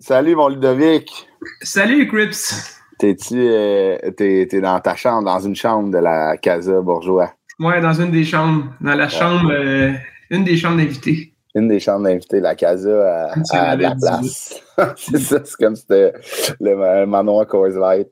Salut, 0.00 0.34
mon 0.34 0.48
Ludovic. 0.48 1.28
Salut, 1.60 2.08
Crips. 2.08 2.78
T'es-tu 2.98 3.34
euh, 3.36 3.98
t'es, 4.16 4.46
dans 4.62 4.80
ta 4.80 4.96
chambre, 4.96 5.24
dans 5.24 5.40
une 5.40 5.54
chambre 5.54 5.90
de 5.90 5.98
la 5.98 6.38
Casa 6.38 6.80
Bourgeois? 6.80 7.34
Ouais, 7.58 7.82
dans 7.82 7.92
une 7.92 8.10
des 8.10 8.24
chambres. 8.24 8.64
Dans 8.80 8.94
la 8.94 9.10
chambre, 9.10 9.52
euh, 9.52 9.92
une 10.30 10.44
des 10.44 10.56
chambres 10.56 10.78
d'invités. 10.78 11.34
Une 11.54 11.68
des 11.68 11.80
chambres 11.80 12.04
d'invités, 12.04 12.40
la 12.40 12.54
Casa 12.54 13.30
à, 13.52 13.76
la 13.76 13.94
place. 13.94 14.62
c'est 14.96 15.18
ça, 15.18 15.40
c'est 15.44 15.56
comme 15.58 15.76
c'était 15.76 16.14
le, 16.60 17.04
manoir 17.04 17.46
Coors 17.46 17.68
Light. 17.68 18.08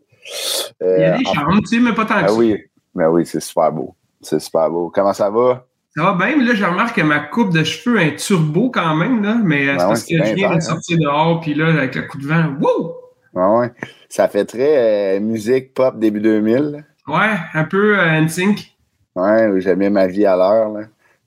Euh, 0.82 0.94
Il 0.98 1.00
y 1.00 1.04
a 1.04 1.16
des 1.16 1.24
chambres, 1.24 1.60
tu 1.60 1.76
sais, 1.76 1.80
mais 1.80 1.94
pas 1.94 2.04
tant 2.04 2.20
que 2.20 2.26
ah, 2.28 2.34
Oui, 2.34 2.54
mais 2.94 3.06
oui, 3.06 3.24
c'est 3.24 3.40
super 3.40 3.72
beau. 3.72 3.94
C'est 4.20 4.40
super 4.40 4.68
beau. 4.68 4.92
Comment 4.94 5.14
ça 5.14 5.30
va? 5.30 5.64
Ça 5.98 6.04
va 6.04 6.12
bien, 6.12 6.36
mais 6.36 6.44
là, 6.44 6.54
je 6.54 6.64
remarque 6.64 6.94
que 6.94 7.02
ma 7.02 7.18
coupe 7.18 7.52
de 7.52 7.64
cheveux 7.64 8.00
est 8.00 8.14
turbo 8.14 8.70
quand 8.70 8.94
même, 8.94 9.20
là, 9.20 9.36
mais 9.42 9.66
c'est 9.66 9.76
ben 9.78 9.88
parce 9.88 10.04
que 10.04 10.14
je 10.16 10.34
viens 10.34 10.54
de 10.54 10.60
sortir 10.60 10.96
dehors, 10.96 11.40
puis 11.40 11.54
là, 11.54 11.70
avec 11.70 11.96
le 11.96 12.02
coup 12.02 12.18
de 12.18 12.24
vent, 12.24 12.54
wouh! 12.60 12.92
Ouais. 13.34 13.72
Ça 14.08 14.28
fait 14.28 14.44
très 14.44 15.16
euh, 15.16 15.20
musique 15.20 15.74
pop 15.74 15.98
début 15.98 16.20
2000. 16.20 16.84
Ouais, 17.08 17.34
un 17.52 17.64
peu 17.64 17.98
euh, 17.98 18.20
NSYNC. 18.20 18.76
Ouais, 19.16 19.50
j'aime 19.56 19.80
bien 19.80 19.90
ma 19.90 20.06
vie 20.06 20.24
à 20.24 20.36
l'heure, 20.36 20.68
là, 20.68 20.82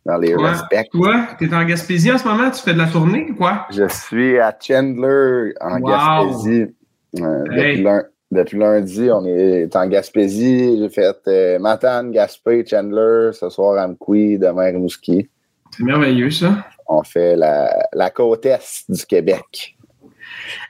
dans 0.05 0.18
les 0.18 0.36
ouais. 0.36 0.49
respects. 0.52 0.88
Toi, 0.94 1.27
t'es 1.38 1.54
en 1.54 1.66
Gaspésie 1.66 2.10
en 2.10 2.18
ce 2.18 2.26
moment? 2.26 2.49
Tu 2.49 2.62
fais 2.62 2.74
de 2.74 2.80
la 2.80 2.88
tournée 2.88 3.27
ou 3.30 3.35
quoi? 3.35 3.68
Je 3.72 3.90
suis 3.90 4.40
à 4.40 4.55
Chandler, 4.58 5.54
en 5.60 5.80
Gaspésie. 5.82 6.68
depuis, 7.13 7.85
depuis, 8.31 8.58
lundi, 8.58 9.09
on 9.12 9.26
est 9.26 9.76
en 9.76 9.88
Gaspésie. 9.88 10.77
J'ai 10.80 10.90
fait 10.90 11.17
euh, 11.27 11.59
Matane, 11.59 12.12
Gaspé, 12.12 12.66
Chandler, 12.66 13.31
ce 13.34 13.49
soir 13.49 13.77
à 13.77 13.88
Mkoui, 13.88 14.38
demain 14.38 14.66
Rimouski. 14.66 15.30
C'est 15.71 15.84
merveilleux, 15.84 16.31
ça. 16.31 16.66
On 16.88 17.04
fait 17.04 17.35
la, 17.35 17.88
la 17.94 18.09
côte 18.09 18.45
est 18.45 18.85
du 18.90 19.05
Québec. 19.05 19.76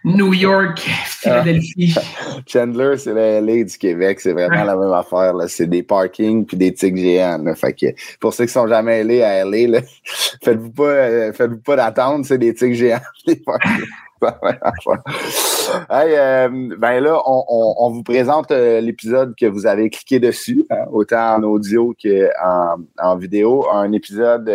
New 0.04 0.34
York, 0.34 0.80
Philadelphie. 0.80 1.96
Chandler, 2.48 2.98
c'est 2.98 3.14
la 3.14 3.42
LA 3.42 3.64
du 3.64 3.78
Québec. 3.78 4.20
C'est 4.20 4.34
vraiment 4.34 4.64
la 4.64 4.76
même 4.76 4.94
affaire. 4.94 5.34
C'est 5.48 5.68
des 5.68 5.84
parkings 5.84 6.46
puis 6.46 6.58
des 6.58 6.74
tics 6.74 6.98
géants. 6.98 7.44
Fait 7.56 7.74
que 7.74 7.88
pour 8.20 8.34
ceux 8.34 8.46
qui 8.46 8.52
sont 8.52 8.68
jamais 8.68 9.02
allés 9.02 9.22
à 9.22 9.46
LA, 9.46 9.82
faites-vous 10.44 10.72
pas, 10.72 10.84
euh, 10.84 11.34
faites 11.34 11.64
pas 11.64 11.76
d'attente. 11.76 12.26
C'est 12.26 12.38
des 12.38 12.54
tics 12.54 12.74
géants. 12.74 13.00
Des 13.28 13.36
parkings. 13.36 13.86
hey, 15.90 16.16
euh, 16.16 16.50
ben 16.78 17.00
là, 17.00 17.22
on, 17.26 17.44
on, 17.78 17.92
vous 17.92 18.04
présente 18.04 18.52
euh, 18.52 18.82
l'épisode 18.82 19.34
que 19.36 19.46
vous 19.46 19.66
avez 19.66 19.90
cliqué 19.90 20.20
dessus, 20.20 20.64
hein, 20.70 20.86
autant 20.92 21.36
en 21.36 21.44
audio 21.44 21.96
qu'en 22.02 22.76
en 23.00 23.18
vidéo. 23.18 23.68
Un 23.72 23.92
épisode, 23.94 24.48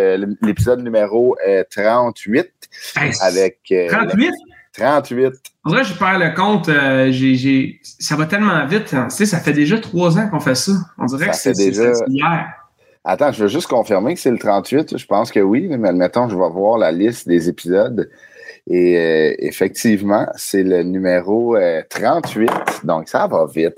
l'épisode 0.42 0.82
numéro 0.82 1.36
38 1.70 2.50
avec 3.20 3.58
38? 3.88 4.32
38. 4.76 5.32
En 5.64 5.70
vrai, 5.70 5.84
je 5.84 5.94
perds 5.94 6.18
le 6.18 6.34
compte. 6.34 6.68
Euh, 6.68 7.10
ça 7.98 8.16
va 8.16 8.26
tellement 8.26 8.66
vite. 8.66 8.94
Hein. 8.94 9.08
Tu 9.10 9.16
sais, 9.16 9.26
ça 9.26 9.40
fait 9.40 9.52
déjà 9.52 9.78
trois 9.78 10.18
ans 10.18 10.28
qu'on 10.28 10.40
fait 10.40 10.54
ça. 10.54 10.72
On 10.98 11.06
dirait 11.06 11.30
que 11.30 11.36
c'est 11.36 11.54
déjà... 11.54 11.92
hier. 12.08 12.46
Attends, 13.08 13.30
je 13.30 13.42
veux 13.42 13.48
juste 13.48 13.68
confirmer 13.68 14.14
que 14.14 14.20
c'est 14.20 14.32
le 14.32 14.38
38. 14.38 14.98
Je 14.98 15.06
pense 15.06 15.30
que 15.30 15.38
oui, 15.38 15.68
mais 15.68 15.88
admettons, 15.88 16.28
je 16.28 16.36
vais 16.36 16.50
voir 16.50 16.76
la 16.76 16.90
liste 16.90 17.28
des 17.28 17.48
épisodes. 17.48 18.10
Et 18.68 18.98
euh, 18.98 19.34
effectivement, 19.38 20.26
c'est 20.34 20.64
le 20.64 20.82
numéro 20.82 21.56
38. 21.88 22.50
Euh, 22.50 22.54
Donc, 22.82 23.08
ça 23.08 23.28
va 23.28 23.46
vite. 23.46 23.74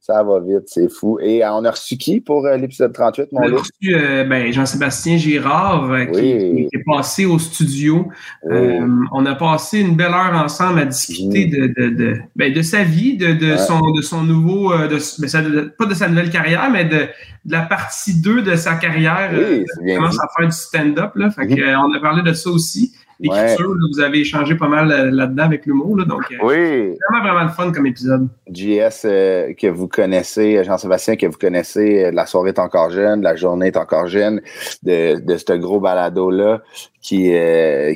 Ça 0.00 0.22
va 0.22 0.40
vite, 0.40 0.62
c'est 0.66 0.90
fou. 0.90 1.18
Et 1.20 1.44
euh, 1.44 1.52
on 1.52 1.64
a 1.66 1.70
reçu 1.70 1.98
qui 1.98 2.20
pour 2.20 2.46
l'épisode 2.46 2.94
38, 2.94 3.30
mon 3.32 3.40
On 3.40 3.56
a 3.56 3.58
reçu 3.58 3.94
ben, 4.26 4.50
Jean-Sébastien 4.52 5.18
Girard 5.18 5.90
qui, 6.14 6.68
est 6.72 6.84
passé 6.86 7.26
au 7.26 7.38
studio. 7.38 8.08
on 8.50 9.26
a 9.26 9.34
passé 9.34 9.80
une 9.80 9.96
belle 9.96 10.12
heure 10.12 10.32
ensemble 10.34 10.78
à 10.80 10.86
discuter 10.86 11.44
de, 11.44 11.66
de, 11.66 11.90
de, 11.90 12.16
ben, 12.34 12.54
de, 12.54 12.62
sa 12.62 12.84
vie, 12.84 13.18
de, 13.18 13.34
de, 13.34 13.58
son, 13.58 13.80
de 13.90 14.00
son 14.00 14.22
nouveau, 14.22 14.72
de, 14.72 15.68
pas 15.76 15.84
de 15.84 15.94
sa 15.94 16.08
nouvelle 16.08 16.30
carrière, 16.30 16.70
mais 16.70 16.86
de, 16.86 17.06
la 17.46 17.62
partie 17.62 18.18
2 18.18 18.40
de 18.42 18.56
sa 18.56 18.76
carrière. 18.76 19.30
Oui, 19.34 19.64
il 19.84 19.96
commence 19.96 20.18
à 20.18 20.26
faire 20.38 20.48
du 20.48 20.56
stand-up. 20.56 21.12
On 21.16 21.94
a 21.94 22.00
parlé 22.00 22.22
de 22.22 22.32
ça 22.32 22.48
aussi 22.48 22.94
l'écriture. 23.20 23.74
Vous 23.92 24.00
avez 24.00 24.20
échangé 24.20 24.54
pas 24.54 24.68
mal 24.68 24.90
euh, 24.90 25.10
là-dedans 25.10 25.44
avec 25.44 25.66
l'humour. 25.66 25.96
Là, 25.96 26.04
donc, 26.04 26.22
euh, 26.32 26.36
oui. 26.42 26.96
vraiment, 27.08 27.24
vraiment 27.24 27.44
le 27.44 27.50
fun 27.50 27.72
comme 27.72 27.86
épisode. 27.86 28.28
JS, 28.50 29.04
euh, 29.04 29.52
que 29.54 29.66
vous 29.66 29.88
connaissez, 29.88 30.62
Jean-Sébastien, 30.64 31.16
que 31.16 31.26
vous 31.26 31.38
connaissez, 31.38 32.10
la 32.12 32.26
soirée 32.26 32.50
est 32.50 32.58
encore 32.58 32.90
jeune, 32.90 33.22
la 33.22 33.36
journée 33.36 33.68
est 33.68 33.76
encore 33.76 34.06
jeune, 34.06 34.40
de, 34.82 35.20
de 35.20 35.36
ce 35.36 35.52
gros 35.54 35.80
balado-là 35.80 36.62
qui, 37.00 37.32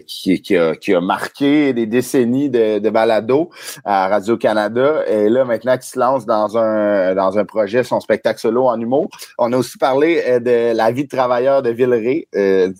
qui, 0.06 0.40
qui, 0.40 0.56
a, 0.56 0.74
qui 0.74 0.94
a 0.94 1.00
marqué 1.00 1.72
des 1.72 1.86
décennies 1.86 2.50
de, 2.50 2.78
de 2.78 2.90
balado 2.90 3.50
à 3.84 4.08
Radio-Canada. 4.08 5.04
Et 5.06 5.28
là, 5.28 5.44
maintenant 5.44 5.74
qu'il 5.74 5.84
se 5.84 5.98
lance 5.98 6.26
dans 6.26 6.56
un, 6.56 7.14
dans 7.14 7.38
un 7.38 7.44
projet, 7.44 7.84
son 7.84 8.00
spectacle 8.00 8.40
solo 8.40 8.66
en 8.68 8.80
humour. 8.80 9.08
On 9.38 9.52
a 9.52 9.56
aussi 9.56 9.78
parlé 9.78 10.40
de 10.40 10.74
la 10.74 10.90
vie 10.90 11.04
de 11.04 11.08
travailleur 11.08 11.62
de 11.62 11.70
Villeray. 11.70 12.26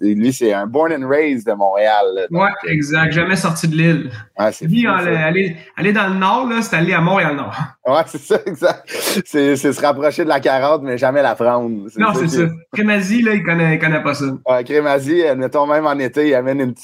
lui, 0.00 0.32
c'est 0.32 0.52
un 0.52 0.66
born 0.66 0.92
and 0.92 1.08
raised 1.08 1.46
de 1.46 1.52
Montréal. 1.52 2.26
Oui, 2.30 2.48
exact. 2.68 3.12
Jamais 3.12 3.36
sorti 3.36 3.68
de 3.68 3.76
l'île. 3.76 4.10
Ah, 4.36 4.50
c'est 4.50 4.66
aller, 4.86 5.56
aller, 5.76 5.92
dans 5.92 6.08
le 6.08 6.18
nord, 6.18 6.48
c'est 6.62 6.76
aller 6.76 6.92
à 6.92 7.00
Montréal-Nord. 7.00 7.54
Oui, 7.86 8.00
c'est 8.06 8.20
ça, 8.20 8.38
exact. 8.46 8.82
C'est 9.24 9.56
se 9.56 9.80
rapprocher 9.80 10.24
de 10.24 10.28
la 10.28 10.40
carotte, 10.40 10.82
mais 10.82 10.98
jamais 10.98 11.22
la 11.22 11.34
prendre. 11.34 11.88
Non, 11.96 12.14
c'est 12.14 12.28
ça. 12.28 12.42
Crémazie, 12.72 13.22
là, 13.22 13.34
il 13.34 13.42
connaît, 13.42 13.78
connaît 13.78 14.02
pas 14.02 14.14
ça. 14.14 14.26
Ouais, 14.48 14.64
Crémazie, 14.64 15.22
mettons 15.36 15.66
même 15.66 15.86
en 15.86 15.98
été, 15.98 16.13
il 16.16 16.34
amène 16.34 16.60
une, 16.60 16.74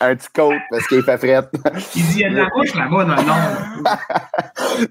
un 0.00 0.16
petit 0.16 0.28
coat 0.34 0.54
parce 0.70 0.86
qu'il 0.86 1.02
fait 1.02 1.18
fret. 1.18 1.48
il 1.96 2.02
dit, 2.02 2.12
il 2.14 2.20
y 2.20 2.24
a 2.24 2.30
de 2.30 2.36
la 2.36 2.48
roche 2.48 2.74
là-bas 2.74 3.04
dans 3.04 3.16
le 3.16 3.26
nord. 3.26 3.88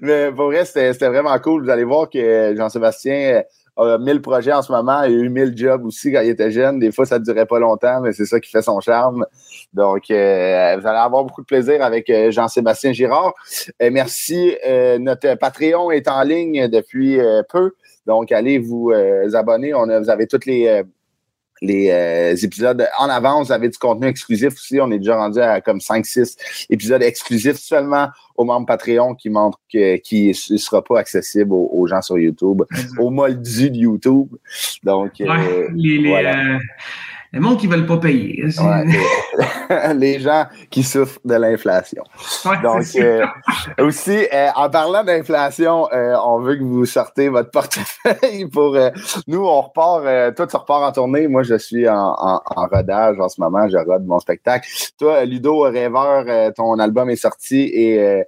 mais 0.02 0.32
pour 0.32 0.46
vrai, 0.46 0.64
c'était 0.64 1.08
vraiment 1.08 1.38
cool. 1.38 1.64
Vous 1.64 1.70
allez 1.70 1.84
voir 1.84 2.08
que 2.10 2.54
Jean-Sébastien 2.56 3.42
a 3.78 3.98
1000 3.98 4.20
projets 4.20 4.52
en 4.52 4.62
ce 4.62 4.72
moment. 4.72 5.02
Il 5.04 5.14
a 5.14 5.18
eu 5.18 5.28
1000 5.28 5.56
jobs 5.56 5.84
aussi 5.84 6.12
quand 6.12 6.20
il 6.20 6.30
était 6.30 6.50
jeune. 6.50 6.78
Des 6.78 6.92
fois, 6.92 7.06
ça 7.06 7.18
ne 7.18 7.24
durait 7.24 7.46
pas 7.46 7.58
longtemps, 7.58 8.00
mais 8.00 8.12
c'est 8.12 8.26
ça 8.26 8.40
qui 8.40 8.50
fait 8.50 8.62
son 8.62 8.80
charme. 8.80 9.24
Donc, 9.72 10.10
euh, 10.10 10.76
vous 10.78 10.86
allez 10.86 10.98
avoir 10.98 11.24
beaucoup 11.24 11.42
de 11.42 11.46
plaisir 11.46 11.82
avec 11.82 12.10
euh, 12.10 12.30
Jean-Sébastien 12.30 12.92
Girard. 12.92 13.34
Euh, 13.82 13.90
merci. 13.92 14.56
notre 14.98 15.34
Patreon 15.36 15.90
est 15.90 16.08
en 16.08 16.22
ligne 16.22 16.68
depuis 16.68 17.18
peu. 17.48 17.72
Donc, 18.06 18.32
allez 18.32 18.58
vous 18.58 18.92
abonner. 19.34 19.74
On 19.74 19.88
a, 19.88 20.00
vous 20.00 20.10
avez 20.10 20.26
toutes 20.26 20.46
les 20.46 20.82
les 21.60 22.44
épisodes 22.44 22.86
en 22.98 23.08
avance. 23.08 23.48
Vous 23.48 23.52
avez 23.52 23.68
du 23.68 23.78
contenu 23.78 24.06
exclusif 24.06 24.54
aussi. 24.54 24.80
On 24.80 24.90
est 24.90 24.98
déjà 24.98 25.16
rendu 25.16 25.40
à 25.40 25.60
comme 25.60 25.78
5-6 25.78 26.36
épisodes 26.70 27.02
exclusifs 27.02 27.58
seulement 27.58 28.08
aux 28.36 28.44
membres 28.44 28.66
Patreon 28.66 29.14
qui 29.14 29.30
montrent 29.30 29.60
que, 29.72 29.96
qui 29.96 30.28
ne 30.50 30.56
sera 30.56 30.82
pas 30.82 31.00
accessible 31.00 31.52
aux, 31.52 31.86
gens 31.86 32.02
sur 32.02 32.18
YouTube, 32.18 32.62
au 32.98 33.10
moldu 33.10 33.70
de 33.70 33.76
YouTube. 33.76 34.28
Donc, 34.84 35.12
voilà 35.20 36.58
le 37.32 37.40
monde 37.40 37.58
qui 37.58 37.68
ne 37.68 37.74
veulent 37.74 37.86
pas 37.86 37.98
payer. 37.98 38.44
les, 39.94 40.18
gens 40.18 40.46
qui 40.70 40.82
souffrent 40.82 41.20
de 41.24 41.34
l'inflation. 41.34 42.02
Donc, 42.62 42.84
euh, 42.96 43.26
aussi, 43.78 44.26
euh, 44.32 44.48
en 44.56 44.70
parlant 44.70 45.04
d'inflation, 45.04 45.88
euh, 45.92 46.16
on 46.24 46.40
veut 46.40 46.56
que 46.56 46.62
vous 46.62 46.86
sortez 46.86 47.28
votre 47.28 47.50
portefeuille 47.50 48.46
pour. 48.52 48.76
nous, 49.26 49.44
on 49.44 49.60
repart. 49.60 50.34
toi, 50.36 50.46
tu 50.46 50.56
repars 50.56 50.82
en 50.82 50.92
tournée. 50.92 51.28
Moi, 51.28 51.42
je 51.42 51.58
suis 51.58 51.88
en, 51.88 52.40
rodage 52.46 53.20
en 53.20 53.28
ce 53.28 53.40
moment. 53.40 53.68
Je 53.68 53.76
rode 53.76 54.06
mon 54.06 54.20
spectacle. 54.20 54.68
Toi, 54.98 55.24
Ludo 55.24 55.60
Rêveur, 55.60 56.52
ton 56.54 56.78
album 56.78 57.10
est 57.10 57.16
sorti 57.16 57.70
et 57.74 58.24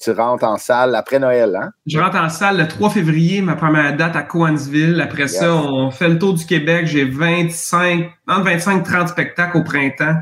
tu 0.00 0.10
rentres 0.12 0.44
en 0.44 0.56
salle 0.56 0.94
après 0.94 1.18
Noël, 1.18 1.56
hein? 1.60 1.70
Je 1.86 1.98
rentre 1.98 2.16
en 2.16 2.28
salle 2.28 2.58
le 2.58 2.68
3 2.68 2.90
février, 2.90 3.42
ma 3.42 3.56
première 3.56 3.96
date 3.96 4.14
à 4.14 4.22
Coansville. 4.22 5.00
Après 5.00 5.28
ça, 5.28 5.54
on 5.54 5.90
fait 5.90 6.08
le 6.08 6.18
tour 6.18 6.34
du 6.34 6.46
Québec. 6.46 6.86
J'ai 6.86 7.04
25, 7.04 8.10
entre 8.28 8.44
25 8.44 8.84
30 8.84 9.08
spectacles 9.08 9.56
au 9.56 9.64
printemps, 9.64 10.16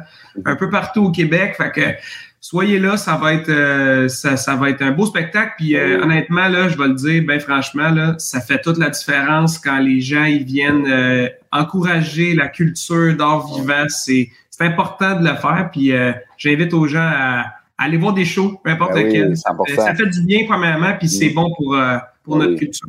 un 0.45 0.57
peu 0.57 0.71
partout 0.71 1.05
au 1.05 1.11
Québec. 1.11 1.55
Fait 1.57 1.71
que 1.71 1.95
soyez 2.41 2.79
là, 2.79 2.97
ça 2.97 3.17
va 3.17 3.35
être 3.35 3.49
euh, 3.49 4.09
ça, 4.09 4.55
va 4.55 4.71
être 4.71 4.83
un 4.83 4.93
beau 4.93 5.07
spectacle. 5.07 5.55
Puis 5.57 5.77
euh, 5.77 6.03
honnêtement, 6.03 6.49
là, 6.49 6.69
je 6.69 6.79
vais 6.79 6.89
le 6.89 6.95
dire, 6.95 7.23
ben 7.27 7.41
franchement, 7.41 7.91
là, 7.91 8.15
ça 8.19 8.41
fait 8.41 8.61
toute 8.61 8.79
la 8.79 8.91
différence 8.91 9.59
quand 9.59 9.79
les 9.79 10.01
gens 10.01 10.25
ils 10.25 10.45
viennent 10.45 10.87
euh, 10.87 11.29
encourager 11.51 12.35
la 12.35 12.49
culture 12.49 13.17
d'art 13.17 13.47
vivant. 13.49 13.85
C'est 13.89 14.31
important 14.61 15.21
de 15.21 15.29
le 15.29 15.35
faire. 15.35 15.69
Puis 15.73 15.93
j'invite 16.39 16.73
aux 16.73 16.87
gens 16.87 17.11
à 17.13 17.56
Allez 17.79 17.99
voir 17.99 18.15
des 18.15 18.25
shows, 18.25 18.59
peu 18.65 18.71
importe 18.71 18.95
ben 18.95 19.07
lequel. 19.07 19.37
Ça 19.37 19.95
fait 19.95 20.07
du 20.07 20.23
bien, 20.23 20.47
premièrement, 20.49 20.95
puis 20.99 21.09
c'est 21.09 21.31
bon 21.31 21.53
pour, 21.57 21.75
euh, 21.75 21.99
pour 22.25 22.39
ben 22.39 22.47
notre 22.47 22.59
culture. 22.59 22.89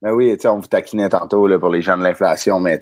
Ben 0.00 0.12
oui, 0.12 0.36
on 0.44 0.58
vous 0.58 0.66
taquinait 0.68 1.08
tantôt 1.08 1.48
là, 1.48 1.58
pour 1.58 1.70
les 1.70 1.82
gens 1.82 1.98
de 1.98 2.04
l'inflation, 2.04 2.60
mais 2.60 2.78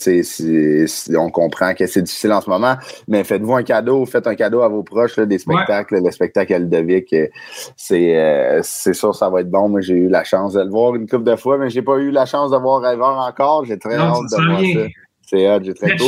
on 1.17 1.31
comprend 1.31 1.73
que 1.73 1.87
c'est 1.87 2.03
difficile 2.03 2.31
en 2.33 2.43
ce 2.43 2.51
moment. 2.51 2.77
Mais 3.09 3.25
faites-vous 3.25 3.55
un 3.55 3.63
cadeau, 3.63 4.05
faites 4.05 4.27
un 4.27 4.35
cadeau 4.35 4.61
à 4.61 4.69
vos 4.69 4.83
proches, 4.83 5.17
là, 5.17 5.25
des 5.25 5.39
spectacles. 5.39 6.03
Le 6.05 6.11
spectacle 6.11 6.53
à 6.53 6.59
Ludovic, 6.59 7.11
euh, 7.15 7.29
c'est 7.75 8.19
euh, 8.19 8.61
c'est 8.63 8.93
sûr 8.93 9.15
ça 9.15 9.31
va 9.31 9.41
être 9.41 9.51
bon. 9.51 9.71
Moi, 9.71 9.81
j'ai 9.81 9.95
eu 9.95 10.09
la 10.11 10.25
chance 10.25 10.53
de 10.53 10.61
le 10.61 10.69
voir 10.69 10.95
une 10.95 11.09
couple 11.09 11.25
de 11.25 11.37
fois, 11.37 11.57
mais 11.57 11.71
j'ai 11.71 11.81
pas 11.81 11.97
eu 11.97 12.11
la 12.11 12.27
chance 12.27 12.51
de 12.51 12.59
voir 12.59 12.83
Rêveur 12.83 13.17
encore. 13.17 13.65
J'ai 13.65 13.79
très 13.79 13.95
hâte 13.95 14.13
de 14.31 14.45
voir 14.45 14.61
ça. 14.61 14.91
C'est 15.23 15.47
hâte, 15.47 15.65
j'ai 15.65 15.75
très 15.75 15.93
hâte. 15.93 16.01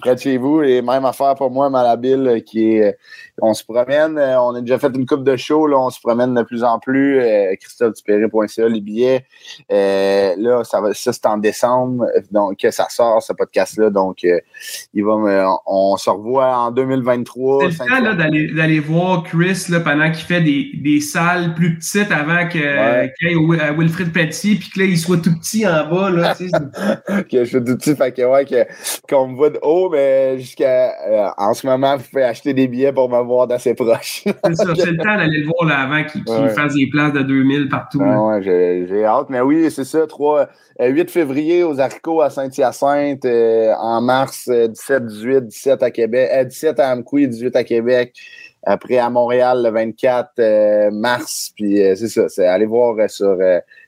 Près 0.00 0.14
de 0.14 0.20
chez 0.20 0.38
vous. 0.38 0.62
Et 0.62 0.82
même 0.82 1.04
affaire 1.04 1.34
pour 1.34 1.50
moi, 1.50 1.70
Malabille, 1.70 2.26
euh, 2.26 2.40
qui 2.40 2.76
est. 2.76 2.96
On 3.40 3.54
se 3.54 3.64
promène, 3.64 4.18
euh, 4.18 4.40
on 4.40 4.54
a 4.54 4.60
déjà 4.60 4.78
fait 4.78 4.94
une 4.94 5.06
coupe 5.06 5.24
de 5.24 5.36
show, 5.36 5.66
là, 5.66 5.78
on 5.78 5.88
se 5.88 5.98
promène 6.00 6.34
de 6.34 6.42
plus 6.42 6.62
en 6.62 6.78
plus. 6.78 7.18
Euh, 7.18 7.54
ChristopheDupéré.ca, 7.54 8.68
les 8.68 8.80
billets. 8.80 9.24
Euh, 9.70 10.34
là, 10.36 10.62
ça, 10.64 10.82
va, 10.82 10.92
ça 10.92 11.12
c'est 11.12 11.26
en 11.26 11.38
décembre, 11.38 12.06
donc 12.30 12.58
que 12.58 12.70
ça 12.70 12.86
sort, 12.90 13.22
ce 13.22 13.32
podcast-là. 13.32 13.88
Donc, 13.88 14.22
il 14.22 15.04
va 15.04 15.58
on, 15.66 15.96
se 15.96 16.10
revoit 16.10 16.56
en 16.56 16.70
2023. 16.72 17.70
C'est 17.70 17.84
le 17.84 17.88
temps 17.88 18.54
d'aller, 18.54 18.80
voir 18.80 19.22
Chris 19.24 19.64
là, 19.70 19.80
pendant 19.80 20.10
qu'il 20.12 20.24
fait 20.24 20.42
des, 20.42 20.70
des 20.74 21.00
salles 21.00 21.54
plus 21.54 21.78
petites 21.78 22.12
avant 22.12 22.46
que, 22.48 22.58
ouais. 22.58 23.12
qu'il 23.18 23.30
y 23.30 23.32
ait 23.32 23.70
Wilfred 23.72 24.12
Petit, 24.12 24.56
puis 24.56 24.70
que 24.70 24.80
là, 24.80 24.84
il 24.84 24.98
soit 24.98 25.18
tout 25.18 25.34
petit 25.38 25.66
en 25.66 25.88
bas. 25.88 26.10
Là, 26.10 26.34
tu 26.34 26.48
sais, 26.48 27.24
que 27.30 27.44
je 27.44 27.48
suis 27.48 27.64
tout 27.64 27.76
petit, 27.76 27.96
fait 27.96 28.12
que 28.12 28.22
ouais, 28.22 28.66
qu'on 29.08 29.28
me 29.28 29.36
voit 29.36 29.50
de 29.50 29.58
haut, 29.62 29.71
mais 29.90 30.38
jusqu'à 30.38 30.94
euh, 31.06 31.28
en 31.36 31.54
ce 31.54 31.66
moment, 31.66 31.96
vous 31.96 32.04
pouvez 32.04 32.24
acheter 32.24 32.54
des 32.54 32.68
billets 32.68 32.92
pour 32.92 33.08
me 33.08 33.20
voir 33.22 33.46
d'assez 33.46 33.74
proche. 33.74 34.22
c'est 34.24 34.54
ça, 34.54 34.74
c'est 34.74 34.90
le 34.90 34.96
temps 34.96 35.16
d'aller 35.16 35.38
le 35.38 35.46
voir 35.46 35.64
là 35.66 35.80
avant 35.80 36.04
qu'il, 36.04 36.24
qu'il 36.24 36.48
fasse 36.50 36.74
des 36.74 36.88
places 36.88 37.12
de 37.12 37.22
2000 37.22 37.68
partout. 37.68 37.98
Ouais, 37.98 38.16
ouais 38.16 38.42
j'ai, 38.42 38.86
j'ai, 38.88 39.04
hâte. 39.04 39.26
Mais 39.30 39.40
oui, 39.40 39.70
c'est 39.70 39.84
ça, 39.84 40.06
3, 40.06 40.48
8 40.80 41.00
euh, 41.00 41.06
février 41.06 41.64
aux 41.64 41.80
Haricots 41.80 42.20
à 42.22 42.30
Saint-Hyacinthe, 42.30 43.24
euh, 43.24 43.72
en 43.78 44.00
mars 44.00 44.48
17, 44.48 45.06
18, 45.06 45.46
17 45.46 45.82
à 45.82 45.90
Québec, 45.90 46.30
17 46.48 46.80
à 46.80 46.92
Amqui, 46.92 47.28
18 47.28 47.56
à 47.56 47.64
Québec. 47.64 48.14
Après 48.64 48.98
à 48.98 49.10
Montréal 49.10 49.60
le 49.64 49.70
24 49.70 50.90
mars, 50.92 51.50
puis 51.56 51.78
c'est 51.96 52.06
ça, 52.06 52.28
c'est 52.28 52.46
aller 52.46 52.66
voir 52.66 52.94
sur 53.10 53.36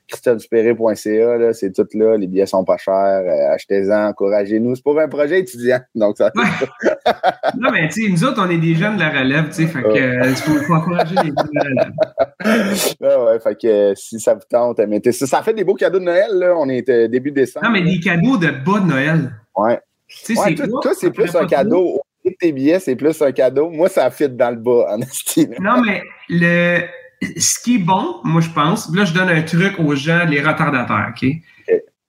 christopheduperré.ca, 0.07 1.53
c'est 1.53 1.73
tout 1.73 1.87
là, 1.93 2.17
les 2.17 2.27
billets 2.27 2.45
sont 2.45 2.63
pas 2.63 2.77
chers, 2.77 2.93
euh, 2.93 3.53
achetez-en, 3.53 4.07
encouragez-nous. 4.09 4.75
C'est 4.75 4.83
pour 4.83 4.99
un 4.99 5.07
projet 5.07 5.39
étudiant, 5.39 5.79
donc 5.95 6.17
ça. 6.17 6.31
non, 7.57 7.71
mais 7.71 7.87
tu 7.89 8.05
sais, 8.05 8.11
nous 8.11 8.23
autres, 8.23 8.43
on 8.45 8.49
est 8.49 8.57
des 8.57 8.75
jeunes 8.75 8.95
de 8.95 9.01
la 9.01 9.09
relève, 9.09 9.47
tu 9.49 9.53
sais, 9.53 9.67
fait 9.67 9.81
que 9.81 9.95
il 9.95 10.01
euh, 10.01 10.35
faut, 10.35 10.73
encourager 10.73 11.15
les 11.15 11.29
jeunes 11.29 11.33
de 11.33 11.55
la 11.55 11.63
relève. 11.63 12.95
ouais, 13.01 13.25
ouais, 13.25 13.39
fait 13.39 13.59
que 13.59 13.67
euh, 13.67 13.93
si 13.95 14.19
ça 14.19 14.33
vous 14.33 14.41
tente, 14.49 14.79
mettez 14.79 15.11
ça. 15.11 15.25
Ça 15.25 15.41
fait 15.41 15.53
des 15.53 15.63
beaux 15.63 15.75
cadeaux 15.75 15.99
de 15.99 16.05
Noël, 16.05 16.31
là, 16.31 16.53
on 16.57 16.69
est 16.69 16.89
début 17.09 17.31
décembre. 17.31 17.65
Non, 17.65 17.71
mais 17.71 17.81
des 17.81 17.99
cadeaux 17.99 18.37
de 18.37 18.47
bas 18.47 18.79
de 18.79 18.87
Noël. 18.87 19.31
Ouais. 19.55 19.79
Tu 20.07 20.35
sais, 20.35 20.55
toi, 20.55 20.91
c'est 20.95 21.11
plus 21.11 21.35
un 21.35 21.47
cadeau. 21.47 21.99
Tes 22.39 22.51
billets, 22.51 22.79
c'est 22.79 22.95
plus 22.95 23.21
un 23.21 23.31
cadeau. 23.31 23.69
Moi, 23.69 23.87
ça 23.87 24.09
fit 24.09 24.29
dans 24.29 24.49
le 24.49 24.55
bas, 24.55 24.87
en 24.89 25.01
estime. 25.01 25.53
Non, 25.59 25.81
mais 25.81 26.01
le 26.27 26.81
ce 27.37 27.59
qui 27.59 27.75
est 27.75 27.79
bon, 27.79 28.17
moi, 28.23 28.41
je 28.41 28.49
pense, 28.49 28.93
là, 28.93 29.05
je 29.05 29.13
donne 29.13 29.29
un 29.29 29.41
truc 29.41 29.79
aux 29.79 29.95
gens, 29.95 30.25
les 30.25 30.41
retardataires, 30.41 31.11
OK? 31.15 31.29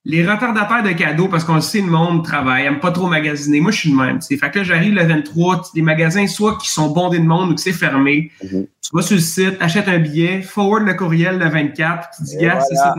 Les 0.08 0.24
retardataires 0.24 0.84
de 0.84 0.92
cadeaux, 0.92 1.26
parce 1.26 1.42
qu'on 1.42 1.60
sait, 1.60 1.80
le 1.80 1.88
monde 1.88 2.24
travaille, 2.24 2.64
aime 2.64 2.78
pas 2.78 2.92
trop 2.92 3.08
magasiner. 3.08 3.60
Moi, 3.60 3.72
je 3.72 3.80
suis 3.80 3.90
le 3.90 3.96
même. 3.96 4.20
Fait 4.22 4.50
que 4.50 4.58
là, 4.58 4.64
j'arrive 4.64 4.94
le 4.94 5.02
23, 5.02 5.70
des 5.74 5.82
magasins, 5.82 6.28
soit 6.28 6.58
qui 6.58 6.70
sont 6.70 6.90
bondés 6.90 7.18
de 7.18 7.24
monde 7.24 7.50
ou 7.50 7.54
que 7.56 7.60
c'est 7.60 7.72
fermé. 7.72 8.30
Mm-hmm. 8.44 8.66
Tu 8.82 8.90
vas 8.92 9.02
sur 9.02 9.16
le 9.16 9.20
site, 9.20 9.56
achètes 9.58 9.88
un 9.88 9.98
billet, 9.98 10.42
forward 10.42 10.86
le 10.86 10.94
courriel 10.94 11.38
le 11.38 11.48
24, 11.48 12.10
puis 12.10 12.19
tu 12.19 12.22
dis, 12.22 12.36
gars, 12.36 12.60
c'est 12.60 12.76
ça. 12.76 12.94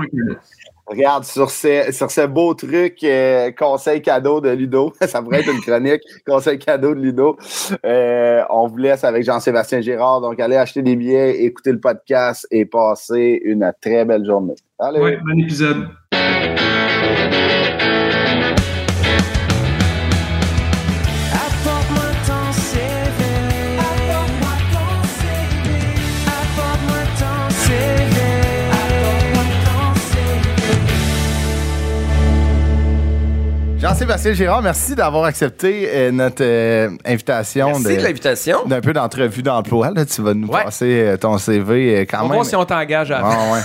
Regarde, 0.87 1.25
sur 1.25 1.49
ces, 1.49 1.91
sur 1.91 2.09
ce 2.09 2.25
beau 2.25 2.53
truc, 2.53 3.03
euh, 3.03 3.51
conseil 3.51 4.01
cadeau 4.01 4.39
de 4.39 4.49
Ludo, 4.49 4.93
ça 5.01 5.21
pourrait 5.21 5.41
être 5.41 5.51
une 5.51 5.59
chronique, 5.59 6.01
conseil 6.25 6.57
cadeau 6.57 6.95
de 6.95 7.01
Ludo. 7.01 7.37
Euh, 7.85 8.41
on 8.49 8.67
vous 8.67 8.77
laisse 8.77 9.03
avec 9.03 9.23
Jean-Sébastien 9.23 9.81
Girard. 9.81 10.21
Donc, 10.21 10.39
allez 10.39 10.55
acheter 10.55 10.81
des 10.81 10.95
billets, 10.95 11.43
écouter 11.43 11.73
le 11.73 11.79
podcast 11.81 12.47
et 12.51 12.65
passer 12.65 13.41
une 13.43 13.69
très 13.81 14.05
belle 14.05 14.23
journée. 14.23 14.55
Allez. 14.79 15.01
Oui, 15.01 15.17
bon 15.25 15.37
épisode. 15.39 15.87
Jean-Sébastien 33.87 34.33
Girard, 34.33 34.61
merci 34.61 34.95
d'avoir 34.95 35.23
accepté 35.23 35.89
euh, 35.89 36.11
notre 36.11 36.43
euh, 36.43 36.89
invitation. 37.05 37.69
Merci 37.69 37.95
de, 37.95 38.03
l'invitation. 38.03 38.65
D'un 38.65 38.81
peu 38.81 38.91
d'entrevue 38.91 39.41
d'emploi. 39.41 39.91
Là. 39.95 40.05
Tu 40.05 40.21
vas 40.21 40.33
nous 40.33 40.49
passer 40.49 41.03
euh, 41.05 41.15
ton 41.15 41.37
CV 41.37 42.01
quand 42.01 42.23
on 42.23 42.27
même. 42.27 42.39
On 42.39 42.43
si 42.43 42.53
on 42.57 42.65
t'engage 42.65 43.11
à 43.11 43.21
ouais. 43.23 43.61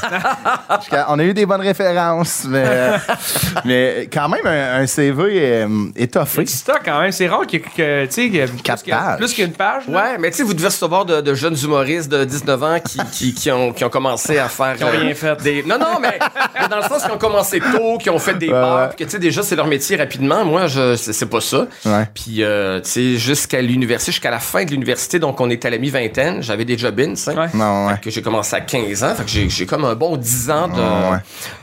On 1.08 1.18
a 1.18 1.24
eu 1.24 1.34
des 1.34 1.44
bonnes 1.44 1.60
références, 1.60 2.46
mais, 2.48 2.92
mais 3.64 4.08
quand 4.12 4.28
même, 4.28 4.46
un, 4.46 4.86
CV 4.86 5.66
étoffé. 5.96 6.46
C'est 6.46 6.66
ça, 6.66 6.78
quand 6.84 7.00
même. 7.00 7.10
C'est 7.10 7.26
rare 7.26 7.44
qu'il 7.44 7.60
y 7.60 7.82
ait 7.82 8.46
Quatre 8.62 8.84
pages. 8.84 9.16
plus 9.18 9.34
qu'une 9.34 9.52
page. 9.52 9.88
Ouais, 9.88 10.18
mais 10.20 10.30
tu 10.30 10.36
sais, 10.36 10.42
vous 10.44 10.54
devez 10.54 10.68
recevoir 10.68 11.04
de, 11.04 11.20
de, 11.20 11.34
jeunes 11.34 11.56
humoristes 11.60 12.10
de 12.12 12.24
19 12.24 12.62
ans 12.62 12.78
qui, 12.78 12.98
qui, 13.10 13.34
qui, 13.34 13.50
ont, 13.50 13.72
qui 13.72 13.84
ont 13.84 13.90
commencé 13.90 14.38
à 14.38 14.48
faire. 14.48 14.76
Qui 14.76 14.84
ont 14.84 14.90
rien 14.90 15.14
fait. 15.14 15.42
Des... 15.42 15.64
Non, 15.64 15.78
non, 15.80 15.98
mais, 16.00 16.20
dans 16.68 16.76
le 16.76 16.82
sens 16.82 17.02
qu'ils 17.02 17.12
ont 17.12 17.18
commencé 17.18 17.58
tôt, 17.58 17.98
qui 17.98 18.08
ont 18.08 18.20
fait 18.20 18.34
des 18.34 18.50
bars, 18.50 18.94
que 18.94 19.02
tu 19.02 19.10
sais, 19.10 19.18
déjà, 19.18 19.42
c'est 19.42 19.56
leur 19.56 19.66
métier 19.66 19.96
rapidement 20.12 20.44
moi, 20.44 20.66
je 20.66 20.96
c'est 20.96 21.26
pas 21.26 21.40
ça. 21.40 21.66
Puis, 22.14 22.42
euh, 22.42 22.80
tu 22.80 22.90
sais, 22.90 23.16
jusqu'à 23.16 23.62
l'université, 23.62 24.12
jusqu'à 24.12 24.30
la 24.30 24.40
fin 24.40 24.64
de 24.64 24.70
l'université, 24.70 25.18
donc 25.18 25.40
on 25.40 25.48
était 25.50 25.68
à 25.68 25.70
la 25.70 25.78
mi-vingtaine, 25.78 26.42
j'avais 26.42 26.64
des 26.64 26.76
job-ins, 26.76 27.14
ouais. 27.28 27.98
que 28.00 28.10
j'ai 28.10 28.22
commencé 28.22 28.54
à 28.54 28.60
15 28.60 29.04
ans. 29.04 29.14
Fait 29.14 29.24
que 29.24 29.48
j'ai 29.48 29.66
comme 29.66 29.84
un 29.84 29.94
bon 29.94 30.16
10 30.16 30.50
ans 30.50 30.68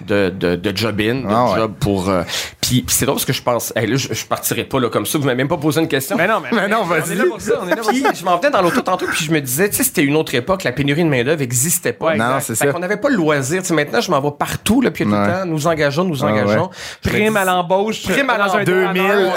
de, 0.05 0.29
de, 0.29 0.55
de, 0.55 0.77
job-in, 0.77 1.15
de 1.15 1.55
job 1.55 1.73
pour... 1.79 2.09
Euh, 2.09 2.23
puis, 2.69 2.85
c'est 2.87 3.05
drôle 3.05 3.15
parce 3.15 3.25
que 3.25 3.33
je 3.33 3.41
pense, 3.41 3.73
là, 3.75 3.83
je, 3.85 4.13
je, 4.13 4.25
partirais 4.25 4.63
pas 4.63 4.79
là 4.79 4.89
comme 4.89 5.05
ça. 5.05 5.17
Vous 5.17 5.25
m'avez 5.25 5.37
même 5.37 5.47
pas 5.47 5.57
posé 5.57 5.81
une 5.81 5.87
question. 5.87 6.15
Mais 6.15 6.27
non, 6.27 6.41
mais, 6.51 6.67
non, 6.67 6.83
vas-y. 6.83 7.01
On 7.01 7.11
est 7.11 7.15
là 7.15 7.23
pour 7.25 7.41
ça. 7.41 7.53
On 7.61 7.67
est 7.67 7.75
là 7.75 7.81
pour 7.81 7.91
ça. 7.91 8.13
je 8.13 8.23
m'en 8.23 8.37
venais 8.37 8.51
dans 8.51 8.61
l'auto 8.61 8.81
tantôt, 8.81 9.07
puis 9.07 9.25
je 9.25 9.31
me 9.31 9.41
disais, 9.41 9.69
tu 9.69 9.77
sais, 9.77 9.83
c'était 9.83 10.03
une 10.03 10.15
autre 10.15 10.35
époque. 10.35 10.63
La 10.63 10.71
pénurie 10.71 11.03
de 11.03 11.09
main 11.09 11.23
d'œuvre 11.23 11.41
existait 11.41 11.93
pas. 11.93 12.15
non, 12.15 12.37
c'est 12.39 12.55
ça. 12.55 12.67
On 12.75 12.79
n'avait 12.79 12.97
pas 12.97 13.09
le 13.09 13.15
loisir. 13.15 13.61
Tu 13.61 13.69
sais, 13.69 13.73
maintenant, 13.73 14.01
je 14.01 14.11
m'en 14.11 14.21
vais 14.21 14.31
partout, 14.37 14.81
là, 14.81 14.91
puis 14.91 15.03
tout 15.03 15.11
le 15.11 15.15
temps, 15.15 15.45
nous 15.45 15.67
engageons, 15.67 16.03
nous 16.03 16.23
engageons. 16.23 16.69
Prime 17.01 17.37
à 17.37 17.45
l'embauche. 17.45 18.03
Prime 18.03 18.29
à 18.29 18.37
l'embauche. 18.37 18.65
2000. 18.65 19.33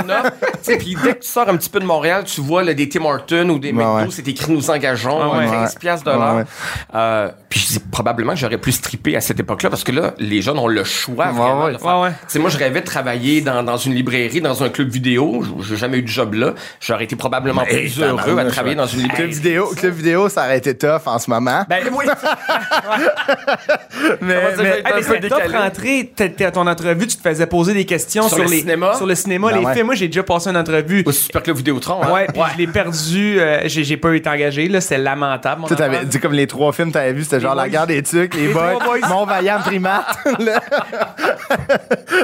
Puis 0.79 0.97
dès 1.03 1.15
que 1.15 1.21
tu 1.21 1.29
sors 1.29 1.49
un 1.49 1.57
petit 1.57 1.71
peu 1.71 1.81
de 1.81 1.85
Montréal, 1.85 2.25
tu 2.25 2.41
vois 2.41 2.63
là, 2.63 2.75
des 2.75 2.89
Tim 2.89 3.05
Hortons 3.05 3.49
ou 3.49 3.59
des 3.59 3.73
McDo, 3.73 4.11
c'est 4.11 4.27
écrit 4.29 4.53
nous 4.53 4.71
engageons, 4.71 5.19
15 5.19 5.75
piastres 5.77 6.11
de 6.11 6.17
l'heure. 6.17 6.45
Euh, 6.95 7.31
puis 7.49 7.79
probablement 7.91 8.33
que 8.33 8.39
j'aurais 8.39 8.59
pu 8.59 8.73
stripper 8.73 9.17
à 9.17 9.21
cette 9.21 9.41
époque-là 9.41 9.71
parce 9.71 9.85
que 9.85 9.93
là, 9.93 10.15
les 10.19 10.43
jeunes 10.43 10.59
ont 10.59 10.69
le 10.69 10.85
choix 10.85 11.31
vraiment 11.31 11.69
de 11.69 11.79
faire. 11.79 12.41
moi, 12.41 12.51
je 12.51 12.59
rêvais 12.59 12.81
de 12.81 12.87
travailler 12.87 13.22
dans, 13.45 13.63
dans 13.63 13.77
une 13.77 13.95
librairie, 13.95 14.41
dans 14.41 14.63
un 14.63 14.69
club 14.69 14.89
vidéo. 14.89 15.45
J'ai 15.61 15.77
jamais 15.77 15.99
eu 15.99 16.03
de 16.03 16.09
job 16.09 16.35
là. 16.35 16.55
J'aurais 16.81 17.05
été 17.05 17.17
probablement 17.17 17.65
plus 17.65 18.01
heureux 18.01 18.39
à 18.39 18.45
travailler 18.47 18.75
dans 18.75 18.87
une 18.87 19.03
librairie. 19.03 19.23
Club 19.23 19.31
vidéo, 19.31 19.67
club 19.77 19.95
vidéo, 19.95 20.29
ça 20.29 20.45
aurait 20.45 20.59
été 20.59 20.77
tough 20.77 21.03
en 21.07 21.19
ce 21.19 21.31
moment. 21.31 21.65
Ben 21.69 21.83
oui. 21.93 22.07
mais, 24.21 24.37
mais, 24.57 24.83
mais 24.85 25.03
c'est 25.03 25.29
top 25.29 25.43
rentrer 25.53 26.13
à 26.41 26.51
ton 26.51 26.67
entrevue, 26.67 27.07
tu 27.07 27.17
te 27.17 27.23
faisais 27.23 27.47
poser 27.47 27.75
des 27.75 27.85
questions 27.85 28.29
sur, 28.29 28.39
le 28.39 28.45
les 28.45 28.61
cinéma? 28.61 28.95
sur 28.95 29.07
le 29.07 29.15
cinéma, 29.15 29.51
ben 29.51 29.61
les 29.61 29.75
films. 29.75 29.87
Moi, 29.87 29.95
j'ai 29.95 30.09
déjà 30.09 30.23
passé 30.23 30.51
une 30.51 30.57
entrevue. 30.57 31.03
Au 31.07 31.13
Super 31.13 31.43
Club 31.43 31.57
Vidéotron. 31.57 32.03
Hein? 32.03 32.13
Ouais, 32.13 32.27
puis 32.27 32.43
je 32.53 32.59
l'ai 32.59 32.67
perdu. 32.67 33.39
Euh, 33.39 33.61
j'ai 33.67 33.97
pas 33.97 34.15
été 34.15 34.29
engagé 34.29 34.69
là, 34.69 34.81
c'est 34.81 34.99
lamentable. 34.99 35.63
Tu 35.67 35.81
avais 35.81 36.05
dit 36.05 36.19
comme 36.19 36.33
les 36.33 36.47
trois 36.47 36.73
films 36.73 36.89
que 36.89 36.95
t'avais 36.95 37.13
vu, 37.13 37.25
c'était 37.25 37.41
genre 37.41 37.55
La 37.55 37.69
Guerre 37.69 37.87
des 37.87 38.03
Tucs, 38.03 38.35
Les, 38.35 38.49
Boys, 38.49 38.79
Mon 39.09 39.25
Vaillant 39.25 39.61
Primate, 39.61 40.19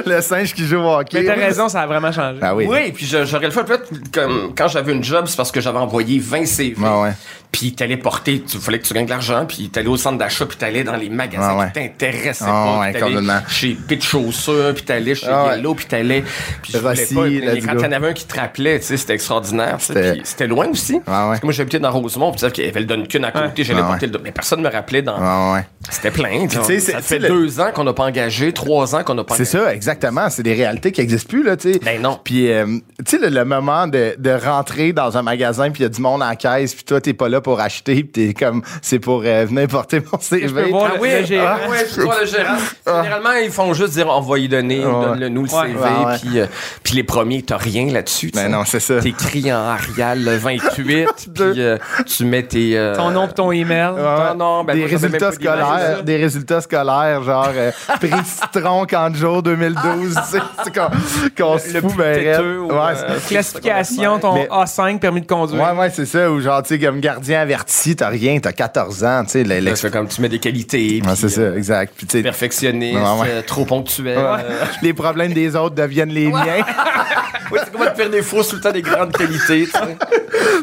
le... 0.05 0.21
singe 0.21 0.53
qui 0.53 0.65
joue 0.65 0.79
au 0.89 0.99
hockey. 0.99 1.21
Mais 1.21 1.25
t'as 1.25 1.35
raison, 1.35 1.69
ça 1.69 1.81
a 1.81 1.87
vraiment 1.87 2.11
changé. 2.11 2.39
Ah 2.41 2.55
oui. 2.55 2.65
Oui, 2.67 2.91
puis 2.91 3.05
j'aurais 3.05 3.45
le 3.45 3.51
fait 3.51 3.63
peut-être 3.63 3.89
comme 4.11 4.53
quand 4.55 4.67
j'avais 4.67 4.91
une 4.93 5.03
job, 5.03 5.25
c'est 5.27 5.37
parce 5.37 5.51
que 5.51 5.61
j'avais 5.61 5.79
envoyé 5.79 6.19
20 6.19 6.45
CV. 6.45 6.75
Ah 6.83 7.01
ouais 7.01 7.13
puis 7.51 7.73
t'allais 7.73 7.97
porter, 7.97 8.43
il 8.53 8.59
fallait 8.59 8.79
que 8.79 8.85
tu 8.85 8.93
gagnes 8.93 9.05
de 9.05 9.09
l'argent, 9.09 9.45
puis 9.47 9.69
t'allais 9.69 9.87
au 9.87 9.97
centre 9.97 10.17
d'achat, 10.17 10.45
puis 10.45 10.57
t'allais 10.57 10.83
dans 10.83 10.95
les 10.95 11.09
magasins 11.09 11.55
ah 11.55 11.57
ouais. 11.57 11.67
qui 11.67 11.73
t'intéressaient 11.73 12.45
ah 12.47 12.65
pas, 12.65 12.79
ouais, 12.79 12.93
t'allais 12.93 13.43
chez 13.47 13.73
Pitch 13.87 14.07
Chaussures, 14.07 14.73
puis 14.75 14.83
t'allais 14.83 15.15
chez 15.15 15.27
ah 15.27 15.55
Yellow, 15.55 15.73
puis 15.73 15.85
t'allais... 15.85 16.23
Puis 16.61 16.73
pas, 16.73 16.93
quand 16.93 17.75
t'en 17.75 17.91
avais 17.91 18.09
un 18.09 18.13
qui 18.13 18.25
te 18.25 18.39
rappelait, 18.39 18.79
tu 18.79 18.85
sais, 18.85 18.97
c'était 18.97 19.13
extraordinaire, 19.13 19.77
c'était 19.79 20.47
loin 20.47 20.67
aussi, 20.67 21.01
ah 21.07 21.27
parce 21.29 21.39
que 21.39 21.45
moi 21.45 21.53
j'habitais 21.53 21.79
dans 21.79 21.91
Rosemont, 21.91 22.31
puis 22.31 22.51
qu'il 22.51 22.65
y 22.65 22.67
avait 22.67 22.81
le 22.81 22.85
Duncan 22.85 23.23
à 23.23 23.31
côté, 23.31 23.63
j'allais 23.63 23.81
porter 23.81 24.07
le... 24.07 24.19
Mais 24.23 24.31
personne 24.31 24.61
me 24.61 24.69
rappelait 24.69 25.01
dans... 25.01 25.57
C'était 25.89 26.11
plein, 26.11 26.47
tu 26.47 26.79
ça 26.79 27.01
fait 27.01 27.19
deux 27.19 27.59
ans 27.59 27.71
qu'on 27.73 27.83
n'a 27.83 27.93
pas 27.93 28.05
engagé, 28.05 28.53
trois 28.53 28.95
ans 28.95 29.03
qu'on 29.03 29.15
n'a 29.15 29.23
pas 29.23 29.35
C'est 29.35 29.45
ça, 29.45 29.73
exactement, 29.73 30.29
c'est 30.29 30.43
des 30.43 30.53
réalités 30.53 30.91
qui 30.91 31.01
n'existent 31.01 31.29
plus, 31.29 31.43
là, 31.43 31.57
tu 31.57 31.73
sais. 31.73 31.79
Ben 31.79 32.01
non. 32.01 32.19
Puis, 32.23 32.51
euh, 32.51 32.65
tu 33.05 33.17
sais, 33.17 33.29
le, 33.29 33.45
moment 33.45 33.87
de, 33.87 34.15
de 34.17 34.31
rentrer 34.31 34.93
dans 34.93 35.17
un 35.17 35.21
magasin, 35.23 35.71
puis 35.71 35.81
il 35.81 35.83
y 35.83 35.85
a 35.85 35.89
du 35.89 36.01
monde 36.01 36.21
en 36.21 36.35
caisse, 36.35 36.75
puis 36.75 36.83
toi, 36.83 37.01
t'es 37.01 37.13
pas 37.13 37.29
là 37.29 37.38
là 37.39 37.41
pour 37.41 37.59
acheter, 37.59 38.03
puis 38.03 38.27
t'es 38.27 38.33
comme, 38.33 38.61
c'est 38.81 38.99
pour 38.99 39.21
euh, 39.25 39.45
venir 39.45 39.67
porter 39.67 40.01
mon 40.11 40.19
CV. 40.19 40.47
Je 40.47 40.53
peux 40.53 40.69
voir 40.69 40.91
Ah 40.91 40.95
le, 40.95 41.01
oui, 41.01 41.09
le 41.19 41.25
gérant. 41.25 41.55
ah, 41.65 41.69
ouais, 41.69 41.85
je 41.95 42.01
vois 42.01 42.21
le 42.21 42.25
gérant. 42.27 42.57
Généralement, 42.85 43.33
ils 43.43 43.51
font 43.51 43.73
juste 43.73 43.93
dire 43.93 44.07
on 44.09 44.21
va 44.21 44.37
y 44.39 44.47
donner, 44.47 44.85
Ouais. 44.85 44.91
donne-le 45.05 45.29
nous 45.29 45.43
le 45.45 45.49
Ouais. 45.51 45.67
CV, 45.67 45.79
Ouais, 45.79 46.05
ouais. 46.05 46.17
puis 46.21 46.39
euh, 46.39 46.45
puis 46.83 46.93
les 46.95 47.03
premiers, 47.03 47.41
t'as 47.41 47.57
rien 47.57 47.87
là-dessus. 47.91 48.31
Ben 48.33 48.49
non, 48.49 48.63
c'est 48.65 48.79
ça. 48.79 48.99
T'écris 48.99 49.51
en 49.53 49.57
Arial 49.57 50.23
le 50.23 50.35
28, 50.37 51.07
puis 51.33 51.43
euh, 51.57 51.77
tu 52.05 52.25
mets 52.25 52.43
tes... 52.43 52.77
euh, 52.77 52.95
Ton 52.95 53.11
nom 53.11 53.27
et 53.27 53.33
ton 53.33 53.51
email. 53.51 53.89
Ouais, 53.93 54.01
Non, 54.01 54.35
non, 54.35 54.63
ben 54.63 54.73
des 54.73 54.81
moi, 54.81 54.89
résultats 54.89 55.31
scolaires, 55.31 56.03
des 56.03 56.17
résultats 56.17 56.61
scolaires, 56.61 57.23
genre 57.23 57.49
euh, 57.55 57.71
prix 57.99 58.11
citron 58.25 58.85
camp 58.85 59.09
de 59.11 59.15
jour 59.15 59.43
2012, 59.43 60.15
tu 60.15 60.31
sais, 60.31 60.43
c'est 60.63 60.73
qu'on 60.75 60.89
qu'on 61.37 61.57
se 61.57 61.73
le 61.73 61.81
fout 61.81 61.89
plus 61.95 61.97
ben 61.97 63.17
Classification, 63.27 64.19
ton 64.19 64.33
Mais- 64.33 64.47
A5, 64.51 64.99
permis 64.99 65.21
de 65.21 65.27
conduire. 65.27 65.61
Ouais, 65.61 65.79
ouais, 65.79 65.89
c'est 65.89 66.05
ça. 66.05 66.29
Ou 66.31 66.39
genre, 66.41 66.61
tu 66.63 66.69
sais, 66.69 66.79
comme 66.79 66.99
gardien 66.99 67.28
averti, 67.35 67.95
t'as 67.95 68.09
rien, 68.09 68.39
t'as 68.39 68.51
14 68.51 69.03
ans, 69.03 69.23
tu 69.25 69.43
sais. 69.43 69.75
c'est 69.75 69.91
comme 69.91 70.07
tu 70.07 70.21
mets 70.21 70.29
des 70.29 70.39
qualités, 70.39 71.01
c'est 71.15 71.25
euh, 71.25 71.51
ça, 71.51 71.55
exact. 71.57 71.93
Puis, 71.95 72.07
tu 72.07 72.21
perfectionniste, 72.23 72.97
Ouais, 72.97 73.21
ouais. 73.21 73.27
euh, 73.29 73.41
trop 73.41 73.65
ponctuel. 73.65 74.17
ouais, 74.17 74.23
euh, 74.23 74.65
les 74.81 74.93
problèmes 74.93 75.33
des 75.33 75.55
autres 75.55 75.75
deviennent 75.75 76.09
les 76.13 76.27
miens. 76.27 76.39
ouais, 77.51 77.59
c'est 77.63 77.71
comment 77.71 77.85
te 77.85 77.95
faire 77.95 78.09
des 78.09 78.21
fausses 78.21 78.49
tout 78.49 78.55
le 78.57 78.61
temps 78.61 78.71
des 78.71 78.81
grandes 78.81 79.11
qualités, 79.11 79.65
tu 79.65 79.71
sais. 79.71 79.97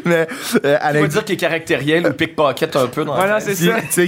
Mais, 0.05 0.27
euh, 0.55 0.57
On 0.63 0.69
va 0.69 0.77
avec- 0.77 1.07
dire 1.11 1.25
qu'il 1.25 1.33
est 1.35 1.37
caractériel 1.37 2.07
ou 2.07 2.13
pickpocket 2.13 2.75
un 2.75 2.87
peu 2.87 3.03
dans 3.03 3.15
Voilà, 3.15 3.39
c'est 3.39 3.55
ça. 3.55 3.73
tu 3.91 4.07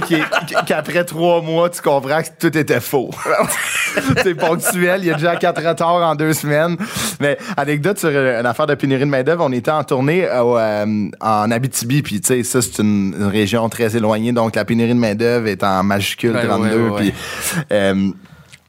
qu'après 0.66 1.04
trois 1.04 1.42
mois, 1.42 1.68
tu 1.70 1.80
comprends 1.82 2.22
que 2.22 2.28
tout 2.38 2.56
était 2.56 2.80
faux. 2.80 3.10
c'est 4.22 4.34
ponctuel, 4.34 5.00
il 5.02 5.06
y 5.08 5.10
a 5.10 5.14
déjà 5.14 5.36
quatre 5.36 5.62
retards 5.66 5.94
en 6.02 6.14
deux 6.14 6.32
semaines. 6.32 6.76
Mais 7.20 7.36
anecdote 7.56 7.98
sur 7.98 8.08
euh, 8.12 8.40
une 8.40 8.46
affaire 8.46 8.66
de 8.66 8.74
pénurie 8.74 9.00
de 9.04 9.10
main-d'œuvre, 9.10 9.44
on 9.46 9.52
était 9.52 9.70
en 9.70 9.84
tournée 9.84 10.26
au, 10.30 10.56
euh, 10.56 11.08
en 11.20 11.50
Abitibi, 11.50 12.02
puis 12.02 12.20
tu 12.20 12.28
sais, 12.28 12.42
ça, 12.50 12.60
c'est 12.62 12.78
une, 12.82 13.14
une 13.16 13.24
région 13.26 13.68
très 13.68 13.96
éloignée, 13.96 14.32
donc 14.32 14.56
la 14.56 14.64
pénurie 14.64 14.94
de 14.94 14.98
main-d'œuvre 14.98 15.46
est 15.46 15.62
en 15.62 15.82
majuscule 15.82 16.32
Ben, 16.32 16.46
32. 16.46 16.68
ouais, 16.68 16.74
ouais, 16.74 16.90
ouais. 16.90 17.00
Puis 17.00 17.12
euh, 17.72 18.10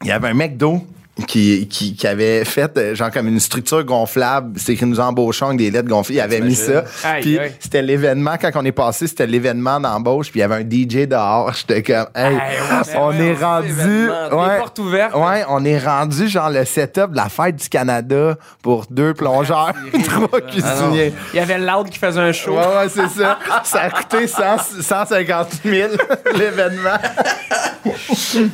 il 0.04 0.08
y 0.08 0.12
avait 0.12 0.30
un 0.30 0.34
McDo 0.34 0.82
qui, 1.26 1.68
qui, 1.68 1.96
qui 1.96 2.08
avait 2.08 2.44
fait 2.46 2.78
euh, 2.78 2.96
genre 2.96 3.12
comme 3.12 3.28
une 3.28 3.40
structure 3.40 3.84
gonflable. 3.84 4.58
C'était 4.60 4.74
écrit 4.74 4.86
nous 4.86 5.00
embauchons 5.00 5.48
avec 5.48 5.58
des 5.60 5.72
lettres 5.72 5.88
gonflées. 5.90 6.16
Il 6.16 6.22
avait 6.22 6.42
mis 6.42 6.56
ça. 6.56 6.84
Aïe, 7.04 7.22
Puis 7.22 7.40
aïe. 7.40 7.52
c'était 7.60 7.82
l'événement, 7.82 8.36
quand 8.40 8.52
on 8.56 8.66
est 8.66 8.72
passé, 8.72 9.08
c'était 9.08 9.28
l'événement 9.28 9.80
d'embauche. 9.80 10.30
Puis 10.32 10.40
il 10.40 10.42
y 10.42 10.44
avait 10.44 10.56
un 10.56 10.62
DJ 10.62 11.08
dehors. 11.08 11.54
J'étais 11.54 11.84
comme, 11.84 12.08
hey, 12.16 12.36
ouais, 12.36 12.96
on 12.98 13.12
est 13.14 13.34
rendu. 13.34 14.10
Ouais, 14.10 14.58
portes 14.60 14.80
ouvertes. 14.80 15.16
ouais, 15.16 15.44
on 15.50 15.64
est 15.66 15.80
rendu 15.80 16.28
genre 16.28 16.50
le 16.50 16.66
setup 16.66 17.12
de 17.12 17.16
la 17.18 17.30
fête 17.30 17.56
du 17.58 17.70
Canada 17.70 18.36
pour 18.62 18.86
deux 18.90 19.14
plongeurs, 19.14 19.74
trois 20.06 20.42
cuisiniers. 20.42 21.14
Il 21.34 21.38
y 21.38 21.40
avait 21.40 21.58
Loud 21.60 21.90
qui 21.90 21.98
faisait 22.00 22.20
un 22.20 22.32
show. 22.32 22.52
Ouais, 22.54 22.60
ouais, 22.60 22.90
c'est 22.90 23.08
ça. 23.10 23.38
Ça 23.64 23.82
a 23.82 23.90
coûté 23.90 24.28
100 24.28 24.42
150 24.82 25.48
000 25.66 25.90
l'événement. 26.38 26.98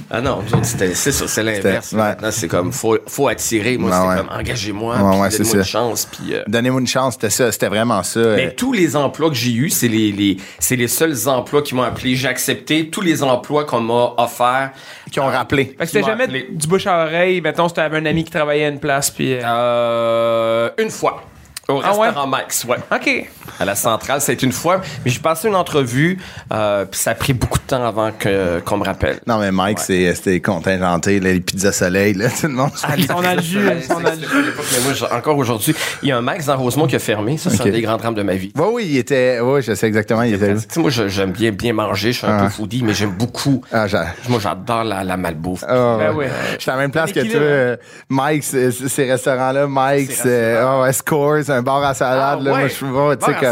Ah 0.10 0.22
non, 0.22 0.42
c'est 0.64 0.96
ça, 0.96 1.28
c'est 1.28 1.44
l'inverse. 1.44 1.88
C'était- 1.90 2.02
ouais. 2.02 2.08
Maintenant, 2.10 2.30
c'est 2.32 2.48
comme, 2.48 2.57
faut, 2.72 2.98
faut 3.08 3.28
attirer. 3.28 3.78
Moi, 3.78 3.90
ouais. 3.90 4.18
comme, 4.18 4.30
engagez-moi, 4.30 4.96
puis 4.96 5.04
donnez-moi 5.38 5.58
une 5.60 5.64
chance, 5.64 6.06
puis... 6.12 6.34
euh, 6.36 6.44
Donnez-moi 6.48 6.82
une 6.82 6.88
chance, 6.88 7.14
c'était 7.16 7.30
ça, 7.30 7.52
c'était 7.52 7.68
vraiment 7.70 8.04
ça. 8.04 8.20
Mais 8.20 8.48
Euh, 8.48 8.52
tous 8.56 8.74
les 8.74 8.96
emplois 8.96 9.30
que 9.30 9.36
j'ai 9.36 9.52
eus, 9.54 9.70
c'est 9.70 9.88
les, 9.88 10.12
les, 10.12 10.38
c'est 10.60 10.76
les 10.76 10.88
seuls 10.88 11.28
emplois 11.28 11.62
qui 11.62 11.76
m'ont 11.76 11.84
appelé. 11.84 12.16
J'ai 12.16 12.28
accepté 12.28 12.90
tous 12.90 13.02
les 13.02 13.24
emplois 13.24 13.66
qu'on 13.66 13.82
m'a 13.82 14.14
offerts. 14.18 14.72
qui 15.12 15.20
ont 15.20 15.28
rappelé. 15.28 15.66
Fait 15.66 15.76
que 15.78 15.86
c'était 15.86 16.04
jamais 16.04 16.26
appelé. 16.26 16.48
du 16.52 16.68
bouche 16.68 16.86
à 16.88 17.04
oreille. 17.06 17.40
Mettons, 17.42 17.68
si 17.68 17.74
t'avais 17.76 17.98
un 17.98 18.06
ami 18.06 18.24
qui 18.24 18.32
travaillait 18.32 18.66
à 18.66 18.70
une 18.70 18.80
place, 18.80 19.10
puis... 19.10 19.34
euh, 19.36 19.42
Euh, 19.46 20.70
une 20.78 20.90
fois. 20.90 21.24
Au 21.70 21.82
Ah 21.84 21.96
ouais? 21.98 22.06
restaurant 22.08 22.28
Max, 22.28 22.64
ouais. 22.66 22.78
OK. 22.92 23.26
À 23.60 23.66
la 23.66 23.76
centrale, 23.76 24.22
c'est 24.22 24.42
une 24.44 24.52
fois. 24.52 24.82
Mais 25.04 25.12
j'ai 25.12 25.20
passé 25.20 25.48
une 25.50 25.56
entrevue, 25.56 26.18
euh, 26.54 26.86
puis 26.86 27.00
ça 27.00 27.12
a 27.12 27.16
pris 27.16 27.34
beaucoup 27.34 27.58
de 27.60 27.64
temps 27.64 27.84
avant 27.86 28.12
que, 28.12 28.60
qu'on 28.62 28.78
me 28.78 28.86
rappelle. 28.86 29.20
Non, 29.28 29.40
mais 29.40 29.52
Mike, 29.52 29.80
c'est- 29.80 30.14
c'était 30.16 30.40
contingenté, 30.40 31.20
là, 31.20 31.34
les 31.34 31.40
pizzas 31.42 31.72
soleil, 31.74 32.14
là, 32.14 32.30
tout 32.30 32.48
le 32.48 32.54
monde. 32.54 32.70
Ils 32.98 33.06
sont 33.06 33.20
dans 33.22 33.34
le 33.36 33.42
jus. 33.42 33.60
Encore 35.12 35.38
aujourd'hui, 35.38 35.76
il 36.04 36.10
y 36.10 36.12
a 36.12 36.18
un 36.18 36.22
Max 36.22 36.46
dans 36.46 36.58
Rosemont 36.58 36.88
qui 36.88 36.96
a 36.96 37.00
fermé. 37.00 37.38
Ça, 37.38 37.50
c'est 37.50 37.64
un 37.64 37.70
des 37.72 37.82
grands 37.82 37.98
drames 37.98 38.16
de 38.16 38.24
ma 38.24 38.36
vie. 38.36 38.52
Oui, 38.56 38.66
oui, 38.74 38.88
il 38.92 38.98
était. 38.98 39.40
Oui, 39.42 39.62
je 39.62 39.74
sais 39.74 39.88
exactement, 39.88 40.22
il 40.24 40.34
était. 40.36 40.56
Tu 40.56 40.62
sais, 40.70 40.80
moi, 40.80 40.90
je- 40.90 41.08
j'aime 41.08 41.32
bien, 41.32 41.52
bien 41.52 41.74
manger. 41.74 42.12
Je 42.14 42.20
suis 42.20 42.28
un 42.28 42.38
Ah. 42.38 42.44
peu 42.44 42.50
foodie, 42.50 42.84
mais 42.84 42.94
j'aime 42.94 43.12
beaucoup. 43.12 43.62
Ah. 43.72 43.88
Moi, 44.30 44.40
j'adore 44.42 44.84
la, 44.84 45.04
la 45.04 45.18
malbouffe. 45.18 45.64
Ah, 45.68 45.98
Ben 46.00 46.14
ouais. 46.14 46.26
oui. 46.28 46.32
J'étais 46.60 46.72
à 46.72 46.76
la 46.76 46.82
même 46.82 46.92
place 46.92 47.12
que 47.12 47.20
toi, 47.20 47.40
euh, 47.40 47.78
Mike, 48.10 48.44
ces 48.44 49.10
restaurants-là, 49.12 49.68
Mike, 49.68 50.12
ah 50.26 50.82
ouais, 50.82 50.94
Scores, 50.94 51.50
un 51.58 51.62
bar 51.62 51.84
à 51.84 51.94
salade, 51.94 52.40
Ah, 52.40 52.44
là, 52.44 52.52
ouais. 52.52 52.60
moi, 52.60 52.68
je 52.68 52.74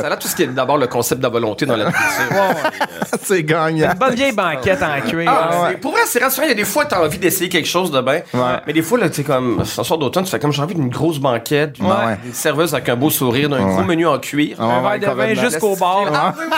ça 0.01 0.07
a 0.13 0.17
tout 0.17 0.27
ce 0.27 0.35
qui 0.35 0.43
est 0.43 0.47
d'abord 0.47 0.77
le 0.77 0.87
concept 0.87 1.19
de 1.19 1.25
la 1.25 1.29
volonté 1.31 1.65
dans 1.65 1.75
la 1.75 1.85
nourriture. 1.85 2.71
c'est 3.21 3.43
gagnant. 3.43 3.91
Une 3.91 3.97
bonne 3.97 4.15
vieille 4.15 4.31
banquette 4.33 4.81
en 4.83 5.01
cuir. 5.07 5.31
Ah, 5.33 5.49
ouais. 5.63 5.69
c'est- 5.71 5.77
Pour 5.77 5.91
vrai, 5.91 6.01
c'est 6.05 6.23
rassurant. 6.23 6.45
Il 6.45 6.49
y 6.49 6.53
a 6.53 6.55
des 6.55 6.65
fois, 6.65 6.85
t'as 6.85 7.03
envie 7.03 7.17
d'essayer 7.17 7.49
quelque 7.49 7.67
chose 7.67 7.91
de 7.91 8.01
bien. 8.01 8.21
Ouais. 8.33 8.41
Mais 8.67 8.73
des 8.73 8.81
fois, 8.81 8.99
là, 8.99 9.09
tu 9.09 9.15
sais, 9.17 9.23
comme, 9.23 9.63
ce 9.65 9.83
soir 9.83 9.97
d'automne, 9.99 10.23
tu 10.25 10.31
fais 10.31 10.39
comme 10.39 10.51
j'ai 10.51 10.61
envie 10.61 10.75
d'une 10.75 10.89
grosse 10.89 11.19
banquette, 11.19 11.73
d'une 11.73 11.85
Ouais. 11.85 12.17
d'une 12.23 12.33
serveuse 12.33 12.73
avec 12.73 12.87
un 12.89 12.95
beau 12.95 13.09
sourire, 13.09 13.49
d'un 13.49 13.61
gros 13.65 13.83
menu 13.83 14.07
en 14.07 14.19
cuir. 14.19 14.57
Ah, 14.59 14.63
un 14.63 14.97
verre 14.97 15.11
de 15.11 15.15
vin 15.17 15.33
jusqu'au 15.33 15.75
bord. 15.75 16.07
Ah, 16.13 16.33
oui, 16.37 16.43
oui, 16.49 16.57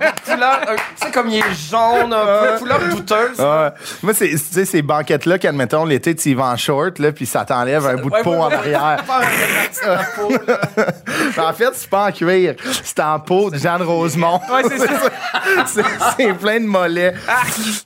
oui. 0.00 0.06
Couleur, 0.36 0.60
un- 0.68 0.74
tu 0.76 0.82
sais, 1.06 1.10
comme 1.10 1.28
il 1.28 1.38
est 1.38 1.70
jaune, 1.70 2.12
un 2.12 2.52
peu, 2.52 2.58
couleur 2.58 2.78
douteuse. 2.90 3.38
Ouais. 3.38 3.68
Moi, 4.02 4.14
c'est, 4.14 4.28
tu 4.30 4.38
sais, 4.38 4.64
ces 4.64 4.82
banquettes-là, 4.82 5.38
qu'admettons, 5.38 5.84
l'été, 5.84 6.14
tu 6.14 6.30
y 6.30 6.34
vas 6.34 6.46
en 6.46 6.56
short, 6.56 6.98
là, 6.98 7.12
puis 7.12 7.26
ça 7.26 7.44
t'enlève 7.44 7.86
un 7.86 7.96
bout 7.96 8.10
de 8.10 8.14
Ouais, 8.16 8.22
peau 8.22 8.30
ouais, 8.32 8.36
en 8.38 8.50
arrière. 8.50 9.02
Peau, 10.16 10.32
en 11.42 11.52
fait, 11.52 11.68
c'est 11.74 11.88
pas 11.90 12.06
en 12.08 12.12
cuir, 12.12 12.54
c'est 12.82 13.00
en 13.00 13.18
peau 13.20 13.50
de 13.50 13.58
Jeanne 13.58 13.82
Rosemont. 13.82 14.40
Ouais, 14.50 14.62
c'est 14.68 14.78
ça. 14.78 14.86
c'est, 15.66 15.82
c'est 16.16 16.32
plein 16.34 16.60
de 16.60 16.66
mollets. 16.66 17.14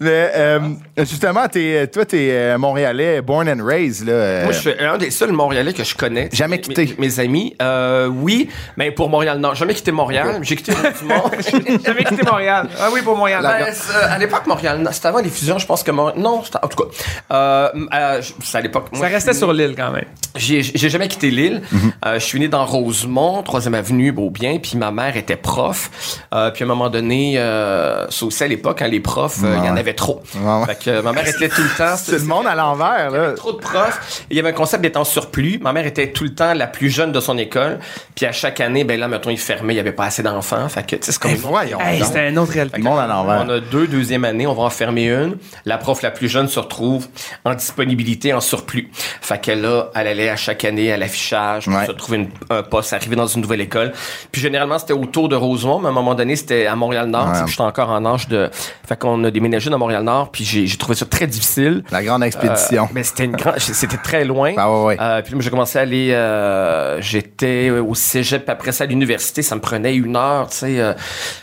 Mais, 0.01 0.31
euh, 0.35 0.61
justement, 0.99 1.47
t'es, 1.49 1.87
toi, 1.89 2.05
t'es 2.05 2.29
euh, 2.31 2.59
Montréalais, 2.59 3.21
born 3.23 3.49
and 3.49 3.65
raised, 3.65 4.07
là. 4.07 4.13
euh, 4.13 4.45
Moi, 4.45 4.53
je 4.53 4.59
suis 4.61 4.71
un 4.81 4.99
des 4.99 5.11
seuls 5.11 5.33
Montréalais 5.33 5.73
que 5.73 5.85
je 5.85 5.95
connais. 5.95 6.29
Jamais 6.33 6.61
quitté. 6.61 6.95
Mes, 6.99 7.07
mes 7.09 7.21
amis, 7.21 7.57
euh, 7.61 8.07
oui, 8.09 8.49
mais 8.77 8.91
pour 8.91 9.09
Montréal, 9.09 9.39
non. 9.39 9.55
Jamais 9.55 9.75
quitté 9.75 9.93
Montréal. 9.93 10.39
J'ai 10.43 10.57
quitté 10.57 10.73
Rosemont. 10.73 11.31
J'avais 11.85 12.05
quitté 12.05 12.23
Montréal. 12.25 12.40
Ah 12.49 12.89
oui, 12.93 13.03
pour 13.03 13.17
Montréal. 13.17 13.43
La- 13.43 13.59
Ben, 13.65 13.75
c'est- 13.75 13.95
à 13.95 14.19
l'époque, 14.19 14.47
Montréal, 14.47 14.87
c'était 14.93 15.09
avant 15.09 15.21
les 15.21 15.29
fusions, 15.31 15.59
je 15.59 15.67
pense 15.67 15.83
que 15.83 15.91
Montréal. 15.91 16.19
Non, 16.21 16.43
c'était- 16.45 16.59
en 16.63 16.69
tout 16.69 16.83
cas. 16.85 16.91
Euh, 17.33 17.69
euh, 17.95 18.23
c'est 18.43 18.59
à 18.59 18.61
l'époque. 18.61 18.87
Ça 18.93 19.09
je 19.09 19.15
restait 19.15 19.33
suis 19.33 19.39
sur 19.39 19.53
l'île 19.53 19.75
quand 19.77 19.91
même. 19.91 20.05
J'ai 20.37 20.63
jamais 20.63 21.09
quitté 21.09 21.31
l'île. 21.31 21.63
Euh, 22.07 22.15
je 22.15 22.25
suis 22.25 22.39
né 22.39 22.49
dans 22.49 22.65
Rosemont, 22.65 23.43
3e 23.43 23.75
avenue, 23.75 24.13
Beaubien, 24.13 24.59
puis 24.63 24.77
ma 24.77 24.91
mère 24.91 25.17
était 25.17 25.37
prof. 25.37 25.91
Euh, 26.33 26.51
puis 26.51 26.63
à 26.63 26.67
un 26.67 26.69
moment 26.69 26.89
donné, 26.91 27.35
euh, 27.39 28.09
ça 28.11 28.27
aussi 28.27 28.45
à 28.45 28.47
l'époque, 28.49 28.81
hein, 28.83 28.89
les 28.89 29.01
profs, 29.01 29.39
euh, 29.43 29.57
il 29.59 29.65
y 29.65 29.69
en 29.69 29.77
avait 29.77 29.95
trop. 29.95 30.23
Ouais. 30.37 30.67
Fait 30.67 30.85
que 30.85 30.91
euh, 30.91 31.03
ma 31.03 31.13
mère 31.13 31.27
était 31.27 31.49
tout 31.49 31.63
le 31.63 31.77
temps. 31.77 31.97
c'est 31.97 32.13
le 32.19 32.25
monde 32.25 32.47
à 32.47 32.55
l'envers, 32.55 33.11
là. 33.11 33.33
trop 33.33 33.53
de 33.53 33.59
profs. 33.59 34.23
Il 34.31 34.37
y 34.37 34.41
avait 34.41 34.51
un 34.51 34.53
concept 34.55 34.83
d'être 34.83 34.97
en 34.97 35.05
surplus. 35.05 35.59
Ma 35.61 35.73
mère 35.73 35.87
était 35.87 36.11
tout 36.13 36.25
le 36.25 36.35
temps 36.35 36.55
la 36.55 36.67
plus 36.67 36.91
jeune 36.91 37.13
de 37.13 37.21
son 37.21 37.37
école. 37.39 37.79
Puis 38.15 38.27
à 38.27 38.33
chaque 38.33 38.61
année, 38.61 38.85
ben 38.85 38.99
là, 38.99 39.09
mettons, 39.09 39.31
il 39.31 39.39
fermait, 39.39 39.75
il 39.75 39.77
y 39.77 39.81
avait 39.81 39.93
pas 39.93 40.05
assez 40.05 40.23
d'enfants. 40.23 40.69
Fait 40.69 40.83
que, 40.87 40.97
tu 40.97 41.03
sais, 41.07 41.13
c'est 41.13 41.19
comme 41.21 41.33
Eh, 41.33 41.39
autre 41.39 41.49
voyons 41.49 41.81
Hey, 41.81 41.99
donc. 42.35 42.49
c'était 42.49 42.61
un 42.61 42.65
autre 42.65 42.73
réalité. 42.73 42.79
Le 42.79 42.85
monde 42.85 42.99
à 42.99 43.07
l'envers. 43.07 43.45
on 43.47 43.49
a 43.51 43.61
deux 43.61 43.87
deuxième 43.87 44.25
année, 44.25 44.47
on 44.47 44.55
va 44.55 44.63
en 44.65 44.71
fermer 44.71 45.09
une. 45.09 45.37
La 45.65 45.79
prof 45.79 46.03
la 46.03 46.11
plus 46.11 46.29
jeune 46.29 46.49
se 46.49 46.59
retrouve 46.61 47.09
en 47.45 47.55
disponibilité, 47.55 48.33
en 48.33 48.41
surplus. 48.41 48.91
Fait 49.21 49.41
que 49.41 49.51
là, 49.53 49.91
elle 49.95 50.07
allait 50.07 50.29
à 50.29 50.37
chaque 50.37 50.65
année 50.65 50.93
à 50.93 50.97
l'affichage 50.97 51.65
pour 51.65 51.75
Ouais. 51.75 51.87
se 51.87 51.93
trouver 51.93 52.19
une- 52.19 52.29
un 52.51 52.63
poste, 52.63 52.93
arriver 52.93 53.17
dans 53.17 53.27
une 53.27 53.43
nouvelle 53.43 53.61
école. 53.61 53.93
Puis 54.33 54.41
généralement, 54.41 54.79
c'était 54.79 54.93
autour 54.93 55.29
de 55.29 55.37
Rosemont, 55.37 55.79
mais 55.81 55.87
à 55.87 55.91
un 55.91 55.95
moment 55.95 56.15
donné, 56.15 56.37
c'était 56.37 56.67
à 56.67 56.77
Montréal-Nord. 56.77 57.27
Ouais. 57.29 57.33
Tu 57.35 57.39
sais, 57.41 57.47
J'étais 57.49 57.63
encore 57.63 57.91
en 57.91 58.05
âge 58.07 58.29
de... 58.29 58.49
Fait 58.87 58.99
qu'on 58.99 59.23
a 59.25 59.31
déménagé 59.31 59.71
dans 59.71 59.79
Montréal-Nord, 59.79 60.31
puis 60.31 60.45
j'ai 60.45 60.77
trouvé 60.77 60.95
ça 60.95 61.07
très 61.07 61.27
difficile. 61.27 61.83
La 61.91 62.03
grande 62.03 62.23
expédition. 62.23 62.85
Euh, 62.85 62.89
mais 62.93 63.03
c'était 63.03 63.25
une 63.25 63.37
grande, 63.37 63.59
c'était 63.59 63.97
très 63.97 64.25
loin. 64.25 64.53
Ah 64.57 64.71
ouais, 64.71 64.85
ouais. 64.85 64.97
Euh, 65.01 65.23
puis 65.23 65.35
moi, 65.35 65.43
j'ai 65.43 65.51
commencé 65.51 65.79
à 65.79 65.83
aller, 65.83 66.11
euh, 66.13 67.01
j'étais 67.01 67.71
au 67.71 67.95
cégep, 67.95 68.49
après 68.49 68.73
ça 68.73 68.85
à 68.85 68.87
l'université, 68.87 69.43
ça 69.43 69.55
me 69.55 69.61
prenait 69.61 69.95
une 69.95 70.17
heure, 70.17 70.49
tu 70.51 70.57
sais. 70.59 70.81
euh, 70.81 70.93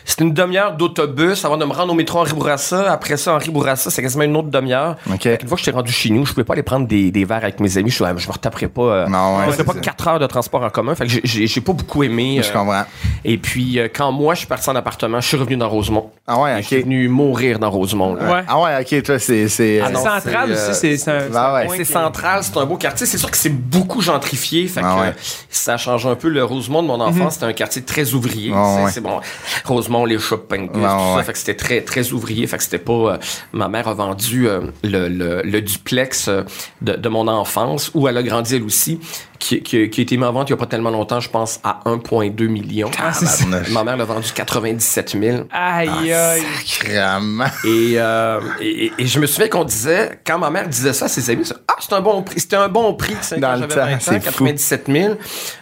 c'était 0.06 0.24
une 0.24 0.34
demi-heure 0.34 0.77
d'autobus 0.78 1.44
avant 1.46 1.58
de 1.58 1.66
me 1.66 1.74
rendre 1.74 1.92
au 1.92 1.96
métro 1.96 2.20
Henri 2.20 2.34
Bourassa. 2.34 2.92
Après 2.92 3.18
ça, 3.18 3.34
Henri 3.36 3.50
Bourassa, 3.50 3.90
c'est 3.90 4.02
quasiment 4.02 4.24
une 4.24 4.36
autre 4.38 4.50
demi-heure. 4.50 4.96
OK. 5.12 5.20
Qu'une 5.38 5.48
fois 5.48 5.58
que 5.58 5.64
j'étais 5.64 5.72
rendu 5.76 5.92
chez 5.92 6.10
nous, 6.10 6.26
je 6.26 6.32
pouvais 6.34 6.44
pas 6.44 6.54
aller 6.54 6.64
prendre 6.64 6.88
des, 6.88 7.12
des 7.12 7.26
verres 7.26 7.38
avec 7.44 7.60
mes 7.60 7.78
amis. 7.78 7.90
Je, 7.90 7.96
suis, 7.96 8.06
je 8.18 8.28
me 8.28 8.32
retaperais 8.34 8.68
pas. 8.68 8.82
Euh, 8.82 9.08
Non, 9.08 9.38
ouais, 9.40 9.46
je 9.58 9.64
pas 9.64 9.74
ça. 9.74 9.80
quatre 9.80 10.08
heures 10.08 10.20
de 10.20 10.28
transport 10.28 10.64
en 10.64 10.70
commun. 10.70 10.96
Fait 10.96 11.06
que 11.08 11.12
j'ai- 11.24 11.62
pas 11.62 11.74
beaucoup 11.74 12.04
aimé. 12.04 12.40
Je 12.44 12.50
euh, 12.50 12.54
comprends. 12.54 12.84
et 13.26 13.38
puis, 13.38 13.80
euh, 13.80 13.88
quand 13.94 14.12
moi, 14.12 14.34
je 14.36 14.40
suis 14.40 14.48
parti 14.48 14.70
en 14.70 14.76
appartement, 14.76 15.20
je 15.20 15.28
suis 15.28 15.38
revenu 15.38 15.58
dans 15.58 15.68
Rosemont. 15.70 16.12
Ah 16.28 16.40
ouais, 16.40 16.62
Je 16.62 16.68
suis 16.68 16.78
ok. 16.78 16.84
venu 16.84 17.08
mourir 17.10 17.60
dans 17.60 17.70
Rosemont. 17.72 18.14
Ouais. 18.16 18.44
Ah 18.48 18.60
ouais, 18.62 18.82
ok, 18.82 19.04
toi, 19.04 19.20
c'est. 19.20 19.48
c'est 19.50 19.82
Ah 19.84 19.90
non, 19.90 20.04
central 20.04 20.50
c'est, 20.56 20.60
euh, 20.60 20.72
aussi, 20.72 20.80
c'est 20.80 20.98
c'est 20.98 21.12
un. 21.12 21.30
bah 21.30 21.54
ouais. 21.56 21.68
C'est 21.78 21.84
central, 21.86 22.44
c'est 22.44 22.58
un 22.58 22.66
beau 22.66 22.78
quartier. 22.78 23.06
C'est 23.08 23.18
sûr 23.18 23.32
que 23.32 23.38
c'est 23.38 23.50
beaucoup 23.50 24.02
gentrifié. 24.02 24.68
Fait 24.68 24.82
Ah 24.84 24.96
que 24.96 25.02
ouais. 25.02 25.14
ça 25.50 25.78
change 25.78 26.06
un 26.06 26.16
peu 26.16 26.30
le 26.30 26.44
Rosemont 26.44 26.82
de 26.84 26.88
mon 26.88 27.00
enfance. 27.02 27.34
C'était 27.36 27.46
un 27.46 27.54
quartier 27.54 27.82
très 27.84 28.14
ouvrier. 28.14 28.54
C'est 28.92 29.02
bon. 29.02 29.20
Rosemont, 29.66 30.06
les 30.06 30.20
shopping, 30.20 30.67
tout 30.68 30.80
Ah 30.84 30.98
ça. 31.00 31.16
ouais. 31.18 31.24
Fait 31.24 31.34
que 31.34 31.38
c'était 31.40 31.56
très, 31.56 31.82
très 31.82 32.12
ouvrier. 32.12 32.46
Fait 32.48 32.58
que 32.58 32.64
c'était 32.64 32.78
pas. 32.78 32.94
euh, 33.14 33.18
ma 33.54 33.68
mère 33.68 33.88
a 33.88 33.94
vendu 33.94 34.48
euh, 34.48 34.62
le, 34.84 35.08
le, 35.10 35.42
le 35.44 35.62
duplex 35.62 36.28
euh, 36.28 36.44
de, 36.82 36.94
de 36.94 37.10
mon 37.10 37.28
enfance 37.28 37.92
où 37.94 38.08
elle 38.08 38.18
a 38.18 38.24
grandi 38.24 38.56
elle 38.56 38.64
aussi, 38.64 39.00
qui, 39.39 39.62
qui, 39.62 39.89
qui 39.89 40.01
a 40.01 40.03
été 40.03 40.17
mis 40.17 40.24
en 40.24 40.32
vente 40.34 40.50
il 40.50 40.53
n'y 40.53 40.58
a 40.58 40.60
pas 40.60 40.65
tellement 40.65 40.89
longtemps, 40.89 41.20
je 41.20 41.29
pense, 41.29 41.60
à 41.63 41.79
1,2 41.86 42.48
million. 42.48 42.89
Ah, 43.01 43.13
c'est 43.13 43.25
ça. 43.25 43.46
Ma 43.72 43.84
mère 43.84 43.98
l'a 43.98 44.06
vendu 44.06 44.27
97 44.34 45.17
000. 45.20 45.38
Aïe, 45.51 46.12
aïe. 46.13 46.41
Sacrément. 46.65 47.46
Et, 47.63 47.94
euh, 47.98 48.39
et, 48.62 48.91
et 48.98 49.06
je 49.06 49.20
me 49.20 49.25
souviens 49.27 49.48
qu'on 49.50 49.63
disait, 49.63 50.20
quand 50.25 50.38
ma 50.39 50.50
mère 50.50 50.67
disait 50.67 50.94
ça 50.94 51.06
à 51.06 51.08
ses 51.08 51.29
amis, 51.29 51.50
ah, 51.67 51.74
c'est 51.79 51.94
un 51.94 52.01
bon 52.01 52.22
prix. 52.24 52.39
C'était 52.39 52.56
un 52.56 52.67
bon 52.70 52.94
prix. 52.94 53.15
c'est 53.22 53.39
Dans 53.39 53.53
quand 53.56 53.62
le 53.62 53.67
temps, 53.67 53.75
20 53.86 53.94
ans, 53.94 53.98
c'est 54.00 54.20
fou. 54.20 54.46
97 54.46 54.86
000. 54.91 55.13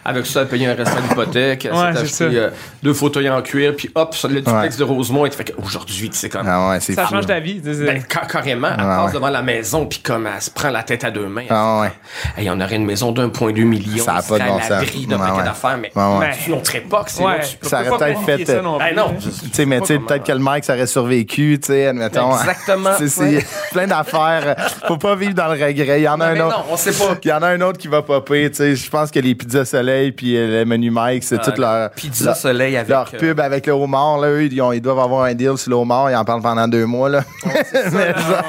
Avec 0.04 0.26
ça, 0.26 0.42
elle 0.42 0.48
payait 0.48 0.66
un 0.66 0.74
restant 0.74 1.00
d'hypothèque. 1.00 1.64
Elle 1.66 1.72
Ouais, 1.72 1.78
s'est 1.92 2.06
c'est 2.06 2.24
acheté 2.24 2.36
ça. 2.38 2.44
euh, 2.44 2.50
deux 2.82 2.94
fauteuils 2.94 3.28
en 3.30 3.42
cuir, 3.42 3.74
puis 3.76 3.90
hop, 3.94 4.14
ça, 4.14 4.28
le 4.28 4.36
duplex 4.40 4.74
Ouais. 4.74 4.78
de 4.78 4.84
Rosemont. 4.84 5.26
Et 5.26 5.30
fait 5.30 5.52
qu'aujourd'hui, 5.52 6.10
tu 6.10 6.16
sais, 6.16 6.28
comme. 6.28 6.46
Ah 6.48 6.70
ouais, 6.70 6.80
Ça 6.80 7.06
fou. 7.06 7.14
change 7.14 7.26
ta 7.26 7.40
vie. 7.40 7.60
Ben, 7.60 8.02
ca- 8.10 8.26
carrément, 8.26 8.68
elle 8.76 8.84
Ouais, 8.84 8.96
passe 8.96 9.12
devant 9.12 9.28
la 9.30 9.42
maison, 9.42 9.86
puis 9.86 9.98
comme 10.00 10.26
elle 10.26 10.40
se 10.40 10.50
prend 10.50 10.70
la 10.70 10.82
tête 10.82 11.04
à 11.04 11.10
deux 11.10 11.26
mains. 11.26 11.44
Ah 11.50 11.80
ouais. 11.82 11.92
Hey, 12.36 12.48
on 12.50 12.60
aurait 12.60 12.76
une 12.76 12.84
maison 12.86 13.12
d'un.2 13.12 13.64
Ça 13.98 14.14
a 14.16 14.20
on 14.20 14.28
pas 14.28 14.38
de 14.38 14.44
bon 14.44 14.56
à 14.56 14.60
sens. 14.62 14.68
d'un 14.68 15.16
Ouais, 15.16 15.18
paquet 15.18 15.38
ouais. 15.38 15.44
d'affaires, 15.44 15.78
mais 15.80 15.92
Ouais, 15.94 16.18
ouais. 16.18 16.30
c'est 16.38 16.50
notre 16.50 16.74
époque, 16.76 17.06
c'est 17.08 17.22
Ouais. 17.24 17.40
tu 17.40 17.56
peux 17.56 17.68
Ça 17.68 17.82
Tu 17.82 17.88
aurait 17.90 17.98
peut-être 17.98 18.20
fait, 18.22 18.44
ça 18.46 18.52
euh, 18.52 18.62
non 18.62 18.78
Ben 18.78 18.86
plus, 18.88 18.96
non, 18.96 19.14
Tu 19.20 19.30
sais, 19.52 19.66
mais 19.66 19.80
tu 19.80 19.86
sais, 19.86 19.98
peut-être 19.98 20.24
que 20.24 20.32
le 20.32 20.38
Mike, 20.38 20.64
ça 20.64 20.74
aurait 20.74 20.86
survécu, 20.86 21.58
tu 21.60 21.66
sais, 21.68 21.86
admettons. 21.86 22.36
Exactement, 22.38 22.90
C'est- 23.06 23.46
plein 23.72 23.86
d'affaires. 23.86 24.56
Faut 24.86 24.96
pas 24.96 25.14
vivre 25.14 25.34
dans 25.34 25.46
le 25.52 25.52
regret. 25.64 26.00
Il 26.00 26.04
y 26.04 26.08
en 26.08 26.20
a 26.20 26.26
un 26.26 26.40
autre. 26.40 26.58
non, 26.58 26.64
on 26.70 26.76
sait 26.76 26.92
pas. 26.92 27.16
Il 27.22 27.28
y 27.28 27.32
en 27.32 27.42
a 27.42 27.48
un 27.48 27.60
autre 27.60 27.78
qui 27.78 27.88
va 27.88 28.02
popper, 28.02 28.50
tu 28.50 28.56
sais. 28.56 28.76
Je 28.76 28.90
pense 28.90 29.10
que 29.10 29.18
les 29.18 29.34
pizzas 29.34 29.64
soleil 29.64 30.12
puis 30.12 30.36
euh, 30.36 30.60
le 30.60 30.64
menu 30.64 30.90
Mike, 30.90 31.24
c'est 31.24 31.40
tout 31.40 31.52
leur. 31.58 31.90
Pizza 31.90 32.34
Soleil 32.34 32.76
avec. 32.76 32.88
Leur 32.88 33.08
euh, 33.12 33.18
pub 33.18 33.40
avec 33.40 33.66
le 33.66 33.72
homard, 33.72 34.18
là, 34.18 34.28
eux, 34.28 34.44
ils, 34.44 34.80
doivent 34.80 34.98
avoir 34.98 35.24
un 35.24 35.34
deal 35.34 35.56
sur 35.56 35.70
le 35.70 35.76
homard, 35.76 36.10
ils 36.10 36.16
en 36.16 36.24
parlent 36.24 36.42
pendant 36.42 36.68
deux 36.68 36.86
mois, 36.86 37.08
là. 37.08 37.22
Ah. 37.44 38.42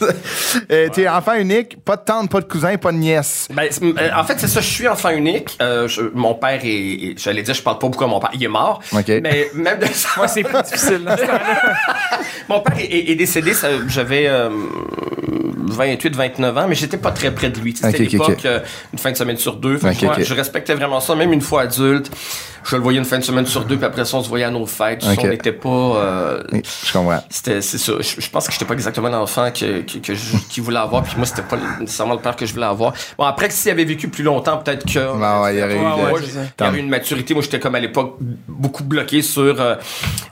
Euh, 0.72 0.88
Tu 0.92 1.02
es 1.02 1.08
enfant 1.08 1.34
unique, 1.34 1.82
pas 1.84 1.96
de 1.96 2.02
tante, 2.02 2.30
pas 2.30 2.40
de 2.40 2.46
cousin, 2.46 2.76
pas 2.76 2.90
de 2.92 2.96
nièce. 2.96 3.46
Ben, 3.54 3.68
euh, 3.82 4.08
en 4.16 4.24
fait, 4.24 4.34
c'est 4.38 4.48
ça, 4.48 4.59
je 4.60 4.66
suis 4.66 4.88
enfant 4.88 5.10
unique. 5.10 5.56
Euh, 5.62 5.88
je- 5.88 6.02
mon 6.14 6.34
père 6.34 6.60
est, 6.62 7.14
j'allais 7.18 7.42
dire, 7.42 7.54
je 7.54 7.62
parle 7.62 7.78
pas 7.78 7.88
beaucoup 7.88 8.04
à 8.04 8.06
mon 8.06 8.20
père, 8.20 8.30
il 8.34 8.42
est 8.44 8.48
mort. 8.48 8.80
OK. 8.92 9.08
Mais 9.22 9.50
même 9.54 9.78
de 9.78 9.86
ça, 9.86 10.20
Ouais, 10.20 10.28
c'est 10.28 10.42
plus 10.42 10.62
difficile. 10.62 11.04
là. 11.04 11.16
mon 12.48 12.60
père 12.60 12.76
est, 12.78 13.14
décédé, 13.14 13.54
ça- 13.54 13.68
j'avais 13.88 14.26
euh, 14.28 14.50
28, 15.26 16.14
29 16.16 16.56
ans, 16.58 16.66
mais 16.68 16.74
j'étais 16.74 16.96
pas 16.98 17.10
très 17.12 17.32
près 17.34 17.50
de 17.50 17.60
lui. 17.60 17.74
C'était 17.76 17.88
OK, 17.88 18.06
OK, 18.06 18.12
l'époque, 18.12 18.44
euh, 18.46 18.60
une 18.92 18.98
fin 18.98 19.12
de 19.12 19.16
semaine 19.16 19.36
sur 19.36 19.56
deux. 19.56 19.78
Je 19.78 20.34
respectais 20.34 20.74
vraiment 20.74 21.00
ça, 21.00 21.14
même 21.14 21.32
une 21.32 21.40
fois 21.40 21.62
adulte. 21.62 22.10
Je 22.64 22.76
le 22.76 22.82
voyais 22.82 22.98
une 22.98 23.04
fin 23.04 23.18
de 23.18 23.24
semaine 23.24 23.46
sur 23.46 23.64
deux, 23.64 23.76
puis 23.76 23.86
après 23.86 24.04
ça, 24.04 24.16
on 24.16 24.22
se 24.22 24.28
voyait 24.28 24.44
à 24.44 24.50
nos 24.50 24.66
fêtes. 24.66 25.04
On 25.04 25.26
n'était 25.26 25.52
pas... 25.52 25.68
euh, 25.68 26.42
Je 26.52 26.92
comprends. 26.92 27.22
C'était, 27.28 27.60
c'est 27.62 27.78
ça. 27.78 27.92
Je, 28.00 28.20
je 28.20 28.30
pense 28.30 28.46
que 28.46 28.52
j'étais 28.52 28.64
pas 28.64 28.74
exactement 28.74 29.08
l'enfant 29.08 29.50
que, 29.50 29.80
que, 29.82 29.98
que 29.98 30.14
je- 30.14 30.36
qui 30.48 30.60
voulait 30.60 30.78
avoir, 30.78 31.02
puis 31.02 31.14
moi, 31.16 31.26
c'était 31.26 31.42
pas 31.42 31.56
nécessairement 31.80 32.14
le 32.14 32.20
père 32.20 32.36
que 32.36 32.46
je 32.46 32.52
voulais 32.52 32.66
avoir. 32.66 32.92
Bon, 33.18 33.24
après, 33.24 33.50
s'il 33.50 33.70
avait 33.70 33.84
vécu 33.84 34.08
plus 34.08 34.24
longtemps, 34.24 34.58
peut-être 34.58 34.84
que. 34.84 34.98
Ouais, 34.98 35.54
il 35.54 35.58
y 35.58 35.62
aurait 35.62 35.74
eu 35.76 35.78
avait 36.58 36.78
une 36.80 36.88
maturité. 36.88 37.34
Moi, 37.34 37.42
j'étais 37.42 37.58
comme 37.60 37.74
à 37.74 37.80
l'époque 37.80 38.16
beaucoup 38.48 38.84
bloqué 38.84 39.22
sur 39.22 39.60
euh, 39.60 39.74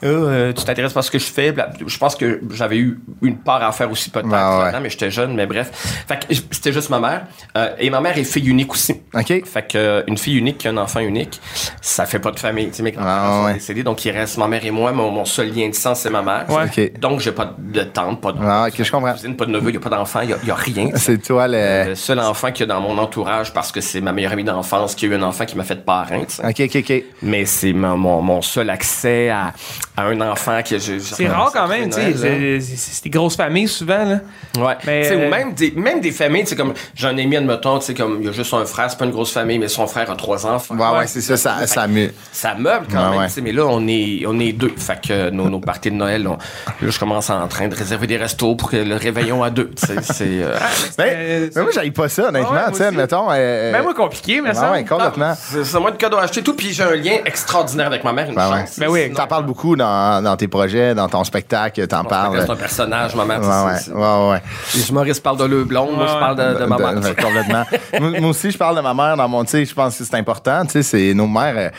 Euh, 0.05 0.49
euh, 0.49 0.53
tu 0.53 0.65
t'intéresses 0.65 0.93
pas 0.93 1.01
à 1.01 1.03
ce 1.03 1.11
que 1.11 1.19
je 1.19 1.25
fais. 1.27 1.55
Je 1.87 1.99
pense 1.99 2.15
que 2.15 2.41
j'avais 2.53 2.77
eu 2.79 3.01
une 3.23 3.39
part 3.39 3.63
à 3.63 3.73
faire 3.73 3.91
aussi 3.91 4.11
peut-être 4.11 4.27
ouais. 4.27 4.33
là-dedans, 4.33 4.81
mais 4.83 4.91
j'étais 4.91 5.11
jeune, 5.11 5.35
mais 5.35 5.47
bref. 5.47 5.71
Fait 6.07 6.19
que 6.27 6.35
c'était 6.53 6.73
juste 6.73 6.91
ma 6.91 7.01
mère. 7.01 7.23
Euh, 7.57 7.71
et 7.79 7.91
ma 7.91 8.01
mère 8.01 8.17
est 8.17 8.25
fille 8.25 8.49
unique 8.49 8.73
aussi. 8.73 8.95
OK. 9.15 9.45
Fait 9.45 9.67
que 9.67 9.77
euh, 9.79 10.03
une 10.07 10.19
fille 10.19 10.37
unique 10.37 10.59
qui 10.59 10.69
a 10.69 10.71
un 10.71 10.77
enfant 10.77 11.01
unique, 11.01 11.41
ça 11.81 12.07
fait 12.07 12.18
pas 12.21 12.31
de 12.31 12.39
famille. 12.39 12.69
Tu 12.69 12.75
sais, 12.75 12.83
mes 12.83 12.93
grands-parents 12.93 13.21
Ah, 13.31 13.39
sont 13.41 13.47
ouais. 13.47 13.55
décédés, 13.55 13.83
donc 13.83 14.05
il 14.05 14.11
reste 14.11 14.39
ma 14.39 14.49
mère 14.49 14.65
et 14.65 14.71
moi. 14.71 14.93
Mon, 14.93 15.11
mon 15.11 15.25
seul 15.25 15.53
lien 15.53 15.69
de 15.69 15.75
sang, 15.75 15.95
c'est 15.95 16.11
ma 16.11 16.23
mère. 16.23 16.45
Ouais. 16.49 16.65
OK. 16.65 16.99
Donc 17.01 17.21
j'ai 17.21 17.33
pas 17.33 17.55
de 17.59 17.83
tante, 17.83 18.21
pas 18.21 18.33
de 18.33 18.39
Ah, 18.43 18.67
je 18.77 18.91
comprends. 18.91 19.13
cousine, 19.13 19.37
pas 19.37 19.47
de 19.47 19.51
neveu, 19.51 19.71
il 19.71 19.75
y 19.75 19.77
a 19.77 19.81
pas 19.81 19.91
d'enfant, 19.91 20.21
il 20.23 20.31
y 20.31 20.51
a, 20.51 20.55
rien. 20.55 20.91
C'est 20.95 21.19
toi 21.23 21.47
le. 21.49 21.89
Le 21.89 21.95
seul 21.95 22.19
enfant 22.21 22.51
qu'il 22.53 22.67
y 22.67 22.71
a 22.71 22.75
dans 22.75 22.81
mon 22.81 22.97
entourage, 22.99 23.53
parce 23.53 23.73
que 23.73 23.81
c'est 23.81 24.01
ma 24.01 24.13
meilleure 24.13 24.33
amie 24.33 24.45
d'enfance 24.45 24.95
qui 24.95 25.07
a 25.07 25.09
eu 25.09 25.15
un 25.15 25.23
enfant 25.23 25.45
qui 25.45 25.57
m'a 25.57 25.65
fait 25.65 25.85
parrain. 25.85 26.21
tu 26.25 26.35
sais. 26.37 26.47
OK, 26.47 26.61
OK, 26.75 26.83
OK. 26.91 27.05
Mais 27.23 27.45
c'est 27.47 27.73
mon, 27.73 27.97
mon, 27.97 28.21
mon 28.23 28.43
seul 28.43 28.71
accès 28.71 29.29
à, 29.31 29.53
à 29.97 30.05
un 30.05 30.21
enfant 30.21 30.61
que 30.63 30.79
j'ai. 30.79 31.01
C'est 31.01 31.29
rare 31.29 31.51
quand 31.53 31.69
même, 31.69 31.91
tu 31.91 31.97
sais. 32.15 32.61
c'est- 32.61 33.05
des 33.05 33.11
grosses 33.11 33.37
familles 33.37 33.69
souvent, 33.69 34.05
là. 34.05 34.21
Ouais. 34.59 34.75
Mais, 34.87 35.03
Tu 35.03 35.09
sais, 35.09 35.15
euh, 35.15 35.27
ou 35.27 35.31
même 35.31 35.53
des, 35.55 35.71
même 35.73 36.01
des 36.01 36.11
familles, 36.11 36.43
tu 36.45 36.51
sais, 36.51 36.57
comme 36.57 36.75
j'en 36.95 37.17
ai 37.17 37.27
mis, 37.27 37.37
admettons, 37.37 37.79
tu 37.79 37.87
sais, 37.87 37.95
comme 37.95 38.19
il 38.21 38.27
y 38.27 38.29
a 38.29 38.33
juste 38.33 38.53
un 38.55 38.65
frère, 38.65 38.91
c'est 38.91 38.99
pas 38.99 39.05
une 39.05 39.11
grosse 39.13 39.33
famille, 39.33 39.59
mais 39.59 39.69
son 39.69 39.87
frère 39.87 40.11
a 40.11 40.17
trois 40.17 40.47
enfants. 40.47 40.75
Ouais, 40.77 40.99
ouais, 40.99 41.07
c'est 41.07 41.21
ça, 41.21 41.37
ça, 41.37 41.67
ça. 41.67 41.87
Ça 42.33 42.55
meuble 42.55 42.87
quand 42.91 43.11
Ouais, 43.11 43.19
même, 43.19 43.19
ouais. 43.21 43.43
mais 43.43 43.53
là, 43.53 43.67
on 43.67 43.87
est, 43.89 44.25
on 44.27 44.39
est 44.39 44.53
deux. 44.53 44.73
Fait 44.77 45.01
que 45.07 45.31
nos, 45.31 45.49
nos 45.49 45.61
parties 45.61 45.91
de 45.91 45.97
Noël, 45.97 46.27
on- 46.27 46.33
là, 46.37 46.91
je 46.91 46.99
commence 46.99 47.31
en 47.31 47.47
train 47.49 47.69
de 47.69 47.75
réserver 47.75 48.07
des 48.07 48.17
restos 48.17 48.55
pour 48.55 48.71
que 48.71 48.77
le 48.77 48.97
réveillon 48.97 49.43
à 49.43 49.51
deux. 49.51 49.71
c'est. 49.77 49.97
euh, 50.23 50.55
Ben, 50.97 51.05
Euh, 51.09 51.49
mais 51.55 51.63
moi, 51.63 51.71
j'aille 51.75 51.91
pas 51.91 52.09
ça, 52.09 52.29
honnêtement. 52.29 52.49
Ah 52.53 52.71
ouais, 52.71 52.79
moi 52.79 52.87
admettons. 52.89 53.27
euh, 53.31 53.73
Ben, 53.73 53.83
moi, 53.83 53.95
compliqué, 53.95 54.41
mais 54.41 54.51
ah 54.51 54.55
ça. 54.55 54.73
ouais, 54.73 54.85
complètement. 54.85 55.35
c'est 55.37 55.65
cadeaux 55.99 56.17
à 56.19 56.23
acheter 56.23 56.43
tout, 56.43 56.55
puis 56.55 56.73
j'ai 56.73 56.83
un 56.85 56.95
lien 56.95 57.17
extraordinaire 57.25 57.87
avec 57.87 58.05
ma 58.05 58.13
mère, 58.13 58.29
une 58.29 58.35
Ben 58.35 58.51
ouais. 58.51 58.61
chance. 58.61 58.79
Ben 58.79 58.89
oui. 58.89 59.13
T'en 59.13 59.27
parles 59.27 59.45
beaucoup 59.47 59.75
dans, 59.77 60.23
dans 60.23 60.37
tes 60.37 60.49
projets, 60.49 60.95
dans 60.95 61.09
ton 61.09 61.25
spectacle, 61.25 61.87
t'en 61.87 62.05
parles. 62.05 62.43
C'est 62.45 62.51
un 62.53 62.57
personnage, 62.57 63.15
ma 63.15 63.25
mère. 63.25 63.41
Ouais, 63.41 63.47
ouais, 63.73 63.79
c'est- 63.79 63.93
ouais, 63.93 64.31
ouais. 64.31 64.43
Les 64.75 64.89
humoristes 64.91 65.23
parlent 65.23 65.39
de 65.39 65.45
le 65.45 65.65
blonde, 65.65 65.97
moi, 65.97 66.07
je 66.07 66.13
parle 66.19 66.37
de, 66.37 66.61
de 66.61 66.65
ma 66.67 66.77
mère. 66.79 66.95
complètement. 67.17 67.65
moi, 68.01 68.21
moi 68.21 68.31
aussi, 68.31 68.51
je 68.51 68.59
parle 68.59 68.77
de 68.77 68.81
ma 68.81 68.95
mère 68.95 69.17
dans 69.17 69.29
mon, 69.29 69.45
tu 69.45 69.51
sais, 69.51 69.65
je 69.65 69.75
pense 69.75 69.99
que 69.99 70.05
c'est 70.05 70.15
important, 70.15 70.65
tu 70.67 70.73
sais, 70.73 70.83
c'est 70.83 71.15
nos 71.15 71.27
mères, 71.27 71.55
euh, 71.57 71.71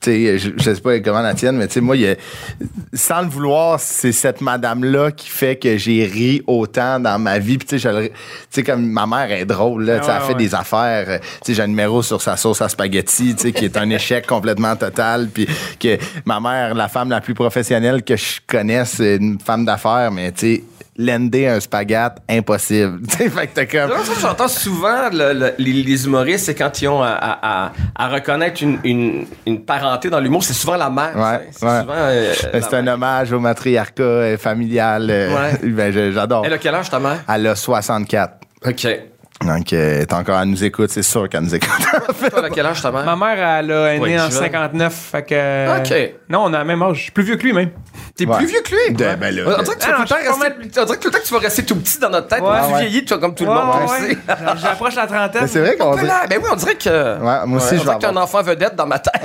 sais, 0.00 0.38
je, 0.38 0.50
je 0.56 0.74
sais 0.74 0.80
pas 0.80 0.98
comment 1.00 1.20
la 1.20 1.34
tienne, 1.34 1.56
mais 1.56 1.66
tu 1.68 1.74
sais, 1.74 1.80
moi, 1.80 1.96
il 1.96 2.06
a- 2.06 2.14
sans 2.92 3.22
le 3.22 3.28
vouloir, 3.28 3.78
c'est 3.80 4.12
cette 4.12 4.40
madame-là 4.40 5.10
qui 5.12 5.28
fait 5.28 5.56
que 5.56 5.76
j'ai 5.76 6.04
ri 6.04 6.42
autant 6.46 6.98
dans 7.00 7.18
ma 7.18 7.38
vie, 7.38 7.58
puis 7.58 7.66
tu 7.68 7.78
sais, 7.78 8.62
comme 8.62 8.86
ma 8.86 9.06
mère 9.06 9.30
est 9.32 9.44
drôle, 9.44 9.84
là, 9.84 9.94
Ouais, 9.96 10.00
elle 10.08 10.22
fait 10.22 10.28
ouais. 10.28 10.34
des 10.34 10.54
affaires, 10.54 11.04
euh, 11.08 11.18
tu 11.18 11.26
sais, 11.46 11.54
j'ai 11.54 11.62
un 11.62 11.66
numéro 11.66 12.02
sur 12.02 12.20
sa 12.22 12.36
sauce 12.36 12.60
à 12.62 12.68
spaghetti, 12.68 13.34
tu 13.34 13.42
sais, 13.42 13.52
qui 13.52 13.64
est 13.66 13.76
un 13.76 13.88
échec 13.90 14.26
complètement 14.26 14.76
total, 14.76 15.28
puis 15.32 15.46
que 15.78 15.98
ma 16.24 16.40
mère, 16.40 16.74
la 16.74 16.88
femme 16.88 17.10
la 17.10 17.20
plus 17.20 17.34
professionnelle 17.34 18.02
que 18.02 18.16
je 18.16 18.40
connaisse, 18.46 18.94
c'est 18.96 19.16
une 19.16 19.38
femme 19.40 19.64
d'affaires, 19.64 20.10
mais 20.10 20.32
tu 20.32 20.38
sais, 20.56 20.64
lender 21.00 21.46
un 21.48 21.60
spaghette, 21.60 22.14
impossible. 22.28 23.00
Tu 23.08 23.16
sais, 23.16 23.28
fait 23.30 23.46
que 23.48 23.54
t'as 23.54 23.66
comme... 23.66 23.90
C'est 23.98 24.04
ça 24.10 24.14
que 24.14 24.20
j'entends 24.20 24.48
souvent 24.48 25.08
le- 25.12 25.32
le- 25.32 25.52
les, 25.58 25.82
les 25.82 26.04
humoristes, 26.06 26.46
c'est 26.46 26.54
quand 26.54 26.80
ils 26.82 26.88
ont 26.88 27.02
à, 27.02 27.08
à- 27.12 27.66
à- 27.66 27.72
à 27.96 28.08
reconnaître 28.08 28.62
une, 28.62 28.78
une- 28.84 29.26
une 29.46 29.64
parenté 29.64 30.10
dans 30.10 30.20
l'humour, 30.20 30.44
c'est 30.44 30.52
souvent 30.52 30.76
la 30.76 30.90
mère. 30.90 31.12
Ouais, 31.16 31.46
tu 31.46 31.52
sais. 31.52 31.58
c'est 31.60 31.66
ouais. 31.66 31.80
souvent. 31.80 31.92
euh, 31.96 32.34
la 32.52 32.60
C'est 32.62 32.74
un 32.74 32.82
mère. 32.82 32.94
hommage 32.94 33.32
au 33.32 33.40
matriarcat 33.40 34.02
euh, 34.02 34.36
familial. 34.38 35.08
euh, 35.10 35.34
Ouais. 35.34 35.58
ben, 35.70 36.12
j'adore. 36.12 36.44
Elle 36.46 36.52
a 36.52 36.58
quel 36.58 36.74
âge 36.74 36.90
ta 36.90 36.98
mère? 37.00 37.22
Elle 37.28 37.46
a 37.46 37.54
64. 37.54 38.34
Ok. 38.66 38.86
Donc, 39.46 39.72
euh, 39.72 39.94
elle 39.96 40.00
est 40.02 40.12
encore, 40.12 40.38
elle 40.38 40.48
nous 40.50 40.62
écoute, 40.64 40.90
c'est 40.90 41.02
sûr 41.02 41.26
qu'elle 41.30 41.44
nous 41.44 41.54
écoute. 41.54 41.70
Toi, 42.30 42.48
quel 42.52 42.66
âge 42.66 42.82
ta 42.82 42.92
mère? 42.92 43.06
Ma 43.06 43.16
mère, 43.16 43.58
elle 43.60 43.72
a 43.72 43.82
Ouais, 43.98 43.98
né 44.00 44.20
en 44.20 44.24
jeune. 44.28 44.32
59, 44.32 44.92
fait 45.12 45.22
que... 45.22 45.78
Ok. 45.78 46.14
Non, 46.28 46.40
on 46.44 46.52
a 46.52 46.58
le 46.58 46.64
même 46.66 46.82
âge. 46.82 46.96
Je 46.98 47.02
suis 47.04 47.10
plus 47.12 47.24
vieux 47.24 47.36
que 47.36 47.44
lui, 47.44 47.54
même. 47.54 47.70
T'es 48.16 48.26
Ouais. 48.26 48.36
plus 48.36 48.46
vieux 48.46 48.60
que 48.62 48.70
lui? 48.70 48.94
Ben 48.94 49.18
on, 49.22 49.62
dirait 49.62 49.76
que 49.76 49.82
tu 49.82 49.90
vas 49.90 49.96
tout 49.96 50.02
le 50.02 50.08
temps 50.08 50.82
on 50.82 50.86
que 50.86 50.98
tout 50.98 51.08
le 51.08 51.12
temps 51.12 51.18
que 51.18 51.24
tu 51.26 51.34
vas 51.34 51.40
rester 51.40 51.64
tout 51.64 51.76
petit 51.76 51.98
dans 51.98 52.10
notre 52.10 52.28
tête. 52.28 52.42
Ouais, 52.42 52.58
tu 52.66 52.72
ouais. 52.74 52.80
vieillis, 52.80 53.04
toi, 53.04 53.18
comme 53.18 53.34
tout 53.34 53.44
le 53.44 53.50
monde. 53.50 53.64
tu. 53.98 54.18
J'approche 54.60 54.94
la 54.94 55.06
trentaine. 55.06 55.48
C'est 55.48 55.60
vrai 55.60 55.76
qu'on 55.76 55.96
dit. 55.96 56.06
Là, 56.06 56.26
Ben 56.28 56.38
oui, 56.42 56.48
on 56.52 56.56
dirait 56.56 56.74
que. 56.74 57.18
Ouais, 57.18 57.46
moi 57.46 57.56
aussi, 57.58 57.74
on 57.74 57.78
je 57.78 57.82
dirait 57.82 57.86
vais 57.86 57.94
que 57.94 58.00
t'es 58.00 58.06
un 58.06 58.16
enfant 58.16 58.42
vedette 58.42 58.76
dans 58.76 58.86
ma 58.86 58.98
tête. 58.98 59.20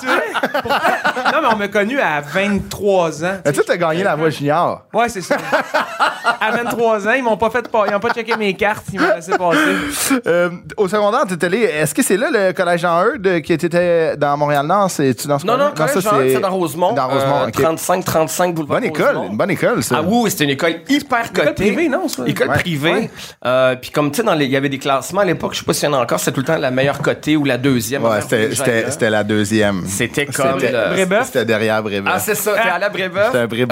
Tu 0.00 0.06
non, 0.06 1.40
mais 1.42 1.48
on 1.52 1.56
m'a 1.56 1.68
connu 1.68 1.98
à 2.00 2.20
23 2.20 3.24
ans. 3.24 3.36
Mais 3.44 3.52
toi, 3.52 3.62
t'as 3.66 3.76
gagné 3.76 4.02
la 4.02 4.16
voix 4.16 4.30
junior. 4.30 4.82
Ouais, 4.92 5.08
c'est 5.08 5.20
ça. 5.22 5.36
à 6.40 6.50
23 6.50 7.08
ans, 7.08 7.12
ils 7.12 7.22
m'ont 7.22 7.36
pas 7.36 7.50
fait 7.50 7.66
pas, 7.68 7.84
ils 7.88 7.94
ont 7.94 8.00
pas 8.00 8.10
checké 8.10 8.36
mes 8.36 8.54
cartes, 8.54 8.84
ils 8.92 9.00
m'ont 9.00 9.14
laissé 9.14 9.32
passer. 9.36 10.20
Euh, 10.26 10.50
au 10.76 10.88
secondaire, 10.88 11.24
t'étais 11.26 11.46
allé. 11.46 11.58
Est-ce 11.60 11.94
que 11.94 12.02
c'est 12.02 12.16
là 12.16 12.28
le 12.30 12.52
collège 12.52 12.80
Jean-Eudes 12.80 13.42
qui 13.42 13.52
était 13.52 14.16
dans 14.16 14.36
Montréal-Nord? 14.36 14.90
C'est-tu 14.90 15.26
dans 15.28 15.38
ce 15.38 15.46
Non, 15.46 15.56
non, 15.56 15.72
collège 15.76 16.00
Jean, 16.00 16.10
c'est 16.20 16.40
dans 16.40 16.50
Rosemont. 16.50 16.92
Dans 16.92 17.08
Rosemont, 17.08 17.50
euh, 17.88 17.96
ok. 17.96 18.00
35, 18.00 18.04
35 18.04 18.54
boulevard 18.54 18.80
Bonne 18.80 18.88
école, 18.90 19.06
Rosemont. 19.16 19.30
une 19.30 19.36
bonne 19.36 19.50
école, 19.50 19.82
ça. 19.82 19.96
Ah 19.98 20.02
oui, 20.06 20.30
c'était 20.30 20.44
une 20.44 20.50
école 20.50 20.74
hyper 20.88 21.32
cotée. 21.32 21.40
École 21.42 21.54
privée, 21.54 21.88
non, 21.88 22.08
ça? 22.08 22.22
École 22.26 22.48
Ouais. 22.48 22.58
privée. 22.58 22.92
Ouais. 22.92 23.10
Euh, 23.46 23.76
puis 23.76 23.90
comme 23.90 24.10
tu 24.10 24.18
sais, 24.18 24.22
dans 24.22 24.34
les- 24.34 24.44
il 24.46 24.50
y 24.50 24.56
avait 24.56 24.68
des 24.68 24.78
classements 24.78 25.20
à 25.22 25.24
l'époque, 25.24 25.54
je 25.54 25.58
sais 25.60 25.64
pas 25.64 25.72
s'il 25.72 25.88
y 25.88 25.92
en 25.92 25.94
a 25.94 26.02
encore, 26.02 26.18
c'était 26.20 26.32
tout 26.32 26.40
le 26.40 26.46
temps 26.46 26.56
la 26.58 26.70
meilleure 26.70 26.98
cotée 27.00 27.36
ou 27.36 27.44
la 27.44 27.58
deuxième. 27.58 28.02
Ouais, 28.04 28.10
Alors, 28.10 28.22
c'était- 28.22 29.10
la 29.10 29.24
deuxième. 29.24 29.82
C'était 29.86 30.26
comme 30.26 30.60
C'était- 30.60 30.72
le- 30.72 30.94
Brébeuf? 30.94 31.26
C'était 31.26 31.44
derrière 31.44 31.82
Brébeuf. 31.82 32.12
Ah, 32.14 32.18
c'est 32.18 32.34
ça, 32.34 32.52
t'es 32.54 32.68
allé 32.68 32.84
à 32.84 32.88
Brébeuf? 32.88 33.26
C'était 33.26 33.38
un 33.38 33.46
brie 33.46 33.62
Ok. 33.64 33.68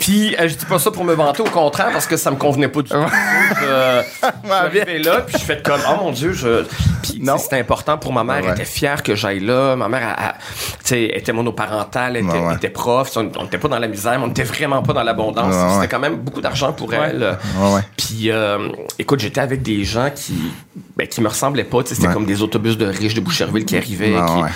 Puis 0.00 0.34
euh, 0.40 0.48
je 0.48 0.54
dis 0.54 0.64
pas 0.66 0.78
ça 0.78 0.90
pour 0.90 1.04
me 1.04 1.12
vanter, 1.14 1.42
au 1.42 1.50
contraire, 1.50 1.90
parce 1.92 2.06
que 2.06 2.16
ça 2.16 2.30
me 2.30 2.36
convenait 2.36 2.68
pas 2.68 2.82
du 2.82 2.88
tout. 2.90 2.96
Arrivé 4.50 4.98
là, 4.98 5.20
puis 5.20 5.36
je 5.38 5.44
fais 5.44 5.60
comme, 5.62 5.80
oh 5.88 6.04
mon 6.04 6.10
Dieu, 6.12 6.32
je. 6.32 6.64
Puis 7.02 7.22
c'était 7.38 7.58
important 7.58 7.98
pour 7.98 8.12
ma 8.12 8.24
mère, 8.24 8.36
Ouais. 8.40 8.42
elle 8.46 8.52
était 8.54 8.64
fière 8.64 9.02
que 9.02 9.14
j'aille 9.14 9.40
là. 9.40 9.76
Ma 9.76 9.88
mère, 9.88 10.00
elle, 10.18 10.24
elle, 10.26 10.32
tu 10.38 10.88
sais, 10.88 11.04
elle 11.12 11.18
était 11.18 11.32
monoparentale, 11.32 12.16
elle 12.16 12.24
était, 12.24 12.32
Ouais, 12.34 12.38
ouais. 12.40 12.46
elle 12.50 12.56
était 12.56 12.70
prof, 12.70 13.10
on 13.16 13.30
on 13.38 13.44
n'était 13.44 13.58
pas 13.58 13.68
dans 13.68 13.78
la 13.78 13.88
misère, 13.88 14.18
mais 14.18 14.24
on 14.24 14.28
n'était 14.28 14.42
vraiment 14.44 14.82
pas 14.82 14.92
dans 14.92 15.02
l'abondance. 15.02 15.54
C'était 15.74 15.88
quand 15.88 15.98
même 15.98 16.16
beaucoup 16.16 16.40
d'argent 16.40 16.72
pour 16.72 16.92
elle. 16.94 17.38
Puis, 17.96 18.30
euh, 18.30 18.68
écoute, 18.98 19.20
j'étais 19.20 19.40
avec 19.40 19.62
des 19.62 19.84
gens 19.84 20.10
qui, 20.14 20.34
ben, 20.96 21.06
qui 21.06 21.20
me 21.20 21.28
ressemblaient 21.28 21.64
pas. 21.64 21.78
C'était 21.84 22.06
Ouais. 22.08 22.12
comme 22.14 22.24
des 22.26 22.42
autobus 22.42 22.76
de 22.78 22.86
riches 22.86 23.14
de 23.14 23.20
Boucherville 23.20 23.64
qui 23.64 23.76
arrivaient. 23.76 24.14
Ouais, 24.16 24.48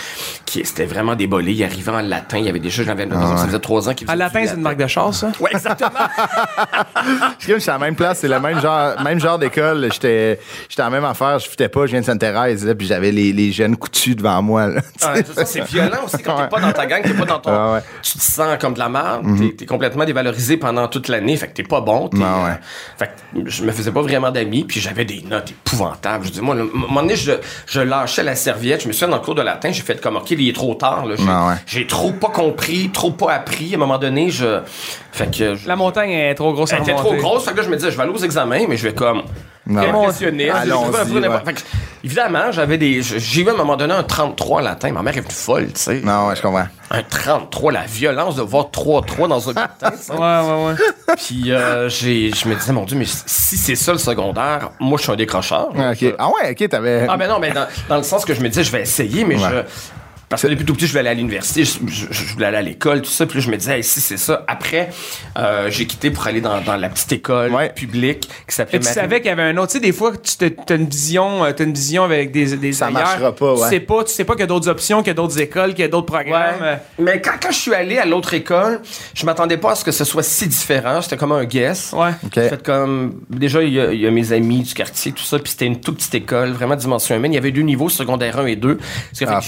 qui, 0.47 0.61
qui- 0.61 0.67
c'était 0.67 0.87
vraiment 0.87 1.15
des 1.15 1.27
bolés. 1.27 1.53
Ils 1.53 1.65
arrivaient 1.65 1.93
en 1.93 2.01
latin. 2.01 2.39
Il 2.39 2.45
y 2.47 2.49
avait 2.49 2.59
des 2.61 2.71
gens, 2.71 2.83
j'avais, 2.85 3.09
ça 3.09 3.15
ouais. 3.17 3.47
faisait 3.47 3.59
trois 3.59 3.89
ans 3.89 3.95
qu'ils 3.95 4.09
À 4.09 4.13
faisaient 4.13 4.19
latin, 4.25 4.41
c'est 4.47 4.55
une 4.55 4.63
marque 4.63 4.77
de 4.79 4.87
chasse, 4.87 5.21
ça? 5.21 5.33
Ouais, 5.45 5.51
exactement. 5.53 5.91
je 7.39 7.59
suis 7.59 7.71
à 7.71 7.75
la 7.75 7.79
même 7.79 7.95
place, 7.95 8.21
c'est 8.21 8.29
le 8.29 8.41
même 8.41 8.61
genre, 8.61 9.01
même 9.03 9.21
genre 9.21 9.39
d'école. 9.39 9.89
J'étais, 9.93 10.41
j'étais 10.69 10.83
en 10.83 10.91
même 10.91 11.05
affaire, 11.05 11.39
je 11.39 11.49
fitais 11.49 11.69
pas, 11.69 11.85
je 11.87 11.91
viens 11.91 12.01
de 12.01 12.07
Sainte-Thérèse, 12.07 12.75
puis 12.79 12.87
j'avais 12.87 13.11
les, 13.11 13.33
les 13.33 13.53
jeunes 13.53 13.77
coutus 13.77 14.17
devant 14.17 14.41
moi. 14.41 14.69
Là, 14.69 14.81
ah, 15.03 15.15
ça, 15.35 15.45
c'est 15.45 15.65
violent 15.65 16.05
aussi 16.07 16.23
quand 16.23 16.37
t'es 16.37 16.49
pas 16.49 16.61
dans 16.61 16.73
ta 16.73 16.87
gang, 16.87 17.03
t'es 17.03 17.13
pas 17.13 17.27
dans 17.27 17.41
ton. 17.41 17.51
Ah, 17.53 17.83
tu 18.03 18.19
te 18.19 18.23
sens 18.23 18.57
comme 18.59 18.75
de 18.75 18.79
la 18.79 18.89
merde, 18.89 19.27
mm-hmm. 19.27 19.57
t'es, 19.57 19.67
complètement 19.67 20.05
dévalorisé 20.05 20.57
pendant 20.57 20.89
toute 20.89 21.09
l'année, 21.09 21.37
fait 21.37 21.49
que 21.49 21.53
t'es 21.53 21.63
pas 21.63 21.83
bon. 21.83 22.09
T'es, 22.09 22.19
ah, 22.23 22.47
euh, 22.47 22.55
fait 22.99 23.07
que 23.07 23.51
je 23.51 23.65
me 23.65 23.73
faisais 23.73 23.93
pas 23.93 24.03
vraiment 24.03 24.31
d'amis, 24.31 24.65
puis 24.65 24.81
j'avais 24.81 25.05
des 25.05 25.23
notes 25.29 25.51
épouvantables. 25.51 26.25
Je 26.25 26.31
dis, 26.31 26.41
moi, 26.41 26.55
à 26.55 26.61
un 26.61 26.69
moment 26.73 27.03
donné, 27.03 27.17
je, 27.17 27.33
je 27.67 27.81
lâchais 27.81 28.23
la 28.23 28.35
serviette, 28.35 28.83
je 28.83 28.89
me 28.89 28.93
suis 28.93 29.07
dans 29.07 29.17
le 29.17 29.23
cours 29.23 29.35
de 29.35 29.43
latin, 29.43 29.71
j'ai 29.73 29.83
fait 29.83 30.01
comme, 30.01 30.17
OK, 30.17 30.31
il 30.31 30.49
est 30.49 30.55
trop 30.55 30.75
tard. 30.75 31.05
J'ai, 31.17 31.25
j'ai 31.67 31.87
trop 31.87 32.13
pas 32.13 32.31
compris, 32.31 32.91
trop 32.91 33.11
pas 33.11 33.33
appris. 33.33 33.73
À 33.73 33.77
un 33.77 33.81
moment 33.81 33.99
donné, 33.99 34.31
je. 34.31 34.61
Fait 35.13 35.24
que. 35.31 35.57
La 35.67 35.77
montagne 35.77 36.11
est 36.11 36.35
trop 36.35 36.53
grosse 36.53 36.73
Elle 36.73 36.83
était 36.83 36.95
trop 36.95 37.15
grosse, 37.15 37.45
fait 37.45 37.53
que 37.53 37.59
là, 37.59 37.63
je 37.63 37.69
me 37.71 37.77
disais, 37.77 37.91
je 37.91 37.97
vais 37.97 38.03
aller 38.03 38.13
aux 38.13 38.19
examens, 38.19 38.67
mais 38.69 38.77
je 38.77 38.89
vais 38.89 38.95
comme. 38.95 39.23
impressionner. 39.69 40.51
Évidemment, 42.03 42.53
j'avais 42.53 42.77
des. 42.77 43.03
J'ai 43.03 43.43
eu 43.43 43.49
à 43.49 43.53
un 43.53 43.57
moment 43.57 43.77
donné 43.77 43.95
un 43.95 44.03
33 44.03 44.61
latin. 44.61 44.93
Ma 44.93 45.03
mère 45.03 45.17
est 45.17 45.21
venue 45.21 45.33
folle, 45.33 45.73
tu 45.73 45.81
sais. 45.81 46.01
Non, 46.03 46.29
ouais, 46.29 46.37
je 46.37 46.43
comprends. 46.43 46.67
Un 46.91 47.03
33, 47.03 47.73
la 47.73 47.85
violence 47.87 48.37
de 48.37 48.43
voir 48.43 48.67
3-3 48.67 49.29
dans 49.29 49.49
un 49.49 49.53
latin. 49.55 49.91
ouais, 50.11 50.17
ouais, 50.19 50.67
ouais. 50.67 51.17
Puis 51.17 51.51
euh, 51.51 51.89
je 51.89 52.49
me 52.49 52.55
disais, 52.55 52.73
mon 52.73 52.85
Dieu, 52.85 52.99
mais 52.99 53.07
si 53.07 53.57
c'est 53.57 53.75
ça 53.75 53.93
le 53.93 53.99
secondaire, 53.99 54.71
moi, 54.81 54.99
je 54.99 55.05
suis 55.05 55.13
un 55.13 55.17
décrocheur. 55.17 55.69
Ah, 55.79 55.93
ah 56.19 56.29
ouais, 56.29 56.51
ok, 56.51 56.69
t'avais. 56.69 57.07
Ah, 57.09 57.17
ben 57.17 57.29
non, 57.29 57.39
mais 57.39 57.53
dans, 57.53 57.67
dans, 57.89 57.97
le 57.97 58.03
sens 58.03 58.25
que 58.25 58.35
je 58.35 58.41
me 58.41 58.49
disais, 58.49 58.65
je 58.65 58.73
vais 58.73 58.83
essayer, 58.83 59.25
mais 59.25 59.39
je 59.39 59.65
parce 60.29 60.43
que 60.43 60.49
depuis 60.49 60.65
tout 60.65 60.75
petit, 60.75 60.87
je 60.87 60.93
voulais 60.93 61.01
aller 61.01 61.11
à 61.11 61.15
l'université, 61.15 61.65
je, 61.65 62.33
voulais 62.33 62.47
aller 62.47 62.57
à 62.57 62.63
l'école, 62.63 63.03
tout 63.03 63.11
ça. 63.11 63.27
Puis 63.27 63.39
là, 63.39 63.45
je 63.45 63.51
me 63.51 63.57
disais, 63.57 63.83
si 63.83 64.01
c'est 64.01 64.17
ça. 64.17 64.45
Après, 64.49 64.91
euh, 65.39 65.71
j'ai 65.71 65.87
quitté 65.87 66.11
pour 66.11 66.27
aller 66.27 66.41
dans, 66.41 66.61
la 66.77 66.89
petite 66.89 67.13
école 67.13 67.53
publique 67.75 68.29
qui 68.49 68.55
s'appelait. 68.55 68.81
Tu 68.81 68.87
savais 68.87 69.21
qu'il 69.21 69.29
y 69.29 69.33
avait 69.33 69.43
un 69.43 69.57
autre. 69.57 69.73
Tu 69.73 69.79
sais, 69.79 69.81
des 69.81 69.93
fois, 69.93 70.13
tu 70.17 70.45
as 70.45 70.75
une 70.75 70.89
vision, 70.89 71.45
euh, 71.45 71.53
as 71.57 71.63
une 71.63 71.75
vision 71.75 72.05
avec 72.05 72.33
des, 72.33 72.57
des 72.57 72.73
Ça 72.73 72.91
marchera 72.91 73.35
pas, 73.35 73.55
ouais. 73.55 73.63
Tu 73.63 73.69
sais 73.69 73.81
pas, 73.81 74.05
tu 74.05 74.13
sais 74.13 74.25
pas 74.25 74.35
qu'il 74.35 74.41
y 74.41 74.45
a 74.45 74.49
d'autres 74.49 74.69
options, 74.69 74.99
qu'il 74.99 75.09
y 75.09 75.11
a 75.11 75.15
d'autres 75.15 75.39
écoles, 75.41 75.71
qu'il 75.71 75.83
y 75.83 75.85
a 75.85 75.89
d'autres 75.89 76.07
programmes. 76.07 76.63
Euh. 76.63 76.77
Mais 76.99 77.21
quand, 77.21 77.33
quand 77.41 77.51
je 77.51 77.59
suis 77.59 77.75
allé 77.75 77.99
à 77.99 78.07
l'autre 78.07 78.35
école, 78.35 78.81
je 79.15 79.27
m'attendais 79.27 79.57
pas 79.57 79.73
à 79.73 79.75
ce 79.75 79.85
que 79.85 79.93
ce 79.93 80.05
soit 80.05 80.23
si 80.23 80.49
différent. 80.49 81.03
C'était 81.03 81.17
comme 81.17 81.33
un 81.33 81.45
guess. 81.45 81.93
Ouais. 81.93 82.11
Fait 82.33 82.63
comme 82.63 83.21
déjà, 83.31 83.63
il 83.63 83.73
y, 83.73 84.07
a 84.07 84.11
mes 84.11 84.33
amis 84.33 84.63
du 84.63 84.75
quartier, 84.75 85.13
tout 85.13 85.23
ça. 85.23 85.39
Puis 85.39 85.53
c'était 85.53 85.67
une 85.67 85.81
toute 85.81 85.97
petite 85.97 86.15
école, 86.15 86.51
vraiment 86.51 86.77
dimension 86.77 87.15
humaine. 87.15 87.33
Il 87.33 87.37
y 87.37 87.39
avait 87.39 87.53
deux 87.53 87.63
niveaux, 87.63 87.89
secondaire 87.89 88.39
1 88.39 88.47
et 88.47 88.57
2. 88.57 88.79
Ah, 89.27 89.41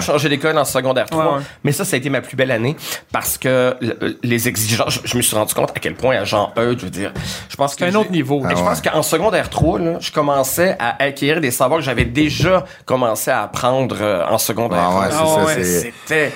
j'ai 0.00 0.06
encore 0.06 0.18
changé 0.18 0.28
d'école 0.28 0.58
en 0.58 0.64
secondaire 0.64 1.08
3. 1.08 1.40
Mais 1.64 1.72
ça, 1.72 1.84
ça 1.84 1.96
a 1.96 1.98
été 1.98 2.10
ma 2.10 2.20
plus 2.20 2.36
belle 2.36 2.50
année 2.50 2.76
parce 3.12 3.38
que 3.38 3.76
les 4.22 4.48
exigences, 4.48 5.00
je, 5.04 5.16
me 5.16 5.22
suis 5.22 5.36
rendu 5.36 5.54
compte 5.54 5.70
à 5.70 5.80
quel 5.80 5.94
point 5.94 6.16
à 6.16 6.24
Jean 6.24 6.52
E, 6.56 6.74
je 6.78 6.84
veux 6.84 6.90
dire, 6.90 7.12
je 7.48 7.56
pense 7.56 7.74
que. 7.74 7.84
C'est 7.84 7.94
un 7.94 7.98
autre 7.98 8.10
niveau. 8.10 8.42
je 8.48 8.54
pense 8.54 8.80
qu'en 8.80 9.02
secondaire 9.02 9.50
3, 9.50 9.78
là, 9.78 9.98
je 10.00 10.10
commençais 10.10 10.76
à 10.78 11.02
acquérir 11.02 11.40
des 11.40 11.50
savoirs 11.50 11.80
que 11.80 11.84
j'avais 11.84 12.04
déjà 12.04 12.64
commencé 12.84 13.30
à 13.30 13.42
apprendre 13.42 13.96
euh, 14.00 14.24
en 14.26 14.38
secondaire. 14.38 14.90
Ah, 14.90 15.46
C'était 15.62 16.32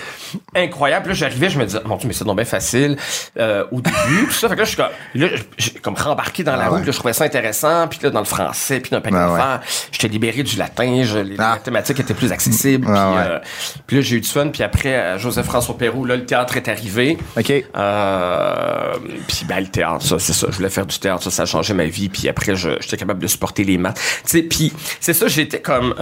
incroyable. 0.55 1.09
Là, 1.09 1.14
j'arrivais, 1.14 1.49
je 1.49 1.59
me 1.59 1.64
disais, 1.64 1.81
mon 1.85 1.97
Dieu, 1.97 2.09
mais 2.09 2.14
c'est 2.14 2.25
donc 2.25 2.37
bien 2.37 2.44
facile 2.44 2.97
euh, 3.38 3.64
au 3.70 3.81
début. 3.81 4.27
tout 4.27 4.33
ça, 4.33 4.49
fait 4.49 4.55
que 4.55 4.61
là, 4.61 4.64
je 4.64 4.68
suis 4.68 4.77
comme, 4.77 4.88
là, 5.14 5.29
j'ai 5.59 5.70
comme 5.73 5.94
rembarqué 5.94 6.42
dans 6.44 6.57
la 6.57 6.64
ah 6.64 6.68
route. 6.70 6.87
Là, 6.87 6.92
je 6.92 6.99
trouvais 6.99 7.12
ça 7.12 7.25
intéressant. 7.25 7.88
Puis 7.88 8.01
là, 8.03 8.11
dans 8.11 8.20
le 8.20 8.25
français, 8.25 8.81
puis 8.81 8.90
dans 8.90 8.99
le 8.99 9.03
paquet 9.03 9.16
ah 9.16 9.61
j'étais 9.92 10.09
libéré 10.09 10.42
du 10.42 10.57
latin. 10.57 11.03
Je, 11.05 11.18
les 11.18 11.37
ah. 11.38 11.55
mathématiques 11.55 12.01
étaient 12.01 12.14
plus 12.14 12.33
accessibles. 12.33 12.87
puis, 12.87 12.94
euh, 12.97 13.38
puis 13.87 13.97
là, 13.97 14.03
j'ai 14.03 14.16
eu 14.16 14.20
du 14.20 14.29
fun. 14.29 14.49
Puis 14.49 14.62
après, 14.62 15.18
Joseph-François 15.18 15.77
Perrault, 15.77 16.05
là, 16.05 16.16
le 16.16 16.25
théâtre 16.25 16.57
est 16.57 16.68
arrivé. 16.68 17.18
OK. 17.37 17.53
Euh, 17.77 18.94
puis 19.27 19.44
ben, 19.49 19.61
le 19.61 19.68
théâtre, 19.68 20.05
ça, 20.05 20.18
c'est 20.18 20.33
ça. 20.33 20.49
Je 20.51 20.57
voulais 20.57 20.70
faire 20.70 20.87
du 20.87 20.99
théâtre. 20.99 21.23
Ça, 21.23 21.31
ça 21.31 21.42
a 21.42 21.47
changé 21.47 21.75
ma 21.75 21.87
vie. 21.87 22.09
Puis 22.09 22.29
après, 22.29 22.57
j'étais 22.57 22.97
capable 22.97 23.20
de 23.20 23.27
supporter 23.27 23.64
les 23.64 23.79
maths. 23.79 24.01
Tu 24.25 24.31
sais, 24.38 24.42
puis 24.42 24.73
c'est 25.01 25.14
ça, 25.14 25.29
j'étais 25.29 25.61
comme 25.61 25.94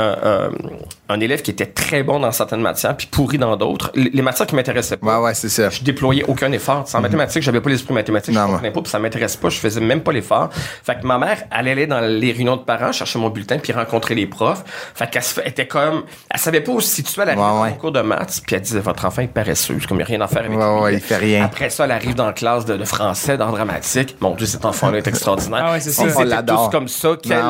un 1.08 1.20
élève 1.20 1.42
qui 1.42 1.50
était 1.50 1.66
très 1.66 2.02
bon 2.02 2.20
dans 2.20 2.32
certaines 2.32 2.60
matières, 2.60 2.96
puis 2.96 3.06
pourri 3.06 3.38
dans 3.38 3.56
d'autres. 3.56 3.92
Les 3.94 4.21
matières 4.22 4.46
qui 4.46 4.54
m'intéressaient 4.54 4.96
pas. 4.96 5.18
Ouais, 5.18 5.26
ouais, 5.26 5.34
c'est 5.34 5.48
ça. 5.48 5.70
Je 5.70 5.82
déployais 5.82 6.24
aucun 6.26 6.50
effort. 6.52 6.84
En 6.92 6.96
mhm. 6.96 7.02
mathématiques, 7.02 7.42
j'avais 7.42 7.60
pas 7.60 7.70
l'esprit 7.70 7.94
mathématique, 7.94 8.34
non, 8.34 8.42
je 8.42 8.46
comprenais 8.52 8.70
pas, 8.70 8.82
puis 8.82 8.90
ça 8.90 8.98
m'intéresse 8.98 9.36
pas, 9.36 9.48
je 9.48 9.58
faisais 9.58 9.80
même 9.80 10.02
pas 10.02 10.12
l'effort. 10.12 10.50
Fait 10.52 10.98
que 11.00 11.06
ma 11.06 11.18
mère, 11.18 11.44
elle 11.50 11.68
allait 11.68 11.86
dans 11.86 12.00
les 12.00 12.32
réunions 12.32 12.56
de 12.56 12.62
parents, 12.62 12.92
chercher 12.92 13.18
mon 13.18 13.30
bulletin, 13.30 13.58
puis 13.58 13.72
rencontrer 13.72 14.14
les 14.14 14.26
profs. 14.26 14.64
Fait 14.94 15.10
qu'elle 15.10 15.22
était 15.46 15.66
comme, 15.66 16.04
elle 16.30 16.40
savait 16.40 16.60
pas 16.60 16.72
où 16.72 16.80
se 16.80 16.88
situer, 16.88 17.22
elle 17.22 17.30
arrive 17.30 17.60
ouais, 17.60 17.70
ouais. 17.70 17.76
cours 17.78 17.92
de 17.92 18.00
maths, 18.00 18.42
puis 18.46 18.56
elle 18.56 18.62
disait, 18.62 18.80
votre 18.80 19.04
enfant 19.04 19.22
est 19.22 19.28
paresseux, 19.28 19.78
comme 19.88 19.98
il 19.98 19.98
n'y 19.98 20.02
a 20.02 20.06
rien 20.06 20.20
à 20.20 20.28
faire 20.28 20.44
avec 20.44 20.58
ouais, 20.58 20.74
lui. 20.74 20.80
Ouais, 20.82 20.94
il 20.94 21.00
fait 21.00 21.16
rien. 21.16 21.44
Après 21.44 21.70
ça, 21.70 21.84
elle 21.84 21.90
arrive 21.90 22.14
dans 22.14 22.26
la 22.26 22.32
classe 22.32 22.64
de, 22.64 22.82
français, 22.84 23.36
dans 23.36 23.50
dramatique. 23.50 24.16
Mon 24.20 24.34
Dieu, 24.34 24.46
cet 24.46 24.64
enfant-là 24.64 24.98
est 24.98 25.06
extraordinaire. 25.06 25.64
Ah 25.66 25.72
ouais, 25.72 25.80
c'est 25.80 25.92
ça. 25.92 26.04
On 26.16 26.22
l'adore. 26.22 26.70
comme 26.70 26.88
ça, 26.88 27.16
quel, 27.22 27.42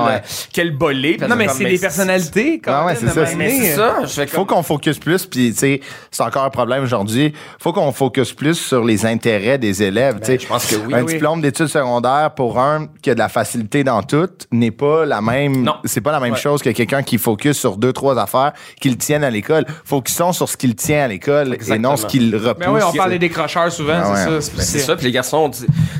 quel 0.53 0.77
bolé. 0.77 1.17
Non, 1.29 1.37
mais 1.37 1.49
c'est 1.49 1.65
des 1.65 1.79
personnalités, 1.79 2.61
quand 2.63 2.87
même. 2.87 2.97
c'est 2.97 3.09
ça. 3.09 3.27
C'est 3.27 3.77
ça. 3.77 4.27
Faut 4.27 4.45
qu'on 4.45 4.63
focus 4.63 4.99
plus, 4.99 5.27
puis 5.27 5.53
tu 5.53 5.59
sais, 5.59 5.81
c'est 6.11 6.23
encore 6.23 6.45
un 6.45 6.51
problème 6.63 6.85
aujourd'hui 6.85 7.33
faut 7.59 7.73
qu'on 7.73 7.93
focus 7.93 8.33
plus 8.33 8.55
sur 8.55 8.85
les 8.85 9.05
intérêts 9.05 9.59
des 9.59 9.83
élèves. 9.83 10.21
Ben, 10.21 10.39
je 10.39 10.47
pense 10.47 10.67
que 10.67 10.77
oui. 10.77 10.95
Un 10.95 11.05
diplôme 11.05 11.41
d'études 11.41 11.67
secondaires 11.67 12.33
pour 12.35 12.59
un 12.59 12.89
qui 13.03 13.11
a 13.11 13.15
de 13.15 13.19
la 13.19 13.29
facilité 13.29 13.83
dans 13.85 14.03
tout 14.03 14.29
n'est 14.53 14.71
pas 14.71 15.05
la 15.05 15.21
même. 15.21 15.69
C'est 15.85 16.01
pas 16.01 16.13
la 16.13 16.21
même 16.21 16.37
chose 16.37 16.63
que 16.63 16.71
quelqu'un 16.71 17.03
qui 17.03 17.19
focus 17.19 17.59
sur 17.59 17.77
deux 17.77 17.93
trois 17.93 18.19
affaires 18.19 18.53
qu'il 18.81 18.97
tienne 18.97 19.25
à 19.25 19.31
l'école. 19.31 19.65
Focusons 19.85 20.33
sur 20.33 20.49
ce 20.49 20.57
qu'il 20.57 20.75
tient 20.77 21.05
à 21.05 21.09
l'école 21.09 21.57
et 21.69 21.79
non 21.79 21.97
ce 21.97 22.07
qu'il 22.07 22.35
repousse. 22.37 22.55
Mais 22.59 22.69
oui, 22.69 22.81
on 22.87 22.93
parle 22.93 23.11
des 23.11 23.19
décrocheurs 23.19 23.73
souvent, 23.73 24.01
ben 24.01 24.41
c'est 24.41 24.41
ça. 24.41 24.63
C'est 24.63 24.79
ça. 24.79 24.97
Puis 24.97 25.07
les 25.07 25.13
garçons, 25.13 25.51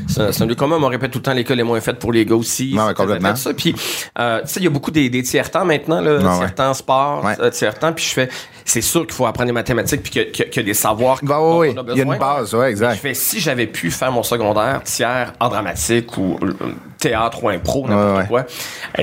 c'est 0.07 0.43
un 0.43 0.47
lieu 0.47 0.55
commun. 0.55 0.79
On 0.81 0.89
répète 0.89 1.11
tout 1.11 1.19
le 1.19 1.23
temps 1.23 1.33
l'école 1.33 1.59
est 1.59 1.65
moins 1.65 1.81
faite 1.81 1.99
pour 1.99 2.13
les 2.13 2.25
gars 2.25 2.37
aussi. 2.37 2.75
Non, 2.75 2.93
complètement. 2.95 3.35
Ça. 3.35 3.53
Puis 3.55 3.75
euh, 4.19 4.41
tu 4.43 4.49
sais, 4.49 4.61
il 4.61 4.65
y 4.65 4.67
a 4.67 4.71
beaucoup 4.71 4.91
des, 4.91 5.11
des 5.11 5.23
tiers 5.23 5.51
temps 5.51 5.65
maintenant, 5.65 6.01
là, 6.01 6.19
tiers 6.39 6.55
temps 6.55 6.75
sport, 6.75 7.27
euh, 7.41 7.51
tiers 7.51 7.79
temps. 7.79 7.93
Puis 7.93 8.05
je 8.05 8.13
fais 8.13 8.29
c'est 8.65 8.81
sûr 8.81 9.03
qu'il 9.03 9.13
faut 9.13 9.27
apprendre 9.27 9.49
les 9.49 9.53
mathématiques 9.53 10.03
puis 10.03 10.21
qu'il 10.53 10.63
y, 10.63 10.65
a 10.65 10.67
des 10.67 10.75
savoirs 10.75 11.19
bah, 11.23 11.41
oui, 11.41 11.75
Il 11.89 11.97
y 11.97 12.01
a 12.01 12.05
une 12.05 12.19
base, 12.19 12.55
ouais, 12.55 12.71
exact. 12.71 12.95
Je 12.95 13.01
fais, 13.01 13.15
si 13.15 13.41
j'avais 13.41 13.67
pu 13.67 13.91
faire 13.91 14.13
mon 14.13 14.23
secondaire 14.23 14.83
tiers 14.85 15.33
en 15.41 15.49
dramatique 15.49 16.17
ou 16.19 16.39
euh, 16.43 16.53
théâtre 17.03 17.43
ou 17.43 17.49
impro, 17.49 17.87
n'importe 17.89 18.29
quoi, 18.29 18.47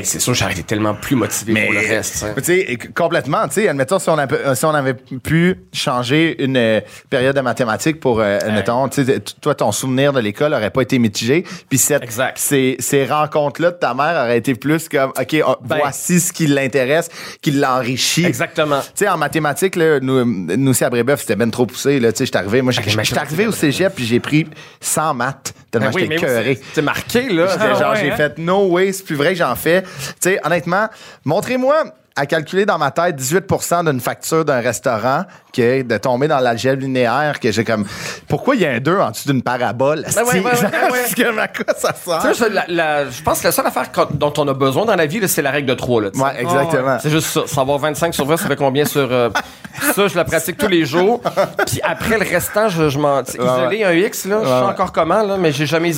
c'est 0.04 0.20
sûr 0.20 0.34
j'aurais 0.34 0.54
été 0.54 0.64
tellement 0.64 0.94
plus 0.94 1.16
motivé 1.16 1.66
pour 1.66 1.74
le 1.74 1.80
reste. 1.80 2.26
Tu 2.38 2.44
sais, 2.44 2.78
complètement. 2.96 3.48
Tu 3.48 3.56
sais, 3.56 3.68
admettons, 3.68 4.00
si 4.00 4.10
on, 4.10 4.18
avait, 4.18 4.56
si 4.56 4.66
on 4.66 4.74
avait 4.74 4.94
pu 4.94 5.56
changer 5.74 6.42
une 6.44 6.58
euh, 6.58 6.82
période 7.10 7.36
de 7.36 7.42
mathématiques 7.42 8.00
pour, 8.00 8.22
euh, 8.22 8.40
admettons, 8.42 8.88
tu 8.88 9.04
sais, 9.04 9.20
toi, 9.42 9.56
ton 9.56 9.72
souvenir 9.72 10.14
de 10.14 10.20
l'école 10.20 10.54
aurait 10.54 10.70
pas 10.70 10.82
été 10.82 10.98
mitigé. 10.98 11.44
Puis 11.68 11.78
cette, 11.78 12.04
ces, 12.36 12.78
ces 12.80 13.06
rencontres-là 13.06 13.72
de 13.72 13.78
ta 13.78 13.94
mère 13.94 14.24
auraient 14.24 14.38
été 14.38 14.56
plus 14.56 14.88
comme, 14.88 15.10
OK, 15.10 15.36
ben 15.62 15.78
voici 15.80 16.20
ce 16.20 16.32
qui 16.32 16.48
l'intéresse, 16.48 17.10
qui 17.42 17.52
l'enrichit. 17.52 18.26
Exactement. 18.26 18.80
Tu 18.80 18.88
sais, 18.96 19.10
en 19.10 19.18
mathématiques, 19.18 19.76
nous, 19.76 20.26
nous 20.26 20.72
aussi 20.72 20.84
à 20.86 20.90
Brébeuf, 20.90 21.22
c'était 21.22 21.36
ben 21.36 21.52
trop 21.52 21.66
poussé. 21.66 22.00
Là, 22.00 22.10
j'étais 22.18 22.38
arrivé, 22.38 22.62
moi, 22.62 22.72
j'étais 22.72 23.18
arrivé 23.18 23.48
au 23.48 23.52
cégep, 23.52 23.94
puis 23.94 24.06
j'ai 24.06 24.20
pris 24.20 24.48
100 24.80 25.14
maths, 25.16 25.54
tellement 25.72 25.92
ben 25.92 26.00
j'étais 26.00 26.16
cœuré. 26.16 26.60
C'est 26.74 26.82
marqué, 26.82 27.30
là. 27.30 27.48
Genre, 27.96 28.04
j'ai 28.04 28.12
hein? 28.12 28.18
fait 28.18 28.38
no 28.38 28.68
way, 28.68 28.92
c'est 28.92 29.04
plus 29.04 29.16
vrai 29.16 29.30
que 29.30 29.36
j'en 29.40 29.56
fais. 29.56 29.82
Tu 29.84 29.90
sais, 30.20 30.40
honnêtement, 30.44 30.88
montrez-moi 31.26 31.84
à 32.20 32.26
calculer 32.26 32.66
dans 32.66 32.78
ma 32.78 32.92
tête 32.92 33.16
18% 33.16 33.90
d'une 33.90 34.02
facture 34.02 34.44
d'un 34.44 34.60
restaurant 34.60 35.24
que 35.54 35.84
de 35.84 35.98
tomber 35.98 36.28
dans 36.28 36.40
l'algèbre 36.40 36.82
linéaire 36.82 37.40
que 37.40 37.50
j'ai 37.50 37.64
comme 37.64 37.86
pourquoi 38.28 38.56
il 38.56 38.62
y 38.62 38.66
a 38.66 38.72
un 38.72 38.80
2 38.80 38.98
en 38.98 39.12
dessous 39.12 39.30
d'une 39.30 39.42
parabole 39.42 40.06
ben 40.14 40.24
ouais, 40.24 40.42
ouais, 40.42 40.42
ouais, 40.42 41.40
à 41.40 41.48
quoi 41.48 41.74
ça 41.78 41.94
sert? 41.94 42.34
Je 42.34 43.24
pense 43.24 43.40
que 43.40 43.46
la 43.46 43.52
seule 43.54 43.68
affaire 43.68 43.90
dont 44.12 44.34
on 44.38 44.48
a 44.50 44.54
besoin 44.54 44.86
dans 44.86 44.96
la 44.96 45.06
vie 45.06 45.22
c'est 45.30 45.42
la 45.42 45.52
règle 45.52 45.70
de 45.70 45.76
3 45.76 46.02
là, 46.02 46.10
ouais 46.14 46.42
exactement. 46.42 46.98
C'est 47.02 47.10
juste 47.10 47.28
ça. 47.28 47.48
Savoir 47.48 47.80
25 47.80 48.14
sur 48.14 48.26
20 48.26 48.36
ça 48.36 48.48
fait 48.48 48.56
combien 48.58 48.84
sur 48.84 49.08
euh, 49.12 49.30
ça 49.96 50.08
je 50.08 50.16
la 50.16 50.26
pratique 50.26 50.58
tous 50.58 50.68
les 50.68 50.86
jours. 50.86 51.22
Puis 51.66 51.80
après 51.84 52.18
le 52.18 52.26
restant 52.26 52.68
je, 52.68 52.90
je 52.90 53.00
m'en 53.00 53.22
isolé 53.22 53.86
un 53.86 53.94
X 53.94 54.26
là 54.26 54.40
je 54.44 54.48
sais 54.48 54.54
encore 54.54 54.92
comment 54.92 55.24
là 55.24 55.38
mais 55.38 55.54
j'ai 55.54 55.66
jamais 55.66 55.94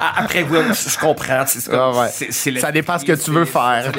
après 0.00 0.44
oui 0.50 0.58
je 0.72 0.98
comprends 0.98 1.44
c'est 1.46 2.58
ça 2.58 2.72
dépend 2.72 2.98
ce 2.98 3.04
que 3.04 3.12
tu 3.12 3.30
veux 3.30 3.44
faire 3.44 3.92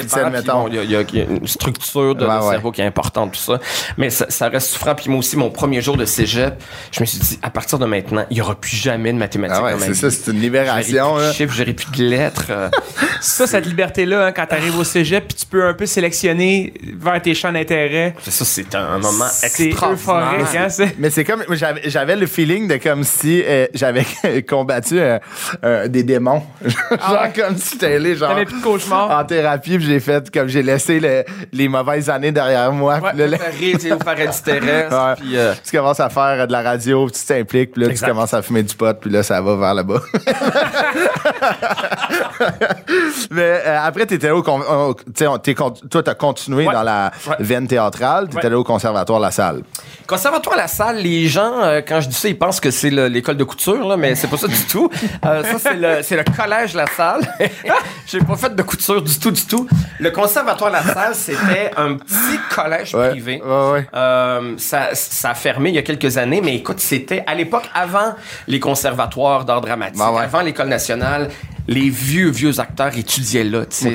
il 0.69 0.89
y, 0.89 0.95
a 0.95 1.23
une 1.23 1.47
structure 1.61 2.15
de 2.15 2.25
cerveau 2.25 2.71
qui 2.71 2.81
est 2.81 2.85
importante 2.85 3.33
tout 3.33 3.39
ça 3.39 3.59
mais 3.97 4.09
ça, 4.09 4.25
ça 4.29 4.49
reste 4.49 4.69
souffrant 4.69 4.95
puis 4.95 5.09
moi 5.09 5.19
aussi, 5.19 5.37
mon 5.37 5.49
premier 5.49 5.81
jour 5.81 5.97
de 5.97 6.05
cégep, 6.05 6.61
je 6.91 7.01
me 7.01 7.05
suis 7.05 7.19
dit, 7.19 7.39
à 7.41 7.49
partir 7.49 7.79
de 7.79 7.85
maintenant, 7.85 8.25
il 8.29 8.35
n'y 8.35 8.41
aura 8.41 8.55
plus 8.55 8.75
jamais 8.75 9.13
de 9.13 9.17
mathématiques. 9.17 9.57
Ah 9.59 9.75
ouais, 9.75 9.79
c'est 9.79 9.93
ça, 9.93 10.09
c'est 10.09 10.31
une 10.31 10.39
libération. 10.39 11.17
J'aurai 11.17 11.33
plus 11.33 11.45
de 11.45 11.51
j'aurai 11.51 11.73
plus 11.73 11.91
de 11.91 12.03
lettres. 12.03 12.45
Euh. 12.49 12.69
ça, 13.21 13.47
cette 13.47 13.65
liberté-là, 13.65 14.27
hein, 14.27 14.31
quand 14.31 14.45
tu 14.47 14.55
arrives 14.55 14.77
au 14.77 14.83
cégep, 14.83 15.27
puis 15.27 15.37
tu 15.37 15.45
peux 15.45 15.65
un 15.65 15.73
peu 15.73 15.85
sélectionner 15.85 16.73
vers 16.99 17.21
tes 17.21 17.33
champs 17.33 17.51
d'intérêt. 17.51 18.15
Ça, 18.27 18.45
c'est 18.45 18.73
un 18.75 18.99
moment 18.99 19.25
extraordinaire. 19.43 20.67
Hein, 20.79 20.85
mais 20.97 21.09
c'est 21.09 21.23
comme, 21.23 21.43
j'avais 21.49 22.15
le 22.15 22.25
feeling 22.27 22.67
de 22.67 22.77
comme 22.77 23.03
si 23.03 23.43
euh, 23.45 23.67
j'avais 23.73 24.05
combattu 24.47 24.99
euh, 24.99 25.19
euh, 25.63 25.87
des 25.87 26.03
démons. 26.03 26.43
Ah 27.03 27.31
genre 27.33 27.33
comme 27.33 27.57
si 27.57 27.71
j'étais 27.71 27.95
allé 27.95 28.15
genre 28.15 28.35
plus 28.35 28.57
de 28.57 28.63
cauchemar. 28.63 29.09
en 29.11 29.23
thérapie, 29.23 29.77
puis 29.77 29.87
j'ai 29.87 29.99
fait 29.99 30.29
comme 30.29 30.47
j'ai 30.47 30.61
laissé 30.61 30.99
les 31.51 31.67
mauvaises 31.67 32.09
années 32.09 32.31
derrière 32.31 32.71
moi. 32.71 32.99
Ouais, 32.99 33.13
là, 33.15 33.27
le... 33.27 34.03
paradis 34.03 34.43
terrestre. 34.43 35.15
puis, 35.19 35.35
Tu 35.65 35.77
commences 35.77 35.99
à 35.99 36.09
faire 36.09 36.47
de 36.47 36.51
la 36.51 36.61
radio, 36.61 37.09
tu 37.09 37.25
t'impliques, 37.25 37.71
puis 37.71 37.83
là, 37.83 37.93
tu 37.93 38.03
commences 38.03 38.33
à 38.33 38.41
fumer 38.41 38.63
du 38.63 38.75
pot, 38.75 38.97
puis 38.99 39.09
là, 39.09 39.23
ça 39.23 39.41
va 39.41 39.55
vers 39.55 39.73
là-bas. 39.73 40.01
mais 43.31 43.63
après, 43.65 44.05
t'étais 44.05 44.31
au... 44.31 44.41
toi, 44.41 46.03
t'as 46.03 46.15
continué 46.15 46.65
dans 46.65 46.83
la 46.83 47.11
veine 47.39 47.67
théâtrale, 47.67 48.29
t'étais 48.29 48.49
là 48.49 48.57
au 48.57 48.63
Conservatoire 48.63 49.19
La 49.19 49.31
Salle. 49.31 49.63
Conservatoire 50.07 50.57
La 50.57 50.67
Salle, 50.67 50.97
les 50.97 51.27
gens, 51.27 51.61
euh, 51.61 51.81
quand 51.85 52.01
je 52.01 52.09
dis 52.09 52.15
ça, 52.15 52.27
ils 52.27 52.37
pensent 52.37 52.59
que 52.59 52.71
c'est 52.71 52.89
l'école 52.89 53.37
de 53.37 53.43
couture, 53.43 53.87
là, 53.87 53.97
mais 53.97 54.15
c'est 54.15 54.27
pas 54.27 54.37
ça 54.37 54.47
du 54.47 54.65
tout. 54.69 54.89
Euh, 55.25 55.43
ça, 55.43 55.71
c'est 56.03 56.15
le, 56.15 56.23
collège 56.35 56.73
La 56.73 56.87
Salle. 56.87 57.21
J'ai 58.07 58.19
pas 58.19 58.35
fait 58.35 58.53
de 58.53 58.61
couture 58.61 59.01
du 59.01 59.17
tout, 59.19 59.31
du 59.31 59.45
tout. 59.45 59.67
Le 59.99 60.11
Conservatoire 60.11 60.71
La 60.71 60.83
Salle, 60.83 61.15
c'était 61.41 61.71
un 61.77 61.95
petit 61.95 62.39
collège 62.53 62.91
privé. 62.91 63.41
Euh, 63.45 64.53
ça, 64.57 64.89
ça 64.93 65.31
a 65.31 65.33
fermé 65.33 65.69
il 65.69 65.75
y 65.75 65.79
a 65.79 65.83
quelques 65.83 66.17
années, 66.17 66.41
mais 66.43 66.55
écoute, 66.55 66.79
c'était 66.79 67.23
à 67.27 67.35
l'époque 67.35 67.69
avant 67.73 68.15
les 68.47 68.59
conservatoires 68.59 69.45
d'art 69.45 69.61
dramatique, 69.61 70.01
avant 70.01 70.41
l'école 70.41 70.67
nationale 70.67 71.29
les 71.67 71.89
vieux, 71.89 72.29
vieux 72.29 72.59
acteurs 72.59 72.97
étudiaient 72.97 73.43
là. 73.43 73.63
C'était 73.69 73.89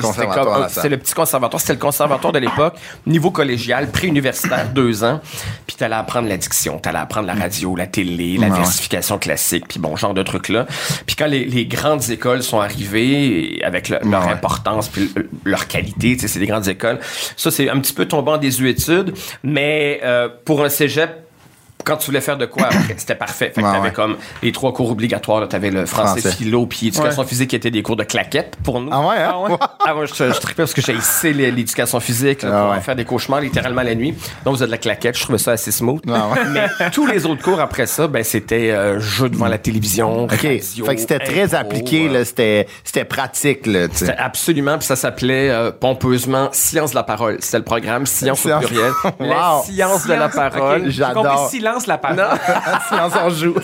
le 0.89 0.97
petit 0.97 1.13
conservatoire. 1.13 1.59
C'était 1.59 1.73
le 1.73 1.79
conservatoire 1.79 2.33
de 2.33 2.39
l'époque, 2.39 2.75
niveau 3.05 3.31
collégial, 3.31 3.89
pré-universitaire, 3.91 4.69
deux 4.69 5.03
ans. 5.03 5.21
Puis 5.65 5.75
t'allais 5.75 5.95
apprendre 5.95 6.27
l'addiction, 6.27 6.79
t'allais 6.79 6.99
apprendre 6.99 7.27
la 7.27 7.35
radio, 7.35 7.75
la 7.75 7.87
télé, 7.87 8.37
la 8.37 8.49
versification 8.49 9.17
classique, 9.17 9.65
puis 9.67 9.79
bon, 9.79 9.95
genre 9.95 10.13
de 10.13 10.23
trucs-là. 10.23 10.65
Puis 11.05 11.15
quand 11.15 11.27
les, 11.27 11.65
grandes 11.65 12.09
écoles 12.09 12.43
sont 12.43 12.59
arrivées, 12.59 13.61
avec 13.63 13.89
leur 13.89 14.27
importance, 14.27 14.87
puis 14.89 15.11
leur 15.43 15.67
qualité, 15.67 16.17
c'est 16.17 16.39
des 16.39 16.47
grandes 16.47 16.67
écoles, 16.67 16.99
ça, 17.35 17.51
c'est 17.51 17.69
un 17.69 17.79
petit 17.79 17.93
peu 17.93 18.05
tombant 18.05 18.33
en 18.33 18.37
désuétude. 18.37 19.13
Mais 19.43 19.99
euh, 20.03 20.29
pour 20.45 20.63
un 20.63 20.69
cégep, 20.69 21.26
quand 21.87 21.97
tu 21.97 22.07
voulais 22.07 22.21
faire 22.21 22.37
de 22.37 22.45
quoi 22.45 22.69
c'était 22.97 23.15
parfait. 23.15 23.51
Fait 23.53 23.61
que 23.61 23.71
t'avais 23.71 23.91
comme 23.91 24.17
les 24.43 24.51
trois 24.51 24.73
cours 24.73 24.91
obligatoires, 24.91 25.47
t'avais 25.47 25.71
le 25.71 25.85
français, 25.85 26.29
philo, 26.31 26.65
puis 26.65 26.87
éducation 26.87 27.23
physique 27.23 27.49
qui 27.49 27.55
étaient 27.55 27.71
des 27.71 27.81
cours 27.81 27.95
de 27.95 28.03
claquettes 28.03 28.57
pour 28.63 28.81
nous. 28.81 28.89
Ah 28.91 29.07
ouais, 29.07 29.15
hein? 29.17 29.31
Ah 29.33 29.41
ouais, 29.41 29.57
ah 29.79 29.95
je, 30.05 30.33
je 30.33 30.39
trippais 30.39 30.63
parce 30.63 30.73
que 30.73 30.81
j'ai 30.81 30.93
essayé 30.93 31.51
l'éducation 31.51 31.99
physique 31.99 32.43
ah 32.43 32.71
pour 32.73 32.83
faire 32.83 32.95
des 32.95 33.05
cauchemars 33.05 33.41
littéralement 33.41 33.83
la 33.83 33.95
nuit. 33.95 34.13
Donc 34.43 34.55
vous 34.55 34.63
êtes 34.63 34.67
de 34.67 34.71
la 34.71 34.77
claquette, 34.77 35.17
je 35.17 35.23
trouvais 35.23 35.37
ça 35.37 35.51
assez 35.51 35.71
smooth. 35.71 36.01
Ah 36.09 36.29
Mais 36.49 36.67
tous 36.91 37.07
les 37.07 37.25
autres 37.25 37.41
cours 37.41 37.59
après 37.59 37.85
ça, 37.85 38.07
ben 38.07 38.23
c'était 38.23 38.71
euh, 38.71 38.99
jeu 38.99 39.29
devant 39.29 39.47
la 39.47 39.57
télévision, 39.57 40.23
OK. 40.25 40.31
Radio, 40.31 40.85
fait 40.85 40.95
que 40.95 41.01
c'était 41.01 41.19
très 41.19 41.55
appliqué, 41.55 42.09
là, 42.09 42.25
c'était 42.25 42.67
c'était 42.83 43.05
pratique 43.05 43.65
là, 43.65 43.87
C'était 43.91 44.11
absolument, 44.11 44.77
puis 44.77 44.87
ça 44.87 44.95
s'appelait 44.95 45.49
euh, 45.49 45.71
pompeusement 45.71 46.49
science 46.51 46.91
de 46.91 46.95
la 46.95 47.03
parole. 47.03 47.37
C'était 47.39 47.59
le 47.59 47.63
programme 47.63 48.05
science, 48.05 48.45
au 48.45 48.59
pluriel. 48.59 48.91
La 49.19 49.61
science 49.63 50.05
de 50.05 50.13
la 50.13 50.29
parole. 50.29 50.89
J'adore 50.89 51.49
la 51.85 51.97
parole. 51.97 52.17
science 52.87 53.15
en 53.15 53.29
joue. 53.29 53.55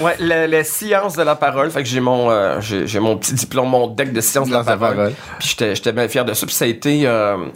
ouais, 0.00 0.16
la, 0.18 0.64
science 0.64 1.16
de 1.16 1.22
la 1.22 1.36
parole. 1.36 1.70
Fait 1.70 1.82
que 1.82 1.88
j'ai 1.88 2.00
mon, 2.00 2.30
euh, 2.30 2.60
j'ai, 2.60 3.00
mon 3.00 3.16
petit 3.16 3.34
diplôme, 3.34 3.68
mon 3.68 3.86
deck 3.86 4.12
de 4.12 4.20
science 4.20 4.48
de 4.48 4.54
la 4.54 4.64
parole. 4.64 5.12
Puis 5.38 5.48
j'étais, 5.48 5.74
j'étais 5.74 5.92
bien 5.92 6.08
fier 6.08 6.24
de 6.24 6.34
ça. 6.34 6.46
Puis 6.46 6.54
ça 6.54 6.66
a 6.66 6.68
été, 6.68 7.02
euh, 7.06 7.46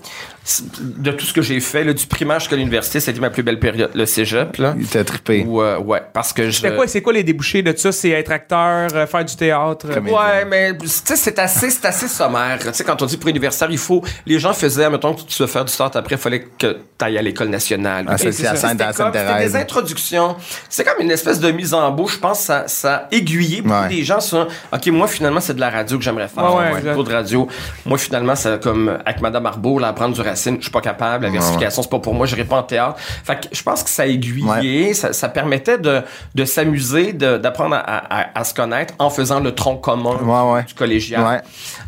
de 0.80 1.10
tout 1.12 1.26
ce 1.26 1.32
que 1.32 1.42
j'ai 1.42 1.60
fait, 1.60 1.84
là, 1.84 1.92
du 1.92 2.06
primaire 2.06 2.40
jusqu'à 2.40 2.56
l'université, 2.56 3.00
c'était 3.00 3.20
ma 3.20 3.30
plus 3.30 3.42
belle 3.42 3.58
période. 3.58 3.90
Le 3.94 4.06
cégep, 4.06 4.56
là. 4.56 4.74
Il 4.78 4.86
t'a 4.86 5.04
trippé. 5.04 5.46
Euh, 5.46 5.78
ouais, 5.78 6.02
parce 6.12 6.32
que 6.32 6.50
je. 6.50 6.66
quoi, 6.74 6.86
c'est 6.86 7.02
quoi 7.02 7.12
les 7.12 7.22
débouchés 7.22 7.62
de 7.62 7.76
ça? 7.76 7.92
C'est 7.92 8.10
être 8.10 8.32
acteur, 8.32 8.88
euh, 8.94 9.06
faire 9.06 9.24
du 9.24 9.36
théâtre? 9.36 9.86
Euh, 9.90 10.00
ouais, 10.00 10.44
mais, 10.46 10.76
tu 10.76 10.88
sais, 10.88 11.16
c'est 11.16 11.38
assez, 11.38 11.70
c'est 11.70 11.84
assez 11.84 12.08
sommaire. 12.08 12.58
Tu 12.60 12.68
sais, 12.72 12.84
quand 12.84 13.00
on 13.02 13.06
dit 13.06 13.16
pour 13.16 13.28
universitaire, 13.28 13.70
il 13.70 13.78
faut, 13.78 14.02
les 14.26 14.38
gens 14.38 14.52
faisaient, 14.52 14.88
mettons 14.88 15.14
que 15.14 15.22
tu 15.22 15.42
veux 15.42 15.48
faire 15.48 15.64
du 15.64 15.74
théâtre 15.74 15.96
après, 15.96 16.14
il 16.14 16.20
fallait 16.20 16.46
que 16.58 16.78
tu 16.98 17.04
ailles 17.04 17.18
à 17.18 17.22
l'école 17.22 17.48
nationale. 17.48 18.06
Ah, 18.08 18.16
c'est 18.16 18.28
à 18.46 18.54
C'était 18.54 19.38
des 19.40 19.56
introductions. 19.56 20.36
C'est 20.68 20.84
comme 20.84 21.00
une 21.00 21.10
espèce 21.10 21.40
de 21.40 21.50
mise 21.50 21.74
en 21.74 21.90
bouche. 21.90 22.14
Je 22.14 22.20
pense 22.20 22.38
que 22.38 22.44
ça, 22.44 22.68
ça 22.68 22.94
a 22.94 23.08
aiguillé 23.10 23.60
beaucoup 23.60 23.88
des 23.88 24.02
gens 24.02 24.20
sur, 24.20 24.48
OK, 24.72 24.86
moi, 24.88 25.08
finalement, 25.08 25.40
c'est 25.40 25.54
de 25.54 25.60
la 25.60 25.70
radio 25.70 25.98
que 25.98 26.04
j'aimerais 26.04 26.28
faire. 26.28 26.54
Ouais, 26.54 26.72
ouais, 26.72 27.04
de 27.04 27.12
radio. 27.12 27.48
Moi, 27.84 27.98
finalement, 27.98 28.34
c'est 28.34 28.60
comme, 28.62 28.98
avec 29.04 29.20
Madame 29.20 29.46
Arbeau, 29.46 29.78
là, 29.78 29.88
apprendre 29.88 30.14
du 30.14 30.22
je 30.38 30.60
suis 30.60 30.70
pas 30.70 30.80
capable 30.80 31.24
la 31.24 31.30
versification, 31.30 31.82
c'est 31.82 31.90
pas 31.90 31.98
pour 31.98 32.14
moi, 32.14 32.26
je 32.26 32.36
pas 32.42 32.56
en 32.56 32.62
théâtre. 32.62 32.96
Fait 32.98 33.36
que 33.36 33.48
je 33.52 33.62
pense 33.62 33.82
que 33.82 33.90
ça 33.90 34.06
aiguillait, 34.06 34.94
ça, 34.94 35.12
ça, 35.12 35.28
permettait 35.28 35.78
de, 35.78 36.02
de 36.34 36.44
s'amuser, 36.44 37.12
d'apprendre 37.12 37.76
à, 37.76 38.38
à, 38.38 38.44
se 38.44 38.54
connaître 38.54 38.94
en 38.98 39.10
faisant 39.10 39.40
le 39.40 39.54
tronc 39.54 39.76
commun 39.76 40.16
du 40.66 40.74
collégial. 40.74 41.42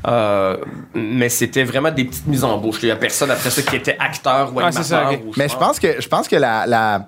Euh, 0.06 0.56
mais 0.94 1.28
c'était 1.28 1.64
vraiment 1.64 1.90
des 1.90 2.04
petites 2.04 2.26
mises 2.26 2.44
en 2.44 2.58
bouche. 2.58 2.78
Il 2.82 2.88
y 2.88 2.92
a 2.92 2.96
personne 2.96 3.30
après 3.30 3.50
ça 3.50 3.62
qui 3.62 3.76
était 3.76 3.96
acteur 3.98 4.52
ou 4.54 4.60
animateur. 4.60 5.12
mais 5.36 5.48
je 5.48 5.56
pense 5.56 5.78
que 5.78 6.00
je 6.00 6.08
pense 6.08 6.28
que 6.28 6.36
la, 6.36 6.66
la 6.66 7.06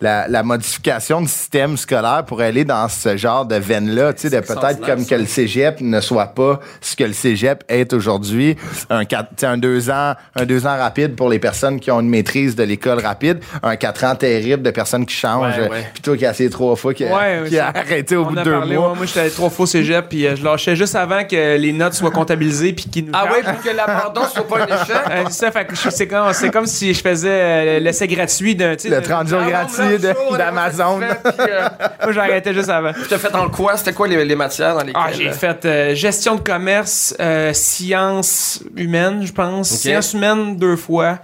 la, 0.00 0.42
modification 0.42 1.20
du 1.20 1.28
système 1.28 1.76
scolaire 1.76 2.24
pour 2.26 2.40
aller 2.40 2.64
dans 2.64 2.88
ce 2.88 3.16
genre 3.16 3.46
de 3.46 3.56
veine-là, 3.56 4.12
tu 4.12 4.28
sais, 4.28 4.30
de 4.30 4.40
peut-être 4.40 4.84
comme 4.84 5.04
que 5.06 5.14
le 5.14 5.26
cégep 5.26 5.80
ne 5.80 6.00
soit 6.00 6.26
pas 6.26 6.60
ce 6.80 6.94
que 6.94 7.04
le 7.04 7.12
cégep 7.12 7.64
est 7.68 7.92
aujourd'hui. 7.92 8.56
Un, 8.90 9.02
un 9.42 9.58
deux 9.58 9.90
ans, 9.90 10.14
un 10.34 10.44
deux 10.44 10.66
ans 10.66 10.76
rapide 10.76 11.16
pour 11.16 11.28
les 11.28 11.38
personnes 11.38 11.80
qui 11.80 11.90
ont 11.90 12.00
une 12.00 12.08
maîtrise 12.08 12.54
de 12.54 12.62
l'école 12.62 13.00
rapide, 13.00 13.40
un 13.62 13.76
quatre 13.76 14.04
ans 14.04 14.14
terrible 14.14 14.62
de 14.62 14.70
personnes 14.70 15.06
qui 15.06 15.14
changent, 15.14 15.58
ouais, 15.58 15.86
puis 15.92 16.02
toi 16.02 16.16
qui 16.16 16.26
as 16.26 16.30
essayé 16.30 16.50
trois 16.50 16.76
fois, 16.76 16.94
qui, 16.94 17.04
qui 17.48 17.58
a 17.58 17.68
arrêté 17.68 18.16
au 18.16 18.26
bout 18.26 18.36
de 18.36 18.42
deux 18.42 18.60
mois. 18.60 18.94
moi, 18.94 19.06
j'étais 19.06 19.30
trois 19.30 19.50
fois 19.50 19.64
au 19.64 19.66
cégep, 19.66 20.08
puis 20.08 20.26
euh, 20.26 20.36
je 20.36 20.44
lâchais 20.44 20.76
juste 20.76 20.94
avant 20.94 21.24
que 21.24 21.56
les 21.56 21.72
notes 21.72 21.94
soient 21.94 22.10
comptabilisées, 22.10 22.72
puis 22.72 22.84
qu'ils 22.84 23.06
nous 23.06 23.12
Ah 23.14 23.24
ouais, 23.24 23.42
pour 23.42 23.62
que 23.62 23.74
l'abandon 23.74 24.22
soit 24.32 24.46
pas 24.46 24.60
un 24.60 24.66
échec. 24.66 24.96
Euh, 25.16 25.24
c'est 25.90 26.08
comme, 26.08 26.50
comme 26.52 26.66
si 26.66 26.92
je 26.92 27.00
faisais 27.00 27.28
euh, 27.30 27.78
l'essai 27.78 28.06
gratuit 28.06 28.54
d'un... 28.54 28.72
Le 28.72 29.00
30 29.00 29.28
jours 29.28 29.42
gratuit 29.44 29.85
d'Amazon. 30.36 31.00
Euh, 31.02 31.68
moi, 32.02 32.12
j'arrêtais 32.12 32.52
juste 32.52 32.68
avant. 32.68 32.92
Tu 33.08 33.14
as 33.14 33.18
fait 33.18 33.30
dans 33.30 33.48
quoi? 33.48 33.76
C'était 33.76 33.92
quoi 33.92 34.08
les, 34.08 34.36
matières 34.36 34.74
dans 34.74 34.84
lesquelles? 34.84 35.02
Ah, 35.04 35.12
j'ai 35.12 35.30
fait 35.30 35.64
euh, 35.64 35.94
gestion 35.94 36.36
de 36.36 36.40
commerce, 36.40 37.14
euh, 37.20 37.52
sciences 37.52 38.62
humaines, 38.76 39.26
je 39.26 39.32
pense. 39.32 39.68
Sciences 39.68 40.12
humaines 40.14 40.56
deux 40.56 40.76
fois. 40.76 41.18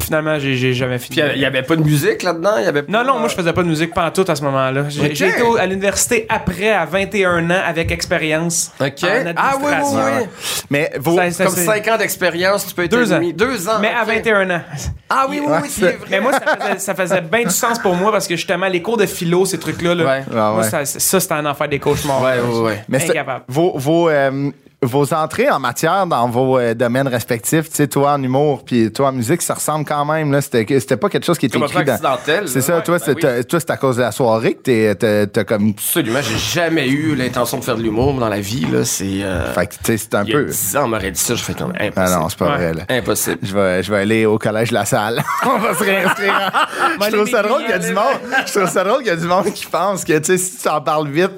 finalement, 0.00 0.38
j'ai 0.38 0.74
jamais 0.74 0.98
fini. 0.98 1.20
Puis 1.20 1.30
il 1.34 1.38
n'y 1.38 1.44
avait 1.44 1.62
pas 1.62 1.76
de 1.76 1.82
musique 1.82 2.22
là-dedans? 2.22 2.58
Y 2.58 2.66
avait 2.66 2.84
non, 2.88 3.04
non, 3.04 3.18
moi, 3.18 3.28
je 3.28 3.34
faisais 3.34 3.52
pas 3.52 3.62
de 3.62 3.68
musique 3.68 3.96
en 3.96 4.10
tout 4.10 4.24
à 4.28 4.34
ce 4.34 4.42
moment-là. 4.42 4.84
J'ai 4.88 5.06
été 5.06 5.42
à 5.58 5.66
l'université 5.66 6.26
après, 6.28 6.72
à 6.72 6.84
21 6.84 7.50
ans, 7.50 7.62
avec 7.66 7.90
expérience. 7.90 8.72
OK. 8.80 9.08
ah 9.36 9.54
oui, 9.60 9.72
oui, 9.82 10.00
oui. 10.04 10.26
Mais 10.70 10.92
vous, 10.98 11.16
comme 11.16 11.30
5 11.30 11.88
ans 11.88 11.96
d'expérience, 11.96 12.66
tu 12.66 12.74
peux 12.74 12.84
être 12.84 12.90
deux 12.90 13.12
ans. 13.12 13.20
Deux 13.34 13.68
ans. 13.68 13.78
Mais 13.80 13.90
à 13.90 14.04
21 14.04 14.50
ans. 14.50 14.60
Ah 15.08 15.26
oui, 15.28 15.40
oui, 15.44 15.52
oui, 15.62 15.68
c'est 15.70 15.92
vrai. 15.92 16.06
Mais 16.10 16.20
moi, 16.20 16.32
ça 16.32 16.40
faisait, 16.40 16.78
ça 16.78 16.94
faisait 16.94 17.20
bien 17.20 17.44
du 17.44 17.50
sens 17.50 17.78
pour 17.78 17.94
moi 17.94 18.03
parce 18.10 18.26
que 18.26 18.36
justement, 18.36 18.68
les 18.68 18.82
cours 18.82 18.96
de 18.96 19.06
philo, 19.06 19.44
ces 19.44 19.58
trucs-là, 19.58 19.94
là, 19.94 20.62
ça, 20.62 20.84
ça 20.84 21.20
c'était 21.20 21.34
un 21.34 21.46
enfer 21.46 21.68
des 21.68 21.78
cauchemars. 21.78 22.22
Ouais, 22.22 22.40
ouais, 22.40 22.60
ouais. 22.60 22.84
Mais 22.88 23.02
Incapable. 23.10 23.44
Vos, 23.48 23.72
vos, 23.76 24.08
euh, 24.08 24.50
vos 24.84 25.12
entrées 25.12 25.50
en 25.50 25.58
matière 25.58 26.06
dans 26.06 26.28
vos 26.28 26.58
euh, 26.58 26.74
domaines 26.74 27.08
respectifs, 27.08 27.68
tu 27.68 27.76
sais, 27.76 27.88
toi 27.88 28.12
en 28.12 28.22
humour 28.22 28.64
puis 28.64 28.92
toi 28.92 29.08
en 29.08 29.12
musique, 29.12 29.42
ça 29.42 29.54
ressemble 29.54 29.84
quand 29.84 30.04
même. 30.04 30.32
Là, 30.32 30.40
c'était, 30.40 30.66
c'était 30.80 30.96
pas 30.96 31.08
quelque 31.08 31.24
chose 31.24 31.38
qui 31.38 31.46
était 31.46 31.58
écrit 31.58 31.84
dans. 31.84 31.98
C'est 32.46 32.60
ça, 32.60 32.80
toi, 32.80 32.98
ben 32.98 33.04
c'est, 33.04 33.46
toi, 33.46 33.60
c'est 33.60 33.70
à 33.70 33.76
cause 33.76 33.96
de 33.96 34.02
la 34.02 34.12
soirée 34.12 34.54
que 34.54 34.94
t'es, 34.94 35.26
t'as, 35.26 35.44
comme. 35.44 35.70
Absolument, 35.70 36.20
j'ai 36.22 36.38
jamais 36.38 36.88
eu 36.88 37.14
l'intention 37.14 37.58
de 37.58 37.64
faire 37.64 37.76
de 37.76 37.82
l'humour 37.82 38.14
dans 38.14 38.28
la 38.28 38.40
vie. 38.40 38.66
Là, 38.70 38.84
c'est. 38.84 39.22
Euh... 39.22 39.52
Fait 39.52 39.66
que, 39.66 39.74
tu 39.74 39.78
sais, 39.84 39.96
c'est 39.96 40.14
un 40.14 40.24
il 40.24 40.32
peu. 40.32 40.42
Il 40.42 40.46
y 40.46 40.50
a 40.50 40.52
10 40.52 40.76
ans, 40.76 40.84
on 40.84 40.88
m'aurait 40.88 41.10
dit 41.10 41.20
ça, 41.20 41.34
je 41.34 41.42
fais 41.42 41.54
comme 41.54 41.72
impossible. 41.72 41.92
Ah 41.96 42.18
non, 42.18 42.28
c'est 42.28 42.38
pas 42.38 42.56
vrai. 42.56 42.74
Là. 42.74 42.82
Impossible. 42.88 43.38
Je 43.42 43.54
vais, 43.54 43.82
je 43.82 43.90
vais 43.90 43.98
aller 43.98 44.26
au 44.26 44.38
collège 44.38 44.70
La 44.70 44.84
Salle. 44.84 45.22
on 45.46 45.58
va 45.58 45.74
se 45.74 45.84
réinscrire. 45.84 46.68
je 47.00 47.10
trouve 47.10 47.28
ça 47.28 47.42
drôle 47.42 47.62
qu'il 47.62 47.70
y 47.70 47.74
a 47.74 47.78
du 47.78 47.92
monde. 47.92 48.20
Je 48.46 48.52
trouve 48.52 48.70
ça 48.70 48.84
drôle 48.84 48.98
qu'il 48.98 49.08
y 49.08 49.10
a 49.10 49.16
du 49.16 49.26
monde 49.26 49.52
qui 49.52 49.66
pense 49.66 50.04
que, 50.04 50.18
tu 50.18 50.24
sais, 50.24 50.38
si 50.38 50.56
tu 50.56 50.68
en 50.68 50.80
parles 50.80 51.08
vite, 51.08 51.32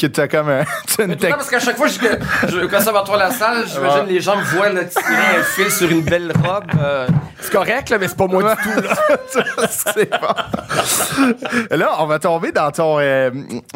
que 0.00 0.06
t'as 0.06 0.28
comme 0.28 0.48
un. 0.48 0.64
Une 0.98 1.16
parce 1.16 1.48
qu'à 1.48 1.60
chaque 1.60 1.76
fois, 1.76 1.88
je, 1.88 1.98
je, 2.48 2.66
conservatoire 2.80 3.18
La 3.18 3.30
Salle, 3.30 3.64
j'imagine 3.66 4.06
les 4.06 4.20
gens 4.20 4.36
me 4.36 4.42
voient 4.42 4.70
là, 4.70 4.84
tirer 4.84 5.38
un 5.38 5.42
fil 5.42 5.70
sur 5.70 5.90
une 5.90 6.00
belle 6.00 6.32
robe. 6.42 6.70
C'est 7.42 7.52
correct, 7.52 7.90
là, 7.90 7.98
mais 7.98 8.08
c'est 8.08 8.16
pas 8.16 8.26
moi 8.26 8.54
du 8.54 8.62
tout. 8.62 8.80
Là. 8.80 9.68
c'est 9.70 10.10
bon. 10.10 11.76
Là, 11.76 11.96
on 12.00 12.06
va 12.06 12.18
tomber 12.18 12.52
dans 12.52 12.70
ton 12.70 12.98
euh, 12.98 13.30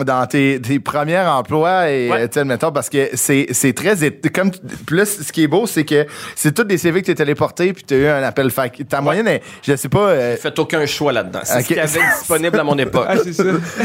dans 0.05 0.27
tes, 0.27 0.61
tes 0.61 0.79
premiers 0.81 1.19
emplois 1.21 1.91
et 1.91 2.11
Ouais. 2.11 2.23
euh, 2.23 2.27
tu 2.27 2.35
sais, 2.35 2.45
mettons, 2.45 2.73
parce 2.73 2.91
que 2.91 3.09
c'est 3.15 3.47
c'est 3.53 3.73
très 3.73 3.95
comme 4.35 4.51
plus 4.87 5.23
ce 5.23 5.33
qui 5.33 5.45
est 5.45 5.47
beau 5.49 5.67
c'est 5.67 5.85
que 5.85 6.07
c'est 6.37 6.53
tous 6.55 6.65
des 6.65 6.77
CV 6.79 7.01
que 7.01 7.07
tu 7.07 7.13
es 7.13 7.15
téléporté 7.15 7.73
puis 7.73 7.85
tu 7.85 7.95
as 7.95 7.97
eu 7.97 8.07
un 8.09 8.23
appel 8.23 8.51
fait 8.51 8.71
que 8.71 8.83
ta 8.83 9.01
moyenne 9.01 9.29
est, 9.29 9.43
je 9.63 9.75
sais 9.77 9.89
pas 9.89 9.99
euh, 10.11 10.37
Faites 10.37 10.59
aucun 10.59 10.85
choix 10.87 11.13
là-dedans. 11.13 11.41
C'est 11.45 11.55
Ok. 11.57 11.63
ce 11.63 11.67
qu'il 11.69 11.77
y 11.77 11.81
avait 11.81 12.01
disponible 12.19 12.61
à 12.61 12.65
mon 12.65 12.79
époque. 12.79 13.07
Ah, 13.09 13.17
c'est 13.23 13.33
ça. 13.35 13.45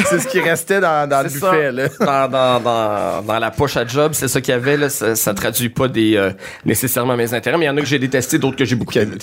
c'est 0.10 0.20
ce 0.20 0.28
qui 0.28 0.40
restait 0.40 0.80
dans, 0.80 1.08
dans 1.08 1.22
le 1.22 1.30
buffet 1.30 1.72
là. 1.72 1.88
Dans, 2.00 2.28
dans, 2.30 2.60
dans, 2.62 3.22
dans 3.22 3.40
la 3.40 3.52
poche 3.52 3.76
à 3.78 3.86
job, 3.86 4.14
c'est 4.14 4.28
ça 4.30 4.40
qu'il 4.42 4.54
y 4.54 4.58
avait. 4.58 4.78
Là. 4.78 4.90
Ça, 4.90 5.16
ça 5.16 5.34
traduit 5.34 5.70
pas 5.70 5.88
des, 5.88 6.16
euh, 6.16 6.32
nécessairement 6.66 7.16
mes 7.18 7.34
intérêts, 7.34 7.58
mais 7.58 7.66
il 7.66 7.68
y 7.68 7.72
en 7.72 7.78
a 7.78 7.82
que 7.82 7.86
j'ai 7.88 8.00
détesté, 8.00 8.38
d'autres 8.38 8.56
que 8.56 8.66
j'ai 8.66 8.76
beaucoup 8.76 8.94
aimé. 8.98 9.18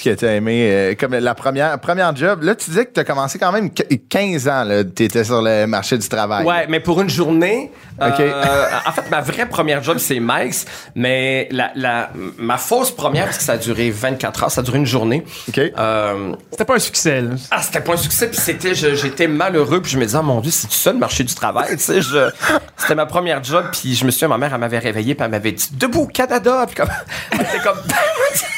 Aimé 0.46 0.68
euh, 0.70 0.94
comme 0.98 1.14
la 1.14 1.34
première 1.34 1.78
première 1.80 2.14
job 2.14 2.42
là 2.42 2.54
tu 2.54 2.70
disais 2.70 2.86
que 2.86 2.92
tu 2.92 3.00
as 3.00 3.04
commencé 3.04 3.38
quand 3.38 3.52
même 3.52 3.70
qu- 3.70 3.98
15 4.08 4.48
ans 4.48 4.64
là 4.64 4.84
tu 4.84 5.04
étais 5.04 5.24
sur 5.24 5.42
le 5.42 5.66
marché 5.66 5.98
du 5.98 6.08
travail 6.08 6.44
Ouais, 6.46 6.66
mais 6.68 6.80
pour 6.80 7.00
une 7.00 7.10
journée. 7.10 7.70
Ok. 8.00 8.20
euh, 8.20 8.66
en 8.86 8.92
fait, 8.92 9.10
ma 9.10 9.20
vraie 9.22 9.46
première 9.48 9.82
job, 9.82 9.96
c'est 9.98 10.20
Mike's, 10.20 10.66
mais 10.94 11.48
la, 11.50 11.70
la, 11.74 12.10
ma 12.36 12.58
fausse 12.58 12.90
première, 12.90 13.24
parce 13.24 13.38
que 13.38 13.42
ça 13.44 13.52
a 13.54 13.56
duré 13.56 13.90
24 13.90 14.42
heures, 14.44 14.50
ça 14.50 14.60
a 14.60 14.64
duré 14.64 14.76
une 14.78 14.84
journée. 14.86 15.24
OK. 15.48 15.58
Euh, 15.58 16.32
C'était 16.50 16.66
pas 16.66 16.74
un 16.74 16.78
succès, 16.78 17.22
là. 17.22 17.30
ah, 17.50 17.62
c'était 17.62 17.80
pas 17.80 17.94
un 17.94 17.96
succès, 17.96 18.28
puis 18.28 18.38
c'était, 18.38 18.74
je- 18.74 18.94
j'étais 18.94 19.26
malheureux, 19.26 19.80
puis 19.80 19.90
je 19.92 19.98
me 19.98 20.04
disais, 20.04 20.18
oh 20.20 20.22
mon 20.22 20.40
Dieu, 20.40 20.50
c'est 20.50 20.66
tout 20.66 20.74
ça 20.74 20.92
le 20.92 20.98
marché 20.98 21.24
du 21.24 21.34
travail, 21.34 21.74
tu 21.76 21.82
sais, 21.82 22.02
je, 22.02 22.28
c'était 22.76 22.94
ma 22.94 23.06
première 23.06 23.42
job, 23.42 23.64
puis 23.72 23.94
je 23.94 24.04
me 24.04 24.10
suis, 24.10 24.26
ma 24.26 24.36
mère, 24.36 24.52
elle 24.52 24.60
m'avait 24.60 24.78
réveillé, 24.78 25.14
puis 25.14 25.24
elle 25.24 25.30
m'avait 25.30 25.52
dit, 25.52 25.68
debout 25.72 26.06
Canada, 26.06 26.64
puis 26.66 26.76
comme, 26.76 26.90
c'était 27.32 27.62
comme, 27.64 27.78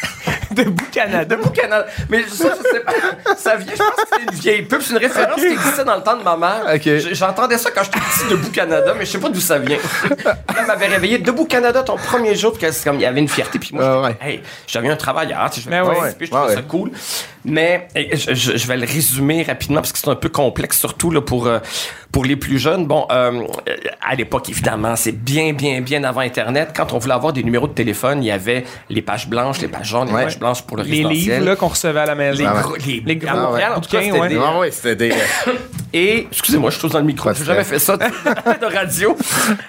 Debout 0.64 0.84
Canada. 0.92 1.36
Debout 1.36 1.50
Canada. 1.50 1.86
Mais 2.08 2.22
ça, 2.24 2.48
je 2.56 2.68
sais 2.70 2.80
pas. 2.80 2.92
Ça 3.36 3.56
vient, 3.56 3.72
je 3.72 3.78
pense 3.78 3.88
que 3.90 4.02
c'est 4.12 4.22
une 4.22 4.30
vieille 4.38 4.62
pub. 4.62 4.80
C'est 4.80 4.92
une 4.92 4.98
référence 4.98 5.36
qui 5.40 5.46
existait 5.46 5.84
dans 5.84 5.96
le 5.96 6.02
temps 6.02 6.16
de 6.16 6.22
ma 6.22 6.36
mère. 6.36 6.62
J- 6.82 7.14
J'entendais 7.14 7.58
ça 7.58 7.70
quand 7.70 7.82
j'étais 7.84 7.98
petit, 8.00 8.30
Debout 8.30 8.50
Canada, 8.50 8.94
mais 8.98 9.04
je 9.06 9.10
sais 9.12 9.18
pas 9.18 9.28
d'où 9.28 9.40
ça 9.40 9.58
vient. 9.58 9.78
Elle 10.58 10.66
m'avait 10.66 10.86
réveillé. 10.86 11.18
Debout 11.18 11.44
Canada, 11.46 11.82
ton 11.82 11.96
premier 11.96 12.34
jour, 12.34 12.52
puis 12.52 12.62
que 12.66 12.72
c'est 12.72 12.84
comme, 12.84 12.96
il 12.96 13.02
y 13.02 13.06
avait 13.06 13.20
une 13.20 13.28
fierté. 13.28 13.58
Puis 13.58 13.70
moi, 13.72 14.12
Ah, 14.20 14.26
hey, 14.26 14.42
j'avais 14.66 14.88
un 14.88 14.96
travailleur, 14.96 15.48
tu 15.50 15.56
sais, 15.60 15.64
je 15.66 15.70
Ben 15.70 15.82
vais 15.82 15.88
ouais. 15.88 15.94
participer, 15.96 16.26
je 16.26 16.30
trouvais 16.30 16.46
Ouais, 16.48 16.54
ça 16.54 16.60
ouais. 16.60 16.66
cool. 16.66 16.90
Mais 17.48 17.88
je, 17.94 18.34
je- 18.34 18.56
je 18.56 18.66
vais 18.66 18.76
le 18.76 18.86
résumer 18.86 19.42
rapidement 19.42 19.80
parce 19.80 19.92
que 19.92 19.98
c'est 19.98 20.08
un 20.08 20.14
peu 20.14 20.28
complexe, 20.28 20.78
surtout 20.78 21.10
là, 21.10 21.20
pour, 21.20 21.46
euh, 21.46 21.58
pour 22.12 22.24
les 22.24 22.36
plus 22.36 22.58
jeunes. 22.58 22.86
Bon, 22.86 23.06
euh, 23.10 23.42
à 24.06 24.14
l'époque, 24.14 24.48
évidemment, 24.50 24.96
c'est 24.96 25.12
bien, 25.12 25.52
bien, 25.52 25.80
bien 25.80 26.04
avant 26.04 26.20
Internet. 26.20 26.70
Quand 26.76 26.92
on 26.92 26.98
voulait 26.98 27.14
avoir 27.14 27.32
des 27.32 27.42
numéros 27.42 27.66
de 27.66 27.72
téléphone, 27.72 28.22
il 28.22 28.26
y 28.26 28.30
avait 28.30 28.64
les 28.90 29.02
pages 29.02 29.28
blanches, 29.28 29.60
les 29.60 29.68
pages 29.68 29.88
jaunes, 29.88 30.08
les 30.08 30.14
Ouais. 30.14 30.24
pages 30.24 30.38
blanches 30.38 30.62
pour 30.62 30.76
le 30.76 30.82
Les 30.84 30.90
résidentiel. 30.90 31.34
livres 31.40 31.46
là, 31.46 31.56
qu'on 31.56 31.68
recevait 31.68 32.00
à 32.00 32.06
la 32.06 32.14
maison. 32.14 32.38
Les, 32.38 32.46
Ah 32.46 32.54
ouais. 32.56 32.62
gros, 32.62 32.76
les, 32.86 33.02
Les 33.06 33.16
gros 33.16 33.36
Montréal, 33.36 33.72
en 33.76 33.80
tout 33.80 33.90
cas, 33.90 34.02
c'était 34.02 34.18
ouais. 34.18 34.28
des- 34.28 34.38
Ah 34.42 34.58
ouais, 34.58 34.70
c'était 34.70 34.96
des 34.96 35.12
Et, 35.94 36.26
excusez-moi, 36.30 36.70
je 36.70 36.78
suis 36.78 36.88
dans 36.88 36.98
le 36.98 37.04
micro. 37.06 37.32
J'ai 37.32 37.44
jamais 37.44 37.64
fait 37.64 37.78
ça 37.78 37.96
de, 37.96 38.04
radio. 38.74 39.16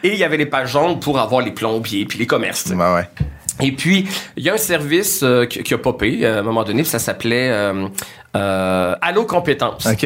Et 0.03 0.09
il 0.09 0.17
y 0.17 0.23
avait 0.25 0.35
les 0.35 0.45
pages 0.45 0.71
jaunes 0.73 0.99
pour 0.99 1.17
avoir 1.17 1.41
les 1.41 1.51
plombiers 1.51 2.05
puis 2.05 2.19
les 2.19 2.27
commerces. 2.27 2.65
Ouais, 2.67 2.75
ouais. 2.75 3.09
Et 3.61 3.71
puis, 3.71 4.07
il 4.37 4.43
y 4.43 4.49
a 4.49 4.53
un 4.53 4.57
service 4.57 5.21
euh, 5.23 5.45
qui, 5.45 5.63
qui 5.63 5.73
a 5.73 5.77
popé 5.77 6.19
euh, 6.21 6.37
à 6.37 6.39
un 6.39 6.43
moment 6.43 6.63
donné, 6.63 6.83
ça 6.83 6.99
s'appelait 6.99 7.49
euh, 7.51 7.87
euh, 8.35 8.95
Allo 9.01 9.25
Compétences. 9.25 9.85
OK. 9.87 10.05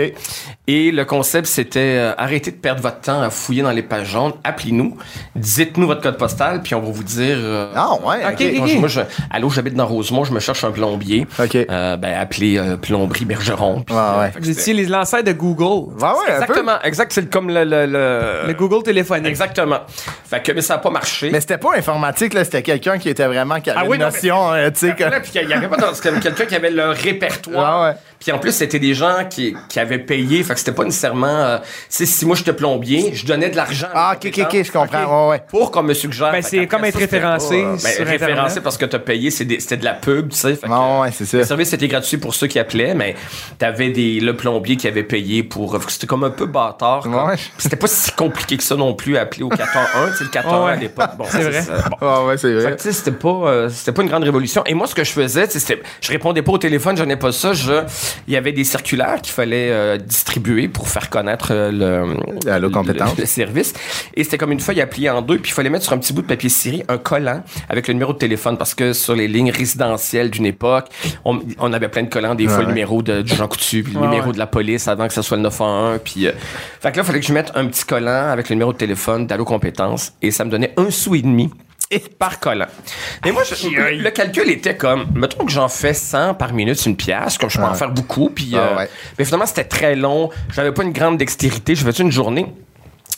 Et 0.68 0.92
le 0.92 1.04
concept, 1.06 1.48
c'était 1.48 1.80
euh, 2.00 2.14
arrêtez 2.18 2.52
de 2.52 2.56
perdre 2.56 2.82
votre 2.82 3.02
temps 3.02 3.22
à 3.22 3.30
fouiller 3.30 3.64
dans 3.64 3.72
les 3.72 3.82
pages 3.84 4.08
jaunes, 4.12 4.32
appelez-nous, 4.46 4.98
dites-nous 5.36 5.88
votre 5.88 6.02
code 6.02 6.18
postal, 6.18 6.62
puis 6.62 6.74
on 6.74 6.80
va 6.80 6.90
vous 6.92 7.04
dire... 7.04 7.36
euh, 7.38 7.68
Ah 7.76 7.90
ouais, 8.02 8.20
OK. 8.26 8.58
moi, 8.60 8.68
je- 8.68 8.78
moi, 8.78 8.88
je, 8.88 9.02
allô, 9.30 9.50
j'habite 9.50 9.74
dans 9.74 9.86
Rosemont, 9.86 10.24
je 10.24 10.32
me 10.32 10.40
cherche 10.40 10.64
un 10.64 10.72
plombier. 10.72 11.28
OK. 11.38 11.56
Euh, 11.56 11.98
ben, 11.98 12.14
appelez 12.18 12.58
euh, 12.58 12.78
Plomberie 12.78 13.26
Bergeron. 13.26 13.80
Ouais, 13.90 13.96
euh, 13.96 14.20
ouais. 14.22 14.32
fait 14.32 14.40
que 14.40 14.46
Vous 14.46 14.52
étiez 14.52 14.74
les 14.74 14.86
l'ancêtre 14.86 15.26
de 15.26 15.34
Google. 15.34 15.92
Ouais, 16.02 16.08
ouais, 16.08 16.10
un 16.10 16.26
peu. 16.26 16.32
Exactement, 16.44 16.82
exact, 16.84 17.12
c'est 17.12 17.30
comme 17.30 17.50
le... 17.50 17.64
le, 17.66 17.86
le- 17.86 18.48
Le 18.48 18.54
Google 18.54 18.84
téléphonique. 18.84 19.28
Exactement. 19.28 19.80
Fait 20.30 20.42
que, 20.42 20.52
mais 20.54 20.62
ça 20.62 20.76
n'a 20.76 20.80
pas 20.80 20.90
marché. 20.92 21.30
Mais 21.32 21.42
c'était 21.42 21.58
pas 21.58 21.76
informatique, 21.76 22.34
là, 22.34 22.44
c'était 22.46 22.64
quelqu'un 22.64 22.98
qui 22.98 23.10
était 23.10 23.26
vraiment, 23.28 23.60
qui 23.60 23.70
avait 23.70 23.82
Ah 23.82 23.86
oui, 23.88 23.98
une 23.98 24.04
notion, 24.04 24.52
tu 24.74 24.80
sais, 24.80 24.96
que... 24.96 25.04
Voilà, 25.04 25.20
puis 25.20 25.32
il 25.36 25.50
y 25.50 25.54
avait 25.54 25.68
pas 25.68 25.76
dans- 25.78 25.94
c'était 25.94 26.18
quelqu'un 26.22 26.46
qui 26.46 26.56
avait 26.56 26.72
le 26.72 26.90
répertoire. 26.92 27.82
Ouais, 27.82 27.90
ouais. 27.90 27.96
Puis 28.24 28.32
en 28.32 28.40
plus, 28.40 28.52
c'était 28.54 28.80
des 28.80 28.94
gens 28.94 29.26
qui, 29.30 29.56
qui 29.70 29.80
avaient 29.80 30.00
payé. 30.00 30.44
Fait 30.44 30.54
que 30.54 30.60
c'était 30.60 30.72
pas 30.72 30.84
nécessairement. 30.86 31.28
euh, 31.28 31.58
tu 31.60 31.66
sais, 31.90 32.06
si 32.06 32.26
moi 32.26 32.36
j'étais 32.36 32.54
plombier, 32.54 33.12
je 33.14 33.26
donnais 33.26 33.50
de 33.50 33.56
l'argent. 33.56 33.88
à 33.94 34.12
Ah, 34.12 34.16
ok, 34.16 34.32
ok, 34.38 34.46
ok, 34.54 34.64
je 34.64 34.72
comprends, 34.72 35.26
ouais, 35.26 35.30
ouais. 35.32 35.44
Pour 35.50 35.72
qu'on 35.72 35.84
me 35.84 35.94
suggère. 35.94 36.32
Ben, 36.32 36.42
c'est 36.42 36.68
comme 36.68 36.86
être 36.86 36.98
référencé 36.98 37.62
pas, 37.64 37.70
ben, 37.72 38.06
référencé 38.08 38.24
Internet. 38.34 38.64
parce 38.64 38.78
que 38.78 38.86
t'as 38.86 39.00
payé, 39.00 39.30
c'est 39.32 39.48
c'était 39.60 39.78
de 39.78 39.86
la 39.86 39.94
pub, 39.94 40.30
tu 40.30 40.38
sais. 40.38 40.58
Que, 40.58 41.02
Ouais, 41.02 41.12
c'est 41.12 41.26
ça. 41.26 41.38
Le 41.38 41.44
service 41.44 41.74
était 41.74 41.88
gratuit 41.88 42.18
pour 42.18 42.34
ceux 42.36 42.48
qui 42.48 42.60
appelaient, 42.60 42.94
mais 42.94 43.16
t'avais 43.60 43.90
des 43.90 44.20
le 44.20 44.36
plombier 44.36 44.78
qui 44.78 44.88
avait 44.88 45.04
payé 45.04 45.44
pour. 45.44 45.78
C'était 45.90 46.08
comme 46.08 46.24
un 46.24 46.30
peu 46.30 46.46
bâtard. 46.46 47.02
quoi. 47.04 47.26
Ouais. 47.28 47.36
C'était 47.58 47.76
pas 47.76 47.88
si 47.88 48.12
compliqué 48.12 48.58
que 48.58 48.64
ça 48.64 48.76
non 48.76 48.94
plus 48.94 49.18
à 49.18 49.22
appeler 49.22 49.44
au 49.44 49.50
411. 49.50 50.12
Tu 50.12 50.18
sais, 50.18 50.24
le 50.24 50.30
411 50.30 50.66
Ouais. 50.66 50.72
à 50.72 50.76
l'époque. 50.76 51.10
Bon, 51.18 51.26
C'est 51.30 51.42
vrai. 51.44 51.64
Ah 52.02 52.24
ouais, 52.24 52.38
c'est 52.38 52.48
Fait 52.48 52.54
vrai. 52.62 52.72
que, 52.72 52.78
tu 52.78 52.84
sais, 52.84 52.92
c'était 52.94 53.12
pas, 53.12 53.28
euh, 53.30 53.70
c'était 53.70 53.92
pas 53.92 54.02
une 54.04 54.10
grande 54.10 54.24
révolution. 54.24 54.64
Et 54.66 54.74
moi, 54.74 54.88
ce 54.88 54.96
que 54.96 55.04
je 55.04 55.12
faisais, 55.12 55.46
tu 55.48 55.54
sais, 55.54 55.60
c'était, 55.60 55.82
je 56.02 56.12
répondais 56.12 56.42
pas 56.42 56.52
au 56.54 56.58
téléphone, 56.58 56.96
je 56.98 57.04
n'ai 57.04 57.16
pas 57.18 57.32
ça. 57.32 57.54
Je, 57.54 57.84
il 58.28 58.34
y 58.34 58.38
avait 58.38 58.52
des 58.52 58.64
circulaires 58.64 59.22
qu'il 59.22 59.34
fallait 59.34 59.70
euh, 59.72 59.98
distribuer 59.98 60.68
pour 60.68 60.88
faire 60.88 61.10
connaître 61.10 61.50
euh, 61.52 61.72
le, 61.72 62.50
Allo 62.52 62.68
le- 62.68 62.74
compétence. 62.74 63.18
le 63.18 63.26
service. 63.26 63.74
Et 64.16 64.24
c'était 64.24 64.38
comme 64.38 64.52
une 64.52 64.60
feuille 64.60 64.82
à 64.82 64.88
plier 64.88 65.10
en 65.10 65.22
deux, 65.22 65.38
puis 65.38 65.52
il 65.52 65.54
fallait 65.54 65.70
mettre 65.70 65.84
sur 65.86 65.94
un 65.94 65.98
petit 65.98 66.14
bout 66.14 66.22
de 66.22 66.28
papier 66.28 66.50
ciré 66.50 66.84
un 66.88 66.98
collant 66.98 67.44
avec 67.70 67.88
le 67.88 67.94
numéro 67.94 68.14
de 68.14 68.18
téléphone 68.18 68.58
parce 68.58 68.74
que 68.76 68.94
sur 68.94 69.16
les 69.16 69.28
lignes 69.28 69.52
résidentielles 69.52 70.30
d'une 70.30 70.46
époque, 70.46 70.88
on, 71.26 71.40
on 71.60 71.74
avait 71.74 71.90
plein 71.90 72.04
de 72.04 72.10
collants, 72.10 72.36
des 72.36 72.48
fois 72.48 72.58
Ouais. 72.58 72.62
le 72.64 72.68
numéro 72.70 73.02
de, 73.02 73.22
du 73.22 73.34
Jean 73.36 73.48
Coutu, 73.48 73.84
puis 73.84 73.94
le 73.94 74.00
Ouais, 74.00 74.08
numéro 74.08 74.28
ouais. 74.28 74.34
de 74.34 74.38
la 74.40 74.48
police 74.48 74.88
avant 74.88 75.08
que 75.08 75.14
ça 75.14 75.24
soit 75.24 75.38
le 75.38 75.44
911, 75.44 76.00
puis 76.04 76.28
euh, 76.28 76.32
fait 76.82 76.92
que 76.92 76.98
là, 76.98 77.04
il 77.04 77.06
fallait 77.06 77.20
que 77.20 77.26
je 77.26 77.34
mette 77.34 77.52
un 77.56 77.66
petit 77.68 77.84
collant 77.86 78.28
avec 78.30 78.50
le 78.50 78.56
numéro 78.56 78.74
de 78.74 78.78
téléphone 78.78 79.26
d'Allo 79.28 79.46
Compétences 79.46 80.14
et 80.22 80.32
ça 80.32 80.46
me 80.46 80.52
donnait 80.52 80.74
un 80.78 80.90
sou 80.92 81.16
et 81.16 81.22
demi 81.22 81.50
par 82.20 82.40
collant. 82.40 82.68
Mais 83.26 83.32
moi, 83.32 83.44
je- 83.44 83.68
le, 83.70 83.98
le 84.04 84.10
calcul 84.12 84.50
était 84.50 84.76
comme, 84.76 85.08
mettons 85.16 85.46
que 85.46 85.52
j'en 85.52 85.68
fais 85.68 85.94
100 85.94 86.34
par 86.36 86.54
minute, 86.54 86.78
c'est 86.78 86.90
une 86.90 86.98
pièce, 86.98 87.38
comme 87.38 87.50
je 87.50 87.58
peux 87.58 87.64
en 87.64 87.74
faire 87.74 87.92
beaucoup, 87.92 88.30
puis 88.30 88.52
Ah 88.56 88.58
euh, 88.58 88.78
ouais. 88.78 88.90
mais 89.18 89.26
finalement, 89.26 89.46
c'était 89.46 89.64
très 89.66 89.96
long. 89.96 90.30
J'avais 90.54 90.72
pas 90.72 90.84
une 90.84 90.94
grande 90.94 91.18
dextérité. 91.18 91.76
Je 91.76 91.84
faisais 91.86 92.04
une 92.04 92.12
journée. 92.12 92.46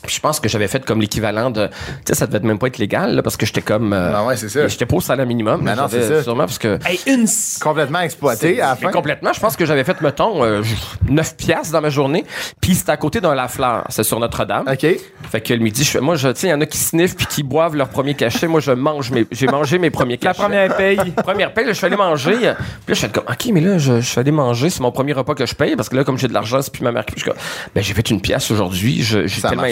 Puis 0.05 0.15
je 0.15 0.21
pense 0.21 0.39
que 0.39 0.49
j'avais 0.49 0.67
fait 0.67 0.83
comme 0.85 1.01
l'équivalent 1.01 1.49
de. 1.49 1.67
Tu 1.67 1.73
sais, 2.07 2.15
ça 2.15 2.27
devait 2.27 2.45
même 2.45 2.59
pas 2.59 2.67
être 2.67 2.77
légal, 2.77 3.15
là, 3.15 3.21
parce 3.23 3.37
que 3.37 3.45
j'étais 3.45 3.61
comme. 3.61 3.93
euh, 3.93 4.11
Ah 4.15 4.25
ouais, 4.25 4.37
c'est 4.37 4.49
ça. 4.49 4.67
J'étais 4.67 4.85
pas 4.85 4.95
au 4.97 5.01
salaire 5.01 5.25
minimum. 5.25 5.61
Mais 5.63 5.75
non, 5.75 5.87
c'est 5.89 6.07
ça. 6.07 6.23
Sûrement 6.23 6.45
parce 6.45 6.57
que. 6.59 6.79
Hey, 6.85 6.99
une. 7.07 7.25
Complètement 7.61 7.99
exploité 8.01 8.61
à 8.61 8.69
la 8.69 8.75
fin. 8.75 8.91
complètement. 8.91 9.33
Je 9.33 9.39
pense 9.39 9.55
que 9.55 9.65
j'avais 9.65 9.83
fait, 9.83 9.99
mettons, 10.01 10.43
euh, 10.43 10.61
9 11.09 11.35
piastres 11.37 11.71
dans 11.73 11.81
ma 11.81 11.89
journée. 11.89 12.23
Puis 12.61 12.75
c'était 12.75 12.91
à 12.91 12.97
côté 12.97 13.21
d'un 13.21 13.35
Lafleur. 13.35 13.85
C'est 13.89 14.03
sur 14.03 14.19
Notre-Dame. 14.19 14.65
OK. 14.71 14.85
Fait 15.31 15.41
que 15.41 15.53
le 15.53 15.59
midi, 15.59 15.83
je 15.83 15.89
fais, 15.91 15.99
moi, 16.01 16.15
je, 16.15 16.27
tu 16.29 16.41
sais, 16.41 16.47
il 16.47 16.51
y 16.51 16.53
en 16.53 16.61
a 16.61 16.65
qui 16.65 16.77
sniffent 16.77 17.15
puis 17.15 17.25
qui 17.25 17.43
boivent 17.43 17.75
leur 17.75 17.89
premier 17.89 18.13
cachet. 18.13 18.47
Moi, 18.47 18.59
je 18.61 18.71
mange 18.71 19.11
mes, 19.11 19.25
j'ai 19.31 19.47
mangé 19.47 19.77
mes 19.79 19.89
premiers 19.89 20.19
La 20.21 20.31
cachets. 20.33 20.41
première 20.43 20.75
paye. 20.75 20.97
Première 21.23 21.53
paye, 21.53 21.65
là, 21.65 21.71
je 21.73 21.77
suis 21.77 21.85
allé 21.85 21.95
manger. 21.97 22.35
Puis 22.35 22.43
là, 22.45 22.55
je 22.89 22.93
suis 22.93 23.09
comme, 23.09 23.23
OK, 23.29 23.45
mais 23.51 23.61
là, 23.61 23.77
je, 23.77 23.95
je 24.01 24.05
suis 24.05 24.19
allé 24.19 24.31
manger. 24.31 24.69
C'est 24.69 24.81
mon 24.81 24.91
premier 24.91 25.13
repas 25.13 25.33
que 25.33 25.45
je 25.45 25.55
paye 25.55 25.75
parce 25.75 25.89
que 25.89 25.95
là, 25.95 26.03
comme 26.03 26.17
j'ai 26.17 26.27
de 26.27 26.33
l'argent, 26.33 26.61
c'est 26.61 26.71
plus 26.71 26.83
ma 26.83 26.91
mère 26.91 27.05
qui. 27.05 27.13
Je 27.15 27.21
suis 27.21 27.29
comme, 27.29 27.39
ben, 27.73 27.83
j'ai 27.83 27.93
fait 27.93 28.09
une 28.09 28.21
pièce 28.21 28.49
aujourd'hui. 28.51 29.01
J'ai 29.01 29.27
Ça 29.27 29.49
tellement 29.49 29.63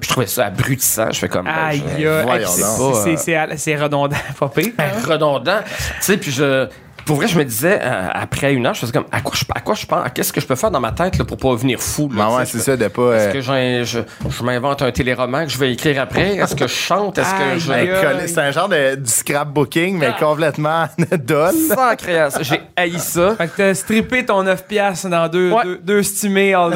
je 0.00 0.08
trouvais 0.08 0.26
ça 0.26 0.46
abrutissant. 0.46 1.10
Je 1.10 1.18
fais 1.18 1.28
comme, 1.28 1.44
ben, 1.46 1.52
Aïe, 1.54 1.82
je- 1.98 2.58
donc. 2.62 2.94
c'est- 2.94 3.16
c'est- 3.16 3.16
c'est- 3.16 3.56
C'est 3.56 3.76
redondant, 3.76 4.16
pas 4.38 4.48
pire. 4.48 4.72
redondant. 5.08 5.58
Tu 5.64 5.72
sais, 6.00 6.16
puis 6.16 6.30
je. 6.30 6.66
Pour 7.04 7.16
vrai, 7.16 7.26
je 7.28 7.36
me 7.38 7.44
disais, 7.44 7.78
euh, 7.82 8.08
après 8.12 8.52
une 8.54 8.66
heure, 8.66 8.74
je 8.74 8.80
faisais 8.80 8.92
comme, 8.92 9.04
à 9.10 9.20
quoi 9.20 9.34
je, 9.36 9.44
à 9.54 9.60
quoi 9.60 9.74
je 9.74 9.86
pense, 9.86 10.06
qu'est-ce 10.14 10.32
que 10.32 10.40
je 10.40 10.46
peux 10.46 10.54
faire 10.54 10.70
dans 10.70 10.80
ma 10.80 10.92
tête 10.92 11.18
là, 11.18 11.24
pour 11.24 11.36
pas 11.36 11.54
venir 11.54 11.80
fou? 11.80 12.08
Là, 12.14 12.26
Ben 12.28 12.36
ouais, 12.36 12.44
c'est 12.46 12.58
ça, 12.58 12.76
de 12.76 12.88
pas. 12.88 13.12
Est-ce 13.14 13.28
euh, 13.28 13.32
que 13.32 13.40
j'ai- 13.40 13.84
je, 13.84 13.98
je 14.30 14.42
m'invente 14.44 14.82
un 14.82 14.90
téléroman 14.92 15.44
que 15.46 15.50
je 15.52 15.58
vais 15.58 15.72
écrire 15.72 16.00
après? 16.00 16.36
Est-ce 16.36 16.54
que 16.54 16.66
je 16.66 16.72
chante? 16.72 17.18
Est-ce 17.18 17.34
que 17.34 17.58
je. 17.58 18.26
C'est 18.26 18.38
un 18.40 18.50
genre 18.50 18.68
de, 18.68 18.94
du 18.96 19.10
scrapbooking, 19.10 19.98
mais 19.98 20.12
complètement 20.18 20.86
dole. 21.24 21.54
Sans 21.68 21.96
création. 21.96 22.40
J'ai 22.42 22.60
haï 22.76 22.98
ça. 22.98 23.34
Fait 23.36 23.48
que 23.48 23.56
t'as 23.56 23.74
strippé 23.74 24.24
ton 24.24 24.42
9 24.42 24.66
piastres 24.66 25.08
dans 25.08 25.28
deux, 25.28 25.50
Ouais. 25.52 25.64
deux, 25.64 25.78
deux 25.82 26.02
stimés 26.02 26.54
all. 26.54 26.72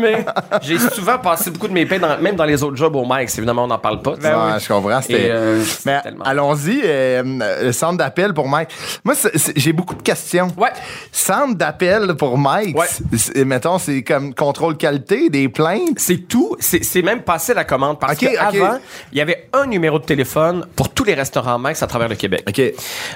Mais 0.00 0.24
j'ai 0.62 0.78
souvent 0.78 1.18
passé 1.18 1.50
beaucoup 1.50 1.68
de 1.68 1.72
mes 1.72 1.86
payes, 1.86 1.98
dans- 1.98 2.18
même 2.18 2.36
dans 2.36 2.44
les 2.44 2.62
autres 2.62 2.76
jobs 2.76 2.94
au 2.96 3.04
Mike. 3.04 3.30
Évidemment, 3.36 3.64
on 3.64 3.68
n'en 3.68 3.78
parle 3.78 4.02
pas. 4.02 4.14
Ben 4.20 4.34
Ouais, 4.36 4.52
oui. 4.54 4.60
je 4.60 4.68
comprends. 4.68 5.00
C'était. 5.02 5.28
euh, 5.30 5.62
Mais 5.86 6.00
tellement- 6.02 6.24
allons-y, 6.24 6.80
euh, 6.84 7.22
le 7.62 7.72
centre 7.72 7.96
d'appel 7.98 8.34
pour 8.34 8.48
Mike. 8.48 8.68
Moi, 9.04 9.14
c'est- 9.14 9.37
j'ai 9.56 9.72
beaucoup 9.72 9.94
de 9.94 10.02
questions. 10.02 10.48
Ouais. 10.56 10.70
Centre 11.12 11.54
d'appel 11.56 12.14
pour 12.16 12.38
Mike, 12.38 12.76
Ouais. 12.76 13.44
mettons, 13.44 13.78
c'est 13.78 14.02
comme 14.02 14.34
contrôle 14.34 14.76
qualité, 14.76 15.30
des 15.30 15.48
plaintes? 15.48 15.98
C'est 15.98 16.28
tout. 16.28 16.56
C'est 16.60 17.02
même 17.02 17.22
passé 17.22 17.54
la 17.54 17.64
commande 17.64 17.98
parce 17.98 18.14
Ok, 18.14 18.20
que 18.20 18.26
ok. 18.34 18.38
avant, 18.40 18.78
il 19.12 19.18
y 19.18 19.20
avait 19.20 19.48
un 19.52 19.66
numéro 19.66 19.98
de 19.98 20.04
téléphone 20.04 20.66
pour 20.76 20.90
tous 20.90 21.04
les 21.04 21.14
restaurants 21.14 21.58
Mike's 21.58 21.82
à 21.82 21.86
travers 21.86 22.08
le 22.08 22.16
Québec. 22.16 22.44
OK. 22.48 22.60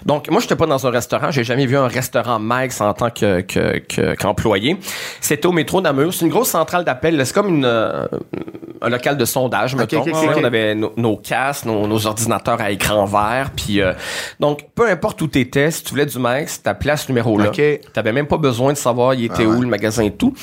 Donc, 0.05 0.29
moi, 0.31 0.41
j'étais 0.41 0.57
pas 0.57 0.67
dans 0.67 0.87
un 0.87 0.91
restaurant. 0.91 1.31
J'ai 1.31 1.45
jamais 1.45 1.67
vu 1.67 1.77
un 1.77 1.89
restaurant 1.89 2.39
Mike's 2.41 2.81
en 2.81 2.93
tant 2.95 3.11
que, 3.11 3.41
que, 3.43 3.79
que- 3.79 4.15
qu'employé. 4.15 4.77
C'était 5.21 5.47
au 5.47 5.53
métro 5.53 5.81
Namur. 5.81 6.13
C'est 6.15 6.25
une 6.25 6.31
grosse 6.31 6.49
centrale 6.51 6.85
d'appel. 6.85 7.25
C'est 7.27 7.35
comme 7.35 7.49
une, 7.49 7.65
euh, 7.65 8.07
un 8.81 8.89
local 8.89 9.17
de 9.17 9.25
sondage, 9.25 9.75
mettons. 9.75 10.03
Tu 10.03 10.11
ok. 10.11 10.17
On 10.37 10.45
avait 10.45 10.75
nos, 10.75 10.93
nos 10.97 11.17
casques, 11.17 11.65
nos, 11.67 11.87
nos 11.87 12.07
ordinateurs 12.07 12.61
à 12.61 12.71
écran 12.71 13.05
vert. 13.05 13.51
Puis, 13.57 13.81
euh, 13.81 13.93
donc, 14.41 14.67
peu 14.75 14.89
importe 14.89 15.21
où 15.23 15.27
t'étais, 15.27 15.71
si 15.71 15.83
tu 15.85 15.91
voulais 15.91 16.07
du 16.13 16.19
Mike's, 16.19 16.63
ta 16.63 16.75
place 16.75 17.09
numéro 17.09 17.39
là. 17.39 17.49
Ok. 17.49 17.61
Ah 17.61 17.89
T'avais 17.93 18.13
même 18.13 18.27
pas 18.27 18.39
besoin 18.39 18.73
de 18.73 18.79
savoir 18.79 19.15
il 19.15 19.25
était 19.25 19.47
où, 19.47 19.61
le 19.61 19.69
magasin 19.69 20.05
et 20.05 20.13
tout. 20.13 20.35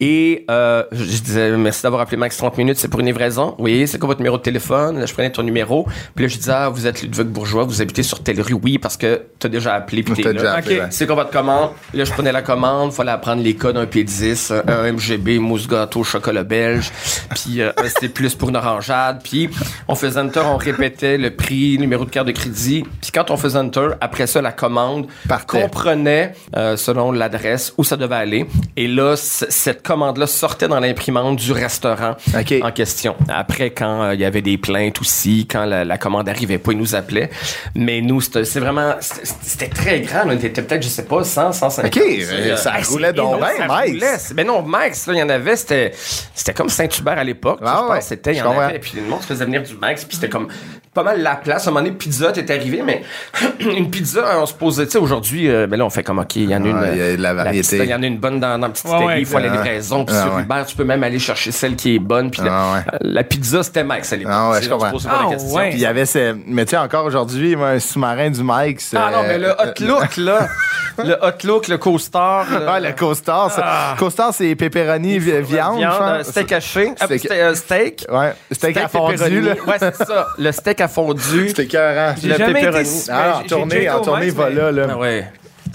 Et 0.00 0.44
euh, 0.50 0.84
je 0.92 1.12
je 1.12 1.26
disais, 1.26 1.56
merci 1.56 1.82
d'avoir 1.82 2.02
appelé 2.02 2.16
Max 2.16 2.36
30 2.36 2.58
minutes, 2.58 2.78
c'est 2.78 2.88
pour 2.88 3.00
une 3.00 3.06
livraison. 3.06 3.54
Oui, 3.58 3.86
c'est 3.86 3.98
quoi 3.98 4.08
votre 4.08 4.20
numéro 4.20 4.38
de 4.38 4.42
téléphone? 4.42 4.98
Là, 4.98 5.06
je 5.06 5.12
prenais 5.12 5.30
ton 5.30 5.42
numéro. 5.42 5.86
Puis 6.14 6.24
là, 6.24 6.28
je 6.28 6.36
disais, 6.36 6.52
ah, 6.52 6.68
vous 6.68 6.86
êtes 6.86 7.02
Ludovic 7.02 7.28
Bourgeois, 7.28 7.64
vous 7.64 7.80
habitez 7.80 8.02
sur 8.02 8.22
telle 8.22 8.40
rue. 8.40 8.54
Oui, 8.54 8.78
parce 8.78 8.96
que 8.96 9.22
t'as 9.38 9.48
déjà 9.48 9.74
appelé 9.74 10.02
puis 10.02 10.14
t'es 10.14 10.32
là. 10.32 10.56
ouais. 10.56 10.82
C'est 10.90 11.06
quoi 11.06 11.14
votre 11.14 11.30
commande? 11.30 11.70
Là, 11.94 12.04
je 12.04 12.12
prenais 12.12 12.32
la 12.32 12.42
commande, 12.42 12.92
fallait 12.92 13.12
apprendre 13.12 13.42
les 13.42 13.54
codes, 13.54 13.76
un 13.76 13.84
P10, 13.84 14.62
un, 14.66 14.92
MGB, 14.92 15.38
mousse 15.38 15.68
gâteau, 15.68 16.02
chocolat 16.02 16.44
belge, 16.44 16.90
puis 17.34 17.60
euh, 17.60 17.72
un 17.76 17.88
C++ 17.88 18.08
pour 18.36 18.48
une 18.48 18.56
orangeade, 18.56 19.20
puis 19.22 19.50
on 19.88 19.94
faisait 19.94 20.20
enter, 20.20 20.40
on 20.40 20.56
répétait 20.56 21.18
le 21.18 21.30
prix, 21.34 21.78
numéro 21.78 22.04
de 22.04 22.10
carte 22.10 22.26
de 22.26 22.32
crédit, 22.32 22.84
puis 23.00 23.10
quand 23.12 23.30
on 23.30 23.36
faisait 23.36 23.58
enter, 23.58 23.88
après 24.00 24.26
ça, 24.26 24.42
la 24.42 24.52
commande 24.52 25.06
Partait. 25.28 25.62
comprenait, 25.62 26.32
euh, 26.56 26.76
selon 26.76 27.12
l'adresse, 27.12 27.72
où 27.78 27.84
ça 27.84 27.96
devait 27.96 28.14
aller, 28.16 28.46
et 28.76 28.88
là, 28.88 29.14
cette 29.16 29.82
commande-là 29.82 30.26
sortait 30.26 30.68
dans 30.68 30.80
l'imprimante 30.80 31.36
du 31.36 31.52
restaurant 31.52 32.16
OK. 32.38 32.54
en 32.62 32.70
question. 32.72 33.14
Après, 33.28 33.70
quand 33.70 34.02
euh, 34.02 34.14
il 34.14 34.20
y 34.20 34.24
avait 34.24 34.42
des 34.42 34.58
plaintes 34.58 35.00
aussi, 35.00 35.46
quand 35.50 35.64
la, 35.64 35.84
la 35.84 35.98
commande 35.98 36.28
arrivait 36.28 36.58
pas, 36.58 36.72
ils 36.72 36.78
nous 36.78 36.94
appelaient. 36.94 37.30
Mais 37.74 38.00
nous, 38.00 38.20
c'était 38.20 38.44
c'est 38.44 38.60
vraiment... 38.60 38.94
C'était 39.00 39.68
très 39.68 40.00
grand. 40.00 40.22
On 40.26 40.30
était 40.32 40.50
peut-être, 40.62 40.82
je 40.82 40.88
sais 40.88 41.04
pas, 41.04 41.22
100, 41.24 41.52
150. 41.52 41.86
OK, 41.96 42.02
euh, 42.02 42.52
Euh, 42.52 42.56
ça 42.56 42.72
roulait 42.88 43.12
donc 43.12 43.38
bien. 43.38 44.18
C'est- 44.18 44.34
Mais 44.34 44.44
non, 44.44 44.62
Max, 44.62 45.06
il 45.08 45.16
y 45.18 45.22
en 45.22 45.28
avait, 45.28 45.56
c'était 45.56 45.92
c'était 46.34 46.52
comme 46.54 46.68
Saint-Hubert 46.68 47.18
à 47.18 47.24
l'époque. 47.24 47.58
Ah 47.62 47.74
je 47.76 47.80
pense 47.82 47.90
ouais, 47.92 48.00
c'était, 48.00 48.32
il 48.32 48.38
y 48.38 48.42
en 48.42 48.58
avait. 48.58 48.78
Puis 48.78 48.92
le 48.96 49.02
monde 49.02 49.20
se 49.22 49.26
faisait 49.26 49.44
venir 49.44 49.62
du 49.62 49.74
Max, 49.76 50.04
puis 50.04 50.16
c'était 50.16 50.28
comme 50.28 50.48
pas 50.94 51.02
mal 51.02 51.22
la 51.22 51.36
place. 51.36 51.66
À 51.66 51.70
un 51.70 51.72
moment 51.72 51.84
donné, 51.84 51.96
pizza, 51.96 52.32
t'es 52.32 52.50
arrivé, 52.52 52.82
mais 52.84 53.02
une 53.60 53.90
pizza, 53.90 54.38
on 54.38 54.46
se 54.46 54.52
posait, 54.52 54.84
tu 54.86 54.92
sais, 54.92 54.98
aujourd'hui, 54.98 55.48
euh, 55.48 55.66
ben 55.66 55.78
là, 55.78 55.86
on 55.86 55.90
fait 55.90 56.02
comme, 56.02 56.18
OK, 56.18 56.36
il 56.36 56.50
y 56.50 56.54
en 56.54 56.62
a 56.64 56.68
une... 56.68 56.78
Ouais, 56.78 56.88
il 56.92 56.98
y 56.98 57.02
a 57.02 57.16
de 57.16 57.22
la 57.22 57.32
variété. 57.34 57.78
Il 57.78 57.84
y 57.86 57.94
en 57.94 58.02
a 58.02 58.06
une 58.06 58.18
bonne 58.18 58.40
dans, 58.40 58.58
dans 58.58 58.66
la 58.66 58.72
petite 58.72 58.84
Ouais, 58.86 58.92
ouais, 58.92 59.02
Italie, 59.04 59.20
il 59.20 59.26
faut 59.26 59.36
aller 59.38 59.48
livraison. 59.48 60.04
Puis 60.04 60.14
Ah, 60.18 60.22
sur 60.24 60.34
ouais. 60.34 60.42
Uber, 60.42 60.62
tu 60.66 60.76
peux 60.76 60.84
même 60.84 61.02
aller 61.02 61.18
chercher 61.18 61.50
celle 61.50 61.76
qui 61.76 61.94
est 61.94 61.98
bonne. 61.98 62.30
Puis 62.30 62.42
la, 62.42 62.50
Ah, 62.52 62.74
ouais. 62.74 62.80
euh, 62.92 62.98
la 63.00 63.24
pizza, 63.24 63.62
c'était 63.62 63.84
Max 63.84 64.12
à 64.12 64.16
l'époque. 64.16 64.32
Ah, 64.36 64.50
ouais, 64.50 64.62
je 64.62 64.68
comprends. 64.68 64.92
Ah, 65.08 65.28
ouais. 65.28 65.70
Puis 65.70 65.78
il 65.78 65.82
y 65.82 65.86
avait 65.86 66.04
ce. 66.04 66.36
Mais 66.46 66.64
tu 66.66 66.72
sais, 66.72 66.76
encore 66.76 67.06
aujourd'hui, 67.06 67.56
un 67.58 67.78
sous-marin 67.78 68.28
du 68.30 68.42
Mike. 68.42 68.80
c'est- 68.82 68.96
Ah 68.98 69.10
non, 69.12 69.22
mais 69.22 69.38
le 69.38 69.50
hot 69.50 69.80
look, 69.80 70.16
là. 70.18 70.48
le 70.98 71.14
hot 71.22 71.38
look, 71.44 71.68
le 71.68 71.78
co-star. 71.78 72.46
Ah, 72.68 72.80
le 72.80 72.92
Coastar. 72.92 73.50
ça. 73.50 73.94
Coastar, 73.98 74.34
c'est 74.34 74.54
pepperoni, 74.56 75.18
vi- 75.18 75.40
viande. 75.40 75.78
Viande, 75.78 76.02
euh, 76.02 76.22
steak 76.22 76.52
haché. 76.52 76.92
Ah, 77.00 77.06
Steak- 77.06 77.18
steak. 77.20 77.32
euh, 77.32 77.54
steak. 77.54 78.04
Ouais, 78.10 78.34
steak 78.50 78.76
à 78.76 78.88
fondu, 78.88 79.40
là. 79.40 79.54
Ouais, 79.66 79.76
c'est 79.78 79.96
ça. 80.04 80.26
Le 80.38 80.52
steak 80.52 80.80
à 80.82 80.88
fondu. 80.88 81.20
C'était 81.48 81.64
écœurant. 81.64 82.14
J'ai 82.20 82.28
jamais 82.36 82.62
été... 82.64 82.84
si- 82.84 83.10
Ah, 83.10 83.14
en 83.14 83.36
j'ai- 83.36 83.42
j'ai 83.42 83.48
tournée, 83.48 83.74
déjà 83.80 83.98
en 83.98 84.00
tournée, 84.02 84.30
va 84.30 84.50
là, 84.50 84.72
là. 84.72 84.86
Ah 84.90 84.98
ouais. 84.98 85.26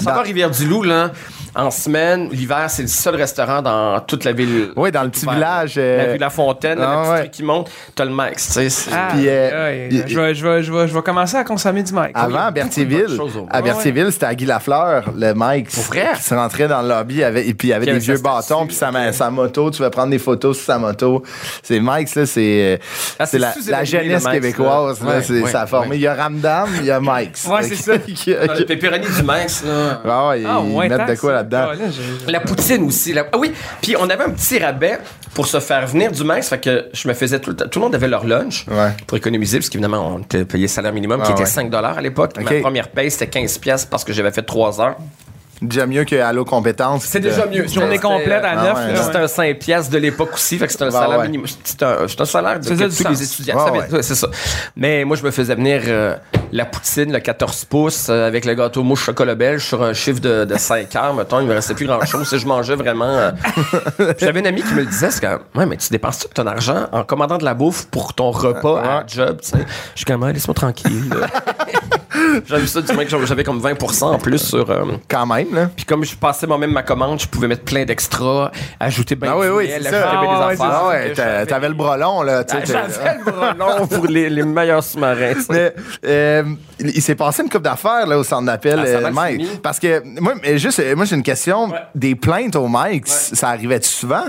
Ça 0.03 0.11
va 0.13 0.21
Rivière-du-Loup, 0.21 0.83
là. 0.83 1.11
En 1.57 1.71
semaine, 1.71 2.29
l'hiver, 2.31 2.65
c'est 2.69 2.83
le 2.83 2.87
seul 2.87 3.15
restaurant 3.15 3.61
dans 3.63 3.99
toute 4.01 4.23
la 4.25 4.31
ville. 4.31 4.69
Oui, 4.75 4.91
dans 4.91 5.01
le 5.03 5.09
petit 5.09 5.25
village. 5.25 5.75
La 5.75 5.81
euh, 5.81 6.11
rue 6.13 6.17
La 6.19 6.29
Fontaine, 6.29 6.77
ah, 6.79 6.81
la 6.81 6.97
petite 7.01 7.11
ouais. 7.13 7.21
rue 7.21 7.29
qui 7.29 7.43
monte, 7.43 7.71
t'as 7.95 8.05
le 8.05 8.11
max, 8.11 8.45
tu 8.47 8.53
sais. 8.53 8.69
c'est- 8.69 8.91
Ah, 8.93 9.07
Puis, 9.11 9.27
euh, 9.27 9.89
je, 9.89 10.19
vais, 10.19 10.35
je, 10.35 10.45
vais, 10.47 10.61
je, 10.63 10.71
vais, 10.71 10.87
je 10.87 10.93
vais 10.93 11.01
commencer 11.01 11.35
à 11.35 11.43
consommer 11.43 11.81
du 11.81 11.91
Mike. 11.93 12.11
Avant, 12.13 12.39
à 12.45 12.51
Berthierville, 12.51 13.19
à 13.49 13.61
Berthierville, 13.61 14.11
c'était 14.11 14.27
à 14.27 14.35
Guy 14.35 14.45
Lafleur, 14.45 15.05
le 15.15 15.33
Mike, 15.33 15.71
Pour 15.71 15.83
vrai? 15.85 16.09
qui 16.15 16.21
se 16.23 16.35
rentrait 16.35 16.67
dans 16.67 16.81
le 16.83 16.89
lobby 16.89 17.23
avec, 17.23 17.47
et 17.47 17.53
puis 17.55 17.69
il 17.69 17.71
y 17.71 17.73
avait 17.73 17.85
Puis 17.85 17.93
il 17.95 17.97
y 17.97 17.99
des 17.99 18.13
vieux 18.13 18.21
bâtons, 18.21 18.67
puis 18.67 18.75
sa, 18.75 18.91
moto, 19.31 19.71
tu 19.71 19.81
vas 19.81 19.89
prendre 19.89 20.11
des 20.11 20.19
photos 20.19 20.57
sur 20.57 20.65
sa 20.67 20.77
moto. 20.77 21.23
C'est 21.63 21.79
Mike, 21.79 22.13
là, 22.13 22.25
c'est 22.27 22.39
euh, 22.39 22.77
Ah, 23.19 23.25
la, 23.33 23.83
jeunesse 23.83 24.05
le 24.05 24.13
Mike's, 24.13 24.27
québécoise. 24.31 25.01
là. 25.01 25.09
là, 25.09 25.15
Ouais, 25.17 25.23
c'est- 25.23 25.41
ouais, 25.41 25.51
ça 25.51 25.61
a 25.61 25.65
formé. 25.67 25.89
ouais. 25.89 25.95
Il 25.97 26.01
y 26.01 26.07
a 26.07 26.13
Ramdam, 26.13 26.69
il 26.79 26.85
y 26.85 26.91
a 26.91 26.99
Mike. 26.99 27.37
Ouais, 27.49 27.63
c'est 27.63 27.75
ça. 27.75 27.93
Le 27.93 28.63
pepperoni 28.65 29.07
du 29.07 29.23
max, 29.23 29.63
là. 29.65 30.01
Ah 30.05 30.27
ouais, 30.29 30.43
Ah, 30.45 30.61
ils 30.63 30.75
ouais, 30.75 30.89
mettent 30.89 31.01
de 31.01 31.13
tant 31.15 31.19
quoi 31.19 31.37
ça. 31.39 31.46
Là-dedans. 31.49 31.71
Ah, 31.71 31.75
là, 32.27 32.31
La 32.31 32.39
poutine 32.39 32.83
aussi. 32.85 33.13
la- 33.13 33.25
Ah 33.31 33.37
oui, 33.37 33.51
puis 33.81 33.95
on 33.97 34.09
avait 34.09 34.23
un 34.23 34.29
petit 34.31 34.59
rabais 34.59 34.99
pour 35.33 35.47
se 35.47 35.59
faire 35.59 35.85
venir 35.87 36.11
du 36.11 36.23
max, 36.23 36.49
fait 36.49 36.59
que 36.59 36.85
je 36.93 37.07
me 37.07 37.13
faisais 37.13 37.39
tout 37.39 37.51
le 37.51 37.55
temps. 37.55 37.67
Tout 37.69 37.79
le 37.79 37.85
monde 37.85 37.95
avait 37.95 38.07
leur 38.07 38.25
lunch 38.25 38.65
Ouais. 38.69 38.91
pour 39.05 39.17
économiser, 39.17 39.59
parce 39.59 39.69
qu'évidemment, 39.69 40.15
on 40.15 40.19
était 40.19 40.45
payé 40.45 40.67
salaire 40.67 40.93
minimum 40.93 41.21
qui 41.21 41.27
Ah, 41.29 41.31
était 41.33 41.41
ouais. 41.41 41.45
5 41.45 41.73
à 41.73 42.01
l'époque. 42.01 42.33
Ma 42.41 42.59
première 42.61 42.89
paye, 42.89 43.11
c'était 43.11 43.27
15 43.27 43.57
pièces 43.57 43.85
parce 43.85 44.03
que 44.03 44.13
j'avais 44.13 44.31
fait 44.31 44.43
3 44.43 44.79
heures. 44.81 44.95
Déjà 45.61 45.87
mieux 45.87 46.03
que 46.03 46.15
Allo 46.15 46.45
Compétences. 46.45 47.03
C'est 47.05 47.19
déjà 47.19 47.45
mieux. 47.47 47.67
Journée 47.67 47.97
complète 47.97 48.43
à 48.43 48.51
Ah, 48.51 48.63
9. 48.63 48.77
ouais. 48.77 48.93
là, 48.93 49.03
C'était 49.03 49.17
ouais. 49.17 49.23
un 49.23 49.27
5 49.27 49.57
pièces 49.59 49.89
de 49.89 49.97
l'époque 49.97 50.33
aussi, 50.35 50.57
fait 50.59 50.67
que 50.67 50.71
c'était 50.71 50.83
un 50.85 50.89
Bah, 50.89 50.99
salaire 51.01 51.17
ouais. 51.19 51.25
minimum. 51.25 51.47
C'était 51.63 51.85
un, 51.85 51.97
un 52.03 52.25
salaire 52.25 52.59
de 52.59 52.69
que 52.69 52.73
tous 52.83 52.91
sens. 52.91 53.09
les 53.09 53.23
étudiants. 53.23 53.71
Ouais, 53.71 54.01
c'est 54.03 54.13
ça. 54.15 54.27
Mais 54.75 55.03
moi, 55.03 55.17
je 55.17 55.23
me 55.23 55.31
faisais 55.31 55.55
venir 55.55 55.81
euh, 55.87 56.15
la 56.51 56.65
poutine, 56.65 57.11
le 57.11 57.19
14 57.19 57.65
pouces, 57.65 58.07
euh, 58.09 58.27
avec 58.27 58.45
le 58.45 58.53
gâteau 58.53 58.83
mouche 58.83 59.03
chocolat 59.05 59.33
belge 59.33 59.63
sur 59.65 59.81
un 59.81 59.93
chiffre 59.93 60.19
de, 60.21 60.45
de 60.45 60.57
5 60.57 60.95
heures, 60.95 61.13
mettons. 61.15 61.39
Il 61.39 61.47
me 61.47 61.53
restait 61.53 61.73
plus 61.73 61.87
grand-chose. 61.87 62.27
Si 62.29 62.37
je 62.37 62.45
mangeais 62.45 62.75
vraiment... 62.75 63.05
euh, 63.07 63.31
J'avais 64.19 64.41
un 64.41 64.45
ami 64.45 64.61
qui 64.61 64.73
me 64.73 64.81
le 64.81 64.85
disait, 64.85 65.09
c'est 65.09 65.21
comme, 65.25 65.39
ouais, 65.55 65.65
mais 65.65 65.77
tu 65.77 65.89
dépenses 65.89 66.19
tout 66.19 66.27
ton 66.33 66.45
argent 66.45 66.85
en 66.91 67.03
commandant 67.03 67.37
de 67.39 67.45
la 67.45 67.55
bouffe 67.55 67.85
pour 67.87 68.13
ton 68.13 68.29
repas 68.31 68.79
à 68.81 69.03
job, 69.07 69.39
tu 69.41 69.49
sais? 69.49 69.57
Je 69.95 69.99
suis 69.99 70.05
comme, 70.05 70.27
laisse-moi 70.27 70.53
tranquille. 70.53 71.09
J'avais 72.47 72.67
ça 72.67 72.81
du 72.81 72.93
mec, 72.93 73.09
j'avais 73.09 73.43
comme 73.43 73.59
20% 73.61 74.03
en 74.03 74.17
plus 74.17 74.37
sur... 74.39 74.69
euh, 74.69 74.83
Quand 75.09 75.25
même, 75.25 75.53
là. 75.53 75.69
puis 75.75 75.85
comme 75.85 76.03
je 76.03 76.15
passais 76.15 76.47
moi-même 76.47 76.71
ma 76.71 76.83
commande, 76.83 77.19
je 77.19 77.27
pouvais 77.27 77.47
mettre 77.47 77.63
plein 77.63 77.85
d'extras, 77.85 78.51
ajouter 78.79 79.15
ben 79.15 79.29
Ah 79.31 79.37
oui, 79.37 79.47
oui, 79.47 79.67
miel, 79.67 79.81
c'est 79.83 79.89
ça. 79.91 80.01
ben 80.01 80.07
Ah 80.13 80.21
des 80.49 80.53
affaires. 80.61 80.71
Ah 80.83 80.87
ouais, 80.87 81.13
que 81.15 81.45
t'avais 81.49 81.67
le 81.69 81.73
brelon, 81.73 82.21
là. 82.23 82.43
Ah, 82.49 82.55
J'avais 82.63 83.17
le 83.25 83.31
brelon 83.31 83.87
pour 83.87 84.05
les, 84.07 84.29
les 84.29 84.43
meilleurs 84.43 84.83
sous-marins. 84.83 85.33
Mais 85.49 85.73
euh, 86.05 86.43
il 86.79 87.01
s'est 87.01 87.15
passé 87.15 87.43
une 87.43 87.49
coupe 87.49 87.63
d'affaires 87.63 88.05
là, 88.07 88.17
au 88.17 88.23
centre 88.23 88.45
d'appel, 88.45 88.79
Ah, 88.79 88.87
euh, 88.87 89.11
Mike. 89.11 89.61
Parce 89.61 89.79
que 89.79 90.01
moi, 90.19 90.33
mais 90.41 90.57
juste, 90.57 90.79
euh, 90.79 90.95
moi 90.95 91.05
j'ai 91.05 91.15
une 91.15 91.23
question. 91.23 91.71
Des 91.95 92.15
plaintes 92.15 92.55
au 92.55 92.67
Mike, 92.67 93.07
ça 93.07 93.49
arrivait-tu 93.49 93.89
souvent? 93.89 94.25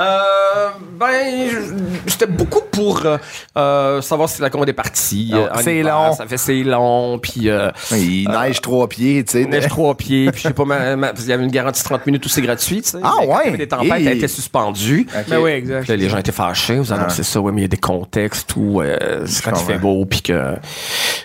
Euh, 0.00 0.68
ben, 0.98 1.50
je- 1.50 2.10
j'étais 2.10 2.26
beaucoup 2.26 2.62
pour 2.72 3.04
euh, 3.04 3.18
euh, 3.58 4.00
savoir 4.00 4.26
si 4.30 4.40
la 4.40 4.48
commande 4.48 4.70
est 4.70 4.72
partie. 4.72 5.30
Ah, 5.34 5.36
euh, 5.36 5.48
c'est 5.62 5.82
long. 5.82 6.14
Ça 6.14 6.26
fait 6.26 6.38
c'est 6.38 6.62
long, 6.62 7.18
puis 7.18 7.50
euh, 7.50 7.70
Il 7.92 8.26
neige 8.28 8.62
trois 8.62 8.88
pieds, 8.88 9.22
tu 9.22 9.32
sais. 9.32 9.44
neige 9.44 9.68
trois 9.68 9.94
pieds, 9.94 10.30
puis 10.30 10.40
je 10.42 10.48
sais 10.48 10.54
pas, 10.54 10.64
ma- 10.64 10.96
ma- 10.96 11.12
il 11.18 11.26
y 11.26 11.32
avait 11.32 11.44
une 11.44 11.50
garantie 11.50 11.82
de 11.82 11.88
30 11.88 12.06
minutes 12.06 12.24
où 12.24 12.30
c'est 12.30 12.40
gratuit, 12.40 12.80
tu 12.80 12.88
sais. 12.88 12.98
Ah, 13.02 13.16
ouais? 13.26 13.54
des 13.58 13.68
tempêtes, 13.68 14.00
Et- 14.00 14.04
elle 14.06 14.16
était 14.16 14.28
suspendue. 14.28 15.06
Ok. 15.14 15.24
Ben 15.28 15.38
oui, 15.40 15.50
exact. 15.50 15.86
Là, 15.88 15.96
les 15.96 16.08
gens 16.08 16.16
étaient 16.16 16.32
fâchés. 16.32 16.76
Vous 16.78 16.90
annoncez 16.92 17.22
ça, 17.22 17.40
ouais, 17.40 17.52
mais 17.52 17.60
il 17.60 17.64
y 17.64 17.66
a 17.66 17.68
des 17.68 17.76
contextes 17.76 18.54
où 18.56 18.80
euh, 18.80 19.24
c'est 19.26 19.44
quand 19.44 19.52
il 19.60 19.66
fait 19.66 19.78
beau, 19.78 20.06
puis 20.06 20.22
que. 20.22 20.54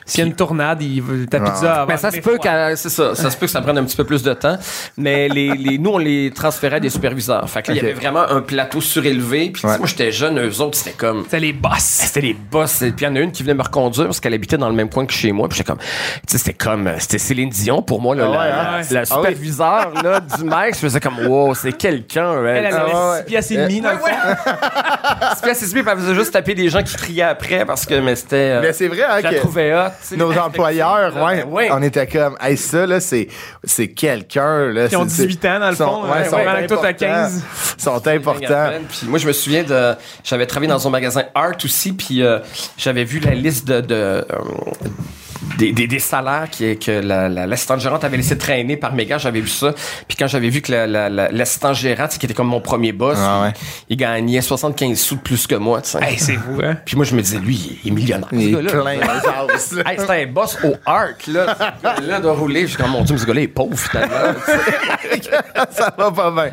S'il 0.06 0.20
y 0.22 0.24
a 0.24 0.28
une 0.28 0.36
tournade, 0.36 0.82
il 0.82 1.02
veut 1.02 1.26
ta 1.26 1.40
pizza 1.40 1.86
Mais 1.88 1.96
ça 1.98 2.12
se 2.12 2.20
peut 2.20 2.38
que 2.38 2.76
c'est 2.76 2.90
ça, 2.90 3.16
ça 3.16 3.30
se 3.32 3.38
peut 3.38 3.46
que 3.46 3.52
ça 3.52 3.62
prenne 3.62 3.78
un 3.78 3.84
petit 3.86 3.96
peu 3.98 4.04
plus 4.04 4.24
de 4.24 4.34
temps, 4.34 4.58
mais 4.98 5.30
les, 5.30 5.52
les 5.56 5.78
nous 5.78 5.92
on 5.92 5.98
les 5.98 6.32
transférait 6.36 6.78
à 6.78 6.80
des 6.82 6.90
superviseurs. 6.90 7.50
Fait 7.50 7.62
que 7.62 7.70
là, 7.72 7.78
il 7.78 7.78
y 7.78 7.80
avait 7.86 7.94
vraiment 7.94 8.22
un 8.30 8.42
plateau 8.58 8.82
surélevé, 8.82 9.52
puis 9.52 9.54
tu 9.54 9.60
sais, 9.62 9.68
Ouais. 9.68 9.78
moi 9.78 9.88
j'étais 9.88 10.12
jeune, 10.12 10.40
eux 10.40 10.62
autres 10.62 10.78
c'était 10.78 10.96
comme 10.98 11.24
C'était 11.26 11.40
les 11.40 11.54
boss. 11.54 11.78
c'était 11.80 12.22
les 12.22 12.34
boss, 12.34 12.78
puis 12.80 12.94
il 12.98 13.04
y 13.04 13.08
en 13.08 13.16
a 13.16 13.20
une 13.20 13.32
qui 13.32 13.44
venait 13.44 13.54
me 13.54 13.62
reconduire 13.62 14.08
parce 14.08 14.20
qu'elle 14.20 14.34
habitait 14.34 14.58
dans 14.58 14.70
le 14.70 14.76
même 14.76 14.90
coin 14.90 15.06
que 15.06 15.14
chez 15.14 15.32
moi, 15.32 15.48
puis 15.48 15.58
j'étais 15.58 15.68
comme 15.70 15.78
tu 15.80 15.86
sais 16.28 16.38
c'était 16.40 16.54
comme 16.54 16.92
c'était 16.98 17.20
Céline 17.20 17.50
Dion 17.50 17.82
pour 17.84 18.02
moi 18.02 18.16
là, 18.16 18.26
Ah 18.28 18.32
la, 18.32 18.40
ouais, 18.40 18.50
la- 18.50 18.78
hein? 18.80 18.82
la 18.92 19.00
Ah 19.02 19.06
superviseur 19.06 19.92
là 20.04 20.20
du 20.38 20.44
mec, 20.44 20.74
je 20.74 20.80
faisais 20.80 21.00
comme 21.00 21.20
wow, 21.28 21.54
c'est 21.54 21.72
quelqu'un, 21.74 22.44
Elle, 22.44 22.66
elle 22.66 22.74
Ah 22.74 22.82
avait 22.82 22.94
ouais. 22.94 23.18
6 23.20 23.24
pièces 23.26 23.52
et 23.52 23.58
demi 23.58 23.82
dans 23.82 23.92
le 23.92 23.98
fond. 23.98 24.06
C'est 24.08 25.42
puis 25.42 25.50
elle 25.52 25.56
s'est 25.56 25.66
dit, 25.68 25.74
puis 25.74 25.84
elle 25.92 25.98
faisait 26.00 26.16
juste 26.16 26.32
taper 26.34 26.56
des 26.56 26.70
gens 26.70 26.82
qui 26.82 26.96
criaient 26.96 27.22
après 27.24 27.66
parce 27.66 27.86
que 27.86 27.94
mais 28.00 28.16
c'était 28.16 28.36
euh, 28.36 28.62
Mais 28.62 28.74
c'est 28.74 28.88
vrai 28.88 29.04
hein, 29.04 29.22
que 29.22 29.36
trouvais 29.40 29.74
hot, 29.74 30.16
nos 30.18 30.32
employeurs, 30.38 31.16
ouais, 31.24 31.44
Ouais. 31.44 31.70
on 31.72 31.82
était 31.84 32.08
comme, 32.08 32.36
hey, 32.42 32.58
ça, 32.58 32.86
là, 32.88 33.00
c'est, 33.00 33.28
c'est 33.64 33.90
quelqu'un, 33.90 34.72
là. 34.72 34.88
Qui 34.88 34.96
ont 34.96 35.08
c'est- 35.08 35.26
18 35.28 35.46
ans, 35.46 35.60
dans 35.60 35.70
le 35.70 35.76
fond. 35.76 36.04
ouais, 36.06 36.10
Ouais, 36.20 36.26
sont 36.30 36.36
ouais, 36.38 36.48
avec 36.48 36.68
toi, 36.68 36.78
t'as 36.82 36.90
importants. 36.90 37.06
15. 37.08 37.44
sont 37.78 38.08
importants. 38.08 38.47
Puis 38.90 39.08
moi, 39.08 39.20
je 39.20 39.28
me 39.28 39.34
souviens 39.34 39.64
de. 39.64 39.96
J'avais 40.24 40.46
travaillé 40.46 40.70
dans 40.72 40.88
un 40.88 40.90
magasin 40.90 41.24
art 41.36 41.58
aussi, 41.64 41.94
puis 41.94 42.22
euh, 42.22 42.40
j'avais 42.78 43.04
vu 43.04 43.20
la 43.20 43.34
liste 43.34 43.68
de. 43.68 43.82
de, 43.82 43.96
euh, 43.96 44.24
des, 45.58 45.74
des, 45.74 45.88
des 45.88 46.00
salaires 46.00 46.50
qui, 46.50 46.78
que 46.78 46.92
l'assistant 46.92 47.76
la, 47.76 47.80
gérante 47.80 48.04
avait 48.04 48.18
laissé 48.18 48.38
traîner 48.38 48.78
par 48.78 48.94
méga. 48.94 49.18
J'avais 49.18 49.42
vu 49.42 49.48
ça. 49.48 49.74
Puis 50.08 50.18
quand 50.18 50.28
j'avais 50.28 50.50
vu 50.50 50.62
que 50.62 50.72
l'assistant 50.72 51.74
gérant, 51.74 52.08
qui 52.08 52.26
était 52.26 52.34
comme 52.34 52.48
mon 52.48 52.62
premier 52.62 52.92
boss, 52.92 53.18
ah 53.20 53.52
il 53.90 53.98
gagnait 53.98 54.42
75 54.42 54.98
sous 55.00 55.16
de 55.16 55.22
plus 55.22 55.48
que 55.48 55.56
moi. 55.56 55.82
Hey, 56.02 56.18
c'est 56.18 56.36
vous, 56.36 56.62
hein? 56.62 56.78
Puis 56.86 56.96
moi, 56.96 57.06
je 57.06 57.16
me 57.16 57.22
disais, 57.22 57.40
lui, 57.40 57.80
il 57.84 57.92
est 57.92 57.96
millionnaire. 57.96 58.30
Il 58.32 58.56
est 58.56 58.64
plein 58.64 58.92
hey, 59.86 60.00
c'était 60.00 60.24
un 60.24 60.28
boss 60.28 60.58
au 60.64 60.76
arc, 60.86 61.28
là. 61.28 61.56
là, 62.02 62.20
de 62.20 62.28
rouler. 62.28 62.62
Je 62.62 62.68
suis 62.68 62.78
comme, 62.78 62.92
mon 62.92 63.04
Dieu, 63.04 63.16
mais 63.16 63.22
ce 63.22 63.26
gars-là 63.26 63.42
est 63.42 63.48
pauvre, 63.48 63.78
finalement. 63.78 64.34
ça 65.72 65.94
va 65.98 66.12
pas 66.12 66.32
bien. 66.32 66.52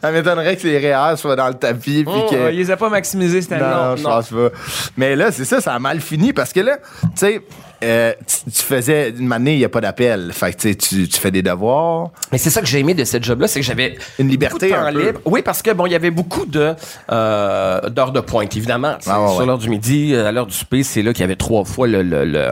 ça 0.00 0.10
m'étonnerait 0.10 0.56
que 0.56 0.66
les 0.66 0.78
REER 0.78 1.16
soient 1.16 1.36
dans 1.36 1.48
le 1.48 1.54
tapis. 1.54 2.04
Oh, 2.06 2.26
que... 2.30 2.50
Il 2.50 2.58
les 2.58 2.70
a 2.70 2.76
pas 2.76 2.88
maximisés 2.88 3.42
cette 3.42 3.52
année. 3.52 3.62
Non, 3.62 3.96
je 3.96 4.02
pense 4.02 4.28
pas. 4.28 4.50
Mais 4.96 5.16
là, 5.16 5.30
c'est 5.32 5.44
ça, 5.44 5.60
ça 5.60 5.74
a 5.74 5.78
mal 5.78 6.00
fini 6.00 6.32
parce 6.32 6.52
que 6.52 6.60
là, 6.60 6.78
tu 7.02 7.08
sais, 7.16 7.42
euh, 7.84 8.12
tu, 8.26 8.62
faisais 8.62 9.10
une 9.10 9.32
année, 9.32 9.54
il 9.54 9.58
n'y 9.58 9.64
a 9.64 9.68
pas 9.68 9.80
d'appel. 9.80 10.32
Fait 10.32 10.52
que 10.52 10.72
tu, 10.72 11.08
tu 11.08 11.20
fais 11.20 11.30
des 11.30 11.42
devoirs. 11.42 12.10
Mais 12.32 12.38
c'est 12.38 12.50
ça 12.50 12.60
que 12.60 12.66
j'ai 12.66 12.78
aimé 12.78 12.94
de 12.94 13.04
cette 13.04 13.24
job-là, 13.24 13.48
c'est 13.48 13.60
que 13.60 13.66
j'avais 13.66 13.96
une 14.18 14.28
liberté 14.28 14.74
un 14.74 14.90
libre. 14.90 15.20
Oui, 15.24 15.42
parce 15.42 15.62
que 15.62 15.70
bon, 15.70 15.86
il 15.86 15.92
y 15.92 15.94
avait 15.94 16.10
beaucoup 16.10 16.46
de 16.46 16.74
euh, 17.12 17.90
d'heures 17.90 18.12
de 18.12 18.20
pointe, 18.20 18.56
évidemment. 18.56 18.96
Ah, 19.06 19.28
sur 19.34 19.46
l'heure 19.46 19.58
du 19.58 19.68
midi, 19.68 20.14
à 20.14 20.32
l'heure 20.32 20.46
du 20.46 20.54
souper, 20.54 20.82
c'est 20.82 21.02
là 21.02 21.12
qu'il 21.12 21.20
y 21.20 21.24
avait 21.24 21.36
trois 21.36 21.64
fois 21.64 21.86
le, 21.86 22.02
le, 22.02 22.50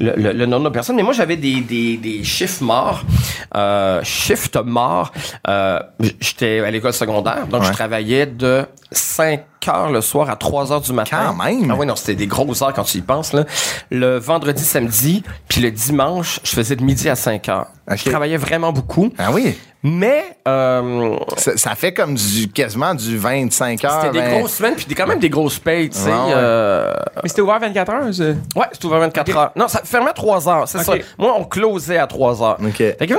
le 0.00 0.14
le, 0.16 0.32
le, 0.32 0.46
nombre 0.46 0.64
de 0.64 0.68
personnes. 0.70 0.96
Mais 0.96 1.02
moi, 1.02 1.12
j'avais 1.12 1.36
des, 1.36 1.60
des, 1.60 1.96
des 1.96 2.24
chiffres 2.24 2.62
morts. 2.62 3.02
Euh, 3.54 4.02
shift 4.02 4.56
mort. 4.64 5.12
Euh, 5.48 5.80
J'étais 6.20 6.60
à 6.60 6.70
l'école 6.70 6.92
secondaire, 6.92 7.46
donc 7.46 7.64
je 7.64 7.72
travaillais 7.72 8.26
de 8.26 8.64
5 8.92 9.40
heures 9.68 9.90
le 9.90 10.00
soir 10.00 10.30
à 10.30 10.36
3 10.36 10.72
heures 10.72 10.80
du 10.80 10.92
matin. 10.92 11.34
Quand 11.36 11.44
même! 11.44 11.70
Ah 11.70 11.74
oui, 11.78 11.86
non, 11.86 11.96
c'était 11.96 12.14
des 12.14 12.26
grosses 12.26 12.62
heures 12.62 12.72
quand 12.72 12.84
tu 12.84 12.98
y 12.98 13.02
penses. 13.02 13.32
Là. 13.32 13.44
Le 13.90 14.18
vendredi, 14.18 14.62
samedi, 14.62 15.22
puis 15.48 15.60
le 15.60 15.70
dimanche, 15.70 16.40
je 16.44 16.50
faisais 16.50 16.76
de 16.76 16.82
midi 16.82 17.08
à 17.08 17.16
5 17.16 17.48
heures. 17.48 17.66
Je 17.92 18.08
travaillais 18.08 18.36
vraiment 18.36 18.72
beaucoup. 18.72 19.12
Ah 19.18 19.30
oui? 19.32 19.56
Mais 19.82 20.36
euh, 20.46 21.16
ça, 21.36 21.74
fait 21.74 21.94
comme 21.94 22.14
du 22.14 22.48
quasiment 22.48 22.94
du 22.94 23.16
25 23.16 23.82
heures. 23.84 24.02
C'était 24.02 24.20
des 24.20 24.38
grosses 24.38 24.54
semaines 24.54 24.74
puis 24.74 24.94
quand 24.94 25.06
même 25.06 25.18
des 25.18 25.30
grosses 25.30 25.58
payes, 25.58 25.88
tu 25.88 25.98
sais. 25.98 26.10
Euh, 26.12 26.92
Mais 27.22 27.28
c'était 27.30 27.40
ouvert 27.40 27.60
24 27.60 27.90
heures. 27.90 28.04
Ouais, 28.56 28.66
c'était 28.72 28.86
ouvert 28.86 29.00
24 29.00 29.36
heures. 29.36 29.52
Non, 29.56 29.68
ça 29.68 29.80
fermait 29.84 30.10
à 30.10 30.14
3 30.14 30.48
heures, 30.48 30.68
c'est 30.68 30.82
ça. 30.82 30.92
Moi, 31.18 31.34
on 31.36 31.44
closait 31.44 31.98
à 31.98 32.06
3 32.06 32.42
heures. 32.42 32.58
Fait 32.74 32.94
que, 33.06 33.14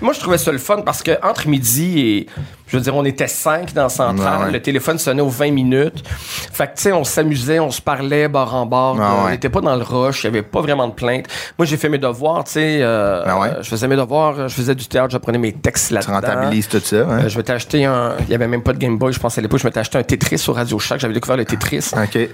moi, 0.00 0.12
je 0.14 0.20
trouvais 0.20 0.38
ça 0.38 0.50
le 0.50 0.58
fun 0.58 0.80
parce 0.80 1.02
que 1.02 1.12
entre 1.22 1.46
midi 1.46 2.00
et 2.00 2.26
je 2.68 2.76
veux 2.76 2.82
dire, 2.82 2.94
on 2.94 3.04
était 3.04 3.28
cinq 3.28 3.72
dans 3.72 3.88
Central. 3.88 4.52
Le 4.52 4.60
téléphone 4.60 4.98
sonnait 4.98 5.22
aux 5.22 5.28
20 5.28 5.50
minutes. 5.52 6.06
Fait 6.06 6.66
que, 6.66 6.76
tu 6.76 6.82
sais, 6.82 6.92
on 6.92 7.04
s'amusait, 7.04 7.60
on 7.60 7.70
se 7.70 7.80
parlait 7.80 8.28
bord 8.28 8.54
en 8.54 8.66
bord. 8.66 8.96
on 8.98 9.30
n'était 9.30 9.48
pas 9.48 9.60
dans 9.60 9.76
le 9.76 9.82
rush. 9.82 10.24
Il 10.24 10.30
n'y 10.30 10.38
avait 10.38 10.46
pas 10.46 10.60
vraiment 10.60 10.86
de 10.86 10.92
plainte. 10.92 11.26
Moi, 11.58 11.66
j'ai 11.66 11.76
fait 11.76 11.88
mes 11.88 11.98
devoirs, 11.98 12.44
tu 12.44 12.52
sais. 12.52 12.82
Euh, 12.82 13.62
je 13.62 13.68
faisais 13.68 13.88
mes 13.88 13.96
devoirs, 13.96 14.48
je 14.48 14.54
faisais 14.54 14.74
du 14.74 14.86
théâtre, 14.86 15.10
j'apprenais 15.10 15.38
mes 15.38 15.52
textes 15.52 15.90
là-dedans. 16.06 16.20
Tu 16.20 16.26
rentabilises 16.26 16.68
tout 16.68 16.80
ça, 16.80 16.96
hein? 16.96 17.20
euh, 17.24 17.28
je 17.28 17.36
m'étais 17.36 17.52
acheté 17.52 17.84
un... 17.84 18.14
Il 18.20 18.28
n'y 18.28 18.34
avait 18.34 18.48
même 18.48 18.62
pas 18.62 18.72
de 18.72 18.78
Game 18.78 18.98
Boy, 18.98 19.12
je 19.12 19.18
pense 19.18 19.36
à 19.38 19.40
l'époque. 19.40 19.60
Je 19.60 19.66
m'étais 19.66 19.80
acheté 19.80 19.98
un 19.98 20.02
Tetris 20.02 20.38
sur 20.38 20.54
Radio 20.54 20.78
Shack. 20.78 21.00
J'avais 21.00 21.14
découvert 21.14 21.36
le 21.36 21.44
Tetris. 21.44 21.90
OK. 21.94 22.28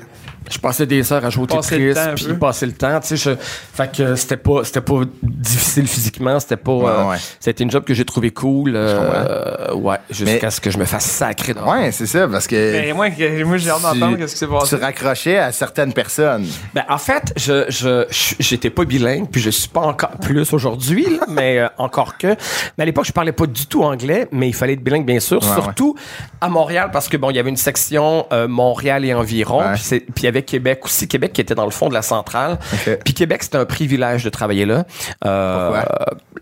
Je 0.51 0.59
passais 0.59 0.87
des 0.87 1.13
heures 1.13 1.25
à 1.25 1.31
jouer 1.31 1.45
au 1.45 1.47
Tetris, 1.47 1.95
puis 2.17 2.35
passer 2.35 2.67
le 2.67 2.73
temps, 2.73 3.01
tu 3.01 3.17
sais. 3.17 3.37
Fait 3.73 3.91
que 3.91 4.15
c'était 4.15 4.37
pas, 4.37 4.63
c'était 4.65 4.81
pas 4.81 5.01
difficile 5.23 5.87
physiquement, 5.87 6.39
c'était 6.39 6.57
pas. 6.57 6.73
Euh, 6.73 7.17
c'était 7.41 7.63
une 7.63 7.71
job 7.71 7.85
que 7.85 7.95
j'ai 7.95 8.05
trouvé 8.05 8.31
cool. 8.31 8.73
Euh, 8.75 9.73
ouais, 9.75 9.97
jusqu'à 10.11 10.51
ce 10.51 10.61
que 10.61 10.71
je 10.71 10.79
me 10.79 10.85
fasse 10.85 11.07
sacrer 11.07 11.55
dans 11.55 11.71
Ouais, 11.71 11.93
c'est 11.93 12.07
ça, 12.07 12.29
parce 12.29 12.47
que. 12.47 12.55
Mais 12.55 12.93
moi, 12.93 13.09
moi 13.45 13.57
j'ai 13.57 13.71
hâte 13.71 13.83
d'entendre 13.83 14.19
qu'est-ce 14.19 14.35
qui 14.35 14.39
s'est 14.39 14.47
passé. 14.47 14.77
Tu 14.77 14.83
raccrochais 14.83 15.39
à 15.39 15.53
certaines 15.53 15.93
personnes. 15.93 16.47
Ben, 16.75 16.85
en 16.89 16.99
fait, 16.99 17.33
je, 17.37 17.65
je, 17.69 18.05
j'étais 18.39 18.71
pas 18.71 18.85
bilingue, 18.85 19.29
puis 19.31 19.41
je 19.41 19.51
suis 19.51 19.69
pas 19.69 19.81
encore 19.81 20.19
plus 20.21 20.53
aujourd'hui, 20.53 21.07
mais 21.29 21.59
euh, 21.59 21.69
encore 21.79 22.19
que. 22.19 22.37
Mais 22.77 22.83
à 22.83 22.85
l'époque, 22.85 23.07
je 23.07 23.13
parlais 23.13 23.33
pas 23.33 23.47
du 23.47 23.67
tout 23.67 23.83
anglais, 23.83 24.29
mais 24.31 24.49
il 24.49 24.55
fallait 24.55 24.75
être 24.75 24.85
bilingue, 24.85 25.07
bien 25.07 25.21
sûr, 25.21 25.43
surtout 25.43 25.95
à 26.41 26.49
Montréal, 26.49 26.91
parce 26.93 27.09
que 27.09 27.17
bon, 27.17 27.31
il 27.31 27.37
y 27.37 27.39
avait 27.39 27.51
une 27.51 27.57
section 27.57 28.27
Montréal 28.49 29.05
et 29.05 29.15
environ, 29.15 29.63
puis 29.75 30.03
il 30.19 30.25
y 30.25 30.29
avait 30.29 30.34
Québec 30.43 30.81
aussi. 30.85 31.09
Québec 31.09 31.33
qui 31.33 31.41
était 31.41 31.55
dans 31.55 31.65
le 31.65 31.71
fond 31.71 31.89
de 31.89 31.95
la 31.95 32.03
centrale. 32.03 32.59
Puis 33.05 33.15
Québec, 33.15 33.43
c'était 33.43 33.59
un 33.59 33.65
privilège 33.65 34.25
de 34.25 34.31
travailler 34.31 34.67
là. 34.67 34.85
Euh, 35.25 35.83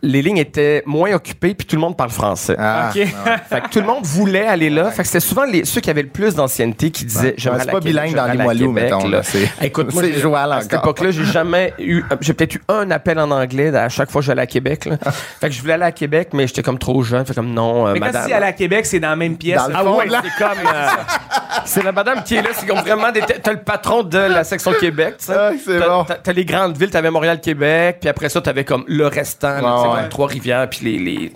les 0.05 0.21
lignes 0.21 0.39
étaient 0.39 0.83
moins 0.85 1.13
occupées, 1.13 1.55
puis 1.55 1.65
tout 1.65 1.77
le 1.77 1.81
monde 1.81 1.97
parle 1.97 2.11
français. 2.11 2.57
Ah, 2.59 2.91
fait 2.93 3.61
que 3.61 3.69
tout 3.69 3.81
le 3.81 3.87
monde 3.87 4.05
voulait 4.05 4.47
aller 4.47 4.69
là. 4.69 4.91
Fait 4.91 5.03
que 5.03 5.09
c'était 5.09 5.21
souvent 5.21 5.45
les, 5.45 5.65
ceux 5.65 5.81
qui 5.81 5.91
avaient 5.91 6.03
le 6.03 6.09
plus 6.09 6.35
d'ancienneté 6.35 6.91
qui 6.91 7.05
disaient 7.05 7.35
j'aimerais 7.37 7.67
pas 7.67 7.79
bilingue 7.79 8.15
dans 8.15 8.27
les 8.27 8.39
Moilous, 8.39 8.73
mettons. 8.73 9.07
Là. 9.07 9.23
Écoute, 9.63 9.95
moi, 9.95 10.03
à 10.03 10.61
cette 10.61 10.73
époque-là, 10.73 11.13
j'ai 11.13 11.25
jamais 11.25 11.73
eu, 11.79 12.03
j'ai 12.21 12.35
peut-être 12.35 12.57
eu 12.57 12.63
un 12.69 12.91
appel 12.91 13.19
en 13.21 13.31
anglais 13.31 13.75
à 13.75 13.89
chaque 13.89 14.11
fois 14.11 14.21
que 14.21 14.27
j'allais 14.27 14.43
à 14.43 14.47
Québec. 14.47 14.87
Là. 14.87 14.97
fait 15.41 15.49
que 15.49 15.55
je 15.55 15.61
voulais 15.61 15.75
aller 15.75 15.85
à 15.85 15.93
Québec, 15.93 16.31
mais 16.33 16.49
j'étais 16.49 16.63
comme 16.63 16.79
trop 16.79 17.03
jeune. 17.03 17.25
Fait 17.25 17.35
comme 17.35 17.53
non, 17.53 17.87
euh, 17.87 17.93
mais 17.93 18.01
madame. 18.01 18.23
quand 18.23 18.29
tu 18.29 18.35
aller 18.35 18.47
à 18.47 18.53
Québec, 18.53 18.87
c'est 18.87 18.99
dans 18.99 19.11
la 19.11 19.17
même 19.17 19.37
pièce. 19.37 19.63
Dans 19.63 19.69
le 19.69 19.75
ah 19.77 19.85
fond, 19.85 20.01
c'est 20.01 20.45
comme, 20.45 20.67
euh, 20.75 20.89
c'est 21.65 21.83
la 21.85 21.93
madame 21.93 22.25
qui 22.25 22.35
est 22.35 22.43
là. 22.43 22.49
C'est 22.55 22.67
comme 22.67 22.81
vraiment 22.81 23.13
des, 23.13 23.21
t'as 23.21 23.53
le 23.53 23.61
patron 23.63 24.03
de 24.03 24.19
la 24.19 24.43
section 24.43 24.73
Québec, 24.73 25.17
tu 25.19 25.27
sais. 25.27 25.35
Ah, 25.37 25.53
bon. 25.87 26.07
T'as 26.23 26.33
les 26.33 26.45
grandes 26.45 26.77
villes, 26.77 26.91
t'avais 26.91 27.11
Montréal, 27.11 27.41
Québec, 27.41 27.99
puis 28.01 28.09
après 28.09 28.29
ça, 28.29 28.41
t'avais 28.41 28.65
comme 28.65 28.85
le 28.89 29.07
restant, 29.07 29.61
là, 29.61 29.92
Trois-Rivières, 30.09 30.69
puis 30.71 30.81
les, 30.85 30.99
les, 30.99 31.33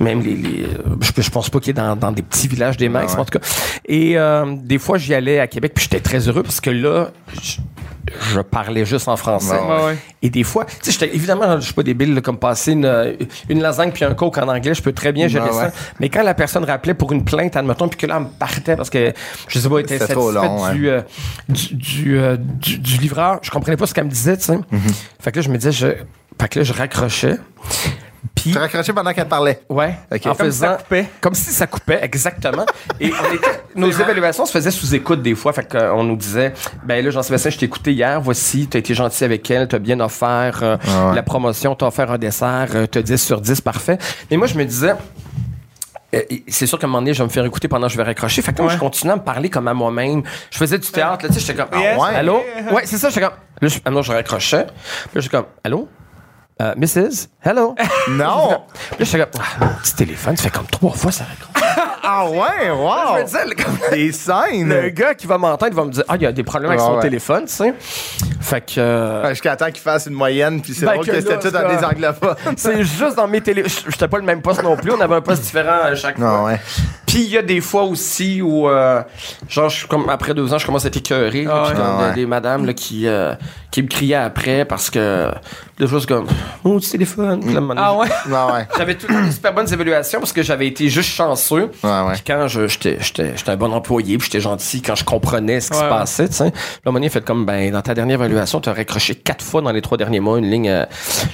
même 0.00 0.20
les, 0.20 0.34
les 0.34 0.62
euh, 0.64 0.96
je, 1.00 1.22
je, 1.22 1.30
pense 1.30 1.50
pas 1.50 1.58
qu'il 1.58 1.68
y 1.68 1.70
ait 1.70 1.82
dans, 1.82 1.96
dans 1.96 2.12
des 2.12 2.22
petits 2.22 2.48
villages 2.48 2.76
des 2.76 2.88
Mex, 2.88 3.14
en 3.14 3.24
tout 3.24 3.38
cas. 3.38 3.44
Et 3.86 4.18
euh, 4.18 4.54
des 4.56 4.78
fois, 4.78 4.98
j'y 4.98 5.14
allais 5.14 5.40
à 5.40 5.46
Québec, 5.46 5.72
puis 5.74 5.84
j'étais 5.84 6.00
très 6.00 6.28
heureux 6.28 6.42
parce 6.42 6.60
que 6.60 6.70
là, 6.70 7.10
je 8.32 8.40
parlais 8.40 8.84
juste 8.84 9.08
en 9.08 9.16
français. 9.16 9.58
Et 10.22 10.30
des 10.30 10.44
fois, 10.44 10.64
tu 10.82 10.92
sais, 10.92 11.10
évidemment, 11.12 11.60
je 11.60 11.66
suis 11.66 11.74
pas 11.74 11.82
débile 11.82 12.20
comme 12.22 12.38
passer 12.38 12.72
une, 12.72 13.16
une 13.48 13.60
lasagne 13.60 13.92
puis 13.92 14.04
un 14.04 14.14
coke 14.14 14.38
en 14.38 14.48
anglais, 14.48 14.74
je 14.74 14.82
peux 14.82 14.92
très 14.92 15.12
bien 15.12 15.28
gérer 15.28 15.52
ça. 15.52 15.70
Mais 16.00 16.08
quand 16.08 16.22
la 16.22 16.34
personne 16.34 16.64
rappelait 16.64 16.94
pour 16.94 17.12
une 17.12 17.24
plainte, 17.24 17.56
admettons, 17.56 17.88
puis 17.88 17.98
que 17.98 18.06
là, 18.06 18.16
elle 18.18 18.24
me 18.24 18.28
partait 18.28 18.76
parce 18.76 18.90
que, 18.90 19.12
je 19.48 19.58
sais 19.58 19.68
pas, 19.68 19.78
elle 19.78 19.84
était 19.84 19.98
satisfaite 19.98 20.72
du, 20.72 20.88
euh, 20.88 21.00
du, 21.48 22.18
euh, 22.18 22.36
du, 22.36 22.78
du, 22.78 22.96
livreur, 22.98 23.38
je 23.42 23.50
comprenais 23.50 23.76
pas 23.76 23.86
ce 23.86 23.94
qu'elle 23.94 24.04
me 24.04 24.10
disait, 24.10 24.36
tu 24.36 24.44
sais. 24.44 24.56
Mm-hmm. 24.56 24.94
Fait 25.20 25.32
que 25.32 25.36
là, 25.36 25.42
je 25.42 25.50
me 25.50 25.58
disais, 25.58 25.72
je, 25.72 25.86
fait 26.40 26.48
que 26.48 26.58
là, 26.60 26.64
je 26.64 26.72
raccrochais. 26.72 27.36
Puis, 28.34 28.52
tu 28.52 28.58
raccrochais 28.58 28.92
pendant 28.92 29.12
qu'elle 29.12 29.28
parlait. 29.28 29.60
Ouais. 29.68 29.94
En 30.12 30.18
comme 30.18 30.34
faisant, 30.34 30.66
ça 30.66 30.76
coupait. 30.76 31.06
Comme 31.20 31.34
si 31.34 31.50
ça 31.50 31.66
coupait, 31.66 31.98
exactement. 32.02 32.66
Et 33.00 33.12
on 33.12 33.34
était, 33.34 33.62
nos 33.74 33.90
évaluations 33.90 34.46
se 34.46 34.52
faisaient 34.52 34.70
sous 34.70 34.94
écoute 34.94 35.22
des 35.22 35.34
fois. 35.34 35.52
Fait 35.52 35.68
qu'on 35.68 36.04
nous 36.04 36.16
disait, 36.16 36.52
ben 36.84 37.04
là, 37.04 37.10
Jean-Sébastien, 37.10 37.50
je 37.50 37.58
t'ai 37.58 37.66
écouté 37.66 37.92
hier. 37.92 38.20
Voici, 38.20 38.66
t'as 38.68 38.78
été 38.78 38.94
gentil 38.94 39.24
avec 39.24 39.50
elle, 39.50 39.68
t'as 39.68 39.78
bien 39.78 40.00
offert 40.00 40.60
euh, 40.62 40.76
ah 40.88 41.12
la 41.14 41.22
promotion, 41.22 41.74
t'as 41.74 41.86
offert 41.86 42.10
un 42.10 42.18
dessert, 42.18 42.68
euh, 42.74 42.86
t'as 42.86 43.02
10 43.02 43.22
sur 43.22 43.40
10, 43.40 43.60
parfait. 43.60 43.98
Mais 44.30 44.36
moi, 44.36 44.46
je 44.46 44.54
me 44.54 44.64
disais, 44.64 44.94
euh, 46.14 46.22
c'est 46.48 46.66
sûr 46.66 46.78
qu'à 46.78 46.86
un 46.86 46.88
moment 46.88 47.00
donné, 47.00 47.14
je 47.14 47.18
vais 47.18 47.26
me 47.26 47.32
faire 47.32 47.44
écouter 47.44 47.68
pendant 47.68 47.86
que 47.86 47.92
je 47.92 47.98
vais 47.98 48.04
raccrocher. 48.04 48.42
Fait 48.42 48.52
que 48.52 48.62
moi, 48.62 48.72
je 48.72 48.78
continuais 48.78 49.12
à 49.12 49.16
me 49.16 49.22
parler 49.22 49.50
comme 49.50 49.68
à 49.68 49.74
moi-même. 49.74 50.22
Je 50.50 50.58
faisais 50.58 50.78
du 50.78 50.88
théâtre, 50.90 51.24
là, 51.24 51.28
tu 51.28 51.34
sais, 51.34 51.40
j'étais 51.40 51.54
comme, 51.54 51.70
ah, 51.72 51.98
ouais, 51.98 52.14
allô? 52.14 52.42
Ouais, 52.72 52.82
c'est 52.84 52.98
ça, 52.98 53.10
j'étais 53.10 53.20
comme, 53.26 53.36
là, 53.60 53.68
je, 53.68 53.78
ah 53.84 54.02
je 54.02 54.12
raccrochais. 54.12 54.64
Puis 54.64 55.14
là, 55.14 55.20
j'étais 55.20 55.36
comme, 55.36 55.46
allô? 55.64 55.88
Uh, 56.60 56.74
Mrs. 56.76 57.28
Hello. 57.40 57.76
non. 58.10 58.50
Là, 58.50 58.58
je 58.98 59.04
suis 59.04 59.16
comme, 59.16 59.28
ah, 59.38 59.66
petit 59.80 59.94
téléphone, 59.94 60.36
ça 60.36 60.42
fait 60.42 60.50
comme 60.50 60.66
trois 60.66 60.90
fois 60.90 61.12
ça 61.12 61.24
ah 62.02 62.28
ouais, 62.28 62.70
wow. 62.70 62.90
je 63.14 63.20
me 63.20 63.24
disais, 63.24 63.44
le, 63.44 63.90
des 63.94 64.10
scènes. 64.10 64.68
Le 64.68 64.88
gars 64.88 65.14
qui 65.14 65.28
va 65.28 65.38
m'entendre, 65.38 65.72
va 65.76 65.84
me 65.84 65.92
dire, 65.92 66.02
ah, 66.08 66.16
il 66.16 66.22
y 66.22 66.26
a 66.26 66.32
des 66.32 66.42
problèmes 66.42 66.72
avec 66.72 66.80
son 66.80 66.98
téléphone, 66.98 67.44
tu 67.44 67.52
sais. 67.52 67.74
Fait 68.40 68.60
que. 68.60 68.80
Euh... 68.80 69.28
Jusqu'à 69.28 69.54
temps 69.54 69.66
qu'il 69.66 69.82
fasse 69.82 70.06
une 70.06 70.14
moyenne, 70.14 70.60
puis 70.60 70.74
c'est 70.74 70.84
ben 70.84 70.94
drôle 70.94 71.06
que, 71.06 71.12
que 71.12 71.20
c'était 71.20 71.38
tout 71.38 71.50
dans 71.50 71.68
des 71.68 71.84
anglophones. 71.84 72.36
c'est 72.56 72.82
juste 72.82 73.14
dans 73.14 73.28
mes 73.28 73.40
télé. 73.40 73.62
J'étais 73.88 74.08
pas 74.08 74.18
le 74.18 74.24
même 74.24 74.42
poste 74.42 74.64
non 74.64 74.76
plus, 74.76 74.90
on 74.90 75.00
avait 75.00 75.14
un 75.14 75.20
poste 75.20 75.42
différent 75.42 75.82
à 75.84 75.94
chaque 75.94 76.18
non, 76.18 76.28
fois. 76.28 76.44
Ouais. 76.46 76.60
Puis 77.08 77.24
il 77.24 77.30
y 77.30 77.38
a 77.38 77.42
des 77.42 77.62
fois 77.62 77.84
aussi 77.84 78.42
où, 78.42 78.68
euh, 78.68 79.02
genre, 79.48 79.70
je, 79.70 79.86
comme 79.86 80.10
après 80.10 80.34
deux 80.34 80.52
ans, 80.52 80.58
je 80.58 80.66
commence 80.66 80.84
à 80.84 80.88
être 80.88 80.98
écœuré. 80.98 81.46
Ah, 81.48 81.62
ouais. 81.62 81.74
Ah, 81.76 82.12
des, 82.14 82.26
madames 82.26 82.66
là, 82.66 82.74
qui, 82.74 83.06
euh, 83.06 83.34
qui 83.70 83.82
me 83.82 83.88
criaient 83.88 84.14
après 84.14 84.64
parce 84.64 84.90
que 84.90 85.30
des 85.78 85.86
choses 85.86 86.06
comme 86.06 86.26
oh 86.64 86.80
du 86.80 86.88
téléphone 86.88 87.40
mm. 87.44 87.74
ah 87.76 87.94
ouais 87.94 88.08
ah 88.32 88.46
ouais 88.52 88.66
j'avais 88.78 88.94
toutes 88.94 89.10
des 89.10 89.30
super 89.30 89.52
bonnes 89.52 89.72
évaluations 89.72 90.20
parce 90.20 90.32
que 90.32 90.42
j'avais 90.42 90.66
été 90.66 90.88
juste 90.88 91.10
chanceux 91.10 91.70
ouais, 91.84 91.90
ouais. 91.90 92.12
puis 92.14 92.22
quand 92.26 92.48
je 92.48 92.66
j'étais 92.66 92.96
j'étais 93.00 93.36
j'étais 93.36 93.50
un 93.50 93.56
bon 93.56 93.72
employé 93.72 94.16
puis 94.16 94.26
j'étais 94.26 94.40
gentil 94.40 94.80
quand 94.80 94.94
je 94.94 95.04
comprenais 95.04 95.60
ce 95.60 95.70
qui 95.70 95.76
se 95.76 95.82
passait 95.82 96.28
tu 96.28 96.34
sais 96.34 96.52
là 96.84 96.92
mon 96.92 97.08
fait 97.08 97.24
comme 97.24 97.44
ben 97.44 97.70
dans 97.70 97.82
ta 97.82 97.94
dernière 97.94 98.14
évaluation 98.14 98.60
tu 98.60 98.68
as 98.68 98.72
raccroché 98.72 99.14
quatre 99.14 99.44
fois 99.44 99.60
dans 99.60 99.72
les 99.72 99.82
trois 99.82 99.98
derniers 99.98 100.20
mois 100.20 100.38
une 100.38 100.50
ligne 100.50 100.70
euh, 100.70 100.84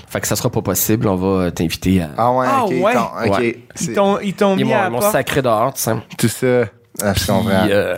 fait 0.09 0.20
que 0.20 0.27
ça 0.27 0.37
sera 0.37 0.51
pas 0.51 0.62
possible 0.62 1.07
on 1.09 1.16
va 1.16 1.51
t'inviter 1.51 2.03
à 2.03 2.11
ah 2.18 2.33
ouais 2.33 2.47
ah 2.49 2.64
okay, 2.64 2.81
ouais, 2.81 2.95
okay. 3.27 3.64
ils 3.81 3.93
t'ont 3.95 4.18
ils 4.20 4.35
t'ont 4.35 4.57
mis 4.57 4.72
à 4.72 4.91
mon 4.91 5.01
sacré 5.01 5.41
dehors 5.41 5.64
tu 5.73 5.81
sais 5.83 5.95
tout 6.19 6.29
ça 6.29 6.65
ah, 7.03 7.12
je 7.15 7.27
comprends. 7.27 7.67
euh, 7.69 7.97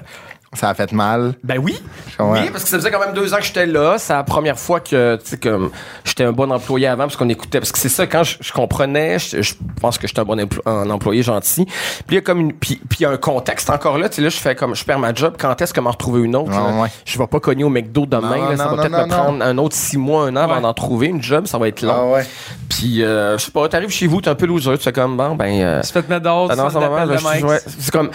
Ça 0.57 0.71
a 0.71 0.75
fait 0.75 0.93
mal. 0.93 1.35
Ben 1.45 1.59
oui. 1.59 1.81
Oui, 2.19 2.51
parce 2.51 2.65
que 2.65 2.71
ça 2.71 2.79
faisait 2.79 2.91
quand 2.91 3.01
même 3.01 3.13
deux 3.13 3.35
ans 3.35 3.39
que 3.39 3.45
j'étais 3.45 3.67
là. 3.67 3.97
C'est 3.99 4.13
la 4.13 4.25
première 4.25 4.59
fois 4.59 4.81
que, 4.81 5.17
tu 5.17 5.31
sais, 5.31 5.37
que 5.37 5.71
j'étais 6.05 6.25
un 6.25 6.33
bon 6.33 6.51
employé 6.51 6.87
avant 6.87 7.05
parce 7.05 7.17
qu'on 7.17 7.29
écoutait. 7.29 7.61
Parce 7.61 7.73
que 7.73 7.79
c'est 7.79 7.89
ça, 7.89 8.07
quand 8.07 8.23
je, 8.25 8.53
comprenais, 8.53 9.19
je, 9.19 9.55
pense 9.81 9.99
que 9.99 10.07
j'étais 10.07 10.21
un 10.21 10.25
bon 10.25 10.39
un 10.65 10.91
employé 10.91 11.23
gentil. 11.23 11.67
Puis 11.67 12.05
il 12.11 12.15
y 12.15 12.19
a 12.19 12.21
comme 12.23 12.41
une, 12.41 12.53
puis 12.53 12.81
il 12.99 13.03
y 13.03 13.05
a 13.05 13.11
un 13.11 13.17
contexte 13.17 13.69
encore 13.71 13.99
là. 13.99 14.09
Tu 14.09 14.17
sais, 14.17 14.23
là, 14.23 14.29
je 14.29 14.39
fais 14.39 14.55
comme, 14.55 14.75
je 14.75 14.85
perds 14.85 14.99
ma 14.99 15.15
job. 15.15 15.35
Quand 15.39 15.61
est-ce 15.61 15.75
que 15.75 15.81
m'en 15.81 15.91
retrouver 15.91 16.23
une 16.23 16.37
autre? 16.37 16.53
Je 17.05 17.19
vais 17.19 17.27
pas 17.27 17.41
cogner 17.41 17.65
au 17.65 17.69
McDo 17.69 18.07
demain. 18.07 18.57
ça 18.57 18.69
va 18.69 18.77
peut-être 18.77 19.07
me 19.07 19.09
prendre 19.09 19.45
un 19.45 19.59
autre 19.59 19.77
six 19.77 19.99
mois, 19.99 20.27
un 20.27 20.37
an 20.37 20.43
avant 20.43 20.61
d'en 20.61 20.75
trouver 20.75 21.09
une 21.09 21.23
job. 21.23 21.47
Ça 21.47 21.59
va 21.59 21.69
être 21.69 21.83
long. 21.83 22.15
Ah 22.17 22.21
puis, 22.69 23.03
euh, 23.03 23.39
je 23.39 23.45
sais 23.45 23.51
pas, 23.51 23.69
t'arrives 23.69 23.91
chez 23.91 24.07
vous, 24.07 24.21
t'es 24.21 24.29
un 24.29 24.35
peu 24.35 24.47
loser. 24.47 24.77
Tu 24.77 24.85
fais 24.85 24.93
comme, 24.93 25.17
bon, 25.17 25.35
ben. 25.35 25.61
Euh, 25.61 25.83
tu 25.83 25.93
fais 25.93 26.03
te 26.03 26.11
mettre 26.11 26.25
dehors. 26.25 26.51
C'est 26.53 27.93
comme, 27.93 28.11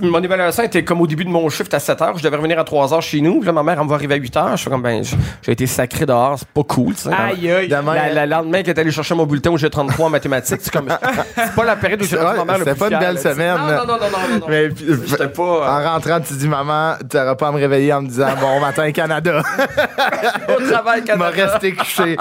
mon 0.00 0.22
évaluation 0.22 0.62
était 0.62 0.84
comme 0.84 1.00
au 1.00 1.06
début 1.06 1.24
de 1.24 1.30
mon 1.30 1.48
shift 1.68 1.74
à 1.74 1.80
7 1.80 2.02
heures. 2.02 2.18
Je 2.18 2.22
devais 2.22 2.36
revenir 2.36 2.58
à 2.58 2.64
3 2.64 2.94
heures 2.94 3.02
chez 3.02 3.20
nous. 3.20 3.42
là, 3.42 3.52
ma 3.52 3.62
mère, 3.62 3.78
elle 3.78 3.84
me 3.84 3.88
va 3.88 3.94
arriver 3.94 4.14
à 4.14 4.18
8 4.18 4.36
heures. 4.36 4.50
Je 4.52 4.62
suis 4.62 4.70
comme, 4.70 4.82
ben, 4.82 5.02
j'ai 5.42 5.52
été 5.52 5.66
sacré 5.66 6.06
dehors. 6.06 6.38
C'est 6.38 6.48
pas 6.48 6.62
cool, 6.62 6.94
tu 6.94 7.02
sais. 7.02 7.10
Aïe, 7.12 7.50
aïe. 7.50 7.68
La, 7.68 8.26
lendemain 8.26 8.62
qu'elle 8.62 8.76
est 8.76 8.80
allée 8.80 8.90
chercher 8.90 9.14
mon 9.14 9.26
bulletin 9.26 9.50
où 9.50 9.58
j'ai 9.58 9.70
33 9.70 10.06
en 10.06 10.10
mathématiques, 10.10 10.60
c'est 10.62 10.72
comme, 10.72 10.88
c'est 11.34 11.54
pas 11.54 11.64
la 11.64 11.76
période 11.76 12.02
où 12.02 12.04
j'ai 12.04 12.16
ma 12.16 12.44
mère 12.44 12.58
C'était 12.58 12.74
pas 12.74 12.90
une 12.90 12.98
belle 12.98 13.18
semaine. 13.18 13.56
Non, 13.56 13.86
non, 13.86 13.86
non, 13.86 13.98
non, 13.98 14.38
non. 14.40 14.46
Mais, 14.48 14.68
j'étais 15.06 15.28
pas. 15.28 15.42
Euh, 15.42 15.68
en 15.68 15.92
rentrant, 15.92 16.20
tu 16.20 16.34
dis, 16.34 16.48
maman, 16.48 16.94
tu 17.08 17.16
n'auras 17.16 17.34
pas 17.34 17.48
à 17.48 17.52
me 17.52 17.58
réveiller 17.58 17.92
en 17.92 18.02
me 18.02 18.08
disant, 18.08 18.28
bon 18.40 18.60
matin, 18.60 18.90
Canada. 18.92 19.42
Au 20.48 20.62
travail, 20.70 21.04
Canada. 21.04 21.16
m'a 21.16 21.44
resté 21.44 21.72
couché. 21.72 22.16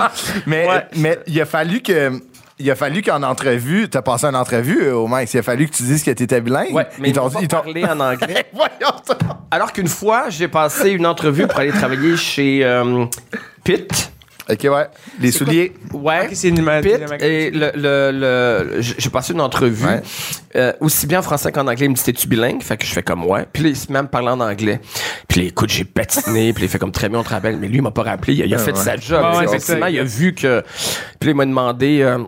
Mais, 0.46 0.68
mais 0.96 1.20
il 1.28 1.40
a 1.42 1.46
fallu 1.46 1.82
que 1.82 2.12
il 2.60 2.72
a 2.72 2.76
fallu 2.76 3.02
qu'en 3.02 3.22
entrevue, 3.24 3.88
tu 3.90 3.98
as 3.98 4.02
passé 4.02 4.26
une 4.26 4.36
entrevue 4.36 4.84
euh, 4.84 4.96
au 4.96 5.08
moins. 5.08 5.24
Il 5.24 5.38
a 5.38 5.44
fallu 5.44 5.68
que 5.68 5.76
tu 5.76 5.84
dises 5.84 6.04
que 6.04 6.12
tu 6.12 6.24
étais 6.24 6.42
bilingue. 6.42 6.74
Ouais, 6.74 6.88
mais 7.00 7.10
ils 7.10 7.14
t'ont 7.14 7.30
parlé 7.30 7.86
en 7.86 8.00
anglais. 8.00 8.46
Alors 9.52 9.72
qu'une 9.72 9.88
fois, 9.88 10.30
j'ai 10.30 10.48
passé 10.48 10.90
une 10.90 11.06
entrevue 11.06 11.48
pour 11.48 11.60
aller 11.60 11.72
travailler 11.72 12.18
chez 12.18 12.64
euh, 12.64 13.06
Pitt. 13.64 14.12
OK, 14.50 14.64
ouais. 14.64 14.88
Les 15.20 15.32
souliers. 15.32 15.74
Ouais. 15.92 16.30
c'est 16.32 16.48
une 16.48 16.66
Pitt, 16.82 17.02
et 17.20 17.52
le, 17.52 17.72
le, 17.76 18.82
j'ai 18.82 19.10
passé 19.10 19.34
une 19.34 19.42
entrevue 19.42 19.86
euh, 20.56 20.72
aussi 20.80 21.06
bien 21.06 21.20
en 21.20 21.22
français 21.22 21.52
qu'en 21.52 21.68
anglais. 21.68 21.86
Il 21.86 21.90
me 21.90 21.96
dit 21.96 22.04
T'es-tu 22.04 22.28
bilingue? 22.28 22.64
Fait 22.64 22.78
que 22.78 22.86
je 22.86 22.94
fais 22.94 23.04
comme 23.04 23.26
ouais. 23.26 23.46
Puis 23.52 23.64
là, 23.64 23.70
il 23.70 23.76
se 23.76 23.92
met 23.92 24.00
à 24.00 24.04
me 24.04 24.08
parler 24.08 24.30
en 24.30 24.40
anglais. 24.40 24.80
Puis 25.28 25.42
là, 25.42 25.48
écoute, 25.48 25.70
j'ai 25.70 25.84
patiné. 25.84 26.54
puis 26.54 26.64
il 26.64 26.70
fait 26.70 26.80
comme 26.80 26.94
très 26.94 27.10
bien, 27.10 27.20
on 27.20 27.24
te 27.24 27.30
rappelle. 27.30 27.58
Mais 27.58 27.68
lui, 27.68 27.78
il 27.78 27.82
m'a 27.82 27.92
pas 27.92 28.04
rappelé. 28.04 28.36
Il 28.36 28.56
a, 28.56 28.58
fait 28.58 28.76
sa 28.78 28.96
job. 28.96 29.24
effectivement, 29.44 29.88
il 29.88 30.00
a 30.00 30.04
vu 30.04 30.34
que. 30.34 30.64
Puis 31.20 31.28
là, 31.28 31.32
il 31.32 31.36
m'a 31.36 31.46
demandé. 31.46 32.00
Euh, 32.02 32.20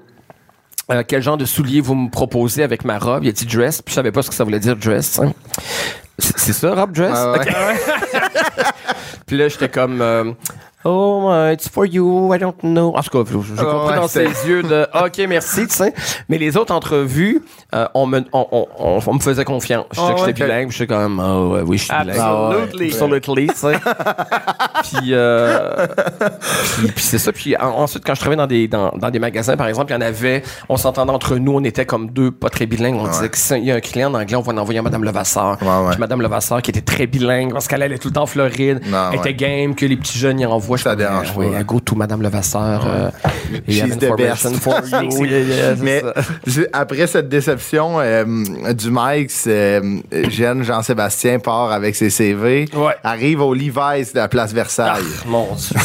quel 1.08 1.22
genre 1.22 1.38
de 1.38 1.46
souliers 1.46 1.82
vous 1.82 1.96
me 1.96 2.10
proposez 2.10 2.64
avec 2.64 2.84
ma 2.86 2.98
robe? 2.98 3.24
Il 3.24 3.30
a 3.30 3.32
dit 3.32 3.46
dress, 3.46 3.82
puis 3.82 3.92
je 3.92 3.96
savais 3.96 4.12
pas 4.12 4.22
ce 4.22 4.30
que 4.30 4.36
ça 4.36 4.44
voulait 4.44 4.60
dire 4.60 4.76
dress. 4.76 5.20
Hein. 5.20 5.34
C'est 6.18 6.54
ça, 6.54 6.74
robe 6.74 6.92
dress? 6.92 7.18
puis 9.26 9.38
là, 9.38 9.48
j'étais 9.48 9.70
comme... 9.70 10.02
Euh, 10.02 10.32
Oh, 10.86 11.50
it's 11.52 11.68
for 11.68 11.86
you, 11.86 12.34
I 12.34 12.40
don't 12.40 12.56
know. 12.64 12.94
En 12.96 13.02
tout 13.02 13.10
cas, 13.10 13.30
j'ai 13.30 13.64
compris 13.64 13.96
dans 13.96 14.08
ses 14.08 14.28
yeux 14.48 14.64
de 14.64 14.88
OK, 15.06 15.18
merci, 15.28 15.68
tu 15.68 15.74
sais. 15.74 15.94
Mais 16.30 16.38
les 16.38 16.56
autres 16.56 16.74
entrevues, 16.74 17.42
euh, 17.76 17.86
on, 17.94 18.06
me, 18.06 18.22
on, 18.32 18.48
on, 18.52 19.00
on, 19.06 19.14
me 19.14 19.20
faisait 19.20 19.44
confiance. 19.44 19.86
Je 19.92 20.00
disais 20.00 20.14
que 20.14 20.20
j'étais 20.20 20.46
bilingue, 20.46 20.72
je 20.72 20.76
suis 20.76 20.88
quand 20.88 21.02
même, 21.02 21.20
oh, 21.20 21.58
oui, 21.66 21.78
je 21.78 21.84
suis 21.84 21.94
bilingue. 21.94 22.18
Absolutely. 22.18 22.92
Absolutely, 22.94 23.48
tu 23.48 23.56
sais. 23.56 23.74
puis, 24.84 25.10
euh, 25.12 25.86
puis, 26.78 26.88
puis 26.88 27.04
c'est 27.04 27.18
ça. 27.18 27.34
Puis 27.34 27.58
ensuite, 27.58 28.06
quand 28.06 28.16
je 28.16 28.22
travaillais 28.22 28.38
dans 28.38 28.48
des, 28.48 28.70
dans, 28.70 28.92
dans 28.92 29.10
des 29.10 29.20
magasins, 29.20 29.58
par 29.58 29.68
exemple, 29.68 29.92
il 29.92 29.96
y 29.96 29.98
en 29.98 30.02
avait, 30.02 30.44
on 30.70 30.78
s'entendait 30.78 31.12
entre 31.12 31.36
nous, 31.36 31.52
on 31.52 31.64
était 31.66 31.86
comme 31.86 32.10
deux 32.10 32.32
pas 32.32 32.50
très 32.50 32.68
bilingues. 32.68 32.96
On 32.96 33.08
disait 33.10 33.30
qu'il 33.30 33.66
y 33.66 33.72
a 33.72 33.76
un 33.76 33.82
client 33.82 34.14
en 34.14 34.18
anglais, 34.18 34.38
on 34.38 34.42
va 34.42 34.54
l'envoyer 34.54 34.80
à 34.80 34.84
Mme 34.84 35.04
Levasseur. 35.04 35.58
Puis 35.58 35.68
Mme 36.00 36.22
Levasseur, 36.22 36.62
qui 36.62 36.72
était 36.72 36.80
très 36.80 37.06
bilingue, 37.06 37.52
parce 37.52 37.68
qu'elle 37.68 37.84
allait 37.84 37.98
tout 37.98 38.08
le 38.08 38.14
temps 38.14 38.24
en 38.24 38.28
Floride, 38.28 38.82
était 39.12 39.34
game, 39.34 39.76
que 39.76 39.86
les 39.86 39.98
petits 39.98 40.18
jeunes 40.18 40.40
y 40.40 40.46
envoient 40.46 40.69
vois, 40.70 40.78
ça 40.78 40.96
dérange 40.96 41.34
oui, 41.36 41.56
à 41.56 41.64
go 41.64 41.80
to 41.80 41.96
Madame 41.96 42.22
Levasseur. 42.22 42.86
Euh, 42.88 43.10
She's 43.68 43.98
the 43.98 44.16
best. 44.16 44.56
For 44.60 44.82
you. 45.02 45.26
Mais 45.82 46.02
après 46.74 47.08
cette 47.08 47.30
déception 47.30 48.00
euh, 48.00 48.24
du 48.74 48.92
Mike, 48.92 49.32
euh, 49.48 50.00
jeune 50.30 50.64
Jean-Sébastien 50.64 51.40
part 51.40 51.72
avec 51.72 51.96
ses 51.96 52.10
CV, 52.10 52.68
arrive 53.04 53.42
au 53.42 53.54
Levi's 53.54 54.14
de 54.14 54.20
la 54.20 54.28
place 54.28 54.54
Versailles. 54.54 55.02
Ah, 55.22 55.26
mon 55.28 55.48
Dieu. 55.56 55.76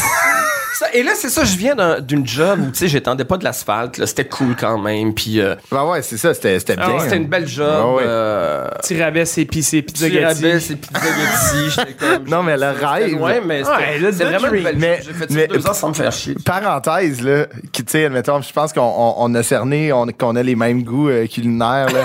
Et 0.94 1.02
là, 1.02 1.10
c'est 1.16 1.28
ça, 1.28 1.42
je 1.42 1.56
viens 1.56 1.74
d'une 2.00 2.24
job 2.24 2.60
où, 2.60 2.70
tu 2.70 2.78
sais, 2.78 2.88
j'étendais 2.88 3.24
pas 3.24 3.36
de 3.36 3.42
l'asphalte. 3.42 4.06
C'était 4.06 4.26
cool 4.26 4.54
quand 4.54 4.78
même. 4.78 5.12
Puis. 5.12 5.40
Euh, 5.40 5.56
ben 5.72 5.84
ouais, 5.84 6.02
c'est 6.02 6.16
ça, 6.16 6.32
c'était 6.32 6.60
ah, 6.78 6.86
bien. 6.86 7.00
c'était 7.00 7.16
une 7.16 7.26
belle 7.26 7.48
job. 7.48 7.96
Ouais, 7.96 8.04
euh, 8.06 8.68
Petit 8.80 9.02
rabais, 9.02 9.24
c'est 9.24 9.44
pizza 9.44 9.82
Petit 9.82 10.24
rabais, 10.24 10.60
c'est 10.60 10.76
pizza 10.76 11.84
comme. 11.98 12.24
non, 12.28 12.44
mais 12.44 12.56
le 12.56 12.70
rêve. 12.70 13.20
Ouais, 13.20 13.42
mais 13.44 13.64
c'était 13.64 14.24
vraiment 14.24 14.52
une 14.52 14.62
belle 14.62 14.76
mais, 14.78 15.00
J'ai 15.04 15.12
fait 15.12 15.30
mais, 15.30 15.48
deux 15.48 15.66
ans 15.66 15.74
sans 15.74 15.88
me 15.88 15.94
faire 15.94 16.12
chier. 16.12 16.36
Parenthèse, 16.44 17.20
là, 17.22 17.46
tu 17.72 17.82
sais, 17.88 18.04
admettons, 18.04 18.40
je 18.40 18.52
pense 18.52 18.72
qu'on 18.72 19.34
a 19.34 19.42
cerné, 19.42 19.92
qu'on 20.16 20.36
a 20.36 20.42
les 20.44 20.54
mêmes 20.54 20.84
goûts 20.84 21.08
euh, 21.08 21.26
culinaires, 21.26 21.88
là. 21.92 22.04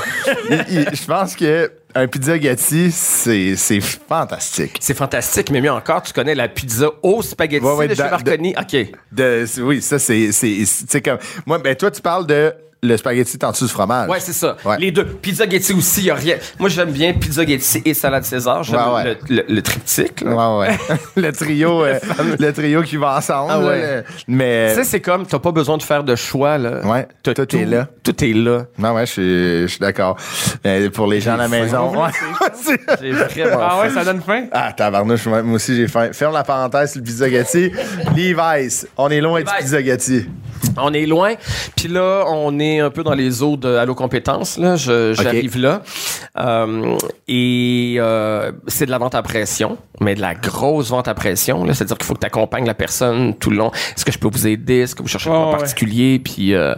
Je 0.69 1.05
pense 1.05 1.35
que 1.35 1.71
un 1.95 2.07
pizza 2.07 2.37
Gatti, 2.37 2.91
c'est, 2.91 3.55
c'est 3.55 3.81
fantastique. 3.81 4.77
C'est 4.79 4.93
fantastique, 4.93 5.49
mais 5.49 5.61
mieux 5.61 5.71
encore, 5.71 6.03
tu 6.03 6.13
connais 6.13 6.35
la 6.35 6.47
pizza 6.47 6.91
au 7.01 7.21
spaghetti 7.21 7.65
de 7.65 7.95
chez 7.95 8.03
Marconi. 8.03 8.55
OK. 8.59 8.91
De, 9.11 9.45
oui, 9.61 9.81
ça, 9.81 9.97
c'est, 9.97 10.31
c'est, 10.31 10.65
c'est 10.65 11.01
comme... 11.01 11.17
Moi, 11.45 11.57
ben, 11.57 11.75
toi, 11.75 11.89
tu 11.89 12.01
parles 12.01 12.27
de 12.27 12.53
le 12.81 12.95
spaghetti 12.95 13.37
en 13.43 13.51
dessous 13.51 13.65
du 13.65 13.71
fromage. 13.71 14.09
Ouais, 14.09 14.19
c'est 14.19 14.33
ça. 14.33 14.55
Les 14.79 14.91
deux. 14.91 15.05
Pizza 15.05 15.47
Getty 15.49 15.73
aussi, 15.73 16.03
y 16.03 16.11
a 16.11 16.15
rien. 16.15 16.37
Moi, 16.57 16.69
j'aime 16.69 16.91
bien 16.91 17.13
pizza 17.13 17.45
Getty 17.45 17.81
et 17.85 17.93
salade 17.93 18.23
César. 18.23 18.63
J'aime 18.63 18.79
le, 19.29 19.43
le, 19.47 19.61
triptyque. 19.61 20.23
Ouais, 20.25 20.33
ouais. 20.33 20.77
le 21.15 21.31
trio, 21.31 21.83
euh, 21.83 21.99
le 22.39 22.51
trio 22.53 22.81
qui 22.83 22.97
va 22.97 23.17
ensemble. 23.17 23.51
Ah 23.53 23.59
ouais. 23.59 24.03
Mais. 24.27 24.69
Tu 24.69 24.75
sais, 24.75 24.83
c'est 24.85 25.01
comme, 25.01 25.25
t'as 25.25 25.39
pas 25.39 25.51
besoin 25.51 25.77
de 25.77 25.83
faire 25.83 26.03
de 26.03 26.15
choix, 26.15 26.57
là. 26.57 26.85
Ouais. 26.85 27.07
Tout, 27.23 27.31
est 27.31 27.65
là. 27.65 27.87
Tout 28.03 28.23
est 28.23 28.33
là. 28.33 28.65
Non, 28.77 28.93
ouais, 28.93 29.05
je 29.05 29.65
suis 29.67 29.79
d'accord. 29.79 30.17
pour 30.93 31.07
les 31.07 31.19
gens 31.19 31.33
à 31.33 31.37
la 31.37 31.47
maison. 31.47 31.91
Ouais. 32.01 32.09
j'ai 33.01 33.11
vraiment. 33.11 33.59
Ah 33.61 33.81
ouais, 33.81 33.89
ça 33.89 34.05
donne 34.05 34.21
faim? 34.21 34.45
Ah, 34.51 34.71
tabarnouche, 34.71 35.25
moi 35.25 35.41
aussi, 35.53 35.75
j'ai 35.75 35.87
faim. 35.87 36.09
Ferme 36.13 36.33
la 36.33 36.43
parenthèse 36.43 36.91
sur 36.91 37.01
le 37.01 37.05
pizza 37.05 37.29
Getty. 37.29 37.71
Levi's, 38.15 38.87
on 38.97 39.09
est 39.09 39.21
loin 39.21 39.41
du 39.41 39.45
pizza 39.59 39.83
Getty. 39.83 40.27
On 40.77 40.93
est 40.93 41.05
loin. 41.05 41.33
Puis 41.75 41.87
là, 41.87 42.25
on 42.27 42.57
est 42.59 42.68
un 42.77 42.89
peu 42.91 43.03
dans 43.03 43.13
les 43.13 43.41
eaux 43.41 43.57
de 43.57 43.75
Allo 43.75 43.95
Compétences. 43.95 44.57
Là. 44.57 44.75
j'arrive 44.75 45.57
là. 45.57 45.81
Euh, 46.37 46.97
et 47.27 47.95
euh, 47.97 48.51
c'est 48.67 48.85
de 48.85 48.91
la 48.91 48.97
vente 48.97 49.15
à 49.15 49.23
pression, 49.23 49.77
mais 49.99 50.15
de 50.15 50.21
la 50.21 50.35
grosse 50.35 50.89
vente 50.89 51.07
à 51.07 51.13
pression. 51.13 51.63
Là. 51.63 51.73
C'est-à-dire 51.73 51.97
qu'il 51.97 52.05
faut 52.05 52.13
que 52.13 52.19
tu 52.19 52.27
accompagnes 52.27 52.65
la 52.65 52.73
personne 52.73 53.33
tout 53.35 53.49
le 53.49 53.57
long. 53.57 53.71
Est-ce 53.71 54.05
que 54.05 54.11
je 54.11 54.19
peux 54.19 54.29
vous 54.29 54.47
aider? 54.47 54.81
Est-ce 54.81 54.95
que 54.95 55.01
vous 55.01 55.07
cherchez 55.07 55.29
un 55.29 55.51
particulier? 55.51 56.19
Puis 56.19 56.53
euh, 56.53 56.75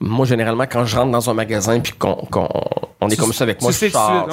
moi, 0.00 0.26
généralement, 0.26 0.64
quand 0.70 0.84
je 0.84 0.96
rentre 0.96 1.10
dans 1.10 1.28
un 1.28 1.34
magasin 1.34 1.80
puis 1.80 1.92
qu'on, 1.92 2.26
on 3.00 3.08
est 3.08 3.16
comme 3.16 3.32
ça 3.32 3.44
avec 3.44 3.60
moi, 3.60 3.72
je 3.72 3.88
sors. 3.88 4.28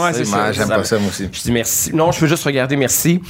j'aime 0.52 0.68
pas 0.70 0.84
ça, 0.84 1.00
moi 1.00 1.10
aussi. 1.10 1.28
Je 1.32 1.42
dis 1.42 1.52
merci. 1.52 1.96
Non, 1.96 2.12
je 2.12 2.20
veux 2.20 2.28
juste 2.28 2.44
regarder 2.44 2.76
merci. 2.76 3.22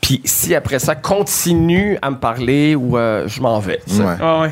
Puis 0.00 0.20
si 0.24 0.54
après 0.54 0.78
ça 0.78 0.94
continue 0.94 1.98
à 2.02 2.10
me 2.10 2.16
parler 2.16 2.74
ou 2.74 2.96
je 2.96 3.40
m'en 3.40 3.58
vais. 3.58 3.80
Ouais. 3.88 4.40
ouais. 4.40 4.50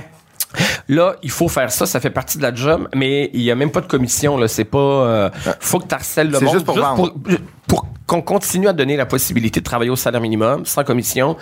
Là, 0.88 1.16
il 1.22 1.30
faut 1.30 1.48
faire 1.48 1.70
ça, 1.70 1.86
ça 1.86 2.00
fait 2.00 2.10
partie 2.10 2.38
de 2.38 2.42
la 2.42 2.54
job, 2.54 2.88
mais 2.94 3.30
il 3.34 3.42
y 3.42 3.50
a 3.50 3.54
même 3.54 3.70
pas 3.70 3.80
de 3.80 3.86
commission. 3.86 4.36
Là, 4.36 4.48
c'est 4.48 4.64
pas. 4.64 4.78
Euh, 4.78 5.30
faut 5.60 5.78
que 5.78 5.88
tu 5.88 5.94
harcèles 5.94 6.30
le 6.30 6.40
monde. 6.40 6.52
Juste 6.52 6.64
pour 6.64 7.14
Pour, 7.66 7.86
qu'on 8.06 8.22
continue 8.22 8.68
à 8.68 8.72
donner 8.72 8.96
la 8.96 9.04
possibilité 9.04 9.60
de 9.60 9.64
travailler 9.64 9.90
au 9.90 9.96
salaire 9.96 10.22
minimum, 10.22 10.64
sans 10.64 10.82
commission, 10.82 11.36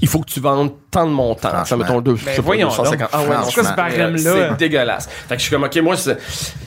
il 0.00 0.08
faut 0.08 0.20
que 0.20 0.30
tu 0.30 0.40
vendes 0.40 0.72
tant 0.90 1.06
de 1.06 1.12
montants. 1.12 1.64
Ça 1.66 1.76
mettons 1.76 2.00
deux, 2.00 2.16
mais 2.24 2.38
voyons 2.38 2.68
250. 2.68 3.10
Ah 3.12 3.22
ouais, 3.22 3.36
ce 3.50 4.18
C'est 4.18 4.56
dégueulasse. 4.56 5.06
Fait 5.28 5.34
que 5.34 5.40
je 5.40 5.46
suis 5.46 5.54
comme, 5.54 5.64
OK, 5.64 5.76
moi, 5.82 5.94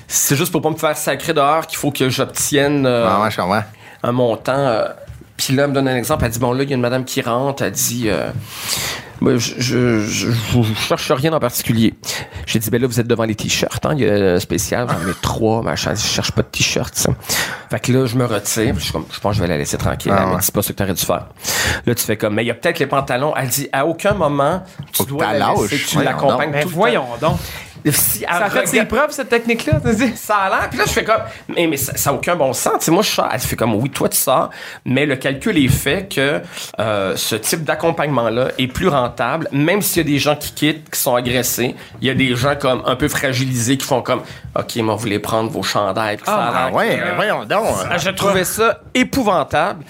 c'est 0.08 0.36
juste 0.36 0.52
pour 0.52 0.62
pas 0.62 0.70
me 0.70 0.76
faire 0.76 0.96
sacrer 0.96 1.34
dehors 1.34 1.66
qu'il 1.66 1.80
faut 1.80 1.90
que 1.90 2.10
j'obtienne 2.10 2.86
euh, 2.86 3.08
ah 3.10 3.48
ouais, 3.48 3.62
un 4.04 4.12
montant. 4.12 4.54
Euh, 4.56 4.88
puis 5.40 5.56
là, 5.56 5.64
elle 5.64 5.70
me 5.70 5.74
donne 5.74 5.88
un 5.88 5.96
exemple. 5.96 6.26
Elle 6.26 6.32
dit, 6.32 6.40
bon, 6.40 6.52
là, 6.52 6.64
il 6.64 6.70
y 6.70 6.74
a 6.74 6.76
une 6.76 6.82
madame 6.82 7.06
qui 7.06 7.22
rentre. 7.22 7.64
Elle 7.64 7.72
dit, 7.72 8.10
je, 9.22 9.54
je, 9.58 10.02
je, 10.02 10.74
cherche 10.76 11.12
rien 11.12 11.32
en 11.32 11.40
particulier. 11.40 11.94
J'ai 12.46 12.60
dit, 12.60 12.70
ben 12.70 12.82
là, 12.82 12.88
vous 12.88 13.00
êtes 13.00 13.08
devant 13.08 13.24
les 13.24 13.36
t-shirts, 13.36 13.86
hein, 13.86 13.94
il 13.98 14.06
y 14.06 14.10
a 14.10 14.34
un 14.34 14.40
spécial, 14.40 14.88
j'en 14.90 15.10
ai 15.10 15.14
trois, 15.22 15.62
machin, 15.62 15.94
je 15.96 16.02
cherche 16.02 16.32
pas 16.32 16.42
de 16.42 16.48
t-shirts, 16.48 16.96
ça. 16.96 17.12
Fait 17.70 17.80
que 17.80 17.92
là, 17.92 18.06
je 18.06 18.16
me 18.18 18.26
retire, 18.26 18.76
je, 18.78 18.92
comme, 18.92 19.06
je 19.10 19.20
pense 19.20 19.32
que 19.32 19.38
je 19.38 19.42
vais 19.42 19.48
la 19.48 19.58
laisser 19.58 19.78
tranquille, 19.78 20.14
ah, 20.16 20.38
c'est 20.42 20.54
pas 20.54 20.62
ce 20.62 20.72
que 20.72 20.78
t'aurais 20.78 20.94
dû 20.94 21.06
faire. 21.06 21.28
Là, 21.86 21.96
tu 21.96 22.04
fais 22.04 22.18
comme, 22.18 22.36
mais 22.36 22.44
il 22.44 22.48
y 22.48 22.52
a 22.52 22.56
peut-être 22.56 22.80
les 22.80 22.88
pantalons. 22.88 23.34
Elle 23.36 23.50
dit, 23.50 23.70
à 23.72 23.86
aucun 23.86 24.14
moment, 24.14 24.64
tu 24.92 25.06
dois 25.06 25.34
la 25.34 25.54
laisser, 25.54 25.78
tu 25.78 26.04
l'accompagnes 26.04 26.66
voyons 26.66 27.06
donc. 27.22 27.38
Si 27.86 28.20
ça 28.20 28.46
a 28.46 28.50
fait 28.50 28.68
ses 28.68 28.86
preuves, 28.86 29.12
cette 29.12 29.30
technique-là. 29.30 29.80
Ça 30.16 30.36
a 30.36 30.50
l'air. 30.50 30.70
Puis 30.70 30.80
là, 30.80 30.86
je 30.88 30.92
fais 30.92 31.04
comme, 31.04 31.22
mais, 31.48 31.68
mais 31.68 31.78
ça 31.78 32.12
n'a 32.12 32.18
aucun 32.18 32.36
bon 32.36 32.54
sens. 32.54 32.82
sais 32.82 32.92
moi, 32.92 33.04
je 33.04 33.10
sors. 33.10 33.30
Elle 33.32 33.40
fait 33.40 33.56
comme, 33.56 33.76
oui, 33.76 33.90
toi, 33.90 34.10
tu 34.10 34.18
sors. 34.18 34.50
Mais 34.86 35.06
le 35.06 35.16
calcul 35.16 35.58
est 35.58 35.68
fait 35.68 36.14
que 36.14 36.42
euh, 36.80 37.16
ce 37.16 37.36
type 37.36 37.64
d'accompagnement-là 37.64 38.50
est 38.58 38.68
plus 38.68 38.88
rentable, 38.88 39.48
même 39.52 39.82
s'il 39.82 40.04
y 40.04 40.06
a 40.06 40.12
des 40.12 40.20
gens 40.20 40.36
qui 40.36 40.54
quittent, 40.54 40.90
qui 40.90 41.00
sont 41.00 41.16
agressés. 41.16 41.76
Il 42.02 42.08
y 42.08 42.12
a 42.12 42.14
des 42.14 42.36
gens 42.36 42.56
comme 42.60 42.84
un 42.86 42.96
peu 42.96 43.08
fragilisés 43.08 43.78
qui 43.78 43.86
font 43.86 44.02
comme, 44.02 44.22
OK, 44.58 44.76
moi, 44.78 44.96
vous 44.96 45.02
voulez 45.02 45.20
prendre 45.20 45.50
vos 45.50 45.64
chandails. 45.64 46.18
ah, 46.28 46.70
ouais, 46.74 46.98
mais 46.98 47.16
voyons 47.16 47.46
donc. 47.46 47.66
Hein. 47.90 47.98
Je 47.98 48.10
trouvais 48.10 48.44
ça 48.44 48.82
épouvantable. 48.94 49.84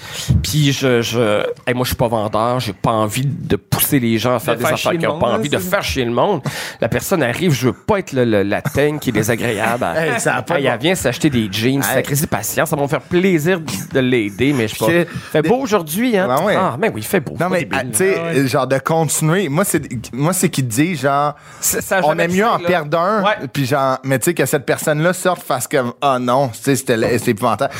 Puis 0.43 0.71
je, 0.71 1.01
je 1.01 1.43
moi, 1.73 1.83
je 1.83 1.89
suis 1.89 1.95
pas 1.95 2.07
vendeur. 2.07 2.59
J'ai 2.59 2.73
pas 2.73 2.91
envie 2.91 3.25
de 3.25 3.55
pousser 3.55 3.99
les 3.99 4.17
gens 4.17 4.35
à 4.35 4.39
faire 4.39 4.55
des 4.55 4.65
affaires 4.65 4.91
qui 4.91 4.97
n'ont 4.99 5.19
pas 5.19 5.27
envie 5.27 5.49
de 5.49 5.57
faire 5.57 5.83
chier 5.83 6.05
le 6.05 6.11
monde. 6.11 6.41
La 6.81 6.89
personne 6.89 7.23
arrive, 7.23 7.51
je 7.53 7.67
veux 7.67 7.73
pas 7.89 7.99
être 7.99 8.13
le, 8.13 8.43
la 8.43 8.61
teigne 8.61 8.99
qui 8.99 9.09
est 9.09 9.13
désagréable. 9.13 9.85
hey, 9.95 10.19
ça 10.19 10.45
elle 10.49 10.77
vient 10.79 10.95
s'acheter 10.95 11.29
des 11.29 11.49
jeans. 11.51 11.81
Hey. 11.81 12.05
Sacré 12.05 12.15
patience. 12.29 12.69
Ça 12.69 12.75
va 12.75 12.83
me 12.83 12.87
faire 12.87 13.01
plaisir 13.01 13.59
de 13.59 13.99
l'aider, 13.99 14.53
mais 14.53 14.67
je 14.67 14.75
sais 14.75 15.05
pas. 15.05 15.11
Fait 15.31 15.41
beau 15.41 15.55
aujourd'hui, 15.55 16.15
hein? 16.17 16.27
Ben 16.27 16.43
ouais. 16.43 16.55
Ah, 16.55 16.77
mais 16.79 16.89
oui, 16.89 17.01
il 17.01 17.07
fait 17.07 17.19
beau. 17.19 17.35
Non, 17.39 17.49
mais, 17.49 17.67
tu 17.67 17.97
sais, 17.97 18.47
genre 18.47 18.67
de 18.67 18.77
continuer. 18.77 19.49
Moi, 19.49 19.63
c'est, 19.63 19.81
moi, 20.13 20.33
c'est 20.33 20.49
qu'il 20.49 20.67
dit, 20.67 20.95
genre, 20.95 21.35
on 22.03 22.19
est 22.19 22.27
mieux 22.27 22.45
en 22.45 22.59
perdre 22.59 22.99
un. 22.99 23.23
Puis 23.51 23.65
genre, 23.65 23.97
mais 24.03 24.19
tu 24.19 24.25
sais, 24.25 24.33
que 24.33 24.45
cette 24.45 24.65
personne-là 24.65 25.13
sorte 25.13 25.41
fasse 25.41 25.67
comme, 25.67 25.93
oh 26.01 26.17
non, 26.19 26.49
tu 26.49 26.59
sais, 26.61 26.75
c'était, 26.75 27.17
c'est 27.17 27.31
épouvantable. 27.31 27.73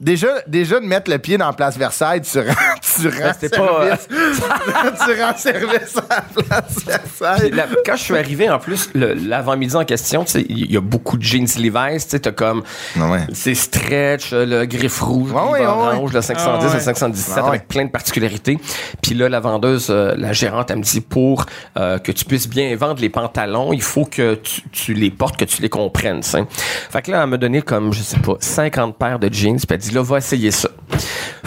Déjà, 0.00 0.28
déjà 0.46 0.80
de 0.80 0.86
mettre 0.86 1.10
le 1.10 1.18
pied 1.18 1.38
dans 1.38 1.46
la 1.46 1.52
place 1.52 1.76
Versailles, 1.76 2.22
tu 2.22 2.38
rends, 2.38 2.44
tu 2.80 3.08
rends 3.08 3.32
service. 3.38 3.50
Pas, 3.50 3.98
tu 5.06 5.22
rends 5.22 5.36
service 5.36 5.96
à 5.96 6.14
la 6.16 6.42
place 6.42 6.84
Versailles. 6.84 7.52
quand 7.86 7.96
je 7.96 8.02
suis 8.02 8.16
arrivé, 8.16 8.50
en 8.50 8.58
plus, 8.58 8.90
l'avant-midi 9.28 9.76
en 9.76 9.84
question, 9.84 10.24
il 10.48 10.72
y 10.72 10.76
a 10.76 10.80
beaucoup 10.80 11.16
de 11.16 11.22
jeans 11.22 11.46
Levi's, 11.58 12.04
tu 12.04 12.10
sais, 12.10 12.20
t'as 12.20 12.32
comme, 12.32 12.62
ah 12.98 13.18
c'est 13.32 13.54
stretch, 13.54 14.32
le 14.32 14.64
griffe 14.64 15.00
rouge, 15.00 15.32
ouais, 15.32 15.66
orange, 15.66 16.12
le 16.12 16.20
510, 16.20 16.68
ah 16.70 16.74
le 16.74 16.80
517, 16.80 17.44
avec 17.44 17.68
plein 17.68 17.84
de 17.84 17.90
particularités. 17.90 18.58
Puis 19.02 19.14
là, 19.14 19.28
la 19.28 19.40
vendeuse, 19.40 19.88
euh, 19.90 20.14
la 20.16 20.32
gérante, 20.32 20.70
elle 20.70 20.78
me 20.78 20.82
dit, 20.82 21.00
pour 21.00 21.46
euh, 21.76 21.98
que 21.98 22.12
tu 22.12 22.24
puisses 22.24 22.48
bien 22.48 22.74
vendre 22.76 23.00
les 23.00 23.08
pantalons, 23.08 23.72
il 23.72 23.82
faut 23.82 24.04
que 24.04 24.34
tu, 24.34 24.62
tu 24.72 24.94
les 24.94 25.10
portes, 25.10 25.36
que 25.36 25.44
tu 25.44 25.62
les 25.62 25.68
comprennes, 25.68 26.20
t'sais. 26.20 26.44
Fait 26.90 27.02
que 27.02 27.10
là, 27.10 27.22
elle 27.22 27.30
m'a 27.30 27.36
donné 27.36 27.62
comme, 27.62 27.92
je 27.92 28.02
sais 28.02 28.18
pas, 28.18 28.36
50 28.40 28.96
paires 28.96 29.18
de 29.18 29.32
jeans, 29.32 29.56
puis 29.56 29.66
elle 29.70 29.78
dit, 29.78 29.90
là, 29.90 30.02
va 30.02 30.18
essayer 30.18 30.50
ça. 30.50 30.68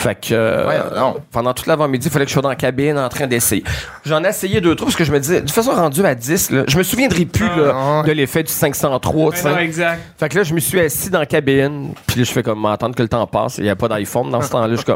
Fait 0.02 0.16
que 0.16 0.34
euh, 0.34 1.12
pendant 1.32 1.54
toute 1.54 1.68
l'avant-midi, 1.68 2.08
il 2.08 2.12
fallait 2.12 2.26
que 2.26 2.30
je 2.30 2.34
sois 2.34 2.42
dans 2.42 2.50
la 2.50 2.56
cabine 2.56 2.98
en 2.98 3.08
train 3.08 3.28
d'essayer. 3.28 3.64
J'en 4.04 4.24
ai 4.24 4.30
essayé 4.30 4.60
deux, 4.60 4.74
trois 4.74 4.88
parce 4.88 4.96
que 4.96 5.04
je 5.04 5.12
me 5.12 5.20
disais, 5.20 5.42
de 5.42 5.46
toute 5.46 5.52
façon, 5.52 5.74
rendu 5.74 6.04
à 6.04 6.16
10, 6.16 6.50
là, 6.50 6.64
je 6.68 6.76
me 6.76 6.82
souviendrai 6.82 7.26
plus 7.26 7.46
ah, 7.46 8.02
de 8.04 8.12
l'effet 8.12 8.42
du 8.42 8.52
503. 8.52 9.32
Non, 9.44 9.58
exact. 9.60 10.02
Fait 10.18 10.30
que 10.30 10.40
là, 10.40 10.44
je 10.44 10.56
me 10.56 10.60
suis 10.60 10.80
assis 10.80 11.12
dans 11.12 11.20
la 11.20 11.28
cabine, 11.28 11.94
puis 12.08 12.18
là, 12.18 12.24
je 12.24 12.32
fais 12.32 12.42
comme 12.42 12.66
attendre 12.66 12.96
que 12.96 13.04
le 13.04 13.10
temps 13.10 13.28
passe. 13.28 13.60
Il 13.60 13.64
n'y 13.66 13.70
a 13.70 13.76
pas 13.76 13.90
d'iPhone 13.90 14.32
dans 14.32 14.42
ce 14.42 14.50
temps-là. 14.52 14.76
Je, 14.76 14.92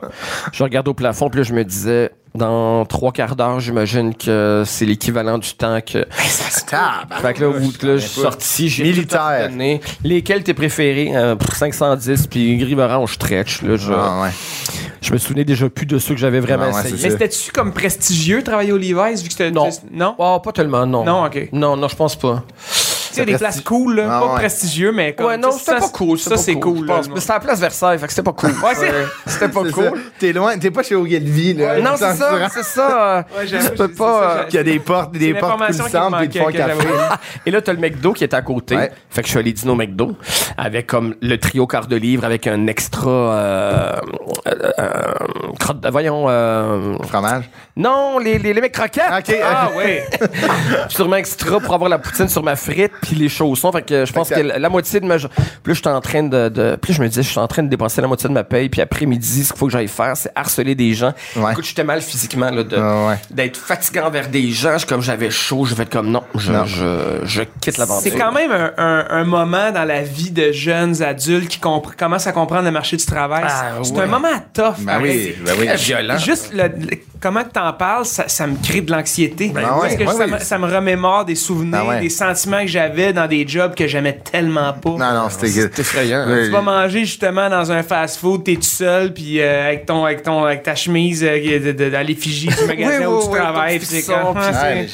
je 0.51 0.64
regarde 0.64 0.88
au 0.88 0.95
plafond, 0.95 1.30
puis 1.30 1.41
là, 1.41 1.43
je 1.43 1.53
me 1.53 1.64
disais, 1.64 2.10
dans 2.36 2.86
trois 2.86 3.12
quarts 3.12 3.36
d'heure, 3.36 3.60
j'imagine 3.60 4.14
que 4.14 4.64
c'est 4.66 4.86
l'équivalent 4.86 5.38
du 5.38 5.53
temps 5.53 5.80
que. 5.82 6.06
fait 7.22 7.34
que 7.34 7.41
là, 7.41 7.49
au 7.49 7.53
bout 7.53 7.78
de 7.78 7.88
là, 7.88 7.97
je 7.97 8.08
suis 8.08 8.22
sorti, 8.22 8.70
j'ai 8.70 8.84
Militaire. 8.84 9.49
Donné. 9.49 9.82
Lesquels 10.03 10.43
t'es 10.43 10.53
préféré 10.53 11.12
euh, 11.16 11.36
pour 11.36 11.53
510 11.53 12.28
puis 12.28 12.58
gris 12.58 12.76
orange 12.76 13.14
stretch 13.14 13.62
là, 13.62 13.78
je, 13.78 13.91
ah, 13.93 14.24
ouais. 14.24 14.30
Je 15.06 15.14
me 15.14 15.18
souvenais 15.20 15.45
déjà 15.45 15.70
plus 15.70 15.86
de 15.86 15.99
ceux 15.99 16.16
que 16.16 16.20
j'avais 16.20 16.39
vraiment 16.39 16.72
ah, 16.74 16.82
essayé. 16.82 16.97
Mais 17.03 17.10
c'était-tu 17.12 17.51
comme 17.51 17.72
prestigieux 17.72 18.41
travailler 18.41 18.72
au 18.72 18.78
Levi's 18.78 19.22
vu 19.22 19.28
que 19.28 19.34
c'était 19.34 19.51
non. 19.51 19.70
non? 19.91 20.16
Oh, 20.18 20.39
pas 20.43 20.51
tellement 20.51 20.86
non. 20.88 21.06
Non 21.06 21.26
ok. 21.26 21.49
Non 21.51 21.78
non 21.78 21.88
je 21.88 21.95
pense 21.95 22.16
pas 22.16 22.43
sais, 23.16 23.26
des 23.26 23.38
places 23.38 23.61
cool, 23.61 23.95
là, 23.95 24.07
ah, 24.09 24.22
pas 24.22 24.36
prestigieux, 24.36 24.91
mais 24.91 25.13
comme. 25.13 25.28
Ouais, 25.28 25.38
non, 25.38 25.51
c'était 25.51 25.80
pas 25.80 25.89
cool. 25.89 26.18
Ça, 26.20 26.38
c'est 26.38 26.55
cool. 26.55 26.88
mais 26.88 27.20
c'était 27.20 27.34
la 27.34 27.39
place 27.39 27.59
Versailles, 27.59 27.99
fait 27.99 28.07
que 28.07 28.13
c'était 28.13 28.24
pas 28.24 28.34
cool. 28.34 28.51
Ouais, 28.51 28.91
c'était 29.26 29.49
pas 29.49 29.63
cool. 29.72 29.99
T'es 30.20 30.34
loin, 30.34 30.57
t'es 30.57 30.72
pas 30.72 30.84
chez 30.84 30.95
Ogilvy, 30.95 31.53
là. 31.53 31.80
Non, 31.80 31.91
c'est 31.95 32.13
ça, 32.16 32.49
c'est 32.53 32.63
ça. 32.63 33.26
Je 33.45 33.70
peux 33.70 33.89
pas. 33.89 34.45
Qu'il 34.45 34.55
y 34.55 34.59
a 34.59 34.63
des 34.63 34.80
portes, 34.80 35.11
des 35.13 35.34
portes 35.34 35.59
coulissantes, 35.59 36.16
puis 36.30 36.39
font 36.39 36.51
café. 36.51 36.88
Et 37.45 37.51
là, 37.51 37.61
t'as 37.61 37.74
le 37.74 37.80
McDo 37.80 38.13
qui 38.13 38.24
est 38.24 38.34
à 38.34 38.41
côté. 38.41 38.78
Fait 39.09 39.22
que 39.22 39.28
je 39.28 39.32
suis 39.32 39.39
allé 39.39 39.53
dîner 39.53 39.72
au 39.72 39.76
McDo 39.76 40.16
avec 40.57 40.88
comme 40.88 41.16
le 41.22 41.38
trio 41.38 41.68
quart 41.68 41.88
de 41.88 41.95
livre 41.95 42.26
avec 42.26 42.47
un 42.47 42.68
extra. 42.68 43.09
Euh, 43.09 43.99
voyons. 45.91 46.28
Fromage? 47.03 47.49
Non, 47.78 48.20
les, 48.20 48.39
les, 48.39 48.53
les 48.53 48.61
mecs 48.61 48.72
croquettes. 48.72 49.03
Ah, 49.43 49.70
oui. 49.76 49.99
Sûrement 50.89 51.18
extra 51.18 51.59
pour 51.59 51.74
avoir 51.74 51.89
la 51.89 51.99
poutine 51.99 52.28
sur 52.28 52.43
ma 52.43 52.55
frite 52.55 52.91
puis 53.06 53.16
les 53.16 53.30
chaussons. 53.30 53.72
Fait 53.72 53.82
que 53.82 54.06
je 54.06 54.14
pense 54.14 54.30
que 54.30 54.39
la, 54.39 54.70
moitié 54.70 54.99
de 54.99 55.06
ma. 55.06 55.16
Plus 55.64 55.76
j'étais 55.76 55.89
en 55.89 56.01
train 56.01 56.24
de, 56.24 56.49
de, 56.49 56.76
Plus 56.76 56.93
je 56.93 57.01
me 57.01 57.08
disais, 57.08 57.24
je 57.24 57.30
suis 57.30 57.39
en 57.39 57.47
train 57.47 57.64
de 57.64 57.70
dépenser 57.70 58.01
la 58.01 58.08
moitié 58.08 58.30
de 58.30 58.34
ma 58.34 58.43
paye. 58.43 58.70
Puis 58.70 58.82
après-midi, 58.82 59.43
ce 59.43 59.51
qu'il 59.51 59.60
faut 59.60 59.68
que 59.68 59.72
j'aille 59.72 59.88
faire, 59.88 60.18
c'est 60.18 60.32
harceler 60.36 60.76
des 60.76 60.93
gens. 60.93 61.14
Écoute, 61.51 61.66
j'étais 61.66 61.84
mal 61.84 62.01
physiquement, 62.01 62.49
là, 62.49 62.64
d'être 63.30 63.58
fatigant 63.58 64.08
envers 64.08 64.30
des 64.30 64.51
gens. 64.51 64.78
comme 64.88 65.01
j'avais 65.01 65.30
chaud, 65.30 65.66
je 65.66 65.76
vais 65.76 65.84
être 65.84 65.91
comme 65.91 66.10
non, 66.10 66.24
je, 66.36 66.51
je, 66.66 67.20
je, 67.24 67.43
quitte 67.62 67.78
l'aventure. 67.78 68.12
C'est 68.12 68.18
quand 68.18 68.32
même 68.32 68.51
un, 68.51 69.06
un, 69.10 69.24
moment 69.24 69.72
dans 69.72 69.84
la 69.84 70.01
vie 70.01 70.32
de 70.32 70.51
jeunes 70.51 71.01
adultes 71.01 71.47
qui 71.49 71.60
commencent 71.60 72.28
à 72.28 72.32
comprendre 72.32 72.64
le 72.64 72.72
marché 72.72 72.97
du 72.97 73.06
travail. 73.06 73.43
Ah, 73.47 73.80
c'est 73.84 73.97
un 73.99 74.06
moment 74.06 74.28
tough. 74.53 74.76
Ben 74.80 74.99
oui, 75.01 75.36
ben 75.45 75.53
oui. 75.60 75.68
violent. 75.78 76.18
Juste 76.18 76.51
le, 76.53 76.70
comment 77.20 77.43
tu 77.43 77.60
en 77.60 77.74
parles, 77.74 78.06
ça, 78.06 78.28
ça, 78.28 78.47
me 78.47 78.56
crée 78.62 78.82
de 78.82 78.91
l'anxiété. 78.91 79.49
Ben 79.49 79.62
parce 79.62 79.95
que 79.95 80.06
ça, 80.06 80.28
me, 80.28 80.39
ça, 80.39 80.58
me 80.58 80.68
remémore 80.68 81.26
des 81.26 81.36
souvenirs, 81.36 81.99
des 81.99 82.10
sentiments 82.10 82.62
que 82.62 82.68
j'avais 82.68 82.95
dans 83.14 83.28
des 83.28 83.48
jobs 83.48 83.76
que 83.76 83.88
j'aimais 83.88 84.20
tellement 84.32 84.74
pas. 84.74 84.91
Non, 84.91 85.14
non, 85.14 85.30
c'était 85.30 85.82
effrayant. 85.82 86.26
Hein. 86.28 86.43
Tu 86.46 86.52
vas 86.52 86.62
manger 86.62 87.06
justement 87.06 87.50
dans 87.50 87.72
un 87.72 87.84
fast-food, 87.84 88.43
t'es 88.43 88.56
tout 88.56 88.62
seul, 88.64 89.14
puis 89.14 89.41
euh, 89.41 89.68
avec, 89.68 89.86
ton, 89.86 90.06
avec, 90.06 90.24
ton, 90.24 90.43
avec 90.43 90.64
ta 90.64 90.76
chemise 90.76 91.24
euh, 91.24 91.96
à 91.96 92.04
l'effigie 92.04 92.48
du 92.48 92.66
magasin 92.68 93.08
où 93.08 93.24
tu 93.24 93.30
travailles. 93.30 93.80
Puis 93.80 94.06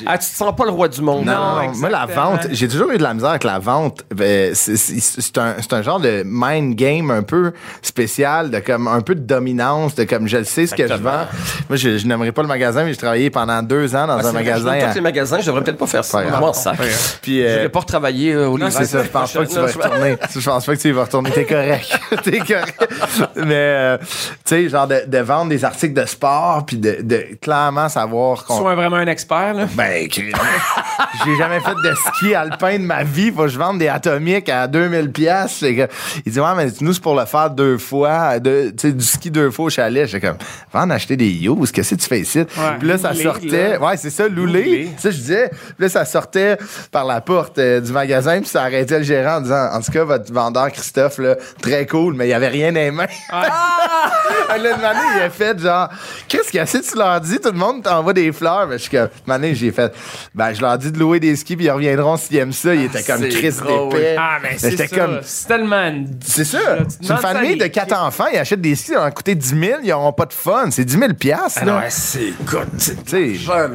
ah, 0.05 0.17
tu 0.17 0.29
te 0.29 0.35
sens 0.35 0.55
pas 0.55 0.65
le 0.65 0.71
roi 0.71 0.87
du 0.87 1.01
monde. 1.01 1.25
Non, 1.25 1.71
moi, 1.75 1.89
la 1.89 2.05
vente, 2.05 2.47
j'ai 2.51 2.67
toujours 2.67 2.91
eu 2.91 2.97
de 2.97 3.03
la 3.03 3.13
misère 3.13 3.29
avec 3.29 3.43
la 3.43 3.59
vente. 3.59 4.03
Ben, 4.13 4.53
c'est 4.53 5.37
un, 5.37 5.55
un 5.71 5.81
genre 5.81 5.99
de 5.99 6.23
mind 6.25 6.75
game 6.75 7.11
un 7.11 7.23
peu 7.23 7.53
spécial, 7.81 8.49
de 8.51 8.59
comme 8.59 8.87
un 8.87 9.01
peu 9.01 9.15
de 9.15 9.21
dominance, 9.21 9.95
de 9.95 10.03
comme 10.03 10.27
je 10.27 10.37
le 10.37 10.43
sais 10.43 10.67
ce 10.67 10.75
que 10.75 10.87
je 10.87 10.93
vends. 10.93 11.25
Moi, 11.69 11.77
je, 11.77 11.97
je 11.97 12.07
n'aimerais 12.07 12.31
pas 12.31 12.41
le 12.41 12.47
magasin, 12.47 12.83
mais 12.83 12.91
j'ai 12.91 12.97
travaillé 12.97 13.29
pendant 13.29 13.61
deux 13.63 13.95
ans 13.95 14.07
dans 14.07 14.17
ah, 14.17 14.27
un 14.27 14.31
magasin. 14.31 14.79
Dans 14.79 14.87
tous 14.89 14.95
les 14.95 15.01
magasins, 15.01 15.39
je 15.39 15.45
devrais 15.45 15.63
peut-être 15.63 15.77
pas 15.77 15.87
faire 15.87 16.05
ça. 16.05 16.23
ça. 16.53 16.73
Puis, 17.21 17.43
euh, 17.43 17.57
je 17.57 17.59
vais 17.63 17.69
pas 17.81 17.85
travailler 17.85 18.33
euh, 18.33 18.47
au 18.47 18.57
Non, 18.57 18.69
c'est 18.69 18.85
ça. 18.85 19.03
Je 19.03 19.09
pense 19.09 19.33
pas 19.33 19.45
que 19.45 19.49
tu 19.49 19.55
vas 19.55 19.65
retourner. 19.67 20.17
Je 20.33 20.49
pense 20.49 20.65
pas 20.65 20.75
que 20.75 20.81
tu 20.81 20.91
vas 20.91 21.03
retourner. 21.03 21.31
T'es 21.31 21.45
correct. 21.45 21.99
T'es 22.23 22.39
correct. 22.39 22.87
Mais, 23.35 23.53
euh, 23.53 23.97
tu 23.97 24.07
sais, 24.45 24.69
genre 24.69 24.87
de, 24.87 25.03
de, 25.07 25.17
vendre 25.19 25.49
des 25.49 25.63
articles 25.63 25.93
de 25.93 26.05
sport 26.05 26.65
puis 26.65 26.77
de, 26.77 26.97
de 27.01 27.25
clairement 27.41 27.89
savoir 27.89 28.45
qu'on. 28.45 28.57
Sois 28.57 28.75
vraiment 28.75 28.97
un 28.97 29.07
expert, 29.07 29.53
là. 29.53 29.67
Ben, 29.73 30.07
j'ai 30.11 31.35
jamais 31.37 31.59
fait 31.59 31.75
de 31.83 31.93
ski 31.95 32.35
alpin 32.35 32.77
de 32.79 32.83
ma 32.83 33.03
vie. 33.03 33.31
Faut 33.31 33.43
que 33.43 33.47
je 33.47 33.57
vende 33.57 33.79
des 33.79 33.87
atomiques 33.87 34.49
à 34.49 34.67
2000 34.67 35.11
pièces. 35.11 35.61
Il 35.61 35.87
dit, 36.31 36.39
ouais, 36.39 36.55
mais 36.55 36.67
nous, 36.81 36.93
c'est 36.93 37.01
pour 37.01 37.15
le 37.15 37.25
faire 37.25 37.49
deux 37.49 37.77
fois. 37.77 38.39
Tu 38.39 38.71
sais, 38.77 38.91
du 38.91 39.05
ski 39.05 39.31
deux 39.31 39.51
fois 39.51 39.65
au 39.65 39.69
chalet. 39.69 40.07
J'ai 40.07 40.19
comme, 40.19 40.37
va 40.73 40.81
en 40.81 40.89
acheter 40.89 41.17
des 41.17 41.29
yous. 41.29 41.65
Qu'est-ce 41.73 41.95
que 41.95 42.01
tu 42.01 42.07
fais 42.07 42.19
ici? 42.21 42.39
Ouais, 42.39 42.45
puis 42.79 42.87
là, 42.87 42.97
ça 42.97 43.13
sortait. 43.13 43.77
Ouais, 43.77 43.97
c'est 43.97 44.09
ça, 44.09 44.27
loulé. 44.27 44.89
Ça, 44.97 45.11
je 45.11 45.17
disais. 45.17 45.49
Puis 45.49 45.75
là, 45.79 45.89
ça 45.89 46.05
sortait 46.05 46.57
par 46.91 47.05
la 47.05 47.21
porte 47.21 47.57
euh, 47.57 47.70
du 47.79 47.91
magasin, 47.91 48.39
puis 48.39 48.49
ça 48.49 48.63
arrêtait 48.63 48.99
le 48.99 49.03
gérant 49.03 49.37
en 49.37 49.41
disant 49.41 49.69
En 49.73 49.81
tout 49.81 49.91
cas, 49.91 50.03
votre 50.03 50.33
vendeur 50.33 50.71
Christophe, 50.71 51.19
là, 51.19 51.35
très 51.61 51.85
cool, 51.85 52.15
mais 52.15 52.25
il 52.25 52.29
n'y 52.29 52.33
avait 52.33 52.47
rien 52.47 52.71
dans 52.71 52.79
les 52.79 52.91
mains. 52.91 53.05
Ah! 53.29 54.11
là, 54.57 54.77
il 55.17 55.21
a 55.21 55.29
fait 55.29 55.57
genre 55.59 55.89
Qu'est-ce 56.27 56.49
qu'il 56.49 56.57
y 56.57 56.59
a 56.59 56.65
si 56.65 56.81
tu 56.81 56.97
leur 56.97 57.19
dis, 57.21 57.39
tout 57.39 57.51
le 57.51 57.57
monde 57.57 57.83
t'envoie 57.83 58.13
des 58.13 58.31
fleurs. 58.31 58.67
Mais 58.67 58.77
je 58.77 58.83
suis 58.83 58.91
comme 58.91 59.09
Mané, 59.25 59.55
j'ai 59.55 59.71
fait 59.71 59.93
Ben, 60.33 60.53
je 60.53 60.61
leur 60.61 60.77
dis 60.77 60.91
de 60.91 60.99
louer 60.99 61.19
des 61.19 61.35
skis, 61.35 61.55
puis 61.55 61.65
ils 61.65 61.71
reviendront 61.71 62.17
s'ils 62.17 62.37
aiment 62.37 62.53
ça. 62.53 62.73
Il 62.73 62.85
était 62.85 63.03
comme 63.03 63.21
Chris 63.27 63.51
d'épée. 63.51 64.15
Ah, 64.17 64.37
mais 64.41 64.57
c'est 64.57 64.77
ça. 64.77 64.87
Comme... 64.87 65.19
C'est 65.23 65.47
tellement. 65.47 65.91
C'est 66.23 66.45
ça. 66.45 66.59
C'est 66.87 67.09
une 67.09 67.17
famille 67.17 67.57
de 67.57 67.67
quatre 67.67 67.97
enfants, 67.97 68.25
ils 68.31 68.37
achètent 68.37 68.61
des 68.61 68.75
skis, 68.75 68.91
ils 68.91 68.97
vont 68.97 69.11
coûter 69.11 69.35
10 69.35 69.47
000, 69.47 69.79
ils 69.83 69.89
n'auront 69.89 70.13
pas 70.13 70.25
de 70.25 70.33
fun. 70.33 70.69
C'est 70.71 70.85
10 70.85 70.97
000 70.97 71.11
ah, 71.33 71.65
là. 71.65 71.77
Ouais, 71.77 71.85
c'est 71.89 72.33
good. 72.45 72.67
Tu 72.77 72.95
sais. 73.05 73.33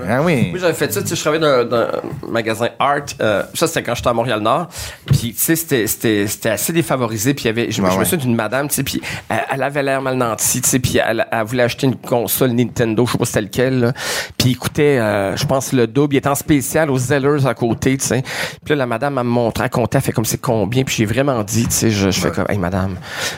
Ah 0.09 0.22
oui. 0.22 0.51
Moi, 0.51 0.59
j'avais 0.59 0.74
fait 0.74 0.92
ça, 0.92 1.03
tu 1.03 1.09
sais, 1.09 1.16
je 1.16 1.20
travaillais 1.20 1.64
dans, 1.64 1.76
un 1.76 2.30
magasin 2.30 2.68
art. 2.78 3.01
Euh, 3.20 3.42
ça, 3.55 3.66
c'était 3.66 3.82
quand 3.87 3.95
j'étais 3.95 4.09
à 4.09 4.12
Montréal-Nord. 4.12 4.68
Puis, 5.07 5.32
tu 5.32 5.34
sais, 5.37 5.57
c'était, 5.57 5.87
c'était, 5.87 6.26
c'était 6.26 6.51
assez 6.51 6.72
défavorisé. 6.72 7.34
Puis, 7.34 7.45
il 7.45 7.47
y 7.47 7.51
avait, 7.51 7.70
je, 7.70 7.80
me 7.80 7.89
souviens 7.91 8.18
d'une 8.18 8.34
madame, 8.34 8.68
tu 8.68 8.74
sais, 8.74 8.82
puis 8.82 9.01
elle, 9.28 9.62
avait 9.62 9.82
l'air 9.82 10.03
mal 10.03 10.16
nantie, 10.16 10.61
tu 10.61 10.68
sais, 10.68 10.78
puis 10.78 10.99
elle, 10.99 11.26
elle, 11.30 11.45
voulait 11.45 11.62
acheter 11.62 11.87
une 11.87 11.97
console 11.97 12.51
Nintendo, 12.51 13.07
je 13.07 13.12
sais 13.12 13.18
pas 13.18 13.24
c'était 13.24 13.43
lequel, 13.43 13.80
là. 13.80 13.93
Puis, 14.37 14.51
il 14.51 14.57
coûtait, 14.57 14.99
euh, 14.99 15.37
je 15.37 15.47
pense, 15.47 15.72
le 15.72 15.87
double. 15.87 16.14
Il 16.14 16.18
était 16.18 16.28
en 16.28 16.34
spécial 16.34 16.91
aux 16.91 16.99
Zellers 16.99 17.47
à 17.47 17.55
côté, 17.55 17.97
tu 17.97 18.05
sais. 18.05 18.22
Puis 18.22 18.70
là, 18.70 18.76
la 18.76 18.87
madame, 18.87 19.18
elle 19.18 19.24
me 19.24 19.30
montrait, 19.30 19.64
elle 19.64 19.70
comptait, 19.70 19.99
elle 19.99 20.05
fait 20.05 20.12
comme 20.12 20.24
c'est 20.24 20.41
combien? 20.41 20.82
Puis, 20.84 20.97
j'ai 20.97 21.07
vraiment 21.07 21.43
dit, 21.43 21.66
tu 21.66 21.72
sais, 21.72 21.91
je, 21.91 22.11
je 22.11 22.20
fais 22.20 22.30
comme, 22.30 22.47
hey, 22.49 22.59
madame, 22.59 22.97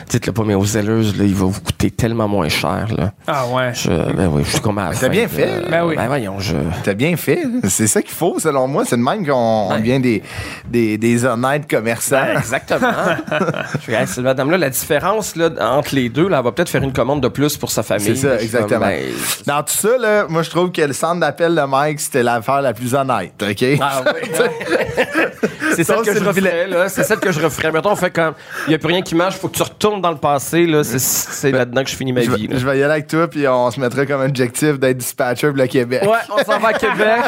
dites-le 0.09 0.33
pas, 0.33 0.43
mais 0.43 0.55
aux 0.55 0.65
Zellers, 0.65 1.13
là, 1.17 1.23
il 1.23 1.35
va 1.35 1.45
vous 1.45 1.61
coûter 1.61 1.91
tellement 1.91 2.27
moins 2.27 2.49
cher, 2.49 2.87
là. 2.97 3.13
Ah 3.27 3.45
ouais. 3.47 3.73
Je, 3.73 3.89
ben 3.89 4.27
oui, 4.31 4.43
je 4.43 4.51
suis 4.51 4.61
comme 4.61 4.77
à 4.77 4.91
T'as 4.93 5.09
bien 5.09 5.27
fait. 5.27 5.69
ben 5.69 5.85
oui. 5.85 5.95
Ben 5.95 6.07
voyons, 6.07 6.39
je. 6.39 6.55
T'as 6.83 6.93
bien 6.93 7.15
fait. 7.15 7.43
C'est 7.67 7.87
ça 7.87 8.01
qu'il 8.01 8.13
faut, 8.13 8.39
selon 8.39 8.67
moi. 8.67 8.83
C'est 8.85 8.97
de 8.97 9.01
même 9.01 9.25
qu'on 9.25 9.69
ben. 9.69 9.81
vient 9.81 9.99
des, 9.99 10.23
des, 10.67 10.97
des 10.97 11.25
honnêtes 11.25 11.69
commerçants. 11.69 12.21
Ben, 12.21 12.37
exactement. 12.37 12.91
je 13.87 14.05
cette 14.05 14.23
madame-là, 14.23 14.57
la 14.57 14.69
différence 14.69 15.35
là, 15.35 15.49
entre 15.59 15.95
les 15.95 16.09
deux, 16.09 16.27
là, 16.27 16.37
elle 16.39 16.43
va 16.43 16.51
peut-être 16.51 16.69
faire 16.69 16.83
une 16.83 16.93
commande 16.93 17.21
de 17.21 17.27
plus 17.27 17.57
pour 17.57 17.71
sa 17.71 17.83
famille. 17.83 18.15
C'est 18.15 18.27
ça, 18.27 18.41
exactement. 18.41 18.79
ben, 18.79 19.01
Dans 19.45 19.63
tout 19.63 19.73
ça, 19.73 19.97
là, 19.97 20.25
moi, 20.29 20.43
je 20.43 20.49
trouve 20.49 20.71
que 20.71 20.81
le 20.81 20.93
centre 20.93 21.19
d'appel 21.19 21.55
de 21.55 21.61
Mike, 21.61 21.99
c'était 21.99 22.23
l'affaire 22.23 22.61
la 22.61 22.73
plus 22.73 22.93
honnête, 22.93 23.33
OK? 23.41 23.65
Ah 23.81 24.03
oui. 24.05 24.29
c'est 25.75 25.83
Ça, 25.83 25.95
celle 26.03 26.13
que 26.13 26.19
je 26.19 26.23
referais, 26.25 26.67
là. 26.67 26.89
C'est 26.89 27.03
celle 27.03 27.19
que 27.19 27.31
je 27.31 27.39
referais. 27.39 27.71
Mettons, 27.71 27.91
on 27.91 27.95
fait 27.95 28.11
quand 28.11 28.33
il 28.67 28.69
n'y 28.69 28.75
a 28.75 28.77
plus 28.77 28.87
rien 28.87 29.01
qui 29.01 29.15
marche, 29.15 29.35
faut 29.37 29.47
que 29.47 29.55
tu 29.57 29.63
retournes 29.63 30.01
dans 30.01 30.11
le 30.11 30.17
passé, 30.17 30.65
là. 30.65 30.83
C'est, 30.83 30.99
c'est 30.99 31.51
là-dedans 31.51 31.83
que 31.83 31.89
je 31.89 31.95
finis 31.95 32.13
ma 32.13 32.21
Je 32.21 32.31
vie, 32.31 32.47
je 32.51 32.65
vais 32.65 32.79
y 32.79 32.83
aller 32.83 32.93
avec 32.93 33.07
toi, 33.07 33.27
puis 33.27 33.47
on 33.47 33.69
se 33.71 33.79
mettrait 33.79 34.05
comme 34.05 34.21
objectif 34.21 34.79
d'être 34.79 34.97
dispatcher 34.97 35.47
pour 35.47 35.57
le 35.57 35.67
Québec. 35.67 36.01
Ouais, 36.03 36.17
on 36.29 36.37
s'en 36.43 36.59
va 36.59 36.69
à 36.69 36.73
Québec. 36.73 37.23